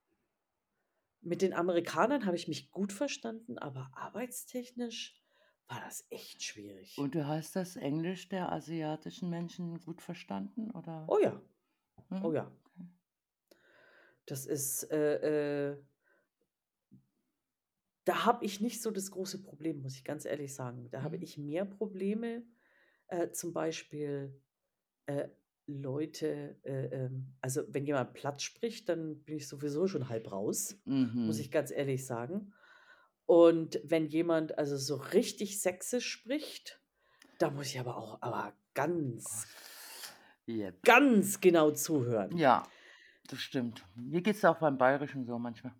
Mit 1.22 1.44
den 1.44 1.54
Amerikanern 1.54 2.26
habe 2.26 2.36
ich 2.36 2.48
mich 2.48 2.72
gut 2.72 2.92
verstanden, 2.92 3.60
aber 3.60 3.92
arbeitstechnisch 3.94 5.22
war 5.68 5.80
das 5.82 6.08
echt 6.10 6.42
schwierig. 6.44 6.96
Und 6.96 7.16
du 7.16 7.26
hast 7.26 7.56
das 7.56 7.78
Englisch 7.78 8.28
der 8.28 8.52
asiatischen 8.52 9.30
Menschen 9.30 9.80
gut 9.80 10.02
verstanden, 10.02 10.70
oder? 10.72 11.10
Oh 11.10 11.20
ja. 11.20 11.42
Mhm, 12.10 12.24
Oh 12.24 12.34
ja. 12.34 12.52
Das 14.26 14.46
ist, 14.46 14.84
äh, 14.92 15.72
äh 15.72 15.78
da 18.06 18.26
habe 18.26 18.46
ich 18.46 18.62
nicht 18.62 18.82
so 18.82 18.92
das 18.92 19.12
große 19.12 19.44
Problem, 19.44 19.82
muss 19.82 19.96
ich 19.96 20.04
ganz 20.04 20.26
ehrlich 20.26 20.54
sagen. 20.56 20.90
Da 20.92 21.04
habe 21.04 21.18
Mhm. 21.18 21.22
ich 21.22 21.38
mehr 21.38 21.66
Probleme, 21.66 22.44
äh, 23.08 23.32
zum 23.32 23.54
Beispiel, 23.54 24.40
äh, 25.08 25.30
Leute, 25.68 26.58
äh, 26.64 26.86
ähm 26.88 27.36
also, 27.42 27.64
wenn 27.68 27.86
jemand 27.86 28.14
platt 28.14 28.42
spricht, 28.42 28.88
dann 28.90 29.24
bin 29.24 29.36
ich 29.38 29.48
sowieso 29.48 29.88
schon 29.88 30.08
halb 30.10 30.32
raus, 30.32 30.76
muss 30.86 31.38
Mhm. 31.38 31.42
ich 31.42 31.52
ganz 31.52 31.72
ehrlich 31.72 32.06
sagen. 32.06 32.54
Und 33.26 33.82
wenn 33.84 34.06
jemand 34.06 34.58
also 34.58 34.78
so 34.78 34.96
richtig 34.96 35.62
sächsisch 35.62 36.08
spricht, 36.10 36.82
da 37.40 37.50
muss 37.50 37.68
ich 37.68 37.80
aber 37.80 37.98
auch 37.98 38.22
aber 38.22 38.54
ganz 38.74 39.46
Jep. 40.46 40.82
ganz 40.84 41.42
genau 41.42 41.72
zuhören. 41.72 42.36
Ja, 42.38 42.64
das 43.28 43.40
stimmt. 43.40 43.86
Mir 43.96 44.22
geht's 44.22 44.46
auch 44.46 44.60
beim 44.60 44.78
Bayerischen 44.78 45.26
so 45.26 45.38
manchmal. 45.38 45.74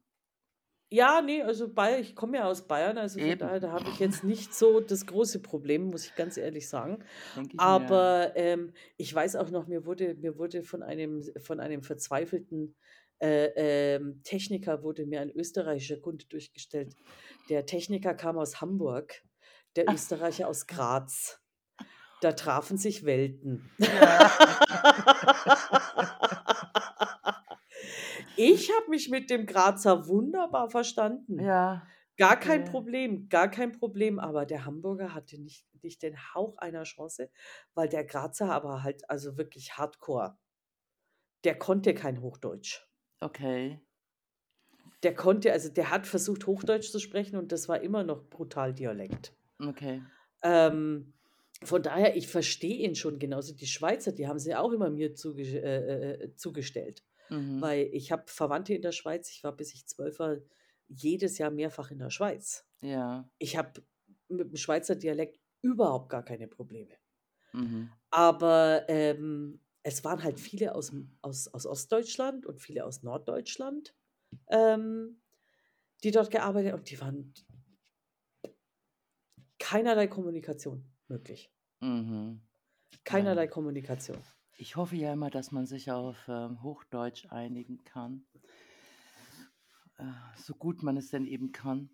Ja, 0.90 1.22
ne, 1.22 1.44
also 1.44 1.68
Bay 1.68 2.00
ich 2.00 2.16
komme 2.16 2.38
ja 2.38 2.46
aus 2.46 2.66
Bayern, 2.66 2.98
also 2.98 3.20
von 3.20 3.38
daher, 3.38 3.60
da 3.60 3.72
habe 3.72 3.90
ich 3.90 4.00
jetzt 4.00 4.24
nicht 4.24 4.54
so 4.54 4.80
das 4.80 5.06
große 5.06 5.42
Problem, 5.42 5.90
muss 5.90 6.06
ich 6.06 6.16
ganz 6.16 6.38
ehrlich 6.38 6.70
sagen. 6.70 7.04
Ich. 7.36 7.60
Aber, 7.60 8.32
ähm, 8.36 8.74
ich 8.96 9.14
weiß 9.14 9.36
auch 9.36 9.50
noch, 9.50 9.68
mir 9.68 9.86
wurde 9.86 10.16
mir 10.16 10.38
wurde 10.38 10.64
von 10.64 10.84
einem 10.84 11.24
von 11.42 11.60
einem 11.60 11.84
verzweifelten, 11.84 12.76
äh, 13.20 13.96
ähm, 13.96 14.22
Techniker 14.24 14.82
wurde 14.84 15.06
mir 15.06 15.20
ein 15.22 15.32
österreichischer 15.32 15.98
Kunde 15.98 16.26
durchgestellt. 16.26 16.96
Der 17.50 17.66
Techniker 17.66 18.14
kam 18.14 18.38
aus 18.38 18.62
Hamburg, 18.62 19.24
der 19.76 19.92
Österreicher 19.92 20.48
aus 20.48 20.68
Graz. 20.68 21.42
Da 22.22 22.32
trafen 22.32 22.78
sich 22.78 23.06
Welten. 23.06 23.70
Ich 28.38 28.72
habe 28.72 28.90
mich 28.90 29.10
mit 29.10 29.30
dem 29.30 29.46
Grazer 29.46 30.08
wunderbar 30.08 30.70
verstanden. 30.70 31.40
Ja, 31.40 31.88
Gar 32.18 32.40
kein 32.40 32.62
okay. 32.62 32.72
Problem, 32.72 33.30
gar 33.30 33.50
kein 33.50 33.72
Problem, 33.72 34.18
aber 34.18 34.48
der 34.48 34.66
Hamburger 34.66 35.14
hatte 35.14 35.40
nicht 35.40 35.68
nicht 35.84 36.02
den 36.02 36.18
Hauch 36.34 36.58
einer 36.58 36.84
Chance, 36.84 37.30
weil 37.76 37.88
der 37.88 38.04
Grazer 38.04 38.52
aber 38.52 38.84
halt 38.84 39.10
also 39.10 39.38
wirklich 39.38 39.78
Hardcore. 39.78 40.38
Der 41.44 41.58
konnte 41.58 41.94
kein 41.94 42.22
Hochdeutsch. 42.22 42.82
Okay. 43.22 43.80
Der 45.04 45.14
konnte 45.14 45.52
also 45.52 45.70
der 45.70 45.92
hat 45.92 46.08
versucht, 46.08 46.48
Hochdeutsch 46.48 46.92
zu 46.92 47.00
sprechen 47.00 47.38
und 47.38 47.52
das 47.52 47.70
war 47.70 47.82
immer 47.82 48.04
noch 48.04 48.28
brutal 48.30 48.74
Dialekt. 48.74 49.36
Okay. 49.60 50.02
Ähm, 50.42 51.14
von 51.64 51.82
daher, 51.82 52.16
ich 52.16 52.28
verstehe 52.28 52.78
ihn 52.78 52.96
schon, 52.96 53.20
genauso 53.20 53.54
die 53.54 53.68
Schweizer, 53.68 54.12
die 54.12 54.28
haben 54.28 54.40
sie 54.40 54.56
auch 54.56 54.72
immer 54.72 54.90
mir 54.90 55.14
zuge 55.14 55.44
äh, 55.44 56.24
äh, 56.24 56.36
zugestellt. 56.36 57.04
Mhm. 57.30 57.62
Weil 57.62 57.90
ich 57.94 58.12
habe 58.12 58.26
Verwandte 58.28 58.74
in 58.74 58.82
der 58.82 58.92
Schweiz, 58.94 59.30
ich 59.32 59.44
war, 59.44 59.56
bis 59.56 59.74
ich 59.74 59.88
12 59.88 60.20
war, 60.20 60.38
jedes 60.88 61.38
Jahr 61.38 61.52
mehrfach 61.52 61.92
in 61.92 62.00
der 62.00 62.10
Schweiz. 62.12 62.66
Ja. 62.82 63.30
Ich 63.40 63.58
habe 63.58 63.84
mit 64.30 64.50
dem 64.52 64.58
Schweizer 64.58 64.96
Dialekt 64.96 65.40
überhaupt 65.62 66.10
gar 66.10 66.24
keine 66.26 66.48
Probleme. 66.48 66.96
Mhm. 67.54 67.98
Aber, 68.12 68.86
ähm, 68.90 69.62
es 69.84 70.04
waren 70.04 70.24
halt 70.24 70.40
viele 70.40 70.76
aus'm 70.76 71.08
aus 71.22 71.48
aus 71.54 71.66
Ostdeutschland 71.66 72.46
und 72.46 72.60
viele 72.62 72.86
aus 72.86 73.04
Norddeutschland, 73.04 73.96
ähm, 74.50 75.22
die 76.04 76.12
dort 76.12 76.32
gearbeitet 76.32 76.74
und 76.76 76.90
die 76.92 77.02
waren 77.02 77.34
keinerlei 79.60 80.08
Kommunikation 80.08 80.96
möglich. 81.08 81.52
Mhm. 81.82 82.42
Keinerlei 83.04 83.48
Ja. 83.48 83.48
Kommunikation. 83.48 84.22
Ich 84.58 84.76
hoffe 84.76 84.98
ja 84.98 85.14
immer, 85.14 85.30
dass 85.30 85.54
man 85.54 85.66
sich 85.66 85.90
auf, 85.90 86.28
ähm, 86.28 86.62
Hochdeutsch 86.62 87.28
einigen 87.32 87.86
kann. 87.86 88.28
Äh, 89.98 90.06
so 90.36 90.54
gut 90.56 90.84
man 90.84 90.98
es 90.98 91.10
denn 91.10 91.26
eben 91.26 91.52
kann. 91.52 91.90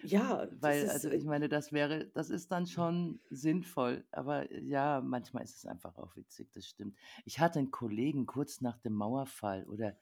Ja, 0.00 0.48
Weil 0.60 0.88
also, 0.88 1.08
äh 1.08 1.10
ich 1.10 1.24
meine, 1.24 1.48
das 1.48 1.72
wäre 1.72 2.06
das 2.10 2.28
ist 2.30 2.50
dann 2.52 2.66
schon 2.66 3.20
sinnvoll, 3.30 4.06
aber 4.10 4.52
ja, 4.52 5.00
manchmal 5.00 5.44
ist 5.44 5.56
es 5.56 5.66
einfach 5.66 5.96
auch 5.96 6.16
witzig, 6.16 6.50
das 6.52 6.66
stimmt. 6.66 6.98
Ich 7.24 7.38
hatte 7.40 7.58
'n 7.60 7.70
Kollegen 7.70 8.26
kurz 8.26 8.60
nach 8.60 8.78
dem 8.78 8.94
Mauerfall 8.94 9.64
oder 9.68 9.96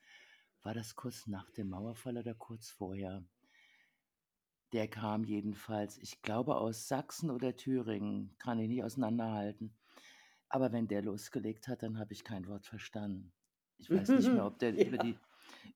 war 0.63 0.73
das 0.73 0.95
kurz 0.95 1.27
nach 1.27 1.51
dem 1.51 1.69
Mauerfall 1.69 2.17
oder 2.17 2.35
kurz 2.35 2.69
vorher? 2.69 3.23
Der 4.73 4.89
kam 4.89 5.23
jedenfalls, 5.23 5.97
ich 5.97 6.21
glaube, 6.23 6.57
aus 6.57 6.89
Sachsen 6.89 7.29
oder 7.31 7.55
Thüringen, 7.55 8.35
kann 8.37 8.59
ich 8.59 8.67
nicht 8.67 8.83
auseinanderhalten. 8.83 9.77
Aber 10.51 10.71
wenn 10.71 10.87
der 10.87 11.01
losgelegt 11.01 11.67
hat, 11.67 11.83
dann 11.83 11.97
habe 11.99 12.13
ich 12.13 12.23
kein 12.23 12.47
Wort 12.47 12.65
verstanden. 12.65 13.33
Ich 13.77 13.89
weiß 13.93 14.15
nicht 14.15 14.31
mehr, 14.31 14.45
ob 14.45 14.59
der 14.59 14.79
über 14.83 14.97
Ja. 14.97 15.05
die 15.05 15.21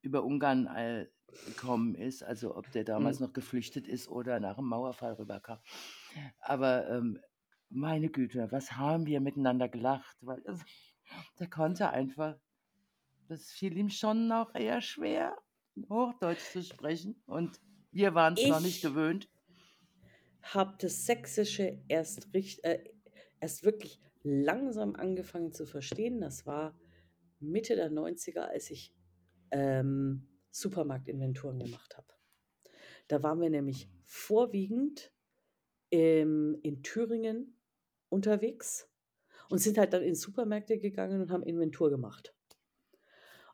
über 0.02 0.24
Ungarn, 0.24 0.68
äh, 0.68 1.08
gekommen 1.46 1.96
ist, 1.96 2.24
also 2.24 2.56
ob 2.56 2.72
der 2.72 2.84
damals 2.86 3.20
Mhm. 3.20 3.22
noch 3.22 3.34
geflüchtet 3.34 3.88
ist 3.88 4.08
oder 4.08 4.40
nach 4.40 4.56
dem 4.58 4.66
Mauerfall 4.66 5.14
rüberkam. 5.14 5.60
Aber, 6.40 6.90
ähm, 6.90 7.20
meine 7.70 8.10
Güte, 8.10 8.52
was 8.52 8.74
haben 8.74 9.06
wir 9.08 9.22
miteinander 9.22 9.70
gelacht, 9.70 10.18
weil 10.22 10.44
also, 10.48 10.64
der 11.40 11.50
konnte 11.50 11.90
einfach 11.92 12.38
das 13.28 13.52
fiel 13.52 13.78
ihm 13.78 13.90
schon 13.90 14.28
noch 14.28 14.56
eher 14.56 14.82
schwer, 14.82 15.38
Hochdeutsch 15.90 16.50
zu 16.52 16.64
sprechen 16.64 17.22
und 17.28 17.62
wir 17.92 18.16
waren's 18.16 18.48
noch 18.48 18.60
nicht 18.60 18.82
Ich 18.82 18.82
gewöhnt. 18.82 19.30
habe 20.42 20.76
das 20.80 21.06
Sächsische 21.06 21.82
erst 21.88 22.34
richt 22.34 22.64
äh, 22.64 22.84
erst 23.40 23.64
wirklich 23.64 24.00
langsam 24.26 24.96
angefangen 24.96 25.54
zu 25.54 25.66
verstehen. 25.66 26.20
Das 26.20 26.46
war 26.46 26.78
Mitte 27.40 27.76
der 27.76 27.92
90er, 27.92 28.42
als 28.42 28.70
ich, 28.72 28.94
ähm, 29.52 30.28
Supermarktinventuren 30.52 31.60
gemacht 31.60 31.96
habe. 31.98 32.08
Da 33.08 33.22
waren 33.22 33.40
wir 33.40 33.50
nämlich 33.50 33.90
vorwiegend, 34.04 35.14
ähm, 35.92 36.58
in 36.64 36.82
Thüringen 36.82 37.58
unterwegs 38.10 38.90
und 39.50 39.60
sind 39.60 39.78
halt 39.78 39.94
dann 39.94 40.02
in 40.02 40.16
Supermärkte 40.16 40.80
gegangen 40.80 41.22
und 41.22 41.32
haben 41.32 41.44
Inventur 41.44 41.90
gemacht. 41.90 42.34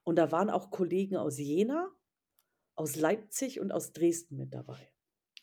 Und 0.04 0.16
da 0.16 0.32
waren 0.32 0.50
auch 0.50 0.72
Kollegen 0.72 1.18
aus 1.18 1.38
Jena, 1.38 1.92
aus 2.76 2.96
Leipzig 2.96 3.60
und 3.60 3.72
aus 3.72 3.94
Dresden 3.94 4.38
mit 4.38 4.54
dabei. 4.54 4.92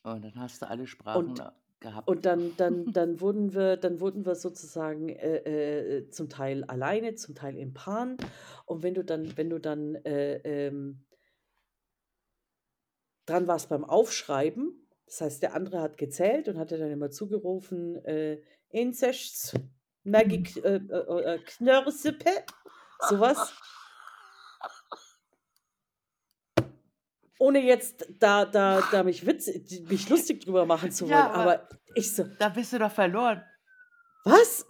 Und 0.02 0.24
dann 0.24 0.34
hast 0.36 0.62
du 0.62 0.68
alle 0.68 0.86
Sprachen 0.86 1.26
Und 1.26 1.42
gehabt. 1.80 2.08
und 2.08 2.24
dann 2.26 2.56
dann 2.56 2.86
dann 2.92 3.20
wurden 3.20 3.54
wir 3.54 3.76
dann 3.76 4.00
wurden 4.00 4.26
wir 4.26 4.34
sozusagen, 4.34 5.08
äh, 5.08 5.98
äh, 5.98 6.10
zum 6.10 6.28
Teil 6.28 6.64
alleine, 6.64 7.14
zum 7.14 7.34
Teil 7.34 7.56
in 7.56 7.74
Paaren. 7.74 8.16
Und 8.66 8.82
wenn 8.82 8.94
du 8.94 9.04
dann 9.04 9.36
wenn 9.36 9.50
du 9.50 9.58
dann, 9.58 9.94
äh, 10.04 10.36
ähm 10.66 11.04
dran 13.26 13.46
warst 13.46 13.68
beim 13.68 13.84
Aufschreiben, 13.84 14.88
das 15.06 15.20
heißt, 15.20 15.42
der 15.42 15.54
andere 15.54 15.80
hat 15.80 15.98
gezählt 15.98 16.48
und 16.48 16.58
hat 16.58 16.70
dir 16.70 16.78
dann 16.78 16.90
immer 16.90 17.10
zugerufen, 17.10 18.02
äh: 18.04 18.40
„Inzeschts, 18.70 19.54
Maggi 20.04 20.42
K 20.42 20.60
äh, 20.60 20.76
äh, 20.76 21.34
äh, 21.34 21.38
Knörsuppe“, 21.38 22.30
so 23.08 23.20
was. 23.20 23.52
Ohne 27.38 27.60
jetzt 27.60 28.06
da 28.18 28.44
da 28.44 28.82
da 28.90 29.02
mich 29.04 29.24
witz 29.26 29.48
mich 29.88 30.08
lustig 30.08 30.44
drüber 30.44 30.66
machen 30.66 30.90
zu 30.90 31.04
wollen, 31.04 31.12
Ja, 31.12 31.30
aber 31.30 31.52
aber 31.52 31.68
ich 31.94 32.12
so 32.14 32.24
da 32.38 32.48
bist 32.48 32.72
du 32.72 32.78
doch 32.78 32.90
verloren. 32.92 33.42
Was? 34.24 34.64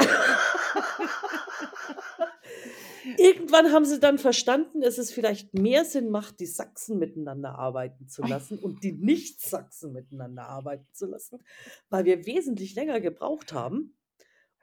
Irgendwann 3.16 3.72
haben 3.72 3.84
sie 3.84 3.98
dann 4.00 4.18
verstanden, 4.18 4.80
dass 4.80 4.98
es 4.98 5.10
vielleicht 5.10 5.54
mehr 5.54 5.84
Sinn 5.84 6.10
macht, 6.10 6.40
die 6.40 6.46
Sachsen 6.46 6.98
miteinander 6.98 7.58
arbeiten 7.58 8.06
zu 8.06 8.22
lassen 8.22 8.58
und 8.58 8.84
die 8.84 8.92
Nicht-Sachsen 8.92 9.92
miteinander 9.92 10.46
arbeiten 10.46 10.92
zu 10.92 11.06
lassen, 11.06 11.42
weil 11.88 12.04
wir 12.04 12.26
wesentlich 12.26 12.74
länger 12.74 13.00
gebraucht 13.00 13.52
haben, 13.52 13.96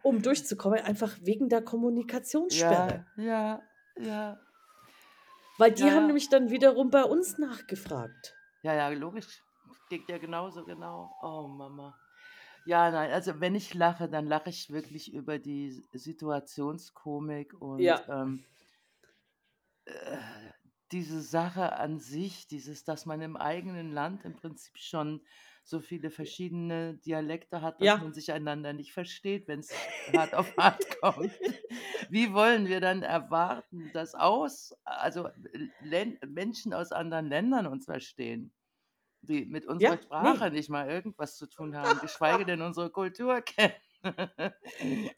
um 0.04 0.22
durchzukommen, 0.22 0.80
einfach 0.80 1.18
wegen 1.22 1.50
der 1.50 1.64
Kommunikationssperre. 1.64 3.06
Ja, 3.18 3.24
ja, 3.24 3.62
ja. 4.00 4.40
Weil 5.58 5.72
die 5.74 5.84
Ja, 5.84 5.88
haben 5.92 6.06
ja. 6.08 6.08
nämlich 6.08 6.30
dann 6.30 6.50
wiederum 6.50 6.90
bei 6.90 7.04
uns 7.04 7.38
nachgefragt. 7.38 8.38
Ja, 8.64 8.74
ja, 8.74 8.90
logisch. 8.90 9.44
Geht 9.90 10.10
ja 10.10 10.18
genauso, 10.18 10.66
genau. 10.66 11.16
Oh, 11.22 11.48
Mama. 11.48 12.00
Ja, 12.66 12.90
nein, 12.90 13.12
also 13.12 13.40
wenn 13.40 13.54
ich 13.56 13.74
lache, 13.76 14.10
dann 14.10 14.26
lache 14.26 14.50
ich 14.50 14.72
wirklich 14.72 15.14
über 15.14 15.38
die 15.40 15.70
Situationskomik 15.94 17.54
und, 17.62 17.84
Ja. 17.84 18.06
ähm 18.10 18.44
äh, 19.86 20.45
diese 20.92 21.22
Sache 21.22 21.74
an 21.74 22.00
sich, 22.00 22.48
dieses 22.48 22.84
dass 22.84 23.06
man 23.06 23.22
im 23.22 23.38
eigenen 23.38 23.92
Land 23.92 24.26
im 24.26 24.36
Prinzip 24.36 24.78
schon 24.78 25.22
so 25.64 25.80
viele 25.80 26.12
verschiedene 26.12 26.96
Dialekte 26.98 27.62
hat, 27.62 27.82
dass 27.82 27.98
Ja. 27.98 28.00
man 28.00 28.14
sich 28.14 28.32
einander 28.32 28.74
nicht 28.74 28.94
versteht, 28.94 29.48
wenn's 29.48 29.84
hart 30.08 30.36
auf 30.36 30.56
hart 30.58 30.86
kommt. 31.02 31.34
Wie 32.10 32.34
wollen 32.34 32.68
wir 32.68 32.82
dann 32.82 33.04
erwarten, 33.04 33.92
dass 33.92 34.16
aus 34.16 34.74
also, 34.84 35.30
Län 35.80 36.20
Menschen 36.28 36.74
aus 36.74 36.92
anderen 36.92 37.28
Ländern 37.28 37.68
uns 37.68 37.86
verstehen, 37.86 38.54
die 39.22 39.46
mit 39.46 39.66
unserer 39.68 39.98
Ja, 39.98 40.04
Sprache 40.04 40.52
ne. 40.52 40.52
nicht 40.52 40.70
mal 40.70 40.90
irgendwas 40.90 41.38
zu 41.38 41.48
tun 41.48 41.76
haben, 41.78 42.00
geschweige 42.00 42.46
denn 42.46 42.62
unsere 42.62 42.92
Kultur 42.92 43.42
kennen. 43.44 43.76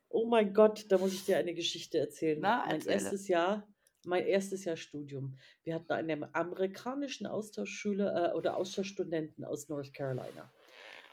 Oh 0.10 0.26
mein 0.27 0.53
Gott, 0.53 0.85
da 0.89 0.98
muss 0.98 1.14
ich 1.14 1.23
dir 1.26 1.38
eine 1.38 1.53
Geschichte 1.53 1.98
erzählen. 1.99 2.39
Na, 2.41 2.65
Mein 2.65 2.85
erzähle. 2.85 2.88
1. 2.88 3.27
Jahr 3.27 3.68
mein 4.08 4.26
1. 4.26 4.64
Jahr 4.64 4.78
Studium. 4.78 5.38
Wir 5.64 5.76
hatten 5.76 5.92
einen 5.92 6.26
amerikanischen 6.34 7.28
Austauschschüler, 7.28 8.32
äh, 8.32 8.36
oder 8.36 8.58
Austauschstudenten 8.58 9.46
aus 9.46 9.70
North 9.70 9.94
Carolina. 9.94 10.52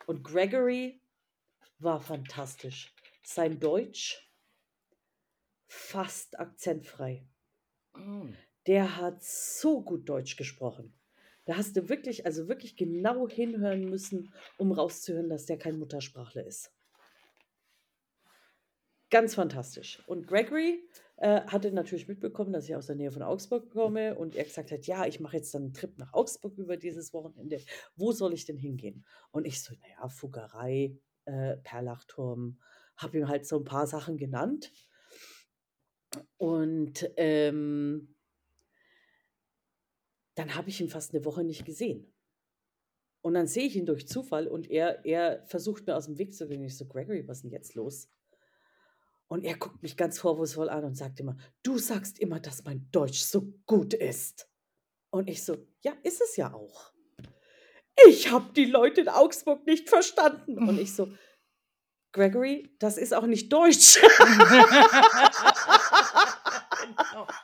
Und 0.07 0.23
Gregory 0.23 1.01
war 1.79 2.01
fantastisch. 2.01 2.95
Sein 3.23 3.59
Deutsch 3.59 4.31
fast 5.67 6.39
akzentfrei. 6.39 7.27
Hm. 7.95 8.37
Der 8.67 8.97
hat 8.97 9.23
so 9.23 9.83
gut 9.83 10.09
Deutsch 10.09 10.37
gesprochen. 10.37 10.95
Da 11.47 11.57
hast 11.57 11.77
du 11.77 11.89
wirklich 11.89 12.25
also, 12.25 12.49
wirklich 12.49 12.77
genau 12.77 13.29
hinhören 13.29 13.85
müssen, 13.85 14.33
um 14.57 14.73
rauszuhören, 14.73 15.29
dass 15.29 15.45
der 15.45 15.59
kein 15.59 15.79
Muttersprachler 15.79 16.47
ist. 16.47 16.73
Ganz 19.11 19.35
fantastisch. 19.35 20.03
Und 20.07 20.27
Gregory, 20.27 20.83
äh, 21.25 21.41
hatte 21.47 21.73
natürlich 21.73 22.09
mitbekommen, 22.09 22.53
dass 22.53 22.65
ich 22.67 22.77
aus 22.77 22.87
der 22.87 22.97
Nähe 22.97 23.11
von 23.13 23.23
Augsburg 23.23 23.71
komme 23.71 24.15
und 24.17 24.37
er 24.37 24.45
gesagt 24.45 24.71
hat: 24.73 24.87
„Ja, 24.87 25.07
ich 25.07 25.21
mache 25.21 25.37
jetzt 25.39 25.55
dann 25.55 25.65
'n 25.71 25.73
Trip 25.75 25.99
nach 25.99 26.13
Augsburg 26.15 26.59
über 26.59 26.77
dieses 26.77 27.15
Wochenende. 27.15 27.61
Wo 27.97 28.13
soll 28.13 28.35
ich 28.35 28.45
denn 28.47 28.59
hingehen?“ 28.59 29.05
Und 29.33 29.47
ich 29.47 29.63
so: 29.63 29.75
„Na 29.81 29.89
ja, 30.03 30.09
Fuggerei, 30.09 30.99
äh, 31.27 31.57
Perlachturm.“ 31.59 32.61
Habe 32.97 33.19
ihm 33.19 33.29
halt 33.29 33.47
so 33.47 33.57
'n 33.59 33.65
paar 33.65 33.87
Sachen 33.87 34.19
genannt. 34.19 34.71
Und, 36.41 37.11
ähm 37.17 38.15
dann 40.39 40.55
habe 40.57 40.69
ich 40.69 40.81
ihn 40.81 40.89
fast 40.89 41.13
'ne 41.15 41.25
Woche 41.25 41.45
nicht 41.45 41.65
gesehen. 41.65 42.07
Und 43.25 43.33
dann 43.33 43.47
sehe 43.47 43.65
ich 43.65 43.75
ihn 43.75 43.87
durch 43.87 44.07
Zufall 44.07 44.47
und 44.47 44.71
er 44.71 45.03
er 45.07 45.43
versucht 45.47 45.87
mir 45.87 45.97
aus'm 45.97 46.19
Weg 46.19 46.35
zu 46.35 46.47
gehen. 46.47 46.63
Ich 46.63 46.77
so: 46.77 46.85
„Gregory, 46.85 47.27
was 47.27 47.43
'n 47.43 47.49
jetzt 47.51 47.75
los?“ 47.75 48.07
Und 49.29 49.45
er 49.45 49.57
guckt 49.57 49.83
mich 49.83 49.97
ganz 49.97 50.19
vorwurfsvoll 50.19 50.69
an 50.69 50.85
und 50.85 50.97
sagt 50.97 51.21
immer: 51.21 51.37
„Du 51.63 51.79
sagst 51.79 52.19
immer, 52.19 52.41
dass 52.41 52.65
mein 52.65 52.89
Deutsch 52.93 53.23
so 53.23 53.53
gut 53.67 53.95
ist.“ 53.95 54.49
Und 55.11 55.29
ich 55.29 55.45
so: 55.45 55.57
„Ja, 55.83 55.93
ist 56.03 56.21
es 56.21 56.37
ja 56.37 56.53
auch.“ 56.53 56.93
„Ich 58.09 58.31
habe 58.31 58.53
die 58.55 58.67
Leute 58.67 59.03
in 59.03 59.09
Augsburg 59.09 59.67
nicht 59.67 59.89
verstanden.“ 59.89 60.59
Und 60.69 60.79
ich 60.79 60.95
so: 60.95 61.09
„Gregory, 62.13 62.75
das 62.79 62.99
ist 62.99 63.15
auch 63.15 63.27
nicht 63.27 63.53
Deutsch.“ 63.53 64.01
Genau. 66.81 67.27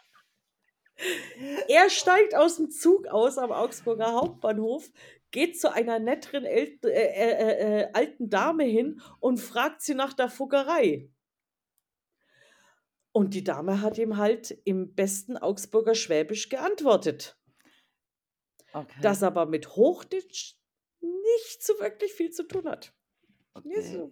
Er 1.69 1.89
steigt 1.89 2.37
aus'm 2.37 2.69
Zug 2.71 3.07
aus 3.09 3.39
am 3.39 3.53
Augsburger 3.53 4.13
Hauptbahnhof, 4.13 4.91
geht 5.31 5.59
zu 5.59 5.73
einer 5.73 5.99
netteren 5.99 6.45
ält 6.45 6.85
äh, 6.85 6.91
äh, 6.91 7.31
äh, 7.31 7.81
äh, 7.83 7.89
alten 7.95 8.29
Dame 8.29 8.65
hin 8.65 9.01
und 9.21 9.39
fragt 9.39 9.81
sie 9.83 9.95
nach 9.95 10.13
der 10.13 10.29
Fuggerei. 10.29 11.09
Und 13.13 13.35
die 13.35 13.45
Dame 13.45 13.83
hat 13.83 13.99
ihm 13.99 14.17
halt 14.17 14.57
im 14.65 14.95
besten 14.95 15.37
Augsburger 15.37 15.95
Schwäbisch 15.95 16.49
geantwortet. 16.49 17.37
Okay. 18.73 19.01
Das 19.03 19.23
aber 19.23 19.47
mit 19.47 19.75
Hochdeutsch 19.75 20.55
nicht 21.01 21.63
so 21.63 21.75
wirklich 21.81 22.13
viel 22.13 22.31
zu 22.31 22.45
tun 22.47 22.69
hat. 22.69 22.93
Okay. 23.55 23.83
so 23.83 24.11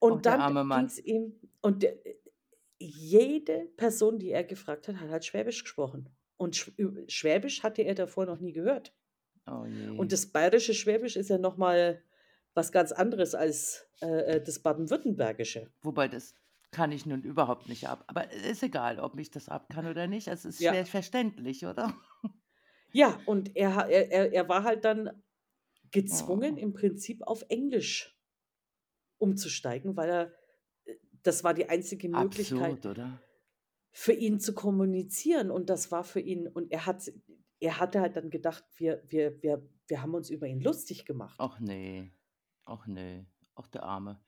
und 0.00 0.12
Och, 0.12 0.22
dann 0.22 0.66
Mann. 0.66 0.86
ging's 0.86 0.98
ihm 0.98 1.38
und 1.60 1.82
der 1.82 1.98
jede 2.78 3.66
Person, 3.76 4.18
die 4.18 4.30
er 4.30 4.42
gefragt 4.42 4.88
hat, 4.88 4.96
hat 4.96 5.10
halt 5.10 5.24
Schwäbisch 5.24 5.62
gesprochen. 5.62 6.08
Und 6.38 6.56
Schwäbisch 6.56 7.62
hatte 7.62 7.82
er 7.82 7.94
davor 7.94 8.24
noch 8.24 8.40
nie 8.40 8.52
gehört. 8.52 8.94
Oh 9.46 9.66
Und 9.98 10.12
das 10.12 10.26
bayerische 10.26 10.72
Schwäbisch 10.72 11.16
ist 11.16 11.28
ja 11.28 11.36
noch 11.36 11.58
mal 11.58 12.02
was 12.60 12.72
ganz 12.72 12.92
anderes 12.92 13.34
als, 13.34 13.86
äh, 14.02 14.36
äh, 14.36 14.42
das 14.42 14.58
Baden-Württembergische. 14.62 15.70
Wobei, 15.82 16.08
das 16.08 16.34
kann 16.72 16.92
ich 16.92 17.06
nun 17.06 17.22
überhaupt 17.22 17.68
nicht 17.68 17.88
ab. 17.88 18.04
Aber 18.06 18.30
ist 18.32 18.62
egal, 18.62 19.00
ob 19.00 19.18
ich 19.18 19.30
das 19.30 19.48
ab 19.48 19.68
kann 19.74 19.86
oder 19.86 20.06
nicht. 20.06 20.28
Es 20.28 20.44
ist 20.44 20.60
Ja. 20.60 20.72
schwer 20.72 20.86
verständlich, 20.86 21.66
oder? 21.66 21.94
Ja, 22.92 23.20
und 23.26 23.56
er 23.56 23.88
er 23.88 24.32
er 24.32 24.48
war 24.48 24.62
halt 24.64 24.84
dann 24.84 25.22
gezwungen, 25.90 26.54
Oh. 26.54 26.58
im 26.58 26.72
Prinzip 26.72 27.22
auf 27.22 27.44
Englisch 27.48 28.16
umzusteigen, 29.18 29.96
weil 29.96 30.10
er 30.10 30.32
äh, 30.84 30.94
das 31.22 31.44
war 31.44 31.54
die 31.54 31.68
einzige 31.68 32.08
Möglichkeit 32.08 32.86
Absurd, 32.86 32.98
für 33.92 34.12
ihn 34.12 34.38
zu 34.40 34.54
kommunizieren 34.54 35.50
und 35.50 35.68
das 35.70 35.90
war 35.90 36.04
für 36.04 36.20
ihn 36.20 36.46
und 36.48 36.70
er 36.72 36.86
hat 36.86 37.10
er 37.60 37.78
hatte 37.80 38.00
halt 38.00 38.16
dann 38.16 38.30
gedacht, 38.30 38.64
wir 38.76 39.02
wir 39.08 39.42
wir 39.42 39.68
wir 39.88 40.02
haben 40.02 40.14
uns 40.14 40.30
über 40.30 40.46
ihn 40.46 40.60
lustig 40.60 41.04
gemacht. 41.04 41.38
Och 41.38 41.58
ne. 41.60 42.10
Och 42.70 42.86
ne. 42.86 43.26
Och, 43.54 43.68
der 43.68 43.82
Arme. 43.82 44.20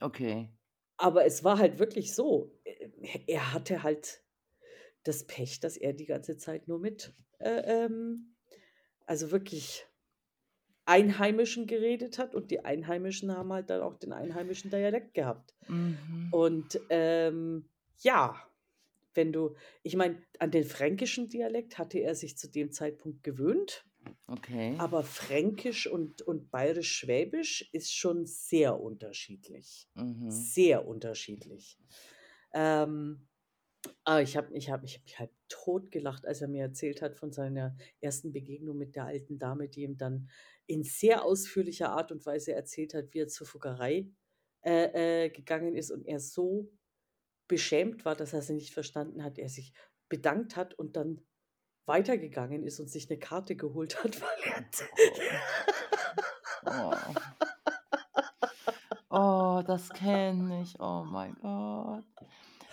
Okay. 0.00 0.48
Aber 0.96 1.24
es 1.24 1.42
war 1.42 1.58
halt 1.58 1.78
wirklich 1.78 2.14
so, 2.14 2.52
äh, 2.64 2.88
er 3.26 3.52
hatte 3.52 3.82
halt 3.82 4.22
das 5.02 5.26
Pech, 5.26 5.58
dass 5.58 5.76
er 5.76 5.92
die 5.92 6.06
ganze 6.06 6.36
Zeit 6.36 6.68
nur 6.68 6.78
mit, 6.78 7.12
äh, 7.38 7.84
ähm 7.84 8.34
also, 9.04 9.32
wirklich 9.32 9.84
Einheimischen 10.84 11.66
geredet 11.66 12.18
hat 12.18 12.36
und 12.36 12.52
die 12.52 12.64
Einheimischen 12.64 13.36
haben 13.36 13.52
halt 13.52 13.68
dann 13.68 13.82
auch 13.82 13.96
den 13.96 14.12
einheimischen 14.12 14.70
Dialekt 14.70 15.14
gehabt. 15.14 15.54
Mhm. 15.68 16.28
Und, 16.30 16.80
ähm, 16.88 17.68
ja, 17.98 18.36
wenn 19.14 19.32
du 19.32 19.56
ich 19.82 19.96
meine, 19.96 20.22
an 20.38 20.50
den 20.52 20.64
fränkischen 20.64 21.28
Dialekt 21.28 21.78
hatte 21.78 21.98
er 21.98 22.14
sich 22.14 22.38
zu 22.38 22.48
dem 22.48 22.72
Zeitpunkt 22.72 23.22
gewöhnt, 23.24 23.84
Okay. 24.26 24.76
aber 24.78 25.02
Fränkisch 25.02 25.86
und 25.86 26.22
und 26.22 26.50
Bayerisch-Schwäbisch 26.50 27.68
ist 27.72 27.94
schon 27.94 28.26
sehr 28.26 28.80
unterschiedlich. 28.80 29.88
Mhm. 29.94 30.30
Sehr 30.30 30.86
unterschiedlich. 30.86 31.78
Ähm, 32.54 33.28
aber 34.04 34.22
ich 34.22 34.36
habe 34.36 34.56
ich 34.56 34.70
habe 34.70 34.84
ich 34.86 34.94
habe 34.96 35.04
mich 35.04 35.18
halt 35.18 35.30
totgelacht, 35.48 36.26
als 36.26 36.40
er 36.40 36.48
mir 36.48 36.62
erzählt 36.62 37.02
hat 37.02 37.16
von 37.16 37.32
seiner 37.32 37.76
ersten 38.00 38.32
Begegnung 38.32 38.78
mit 38.78 38.96
der 38.96 39.06
alten 39.06 39.38
Dame, 39.38 39.68
die 39.68 39.82
ihm 39.82 39.96
dann 39.98 40.30
in 40.66 40.82
sehr 40.84 41.24
ausführlicher 41.24 41.90
Art 41.90 42.12
und 42.12 42.24
Weise 42.24 42.52
erzählt 42.52 42.94
hat, 42.94 43.12
wie 43.12 43.20
er 43.20 43.28
zur 43.28 43.46
Fuggerei, 43.46 44.08
äh, 44.64 45.26
äh, 45.26 45.30
gegangen 45.30 45.74
ist 45.76 45.90
und 45.90 46.06
er 46.06 46.20
so 46.20 46.70
beschämt 47.48 48.04
war, 48.04 48.16
dass 48.16 48.32
er 48.32 48.42
sie 48.42 48.54
nicht 48.54 48.72
verstanden 48.72 49.24
hat. 49.24 49.38
Er 49.38 49.48
sich 49.48 49.74
bedankt 50.08 50.56
hat 50.56 50.74
und 50.74 50.96
dann 50.96 51.20
weitergegangen 51.86 52.64
ist 52.64 52.80
und 52.80 52.88
sich 52.90 53.08
'ne 53.10 53.18
Karte 53.18 53.56
geholt 53.56 54.02
hat, 54.04 54.20
weil 54.20 54.38
er 54.44 54.64
Oh. 56.66 57.16
Oh, 59.10 59.62
das 59.66 59.92
kenne 59.92 60.62
ich. 60.62 60.80
Oh 60.80 61.04
mein 61.04 61.34
Gott. 61.34 62.04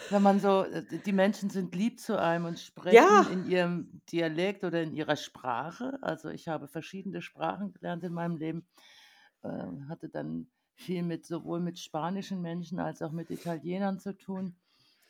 Wenn 0.09 0.23
man 0.23 0.39
so 0.39 0.63
äh, 0.63 0.83
die 0.99 1.11
Menschen 1.13 1.49
sind 1.49 1.75
lieb 1.75 1.99
zu 1.99 2.19
einem 2.19 2.45
und 2.45 2.59
sprechen 2.59 3.21
Ja. 3.21 3.25
in 3.25 3.45
ihrem 3.45 4.01
Dialekt 4.11 4.63
oder 4.63 4.81
in 4.83 4.93
ihrer 4.93 5.15
Sprache. 5.17 5.99
Also, 6.01 6.29
ich 6.29 6.47
habe 6.47 6.67
verschiedene 6.67 7.21
Sprachen 7.21 7.73
gelernt 7.73 8.03
in 8.03 8.13
meinem 8.13 8.37
Leben, 8.37 8.67
äh, 9.43 9.49
hatte 9.89 10.09
dann 10.09 10.49
viel 10.75 11.03
mit 11.03 11.25
sowohl 11.25 11.59
mit 11.59 11.79
spanischen 11.79 12.41
Menschen 12.41 12.79
als 12.79 13.01
auch 13.01 13.11
mit 13.11 13.29
Italienern 13.31 13.99
zu 13.99 14.17
tun, 14.17 14.57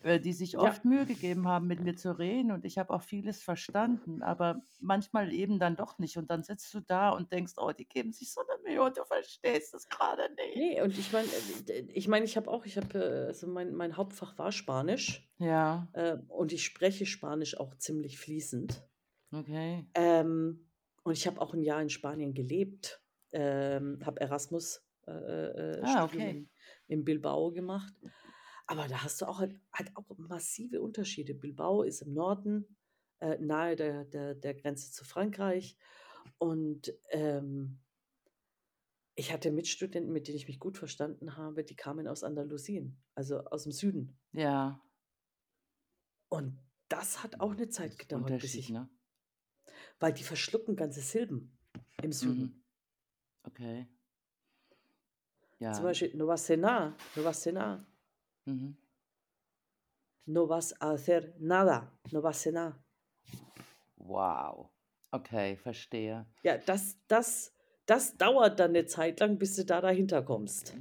die 0.03 0.33
sich 0.33 0.57
Ja. 0.57 0.59
oft 0.59 0.85
Mühe 0.85 1.05
gegeben 1.05 1.47
haben, 1.47 1.67
mit 1.67 1.81
mir 1.81 1.95
zu 1.95 2.17
reden 2.17 2.51
und 2.51 2.65
ich 2.65 2.77
habe 2.77 2.93
auch 2.93 3.01
vieles 3.03 3.43
verstanden, 3.43 4.21
aber 4.23 4.61
manchmal 4.79 5.33
eben 5.33 5.59
dann 5.59 5.75
doch 5.75 5.99
nicht. 5.99 6.17
Und 6.17 6.31
dann 6.31 6.43
sitzt 6.43 6.73
du 6.73 6.79
da 6.81 7.09
und 7.11 7.31
denkst: 7.33 7.53
„Oh, 7.57 7.71
die 7.71 7.87
geben 7.87 8.13
sich 8.13 8.33
so 8.33 8.41
'ne 8.41 8.57
Mühe 8.63 8.81
und 8.83 8.97
du 8.97 9.03
verstehst 9.05 9.73
es 9.73 9.89
grade 9.89 10.29
nicht.“ 10.35 10.55
Ne, 10.55 10.81
und 10.83 10.97
ich 10.97 11.11
meine, 11.11 11.29
äh, 11.67 11.85
ich 11.93 12.07
meine, 12.07 12.25
ich 12.25 12.35
habe 12.35 12.49
auch 12.49 12.65
ich 12.65 12.77
habe, 12.77 12.97
äh 12.99 13.27
also, 13.27 13.47
mein 13.47 13.73
mein 13.73 13.97
Hauptfach 13.97 14.37
war 14.39 14.51
Spanisch, 14.51 15.29
Ja. 15.39 15.89
äh, 15.93 16.17
und 16.29 16.53
ich 16.53 16.63
spreche 16.65 17.05
Spanisch 17.05 17.57
auch 17.57 17.75
ziemlich 17.75 18.19
fließend. 18.19 18.87
Okay. 19.33 19.89
Ähm, 19.95 20.69
und 21.03 21.13
ich 21.13 21.25
habe 21.27 21.41
auch 21.41 21.53
'n 21.53 21.61
Jahr 21.63 21.81
in 21.81 21.89
Spanien 21.89 22.33
gelebt, 22.33 23.03
ähm, 23.31 23.99
habe 24.05 24.21
Erasmus, 24.21 24.85
äh, 25.07 25.11
äh, 25.11 25.81
äh, 25.83 25.83
Ah, 25.83 26.03
okay. 26.03 26.39
in 26.39 26.49
in 26.87 27.05
Bilbao 27.05 27.51
gemacht. 27.51 27.93
Aber 28.69 28.87
da 28.87 29.01
hast 29.01 29.19
du 29.21 29.25
auch 29.27 29.39
halt 29.39 29.59
halt 29.73 29.97
auch 29.97 30.05
massive 30.17 30.79
Unterschiede. 30.79 31.33
Bilbao 31.33 31.81
ist 31.81 32.01
im 32.03 32.13
Norden, 32.13 32.77
äh, 33.19 33.39
nahe 33.39 33.75
der 33.75 34.05
der 34.05 34.35
der 34.35 34.53
Grenze 34.53 34.91
zu 34.91 35.03
Frankreich 35.05 35.75
und, 36.37 36.93
ähm 37.09 37.79
ich 39.17 39.33
hatte 39.33 39.51
Mitstudenten, 39.51 40.11
mit 40.13 40.27
denen 40.27 40.37
ich 40.37 40.47
mich 40.47 40.59
gut 40.59 40.77
verstanden 40.77 41.35
habe, 41.37 41.63
die 41.63 41.75
kamen 41.75 42.07
aus 42.07 42.23
Andalusien, 42.23 43.01
also, 43.15 43.39
aus'm 43.39 43.71
Süden. 43.71 44.19
Ja. 44.33 44.81
Und 46.31 46.59
Das 46.89 47.21
hat 47.23 47.39
auch 47.39 47.51
eine 47.51 47.69
Zeit 47.69 47.99
gedauert, 47.99 48.39
bis 48.39 48.55
ich 48.55 48.71
ne? 48.71 48.89
weil 50.01 50.13
die 50.13 50.23
verschlucken 50.23 50.75
ganze 50.75 51.01
Silben 51.01 51.57
im 52.01 52.11
Süden. 52.13 52.53
Mhm. 52.53 52.63
Okay. 53.47 53.87
Zum 55.73 55.83
Ja. 55.83 55.85
Beispiel, 55.85 56.15
no 56.15 56.25
vas 56.27 56.45
no 60.25 60.47
vas 60.47 60.73
a 60.79 60.91
hacer 60.91 61.33
nada, 61.39 61.91
no 62.11 62.21
vas 62.21 62.37
a 62.37 62.39
cenar. 62.39 62.73
Wow. 63.97 64.69
Okay, 65.11 65.57
verstehe. 65.57 66.25
Ja, 66.43 66.57
das, 66.57 66.97
das, 67.07 67.53
das 67.85 68.15
dauert 68.15 68.59
dann 68.59 68.71
eine 68.71 68.85
Zeit 68.85 69.19
lang, 69.19 69.37
bis 69.37 69.55
du 69.55 69.65
da 69.65 69.81
dahinter 69.81 70.21
kommst. 70.21 70.75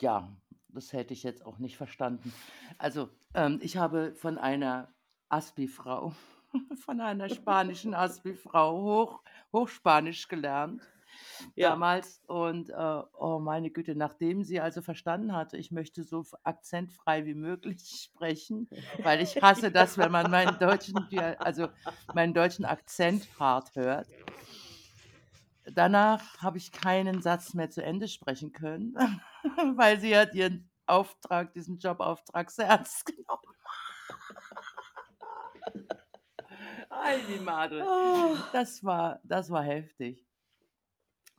Ja, 0.00 0.36
das 0.68 0.92
hätte 0.92 1.12
ich 1.12 1.22
jetzt 1.24 1.44
auch 1.44 1.58
nicht 1.58 1.76
verstanden. 1.76 2.32
Also, 2.78 3.08
ähm, 3.34 3.58
ich 3.62 3.76
habe 3.76 4.14
von 4.14 4.38
einer 4.38 4.94
Aspi-Frau, 5.28 6.14
von 6.84 7.00
einer 7.00 7.28
spanischen 7.28 7.94
Aspi-Frau 7.94 8.82
hoch, 8.82 9.22
Hochspanisch 9.52 10.28
gelernt 10.28 10.80
Ja, 11.54 11.70
damals. 11.70 12.22
Und 12.26 12.70
äh, 12.70 13.02
oh 13.14 13.38
meine 13.38 13.70
Güte, 13.70 13.94
nachdem 13.94 14.44
sie 14.44 14.60
also 14.60 14.82
verstanden 14.82 15.34
hatte, 15.34 15.56
ich 15.56 15.70
möchte 15.70 16.04
so 16.04 16.24
akzentfrei 16.42 17.24
wie 17.26 17.34
möglich 17.34 17.80
sprechen, 18.04 18.68
weil 19.02 19.20
ich 19.20 19.40
hasse 19.42 19.70
das, 19.70 19.98
wenn 19.98 20.12
man 20.12 20.30
meinen 20.30 20.58
deutschen, 20.58 20.96
also 21.38 21.68
meinen 22.14 22.34
deutschen 22.34 22.64
Akzent 22.64 23.26
hart 23.38 23.74
hört. 23.74 24.08
Danach 25.64 26.42
habe 26.42 26.58
ich 26.58 26.72
keinen 26.72 27.22
Satz 27.22 27.54
mehr 27.54 27.70
zu 27.70 27.82
Ende 27.82 28.08
sprechen 28.08 28.52
können, 28.52 28.94
weil 29.76 30.00
sie 30.00 30.16
hat 30.16 30.34
ihren 30.34 30.68
Auftrag, 30.86 31.52
diesen 31.52 31.78
Jobauftrag 31.78 32.50
sehr 32.50 32.66
ernst 32.66 33.06
genommen. 33.06 33.42
Ay, 36.90 37.20
die 37.28 37.38
Madre. 37.38 37.82
Ah, 37.86 38.34
Das 38.52 38.84
war, 38.84 39.20
das 39.24 39.50
war 39.50 39.62
heftig. 39.62 40.26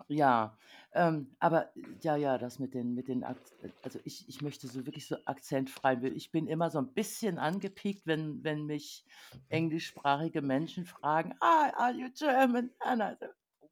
Ja, 0.10 0.58
ähm, 0.94 1.36
aber 1.40 1.72
ja, 2.02 2.16
ja, 2.18 2.38
das 2.38 2.60
mit 2.60 2.74
den, 2.74 2.94
mit 2.94 3.08
den, 3.08 3.24
Ak- 3.24 3.42
also 3.84 4.00
ich, 4.04 4.28
ich 4.28 4.42
möchte 4.42 4.68
so 4.68 4.86
wirklich 4.86 5.08
so 5.08 5.16
akzentfrei, 5.26 5.96
ich 6.04 6.32
bin 6.32 6.48
immer 6.48 6.70
so 6.70 6.80
ein 6.80 6.94
bisschen 6.94 7.38
angepiekt, 7.40 8.06
wenn, 8.06 8.44
wenn 8.44 8.66
mich 8.66 9.06
englischsprachige 9.50 10.42
Menschen 10.42 10.86
fragen, 10.86 11.36
ah, 11.40 11.72
are 11.78 11.94
you 11.94 12.10
German? 12.14 12.72
And 12.80 13.02
I 13.02 13.16
so, 13.20 13.28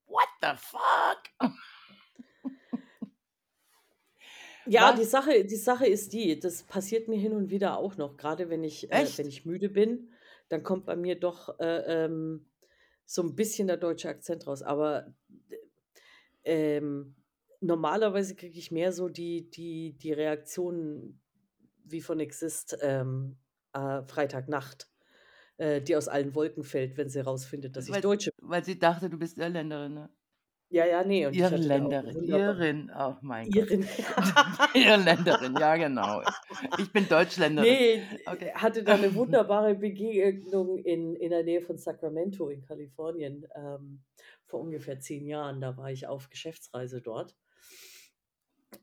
what 0.08 0.30
the 0.42 0.54
fuck? 0.56 1.24
Ja, 4.66 4.92
die? 4.94 5.06
Sache, 5.06 5.44
die 5.46 5.56
Sache 5.56 5.88
ist 5.88 6.14
die, 6.14 6.40
das 6.40 6.64
passiert 6.64 7.08
mir 7.08 7.18
hin 7.20 7.34
und 7.34 7.50
wieder 7.50 7.78
auch 7.78 7.98
noch, 7.98 8.18
gerade 8.18 8.50
wenn 8.50 8.64
ich, 8.64 8.92
äh, 8.92 9.12
wenn 9.18 9.28
Echt? 9.28 9.28
ich 9.28 9.46
müde 9.46 9.70
bin, 9.70 10.12
dann 10.50 10.64
kommt 10.64 10.86
bei 10.86 10.96
mir 10.96 11.20
doch 11.20 11.60
äh, 11.60 12.06
ähm, 12.06 12.46
so 13.06 13.24
ein 13.24 13.36
bisschen 13.36 13.68
der 13.68 13.78
deutsche 13.78 14.10
Akzent 14.10 14.46
raus. 14.48 14.62
Aber 14.62 15.14
ähm, 16.44 17.16
normalerweise 17.60 18.36
kriege 18.36 18.58
ich 18.58 18.72
mehr 18.72 18.92
so 18.92 19.10
die, 19.10 19.50
die, 19.50 19.94
die 19.98 20.14
Reaktionen 20.14 21.20
wie 21.86 22.02
von 22.02 22.20
Exist 22.20 22.78
ähm, 22.82 23.38
äh, 23.74 24.02
Freitagnacht, 24.04 24.88
äh, 25.58 25.82
die 25.82 25.96
aus 25.96 26.08
allen 26.08 26.34
Wolken 26.36 26.64
fällt, 26.64 26.98
wenn 26.98 27.10
sie 27.10 27.20
rausfindet, 27.24 27.76
dass 27.76 27.88
ich 27.88 27.94
Weil, 27.94 28.02
Deutsche 28.02 28.32
bin. 28.38 28.50
weil 28.50 28.64
sie 28.64 28.80
dachte, 28.80 29.10
du 29.10 29.18
bist 29.18 29.38
Irländerin, 29.38 29.94
ne? 29.94 30.10
Ja, 30.74 30.86
ja, 30.86 31.04
nee, 31.04 31.26
und 31.26 31.34
ich 31.34 31.42
Irländerin. 31.42 32.24
Irin, 32.24 32.92
oh 32.98 33.16
mein 33.22 33.50
Gott. 33.50 33.70
Irin. 33.70 33.86
Irländerin, 34.74 35.54
ja 35.60 35.76
genau. 35.76 36.22
Ich 36.80 36.90
bin 36.94 37.10
Deutschländerin. 37.10 37.70
Nee, 37.70 38.04
Okay. 38.26 38.52
hatte 38.54 38.82
da 38.82 38.94
eine 38.94 39.14
wunderbare 39.14 39.76
Begegnung 39.76 40.78
in, 40.78 41.16
in 41.18 41.30
der 41.32 41.44
Nähe 41.44 41.60
von 41.60 41.78
Sacramento 41.78 42.48
in 42.48 42.62
Kalifornien 42.62 43.46
ähm, 43.54 44.02
vor 44.52 44.62
ungefähr 44.62 45.00
zehn 45.00 45.26
Jahren. 45.26 45.62
Da 45.62 45.78
war 45.78 45.92
ich 45.92 46.08
auf 46.08 46.30
Geschäftsreise 46.30 47.02
dort 47.02 47.36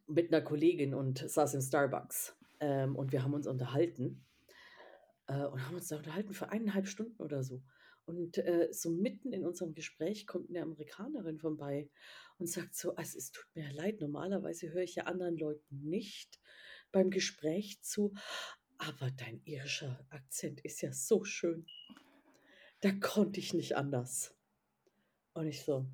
mit 0.07 0.33
einer 0.33 0.43
Kollegin 0.43 0.95
und 0.95 1.19
saß 1.19 1.55
im 1.55 1.61
Starbucks. 1.61 2.37
Ähm, 2.61 2.97
und 2.97 3.13
wir 3.13 3.23
haben 3.23 3.35
uns 3.35 3.47
unterhalten 3.47 4.25
äh, 5.29 5.45
und 5.45 5.65
haben 5.65 5.77
uns 5.77 5.89
da 5.89 5.97
unterhalten 5.97 6.35
für 6.35 6.49
eineinhalb 6.51 6.89
Stunden 6.89 7.23
oder 7.23 7.45
so. 7.45 7.63
Und 8.05 8.39
äh, 8.39 8.69
so 8.73 8.91
mitten 8.91 9.33
in 9.33 9.45
unserem 9.45 9.75
Gespräch 9.75 10.27
kommt 10.27 10.49
eine 10.49 10.63
Amerikanerin 10.63 11.39
vorbei 11.39 11.91
und 12.39 12.49
sagt 12.49 12.75
so, 12.75 12.95
also 12.95 13.19
es 13.19 13.31
tut 13.31 13.47
mir 13.55 13.71
leid, 13.73 14.01
normalerweise 14.01 14.73
höre 14.73 14.83
ich 14.83 14.95
ja 14.95 15.05
anderen 15.05 15.37
Leuten 15.37 15.83
nicht 15.83 16.41
beim 16.91 17.11
Gespräch 17.11 17.83
zu, 17.83 18.15
aber 18.79 19.11
dein 19.11 19.43
irischer 19.45 20.07
Akzent 20.09 20.63
ist 20.65 20.81
ja 20.81 20.93
so 20.93 21.23
schön. 21.25 21.67
Da 22.81 22.93
konnte 22.93 23.41
ich 23.41 23.53
nicht 23.53 23.77
anders. 23.77 24.38
Und 25.39 25.47
ich 25.47 25.65
so, 25.65 25.87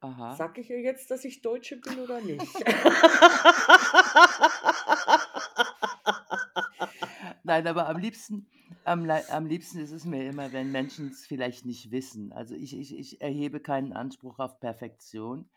Aha. 0.00 0.34
sag 0.34 0.56
ich 0.56 0.70
ihr 0.70 0.80
jetzt, 0.80 1.10
dass 1.10 1.26
ich 1.26 1.42
Deutsche 1.42 1.76
bin 1.76 1.98
oder 1.98 2.22
nicht? 2.22 2.40
Nein, 7.44 7.66
aber 7.66 7.86
am 7.86 7.98
liebsten, 7.98 8.46
am, 8.84 9.10
am 9.10 9.44
liebsten 9.44 9.80
ist 9.80 9.90
es 9.90 10.06
mir 10.06 10.26
immer, 10.26 10.54
wenn 10.54 10.72
Menschen 10.72 11.08
es 11.08 11.26
vielleicht 11.26 11.66
nicht 11.66 11.90
wissen. 11.90 12.32
Also 12.32 12.54
ich, 12.54 12.74
ich, 12.74 12.98
ich 12.98 13.20
erhebe 13.20 13.60
keinen 13.60 13.92
Anspruch 13.92 14.38
auf 14.38 14.58
Perfektion. 14.58 15.50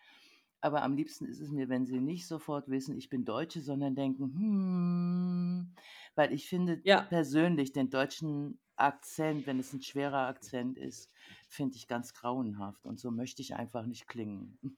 Aber 0.60 0.84
am 0.84 0.98
liebsten 0.98 1.26
ist 1.26 1.40
es 1.40 1.52
mir, 1.52 1.70
wenn 1.70 1.86
sie 1.86 2.02
nicht 2.02 2.28
sofort 2.28 2.68
wissen, 2.68 2.98
ich 2.98 3.08
bin 3.08 3.24
Deutsche, 3.24 3.62
sondern 3.62 3.95
denken, 3.95 4.34
hm, 4.36 5.74
weil 6.16 6.34
ich 6.34 6.49
finde 6.49 6.82
ja, 6.84 7.03
persönlich 7.03 7.72
den 7.72 7.90
deutschen 7.90 8.60
Akzent, 8.76 9.45
wenn 9.48 9.60
es 9.60 9.73
ein 9.73 9.81
schwerer 9.81 10.27
Akzent 10.27 10.77
ist, 10.77 11.10
finde 11.48 11.76
ich 11.76 11.88
ganz 11.88 12.14
grauenhaft. 12.14 12.85
Und 12.85 12.99
so 12.99 13.11
möchte 13.11 13.41
ich 13.41 13.56
einfach 13.56 13.85
nicht 13.85 14.07
klingen. 14.07 14.57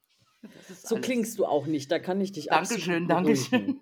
So 0.83 0.95
alles. 0.95 1.05
klingst 1.05 1.39
du 1.39 1.45
auch 1.45 1.67
nicht. 1.67 1.89
Da 1.89 1.99
kann 1.99 2.19
ich 2.19 2.33
dich 2.33 2.51
absolut 2.51 2.85
Dankeschön, 2.85 3.07
Dankeschön. 3.07 3.65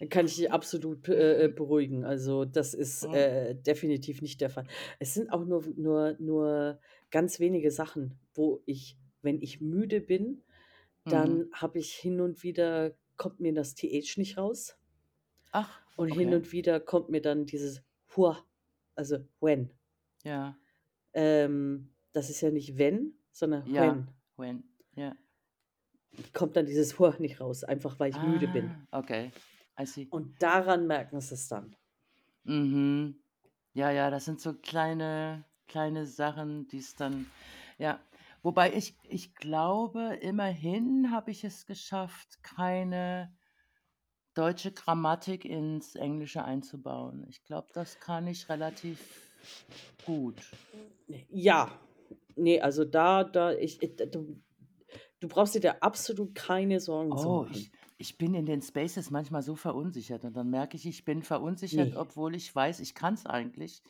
Da 0.00 0.06
kann 0.06 0.24
ich 0.24 0.36
dich 0.36 0.50
absolut 0.50 1.06
äh, 1.08 1.44
äh, 1.44 1.48
beruhigen. 1.48 2.02
Also 2.04 2.46
das 2.46 2.72
ist 2.72 3.06
Mhm. 3.06 3.14
äh, 3.14 3.54
definitiv 3.56 4.22
nicht 4.22 4.40
der 4.40 4.48
Fall. 4.48 4.66
Es 5.00 5.12
sind 5.12 5.30
auch 5.30 5.44
nur, 5.44 5.66
nur, 5.76 6.16
nur 6.18 6.80
ganz 7.10 7.40
wenige 7.40 7.70
Sachen, 7.70 8.18
wo 8.34 8.62
ich, 8.64 8.96
wenn 9.20 9.42
ich 9.42 9.60
müde 9.60 10.00
bin, 10.00 10.42
Mhm. 11.04 11.10
dann 11.10 11.48
habe 11.52 11.78
ich 11.78 11.92
hin 11.92 12.22
und 12.22 12.42
wieder, 12.42 12.94
kommt 13.18 13.40
mir 13.40 13.52
das 13.52 13.74
TH 13.74 14.16
nicht 14.16 14.38
raus. 14.38 14.78
Ach, 15.52 15.78
Und 15.96 16.08
hin 16.08 16.28
okay. 16.28 16.36
und 16.36 16.52
wieder 16.52 16.80
kommt 16.80 17.10
mir 17.10 17.20
dann 17.20 17.44
dieses 17.44 17.82
Hua, 18.16 18.42
also 18.96 19.18
when. 19.40 19.70
Ja, 20.24 20.56
Ähm, 21.12 21.94
das 22.12 22.30
ist 22.30 22.40
ja 22.40 22.50
nicht 22.50 22.76
wenn, 22.78 23.14
sondern 23.30 23.66
ja, 23.66 23.82
when. 23.82 24.08
when, 24.36 24.64
ja. 24.94 25.16
Kommt 26.32 26.56
dann 26.56 26.66
dieses 26.66 26.98
Hua 26.98 27.14
nicht 27.18 27.40
raus, 27.40 27.62
einfach 27.64 27.98
weil 28.00 28.10
ich 28.10 28.20
müde 28.20 28.48
bin. 28.48 28.70
Ah, 28.70 28.98
okay, 28.98 29.30
I 29.78 29.86
see. 29.86 30.08
Und 30.10 30.42
daran 30.42 30.86
merken 30.86 31.20
sie 31.20 31.34
es 31.34 31.48
dann. 31.48 31.76
Mhm. 32.44 33.16
Ja, 33.74 33.90
ja, 33.90 34.10
das 34.10 34.24
sind 34.24 34.40
so 34.40 34.54
kleine, 34.54 35.44
kleine 35.68 36.06
Sachen, 36.06 36.66
die 36.68 36.78
es 36.78 36.94
dann, 36.94 37.26
ja. 37.78 38.00
Wobei 38.42 38.72
ich, 38.72 38.96
ich 39.08 39.34
glaube, 39.34 40.18
immerhin 40.22 41.10
habe 41.10 41.30
ich 41.32 41.44
es 41.44 41.66
geschafft, 41.66 42.42
keine 42.42 43.34
deutsche 44.36 44.72
Grammatik 44.72 45.44
ins 45.44 45.94
Englische 45.94 46.44
einzubauen. 46.44 47.24
Ich 47.28 47.44
glaube, 47.44 47.68
das 47.72 48.00
kann 48.00 48.26
ich 48.26 48.48
relativ 48.48 48.98
gut. 50.04 50.56
Ja, 51.30 51.80
nee, 52.36 52.60
also 52.60 52.84
da, 52.84 53.24
da, 53.24 53.52
ich, 53.52 53.82
ich- 53.82 53.96
du, 53.96 54.40
du 55.20 55.28
brauchst 55.28 55.54
dir 55.54 55.60
da 55.60 55.76
absolut 55.80 56.34
keine 56.34 56.80
Sorgen 56.80 57.16
zu 57.16 57.30
Oh, 57.30 57.30
machen. 57.30 57.50
ich, 57.50 57.70
ich 57.98 58.18
bin 58.18 58.34
in 58.34 58.46
den 58.46 58.62
Spaces 58.62 59.10
manchmal 59.10 59.42
so 59.42 59.54
verunsichert 59.56 60.24
und 60.24 60.34
dann 60.36 60.50
merke 60.50 60.76
ich, 60.76 60.86
ich 60.86 61.04
bin 61.04 61.22
verunsichert, 61.22 61.94
Nee. 61.94 61.96
obwohl 61.96 62.34
ich 62.34 62.54
weiß, 62.54 62.80
ich 62.80 62.94
kann 62.94 63.14
es 63.14 63.26
eigentlich. 63.26 63.82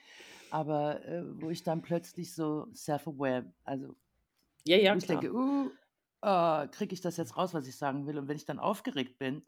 Aber 0.50 1.04
äh, 1.04 1.22
wo 1.40 1.50
ich 1.50 1.62
dann 1.62 1.82
plötzlich 1.82 2.34
so 2.34 2.66
self-aware, 2.72 3.52
also 3.64 3.96
Ja, 4.64 4.76
ja, 4.76 4.96
ich 4.96 5.06
klar. 5.06 5.22
denke, 5.22 5.32
uh, 5.34 5.70
äh, 6.22 6.68
kriege 6.68 6.94
ich 6.94 7.00
das 7.00 7.16
jetzt 7.16 7.36
raus, 7.36 7.54
was 7.54 7.66
ich 7.66 7.76
sagen 7.76 8.06
will? 8.06 8.18
Und 8.18 8.28
wenn 8.28 8.36
ich 8.36 8.44
dann 8.46 8.58
aufgeregt 8.60 9.18
bin, 9.18 9.46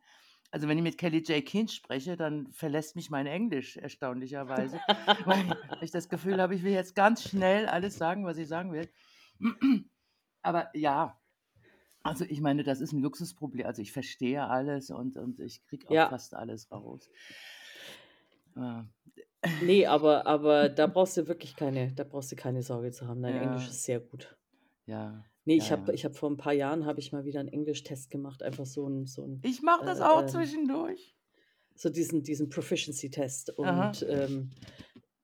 also 0.51 0.69
wenn 0.69 0.79
ich 0.79 0.85
mit 0.85 0.99
Kelly 0.99 1.19
J. 1.19 1.45
Kinch 1.45 1.73
spreche, 1.73 2.16
dann 2.16 2.51
verlässt 2.53 2.97
mich 2.97 3.11
mein 3.11 3.27
Englisch 3.27 3.77
erstaunlicherweise, 3.77 4.79
weil 5.27 5.57
ich 5.83 5.91
das 5.91 6.09
Gefühl 6.09 6.41
habe, 6.41 6.55
ich 6.55 6.62
will 6.62 6.73
jetzt 6.73 6.95
ganz 6.95 7.23
schnell 7.23 7.66
alles 7.66 7.97
sagen, 7.97 8.25
was 8.25 8.39
ich 8.39 8.49
sagen 8.49 8.73
will. 8.73 8.89
Aber 10.43 10.70
ja, 10.75 11.20
also 12.03 12.25
ich 12.25 12.41
meine, 12.41 12.62
das 12.65 12.81
ist 12.81 12.93
ein 12.93 13.03
Luxusproblem. 13.03 13.66
Also 13.66 13.83
ich 13.83 13.93
verstehe 13.93 14.45
alles 14.45 14.91
und, 14.91 15.16
und 15.16 15.41
ich 15.41 15.62
kriege 15.66 15.91
auch 15.91 15.95
Ja, 15.95 16.09
fast 16.09 16.35
alles 16.35 16.70
raus. 16.70 17.11
Äh, 18.57 18.83
nee, 19.62 19.87
aber, 19.87 20.27
aber 20.27 20.69
da 20.70 20.87
brauchst 20.87 21.16
du 21.16 21.29
wirklich 21.29 21.55
keine, 21.55 21.93
da 21.93 22.05
brauchst 22.05 22.33
du 22.33 22.37
keine 22.37 22.62
Sorge 22.62 22.93
zu 22.93 23.07
haben. 23.07 23.23
Dein 23.23 23.37
Englisch 23.37 23.65
ja, 23.65 23.70
ist 23.70 23.85
sehr 23.85 24.01
gut. 24.01 24.37
ja, 24.87 25.25
Nee, 25.49 25.57
ja, 25.57 25.65
ich 25.65 25.73
habe 25.73 25.87
ja. 25.87 25.95
ich 25.95 26.05
hab 26.05 26.15
vor 26.15 26.29
ein 26.29 26.37
paar 26.37 26.53
Jahren 26.53 26.85
habe 26.85 27.01
ich 27.01 27.11
mal 27.11 27.25
wieder 27.25 27.41
einen 27.41 27.49
Englischtest 27.49 28.11
gemacht, 28.11 28.43
einfach 28.43 28.66
so 28.66 28.87
ein, 28.87 29.07
so 29.07 29.25
ein, 29.25 29.41
Ich 29.43 29.62
mache 29.62 29.87
das 29.87 30.03
auch 30.03 30.19
äh, 30.19 30.25
ähm, 30.25 30.29
zwischendurch. 30.29 31.16
so 31.75 31.89
diesen, 31.89 32.23
diesen 32.23 32.51
Proficiency-Test. 32.51 33.57
Und 33.57 34.07
ähm, 34.07 34.51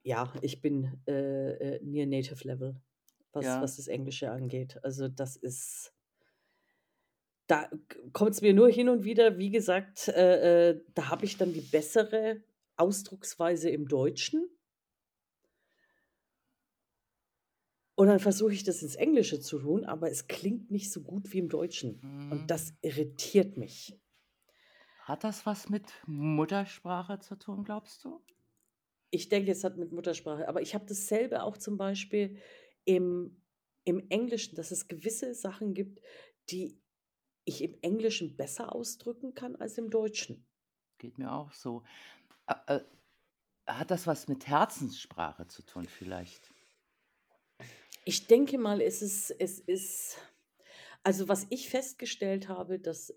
ja, 0.03 0.33
ich 0.41 0.63
bin 0.63 0.99
äh, 1.07 1.75
äh, 1.75 1.81
near 1.85 2.07
Native 2.07 2.43
Level, 2.49 2.81
was, 3.35 3.45
Ja. 3.45 3.61
was 3.61 3.77
das 3.77 3.87
Englische 3.87 4.31
angeht. 4.31 4.79
Also 4.83 5.09
das 5.09 5.37
ist, 5.37 5.93
da 7.47 7.69
kommt 8.15 8.31
es 8.31 8.41
mir 8.41 8.55
nur 8.55 8.71
hin 8.71 8.89
und 8.89 9.05
wieder, 9.05 9.37
wie 9.37 9.51
gesagt, 9.51 10.09
äh, 10.09 10.71
äh, 10.71 10.81
da 10.95 11.11
habe 11.11 11.27
ich 11.27 11.37
dann 11.37 11.53
die 11.53 11.61
bessere 11.61 12.43
Ausdrucksweise 12.79 13.69
im 13.69 13.89
Deutschen. 13.89 14.49
Und 17.97 18.09
dann 18.09 18.21
versuche 18.21 18.53
ich 18.53 18.65
das 18.65 18.83
ins 18.83 18.95
Englische 18.97 19.41
zu 19.41 19.59
tun, 19.59 19.85
aber 19.85 20.11
es 20.11 20.27
klingt 20.27 20.71
nicht 20.71 20.91
so 20.93 21.03
gut 21.03 21.33
wie 21.33 21.39
im 21.39 21.49
Deutschen. 21.49 22.05
Und 22.29 22.51
Mhm. 22.51 22.51
das 22.51 22.75
irritiert 22.83 23.57
mich. 23.57 24.01
Hat 24.99 25.23
das 25.23 25.47
was 25.47 25.69
mit 25.69 25.93
Muttersprache 26.05 27.21
zu 27.21 27.37
tun, 27.39 27.63
glaubst 27.63 28.05
du? 28.05 28.25
Ich 29.11 29.29
denke, 29.29 29.53
es 29.53 29.65
hat 29.65 29.77
mit 29.79 29.93
Muttersprache, 29.93 30.49
aber 30.49 30.61
ich 30.63 30.75
habe 30.75 30.87
dasselbe 30.87 31.43
auch 31.43 31.57
zum 31.57 31.77
Beispiel 31.77 32.39
im, 32.85 33.43
im 33.85 34.07
Englischen, 34.11 34.57
dass 34.57 34.71
es 34.73 34.89
gewisse 34.89 35.35
Sachen 35.35 35.75
gibt, 35.75 36.01
die 36.51 36.83
ich 37.45 37.63
im 37.63 37.79
Englischen 37.83 38.37
besser 38.37 38.75
ausdrücken 38.75 39.35
kann 39.35 39.57
als 39.57 39.79
im 39.79 39.91
Deutschen. 39.91 40.47
Geht 40.99 41.19
mir 41.19 41.33
auch 41.33 41.53
so. 41.53 41.85
Ä- 42.49 42.79
äh, 42.79 42.85
hat 43.67 43.91
das 43.93 44.07
was 44.09 44.29
mit 44.29 44.49
Herzenssprache 44.49 45.49
zu 45.49 45.63
tun 45.65 45.89
vielleicht? 45.89 46.54
Ich 48.05 48.27
denke 48.27 48.59
mal, 48.59 48.81
es 48.81 49.03
ist, 49.03 49.31
es 49.31 49.59
ist, 49.61 50.19
also 51.03 51.29
was 51.29 51.47
ich 51.51 51.71
festgestellt 51.71 52.49
habe, 52.49 52.79
dass, 52.81 53.15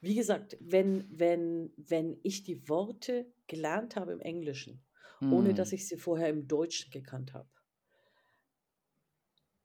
wie 0.00 0.14
gesagt, 0.14 0.56
wenn, 0.60 1.06
wenn, 1.10 1.72
wenn 1.76 2.18
ich 2.22 2.42
die 2.42 2.68
Worte 2.68 3.32
gelernt 3.46 3.96
habe 3.96 4.12
im 4.12 4.20
Englischen, 4.20 4.84
ohne 5.28 5.54
dass 5.54 5.72
Hm. 5.72 5.72
ich 5.72 5.86
sie 5.86 5.96
vorher 5.98 6.28
im 6.28 6.48
Deutschen 6.48 6.90
gekannt 6.90 7.34
habe, 7.34 7.50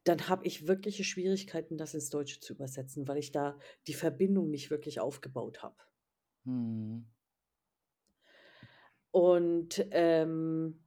dann 0.05 0.29
habe 0.29 0.45
ich 0.47 0.67
wirkliche 0.67 1.03
Schwierigkeiten, 1.03 1.77
das 1.77 1.93
ins 1.93 2.09
Deutsche 2.09 2.39
zu 2.39 2.53
übersetzen, 2.53 3.07
weil 3.09 3.17
ich 3.17 3.31
da 3.33 3.59
die 3.87 3.93
Verbindung 3.93 4.49
nicht 4.49 4.69
wirklich 4.69 4.99
aufgebaut 5.01 5.63
habe. 5.63 5.75
Hm. 6.45 7.05
Und 9.11 9.85
ähm, 9.91 10.85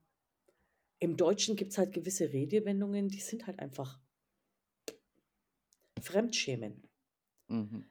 im 1.01 1.17
Deutschen 1.17 1.57
gibt 1.57 1.73
es 1.73 1.79
halt 1.79 1.93
gewisse 1.93 2.33
Redewendungen, 2.33 3.09
die 3.09 3.21
sind 3.21 3.47
halt 3.47 3.59
einfach 3.61 4.01
Fremdschämen. 6.01 6.83
Mhm. 7.49 7.85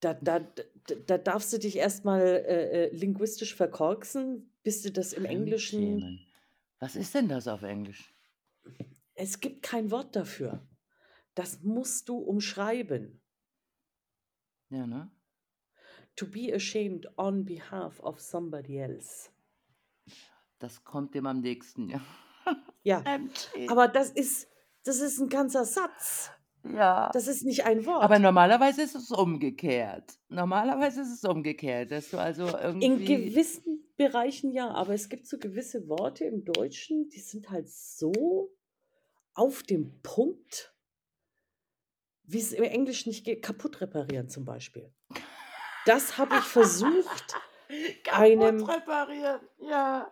Da, 0.00 0.14
da, 0.14 0.40
da, 0.40 0.62
da 1.06 1.18
darfst 1.18 1.52
du 1.52 1.58
dich 1.58 1.76
erstmal 1.76 2.22
äh, 2.22 2.86
äh, 2.86 2.94
linguistisch 2.94 3.54
verkorksen, 3.54 4.50
bis 4.62 4.82
du 4.82 4.90
das 4.90 5.12
im 5.12 5.26
Englischen. 5.26 6.26
Was 6.78 6.96
ist 6.96 7.14
denn 7.14 7.28
das 7.28 7.46
auf 7.46 7.62
Englisch? 7.62 8.14
Es 9.14 9.40
gibt 9.40 9.62
kein 9.62 9.90
Wort 9.90 10.16
dafür. 10.16 10.66
Das 11.34 11.62
musst 11.62 12.08
du 12.08 12.16
umschreiben. 12.16 13.20
Ja, 14.70 14.86
ne? 14.86 15.10
To 16.16 16.26
be 16.26 16.52
ashamed 16.54 17.06
on 17.18 17.44
behalf 17.44 18.00
of 18.00 18.20
somebody 18.20 18.78
else. 18.78 19.30
Das 20.58 20.84
kommt 20.84 21.14
dem 21.14 21.26
am 21.26 21.40
nächsten, 21.40 21.88
ja. 21.90 22.00
Ja, 22.82 23.04
aber 23.68 23.88
das 23.88 24.10
ist, 24.10 24.48
das 24.84 25.00
ist 25.00 25.18
ein 25.18 25.28
ganzer 25.28 25.64
Satz. 25.64 26.30
Ja. 26.62 27.10
Das 27.12 27.26
ist 27.26 27.44
nicht 27.44 27.64
ein 27.64 27.86
Aber 27.88 28.10
Wort. 28.10 28.20
normalerweise 28.20 28.82
ist 28.82 28.94
es 28.94 29.10
umgekehrt. 29.10 30.12
Normalerweise 30.28 31.00
ist 31.00 31.12
es 31.12 31.24
umgekehrt, 31.24 31.90
dass 31.90 32.10
du 32.10 32.18
also 32.18 32.46
In 32.56 32.82
irgendwie. 32.82 33.30
gewissen 33.30 33.90
Bereichen 33.96 34.52
ja, 34.52 34.70
aber 34.70 34.94
es 34.94 35.08
gibt 35.08 35.26
so 35.26 35.38
gewisse 35.38 35.88
Worte 35.88 36.24
im 36.24 36.44
Deutschen, 36.44 37.08
die 37.08 37.20
sind 37.20 37.50
halt 37.50 37.68
so 37.68 38.50
auf 39.34 39.62
dem 39.62 40.00
Punkt, 40.02 40.74
wie 42.24 42.38
es 42.38 42.52
im 42.52 42.64
Englischen 42.64 43.08
nicht 43.10 43.24
geht. 43.24 43.42
Kaputt 43.42 43.80
reparieren 43.80 44.28
zum 44.28 44.44
Beispiel. 44.44 44.92
Das 45.86 46.18
habe 46.18 46.34
ich 46.36 46.44
versucht, 46.44 47.34
einem, 48.12 48.58
Kaputt 48.58 48.76
reparieren, 48.76 49.40
ja. 49.60 50.10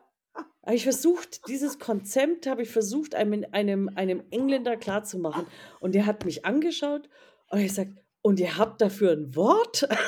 Habe 0.64 0.76
ich 0.76 0.82
versucht, 0.82 1.48
dieses 1.48 1.78
Konzept 1.78 2.46
habe 2.46 2.62
ich 2.62 2.70
versucht, 2.70 3.14
einem, 3.14 3.44
einem, 3.52 3.88
einem 3.94 4.22
Engländer 4.30 4.76
klarzumachen. 4.76 5.46
Und 5.80 5.94
der 5.94 6.04
hat 6.06 6.24
mich 6.24 6.44
angeschaut 6.44 7.08
und 7.50 7.58
ich 7.60 7.68
gesagt, 7.68 7.92
und 8.20 8.38
ihr 8.40 8.58
habt 8.58 8.80
dafür 8.80 9.12
ein 9.12 9.34
Wort? 9.34 9.88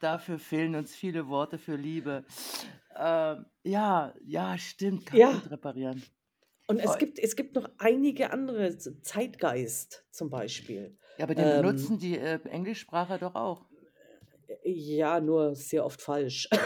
Dafür 0.00 0.38
fehlen 0.38 0.74
uns 0.76 0.94
viele 0.94 1.28
Worte 1.28 1.58
für 1.58 1.74
Liebe. 1.74 2.24
Ähm, 2.96 3.46
ja, 3.64 4.14
ja, 4.24 4.56
stimmt. 4.58 5.12
Ja. 5.12 5.32
Kaputt 5.32 5.50
reparieren. 5.50 6.02
Und 6.68 6.78
es 6.78 6.90
Oh. 6.90 6.98
gibt, 6.98 7.18
es 7.18 7.34
gibt 7.34 7.54
noch 7.56 7.68
einige 7.78 8.30
andere, 8.30 8.76
Zeitgeist 8.76 10.04
zum 10.10 10.30
Beispiel. 10.30 10.96
Ja, 11.16 11.24
aber 11.24 11.34
den 11.34 11.46
Ähm, 11.48 11.62
benutzen 11.62 11.98
die 11.98 12.16
äh, 12.16 12.38
Englischsprache 12.48 13.18
doch 13.18 13.34
auch. 13.34 13.66
Ja, 14.64 15.20
nur 15.20 15.54
sehr 15.54 15.84
oft 15.84 16.00
falsch. 16.00 16.48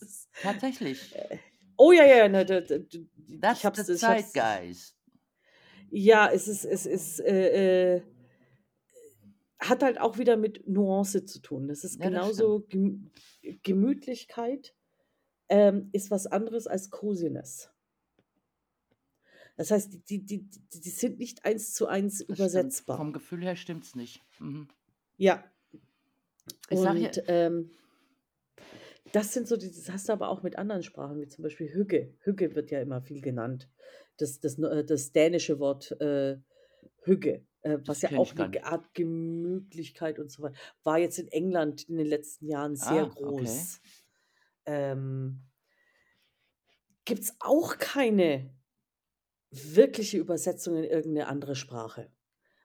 Das- 0.00 0.28
Tatsächlich. 0.42 1.14
oh 1.76 1.92
ja, 1.92 2.04
ja, 2.06 2.28
ne, 2.28 2.44
da, 2.44 2.60
da, 2.60 2.76
Das 3.40 3.58
ich 3.58 3.64
hab's, 3.66 3.78
hab's. 3.80 3.98
Zeitgeist. 4.00 4.96
Ja, 5.90 6.30
es 6.30 6.48
ist, 6.48 6.64
es 6.64 6.86
ist, 6.86 7.20
äh, 7.20 7.96
äh, 7.96 8.02
hat 9.58 9.82
halt 9.82 9.98
auch 10.00 10.18
wieder 10.18 10.36
mit 10.36 10.68
Nuance 10.68 11.24
zu 11.24 11.40
tun. 11.40 11.66
Das 11.68 11.82
ist 11.84 11.94
Ja, 11.94 12.10
das 12.10 12.10
genauso 12.10 12.60
Gemü 12.68 13.10
Gemütlichkeit 13.62 14.74
ähm, 15.48 15.88
ist 15.92 16.10
was 16.10 16.26
anderes 16.26 16.66
als 16.66 16.90
Coziness. 16.90 17.70
Das 19.56 19.70
heißt, 19.72 19.92
die, 20.08 20.24
die, 20.24 20.48
die, 20.48 20.80
die 20.80 20.90
sind 20.90 21.18
nicht 21.18 21.44
eins 21.44 21.72
zu 21.74 21.86
eins 21.88 22.18
Das 22.18 22.24
stimmt. 22.26 22.38
übersetzbar. 22.38 22.96
Vom 22.98 23.12
Gefühl 23.12 23.42
her 23.42 23.56
stimmt's 23.56 23.96
nicht. 23.96 24.22
Mhm. 24.38 24.68
Ja, 25.16 25.42
Ich 26.70 26.78
sag 26.78 26.96
ja, 26.98 27.10
ähm, 27.26 27.70
das 29.12 29.32
sind 29.32 29.48
so, 29.48 29.56
das 29.56 29.90
hast 29.90 30.08
du 30.08 30.12
aber 30.12 30.28
auch 30.28 30.42
mit 30.42 30.56
anderen 30.56 30.82
Sprachen, 30.82 31.20
wie 31.20 31.28
zum 31.28 31.42
Beispiel 31.42 31.72
Hügge. 31.72 32.14
Hügge 32.20 32.54
wird 32.54 32.70
ja 32.70 32.80
immer 32.80 33.00
viel 33.00 33.20
genannt. 33.20 33.68
Das, 34.18 34.40
das, 34.40 34.58
äh, 34.58 34.84
das 34.84 35.12
dänische 35.12 35.58
Wort 35.58 35.92
äh, 36.00 36.38
Hügge, 37.02 37.46
äh, 37.62 37.78
was 37.86 38.02
ja 38.02 38.10
auch 38.12 38.34
eine. 38.36 38.64
Art 38.64 38.94
Gemütlichkeit 38.94 40.18
und 40.18 40.30
so 40.30 40.42
weiter, 40.42 40.58
war 40.82 40.98
jetzt 40.98 41.18
in 41.18 41.28
England 41.28 41.88
in 41.88 41.96
den 41.96 42.06
letzten 42.06 42.48
Jahren 42.48 42.76
sehr 42.76 43.04
Ah, 43.04 43.12
okay. 43.14 43.22
groß. 43.22 43.80
Ähm, 44.66 45.42
Gibt 47.04 47.22
es 47.22 47.36
auch 47.40 47.78
keine 47.78 48.54
wirkliche 49.50 50.18
Übersetzung 50.18 50.76
in 50.76 50.84
irgendeine 50.84 51.28
andere 51.28 51.56
Sprache, 51.56 52.12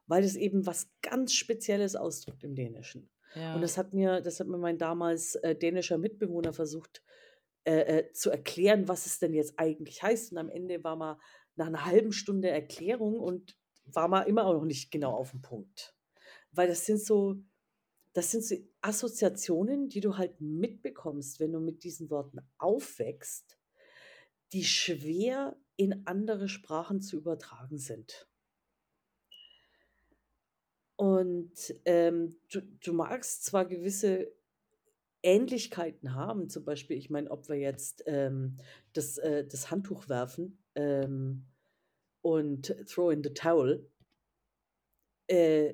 weil 0.08 0.24
es 0.24 0.36
eben 0.36 0.66
was 0.66 0.92
ganz 1.02 1.34
Spezielles 1.34 1.96
ausdrückt 1.96 2.44
im 2.44 2.56
Dänischen. 2.56 3.10
Und 3.36 3.42
Ja. 3.42 3.60
das 3.62 3.78
hat 3.78 3.94
mir, 3.94 4.22
das 4.22 4.40
hat 4.40 4.48
mir 4.48 4.58
mein 4.58 4.78
damals 4.78 5.36
äh, 5.36 5.56
dänischer 5.56 5.98
Mitbewohner 5.98 6.54
versucht 6.54 7.04
äh, 7.66 8.00
äh, 8.00 8.12
zu 8.14 8.30
erklären, 8.30 8.88
was 8.88 9.06
es 9.06 9.20
denn 9.20 9.34
jetzt 9.34 9.58
eigentlich 9.58 10.04
heißt. 10.04 10.32
Und 10.32 10.38
am 10.38 10.50
Ende 10.50 10.84
war 10.84 10.96
man 10.96 11.18
nach 11.56 11.68
einer 11.68 11.86
halben 11.86 12.12
Stunde 12.12 12.50
Erklärung 12.50 13.20
und 13.20 13.58
war 13.86 14.08
man 14.08 14.28
immer 14.28 14.46
auch 14.46 14.54
noch 14.54 14.66
nicht 14.66 14.92
genau 14.92 15.14
auf 15.14 15.32
dem 15.32 15.42
Punkt. 15.42 15.96
Weil 16.52 16.68
das 16.68 16.86
sind 16.86 17.02
so, 17.02 17.38
das 18.14 18.32
sind 18.32 18.44
so 18.44 18.56
Assoziationen, 18.82 19.90
die 19.90 20.02
du 20.02 20.18
halt 20.18 20.40
mitbekommst, 20.40 21.40
wenn 21.40 21.52
du 21.52 21.60
mit 21.60 21.84
diesen 21.84 22.10
Worten 22.10 22.40
aufwächst, 22.58 23.58
die 24.52 24.64
schwer 24.64 25.58
in 25.76 26.06
andere 26.06 26.48
Sprachen 26.48 27.02
zu 27.02 27.18
übertragen 27.18 27.78
sind. 27.78 28.28
Und 31.04 31.76
ähm, 31.84 32.34
du, 32.50 32.62
du 32.62 32.94
magst 32.94 33.44
zwar 33.44 33.66
gewisse 33.66 34.32
Ähnlichkeiten 35.22 36.16
haben, 36.16 36.50
zum 36.50 36.64
Beispiel, 36.64 36.98
ich 36.98 37.10
meine, 37.10 37.30
ob 37.30 37.50
wir 37.50 37.58
jetzt 37.58 38.06
ähm, 38.06 38.56
das, 38.94 39.18
äh, 39.18 39.46
das 39.46 39.70
Handtuch 39.70 40.08
werfen 40.08 40.64
ähm, 40.76 41.46
und 42.22 42.74
throw 42.88 43.12
in 43.12 43.22
the 43.22 43.34
towel, 43.34 43.86
äh, 45.28 45.74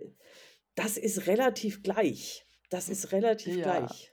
das 0.73 0.97
ist 0.97 1.27
relativ 1.27 1.84
gleich. 1.84 2.47
Das 2.72 2.89
ist 2.89 3.11
relativ 3.11 3.56
Ja. 3.56 3.61
gleich. 3.61 4.11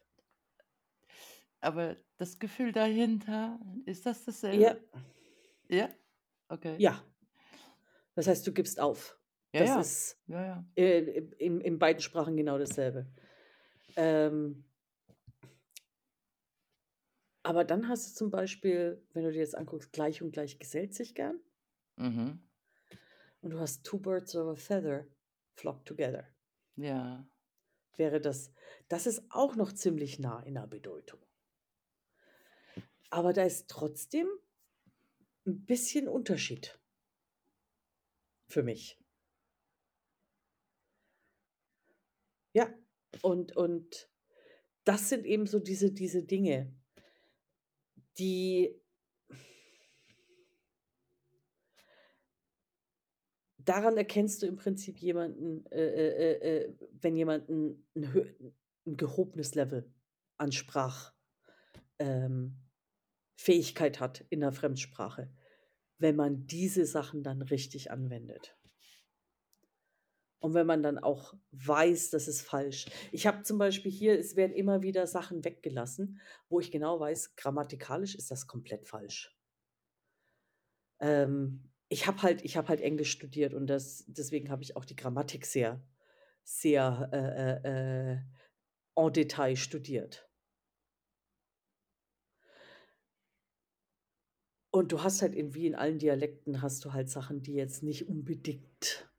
Aber 1.62 1.97
das 2.18 2.38
Gefühl 2.38 2.72
dahinter, 2.72 3.59
ist 3.86 4.05
das 4.05 4.18
Ja, 4.18 4.26
dasselbe? 4.26 4.82
Ja? 5.68 5.88
Okay. 6.51 6.74
ja. 6.76 7.02
Das 8.14 8.26
heißt, 8.26 8.47
du 8.47 8.52
gibst 8.52 8.78
auf. 8.78 9.15
Ja, 9.56 9.64
Das 9.64 9.70
ja. 9.70 9.80
ist 9.80 10.18
Ja, 10.26 10.64
äh, 10.76 11.00
in, 11.38 11.60
in 11.60 11.78
beiden 11.78 12.00
Sprachen 12.02 12.36
genau 12.36 12.58
dasselbe. 12.58 13.06
Ähm, 13.96 14.64
aber 17.42 17.64
dann 17.64 17.88
hast 17.88 18.10
du 18.10 18.14
zum 18.18 18.30
Beispiel, 18.30 19.02
wenn 19.14 19.24
du 19.24 19.32
dir 19.32 19.38
jetzt 19.38 19.56
anguckst, 19.56 19.92
gleich 19.92 20.20
und 20.22 20.32
gleich 20.32 20.58
gesellt 20.58 20.94
sich 20.94 21.14
gern. 21.14 21.40
Mhm. 21.98 22.38
Und 23.40 23.50
du 23.50 23.58
hast 23.58 23.82
two 23.84 23.98
birds 23.98 24.36
of 24.36 24.46
a 24.48 24.54
feather 24.56 25.06
flock 25.54 25.84
together. 25.86 26.26
Ja. 26.76 27.26
wäre 27.96 28.20
das 28.20 28.52
das 28.88 29.06
ist 29.06 29.24
auch 29.30 29.56
noch 29.56 29.72
ziemlich 29.72 30.18
nah 30.18 30.40
in 30.40 30.54
der 30.54 30.66
Bedeutung. 30.68 31.20
Aber 33.10 33.32
da 33.32 33.42
ist 33.42 33.68
trotzdem 33.68 34.28
'n 35.46 35.64
bisschen 35.64 36.08
Unterschied 36.08 36.78
für 38.48 38.62
mich. 38.62 38.98
Ja, 42.56 42.70
und 43.20 43.54
und 43.54 44.08
das 44.84 45.10
sind 45.10 45.26
eben 45.26 45.46
so 45.46 45.58
diese 45.60 45.92
diese 45.92 46.22
Dinge, 46.22 46.72
die 48.18 48.76
daran 53.58 53.96
erkennst 53.96 54.42
du 54.42 54.46
im 54.46 54.56
Prinzip 54.56 54.98
jemanden, 54.98 55.64
äh, 55.72 55.78
äh, 55.80 56.32
äh, 56.40 56.58
äh, 56.64 56.74
wenn 57.00 57.16
jemand 57.16 57.48
'n 57.48 57.84
'n 57.96 58.12
hö 58.12 58.24
'n 58.86 58.96
gehobenes 58.96 59.54
Level 59.54 59.90
an 60.38 60.52
Sprach 60.52 61.12
ähm, 61.98 62.56
hat 64.00 64.24
in 64.30 64.40
'ner 64.40 64.52
Fremdsprache, 64.52 65.30
wenn 65.98 66.16
man 66.16 66.46
diese 66.46 66.86
Sachen 66.86 67.22
dann 67.22 67.42
richtig 67.42 67.90
anwendet. 67.90 68.55
Und 70.38 70.54
wenn 70.54 70.66
man 70.66 70.82
dann 70.82 70.98
auch 70.98 71.34
weiß, 71.52 72.10
das 72.10 72.28
ist 72.28 72.42
falsch. 72.42 72.86
Ich 73.10 73.26
habe 73.26 73.42
zum 73.42 73.58
Beispiel 73.58 73.90
hier 73.90 74.18
es 74.18 74.36
werden 74.36 74.54
immer 74.54 74.82
wieder 74.82 75.06
Sachen 75.06 75.44
weggelassen, 75.44 76.20
wo 76.48 76.60
ich 76.60 76.70
genau 76.70 77.00
weiß, 77.00 77.36
grammatikalisch 77.36 78.14
ist 78.14 78.30
das 78.30 78.46
komplett 78.46 78.86
falsch. 78.86 79.34
Ähm, 81.00 81.72
ich 81.88 82.06
habe 82.06 82.22
halt 82.22 82.44
habe 82.56 82.68
halt 82.68 82.80
Englisch 82.80 83.10
studiert 83.10 83.54
und 83.54 83.66
das 83.66 84.04
deswegen 84.08 84.50
habe 84.50 84.62
ich 84.62 84.76
auch 84.76 84.84
die 84.84 84.96
Grammatik 84.96 85.46
sehr 85.46 85.82
sehr, 86.46 87.10
äh, 87.12 87.68
äh, 87.68 88.12
äh, 88.14 88.18
en 88.94 89.12
Detail 89.12 89.56
studiert. 89.56 90.28
Und 94.70 94.92
du 94.92 95.02
hast 95.02 95.22
halt 95.22 95.34
in 95.34 95.54
wie 95.54 95.66
in 95.66 95.74
allen 95.74 95.98
Dialekten 95.98 96.62
hast 96.62 96.84
du 96.84 96.92
halt 96.92 97.10
Sachen, 97.10 97.42
die 97.42 97.54
jetzt 97.54 97.82
nicht 97.82 98.08
unbedingt 98.08 99.10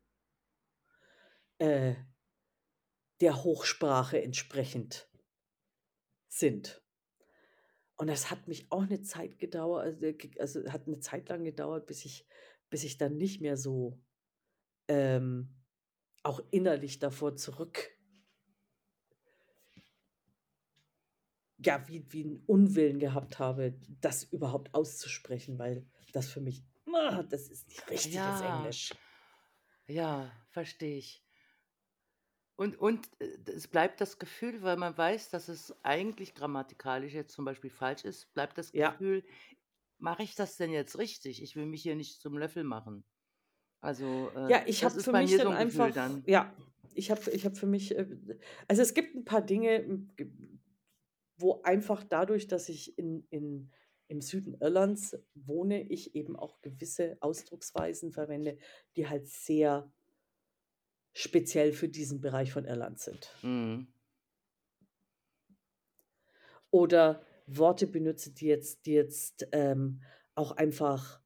äh 1.59 1.95
der 3.21 3.43
Hochsprache 3.43 4.21
entsprechend 4.21 5.09
sind. 6.31 6.81
Und 7.99 8.07
das 8.07 8.29
hat 8.29 8.47
mich 8.47 8.71
auch 8.71 8.85
'ne 8.85 9.01
Zeit 9.01 9.39
gedauert 9.39 9.83
also, 9.83 10.05
äh, 10.05 10.17
also, 10.39 10.71
hat 10.71 10.87
'ne 10.87 10.99
Zeit 10.99 11.29
lang 11.29 11.43
gedauert, 11.43 11.87
bis 11.87 12.05
ich 12.05 12.27
bis 12.69 12.83
ich 12.83 12.97
dann 12.97 13.17
nicht 13.17 13.41
mehr 13.41 13.57
so, 13.57 14.03
ähm, 14.89 15.63
auch 16.23 16.41
innerlich 16.51 16.99
davor 16.99 17.35
zurück 17.37 17.91
ja, 21.59 21.87
wie 21.87 22.05
wie 22.13 22.21
'n 22.23 22.43
Unwillen 22.45 22.99
gehabt 22.99 23.39
habe, 23.39 23.79
das 24.01 24.23
überhaupt 24.23 24.73
auszusprechen, 24.75 25.57
weil 25.57 25.87
das 26.11 26.29
für 26.29 26.39
mich 26.41 26.63
ah, 26.93 27.23
das 27.23 27.47
ist 27.49 27.67
nicht 27.67 27.89
richtiges 27.89 28.41
Ja. 28.41 28.41
Englisch. 28.41 28.97
Ja, 29.89 30.31
verstehe 30.51 30.97
ich. 30.97 31.21
Und 32.59 32.75
und, 32.79 33.07
äh, 33.21 33.37
es 33.51 33.67
bleibt 33.67 34.01
das 34.01 34.17
Gefühl, 34.17 34.63
weil 34.63 34.77
man 34.77 34.97
weiß, 34.97 35.29
dass 35.29 35.47
es 35.47 35.75
eigentlich 35.83 36.33
grammatikalisch 36.33 37.13
jetzt 37.13 37.33
zum 37.33 37.45
Beispiel 37.45 37.69
falsch 37.69 38.03
ist, 38.03 38.33
bleibt 38.33 38.57
das 38.57 38.73
Ja. 38.73 38.99
Gefühl: 38.99 39.23
„Mache 39.99 40.23
ich 40.23 40.35
das 40.35 40.57
denn 40.57 40.71
jetzt 40.71 40.97
richtig? 40.97 41.43
Ich 41.43 41.55
will 41.55 41.67
mich 41.67 41.83
hier 41.83 41.95
nicht 41.95 42.21
zum 42.21 42.37
Löffel 42.37 42.63
machen.“ 42.63 43.05
Also, 43.81 44.31
äh, 44.35 44.39
Ja, 44.49 44.61
ich 44.65 44.83
das 44.83 44.85
habe 44.85 44.97
ist 44.97 45.09
für 45.09 45.11
bei 45.11 45.23
mich 45.23 45.35
mir 45.35 45.39
so 45.39 45.41
dann 45.41 45.51
'n 45.51 45.57
Gefühl 45.57 45.91
einfach 45.91 45.93
dann. 45.93 46.25
ja, 46.25 46.55
ich 46.93 47.11
habe 47.11 47.29
ich 47.31 47.43
habe 47.45 47.55
für 47.55 47.67
mich, 47.67 47.95
äh 47.97 48.07
also, 48.67 48.81
es 48.81 48.93
gibt 48.93 49.13
'n 49.15 49.25
paar 49.25 49.41
Dinge, 49.41 49.85
wo 51.37 51.61
einfach 51.63 52.03
dadurch, 52.03 52.47
dass 52.47 52.69
ich 52.69 52.97
in 52.97 53.27
in 53.31 53.71
im 54.09 54.21
Süden 54.21 54.55
Irlands 54.61 55.17
wohne, 55.35 55.83
ich 55.83 56.15
eben 56.15 56.35
auch 56.37 56.61
gewisse 56.61 57.17
Ausdrucksweisen 57.21 58.11
verwende, 58.13 58.57
die 58.95 59.07
halt 59.09 59.27
sehr 59.27 59.91
speziell 61.17 61.73
für 61.73 61.89
diesen 61.89 62.21
Bereich 62.21 62.51
von 62.53 62.65
Irland 62.65 62.99
sind. 62.99 63.31
Mhm. 63.43 63.87
Oder 66.71 67.23
Worte 67.47 67.87
benutze, 67.87 68.31
die 68.33 68.47
jetzt 68.47 68.85
die 68.85 68.93
jetzt, 68.93 69.47
ähm, 69.51 70.01
auch 70.35 70.51
einfach 70.51 71.21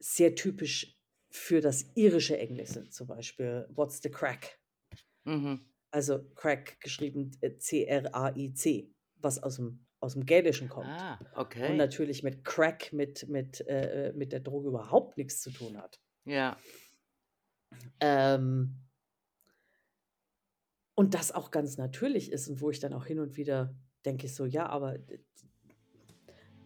sehr 0.00 0.34
typisch 0.34 0.98
für 1.30 1.60
das 1.62 1.92
irische 1.94 2.36
Englisch 2.36 2.70
sind, 2.70 2.92
zum 2.92 3.06
Beispiel: 3.06 3.66
„What's 3.70 4.02
the 4.02 4.10
crack?“ 4.10 4.58
Mhm. 5.26 5.72
Also, 5.94 6.24
Crack 6.34 6.80
geschrieben, 6.80 7.32
äh, 7.42 7.58
C-R-A-I-C, 7.58 8.94
was 9.16 9.42
aus'm 9.42 9.78
aus'm 10.00 10.24
Gälischen 10.24 10.68
kommt 10.68 11.06
Ah, 11.06 11.18
und 11.64 11.76
okay. 11.76 11.76
natürlich 11.76 12.22
mit 12.22 12.44
Crack 12.44 12.92
mit 12.92 13.28
mit 13.28 13.60
äh, 13.68 14.08
äh, 14.10 14.12
mit 14.14 14.32
der 14.32 14.40
Droge 14.40 14.68
überhaupt 14.68 15.18
nix 15.18 15.40
zu 15.42 15.50
tun 15.50 15.78
hat. 15.78 16.00
Ja. 16.24 16.56
Ähm 18.00 18.81
und 20.94 21.14
das 21.14 21.32
auch 21.32 21.50
ganz 21.50 21.78
natürlich 21.78 22.30
ist 22.32 22.48
und 22.48 22.60
wo 22.60 22.70
ich 22.70 22.80
dann 22.80 22.92
auch 22.92 23.06
hin 23.06 23.18
und 23.18 23.36
wieder 23.36 23.74
denke 24.04 24.26
ich 24.26 24.34
so: 24.34 24.44
„Ja, 24.44 24.66
aber 24.66 24.98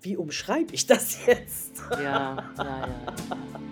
wie 0.00 0.16
umschreibe 0.16 0.74
ich 0.74 0.86
das 0.86 1.26
jetzt?“ 1.26 1.80
Ja, 1.90 1.98
ja, 1.98 2.64
ja, 2.64 2.78
ja, 2.86 2.86
ja. 2.88 3.65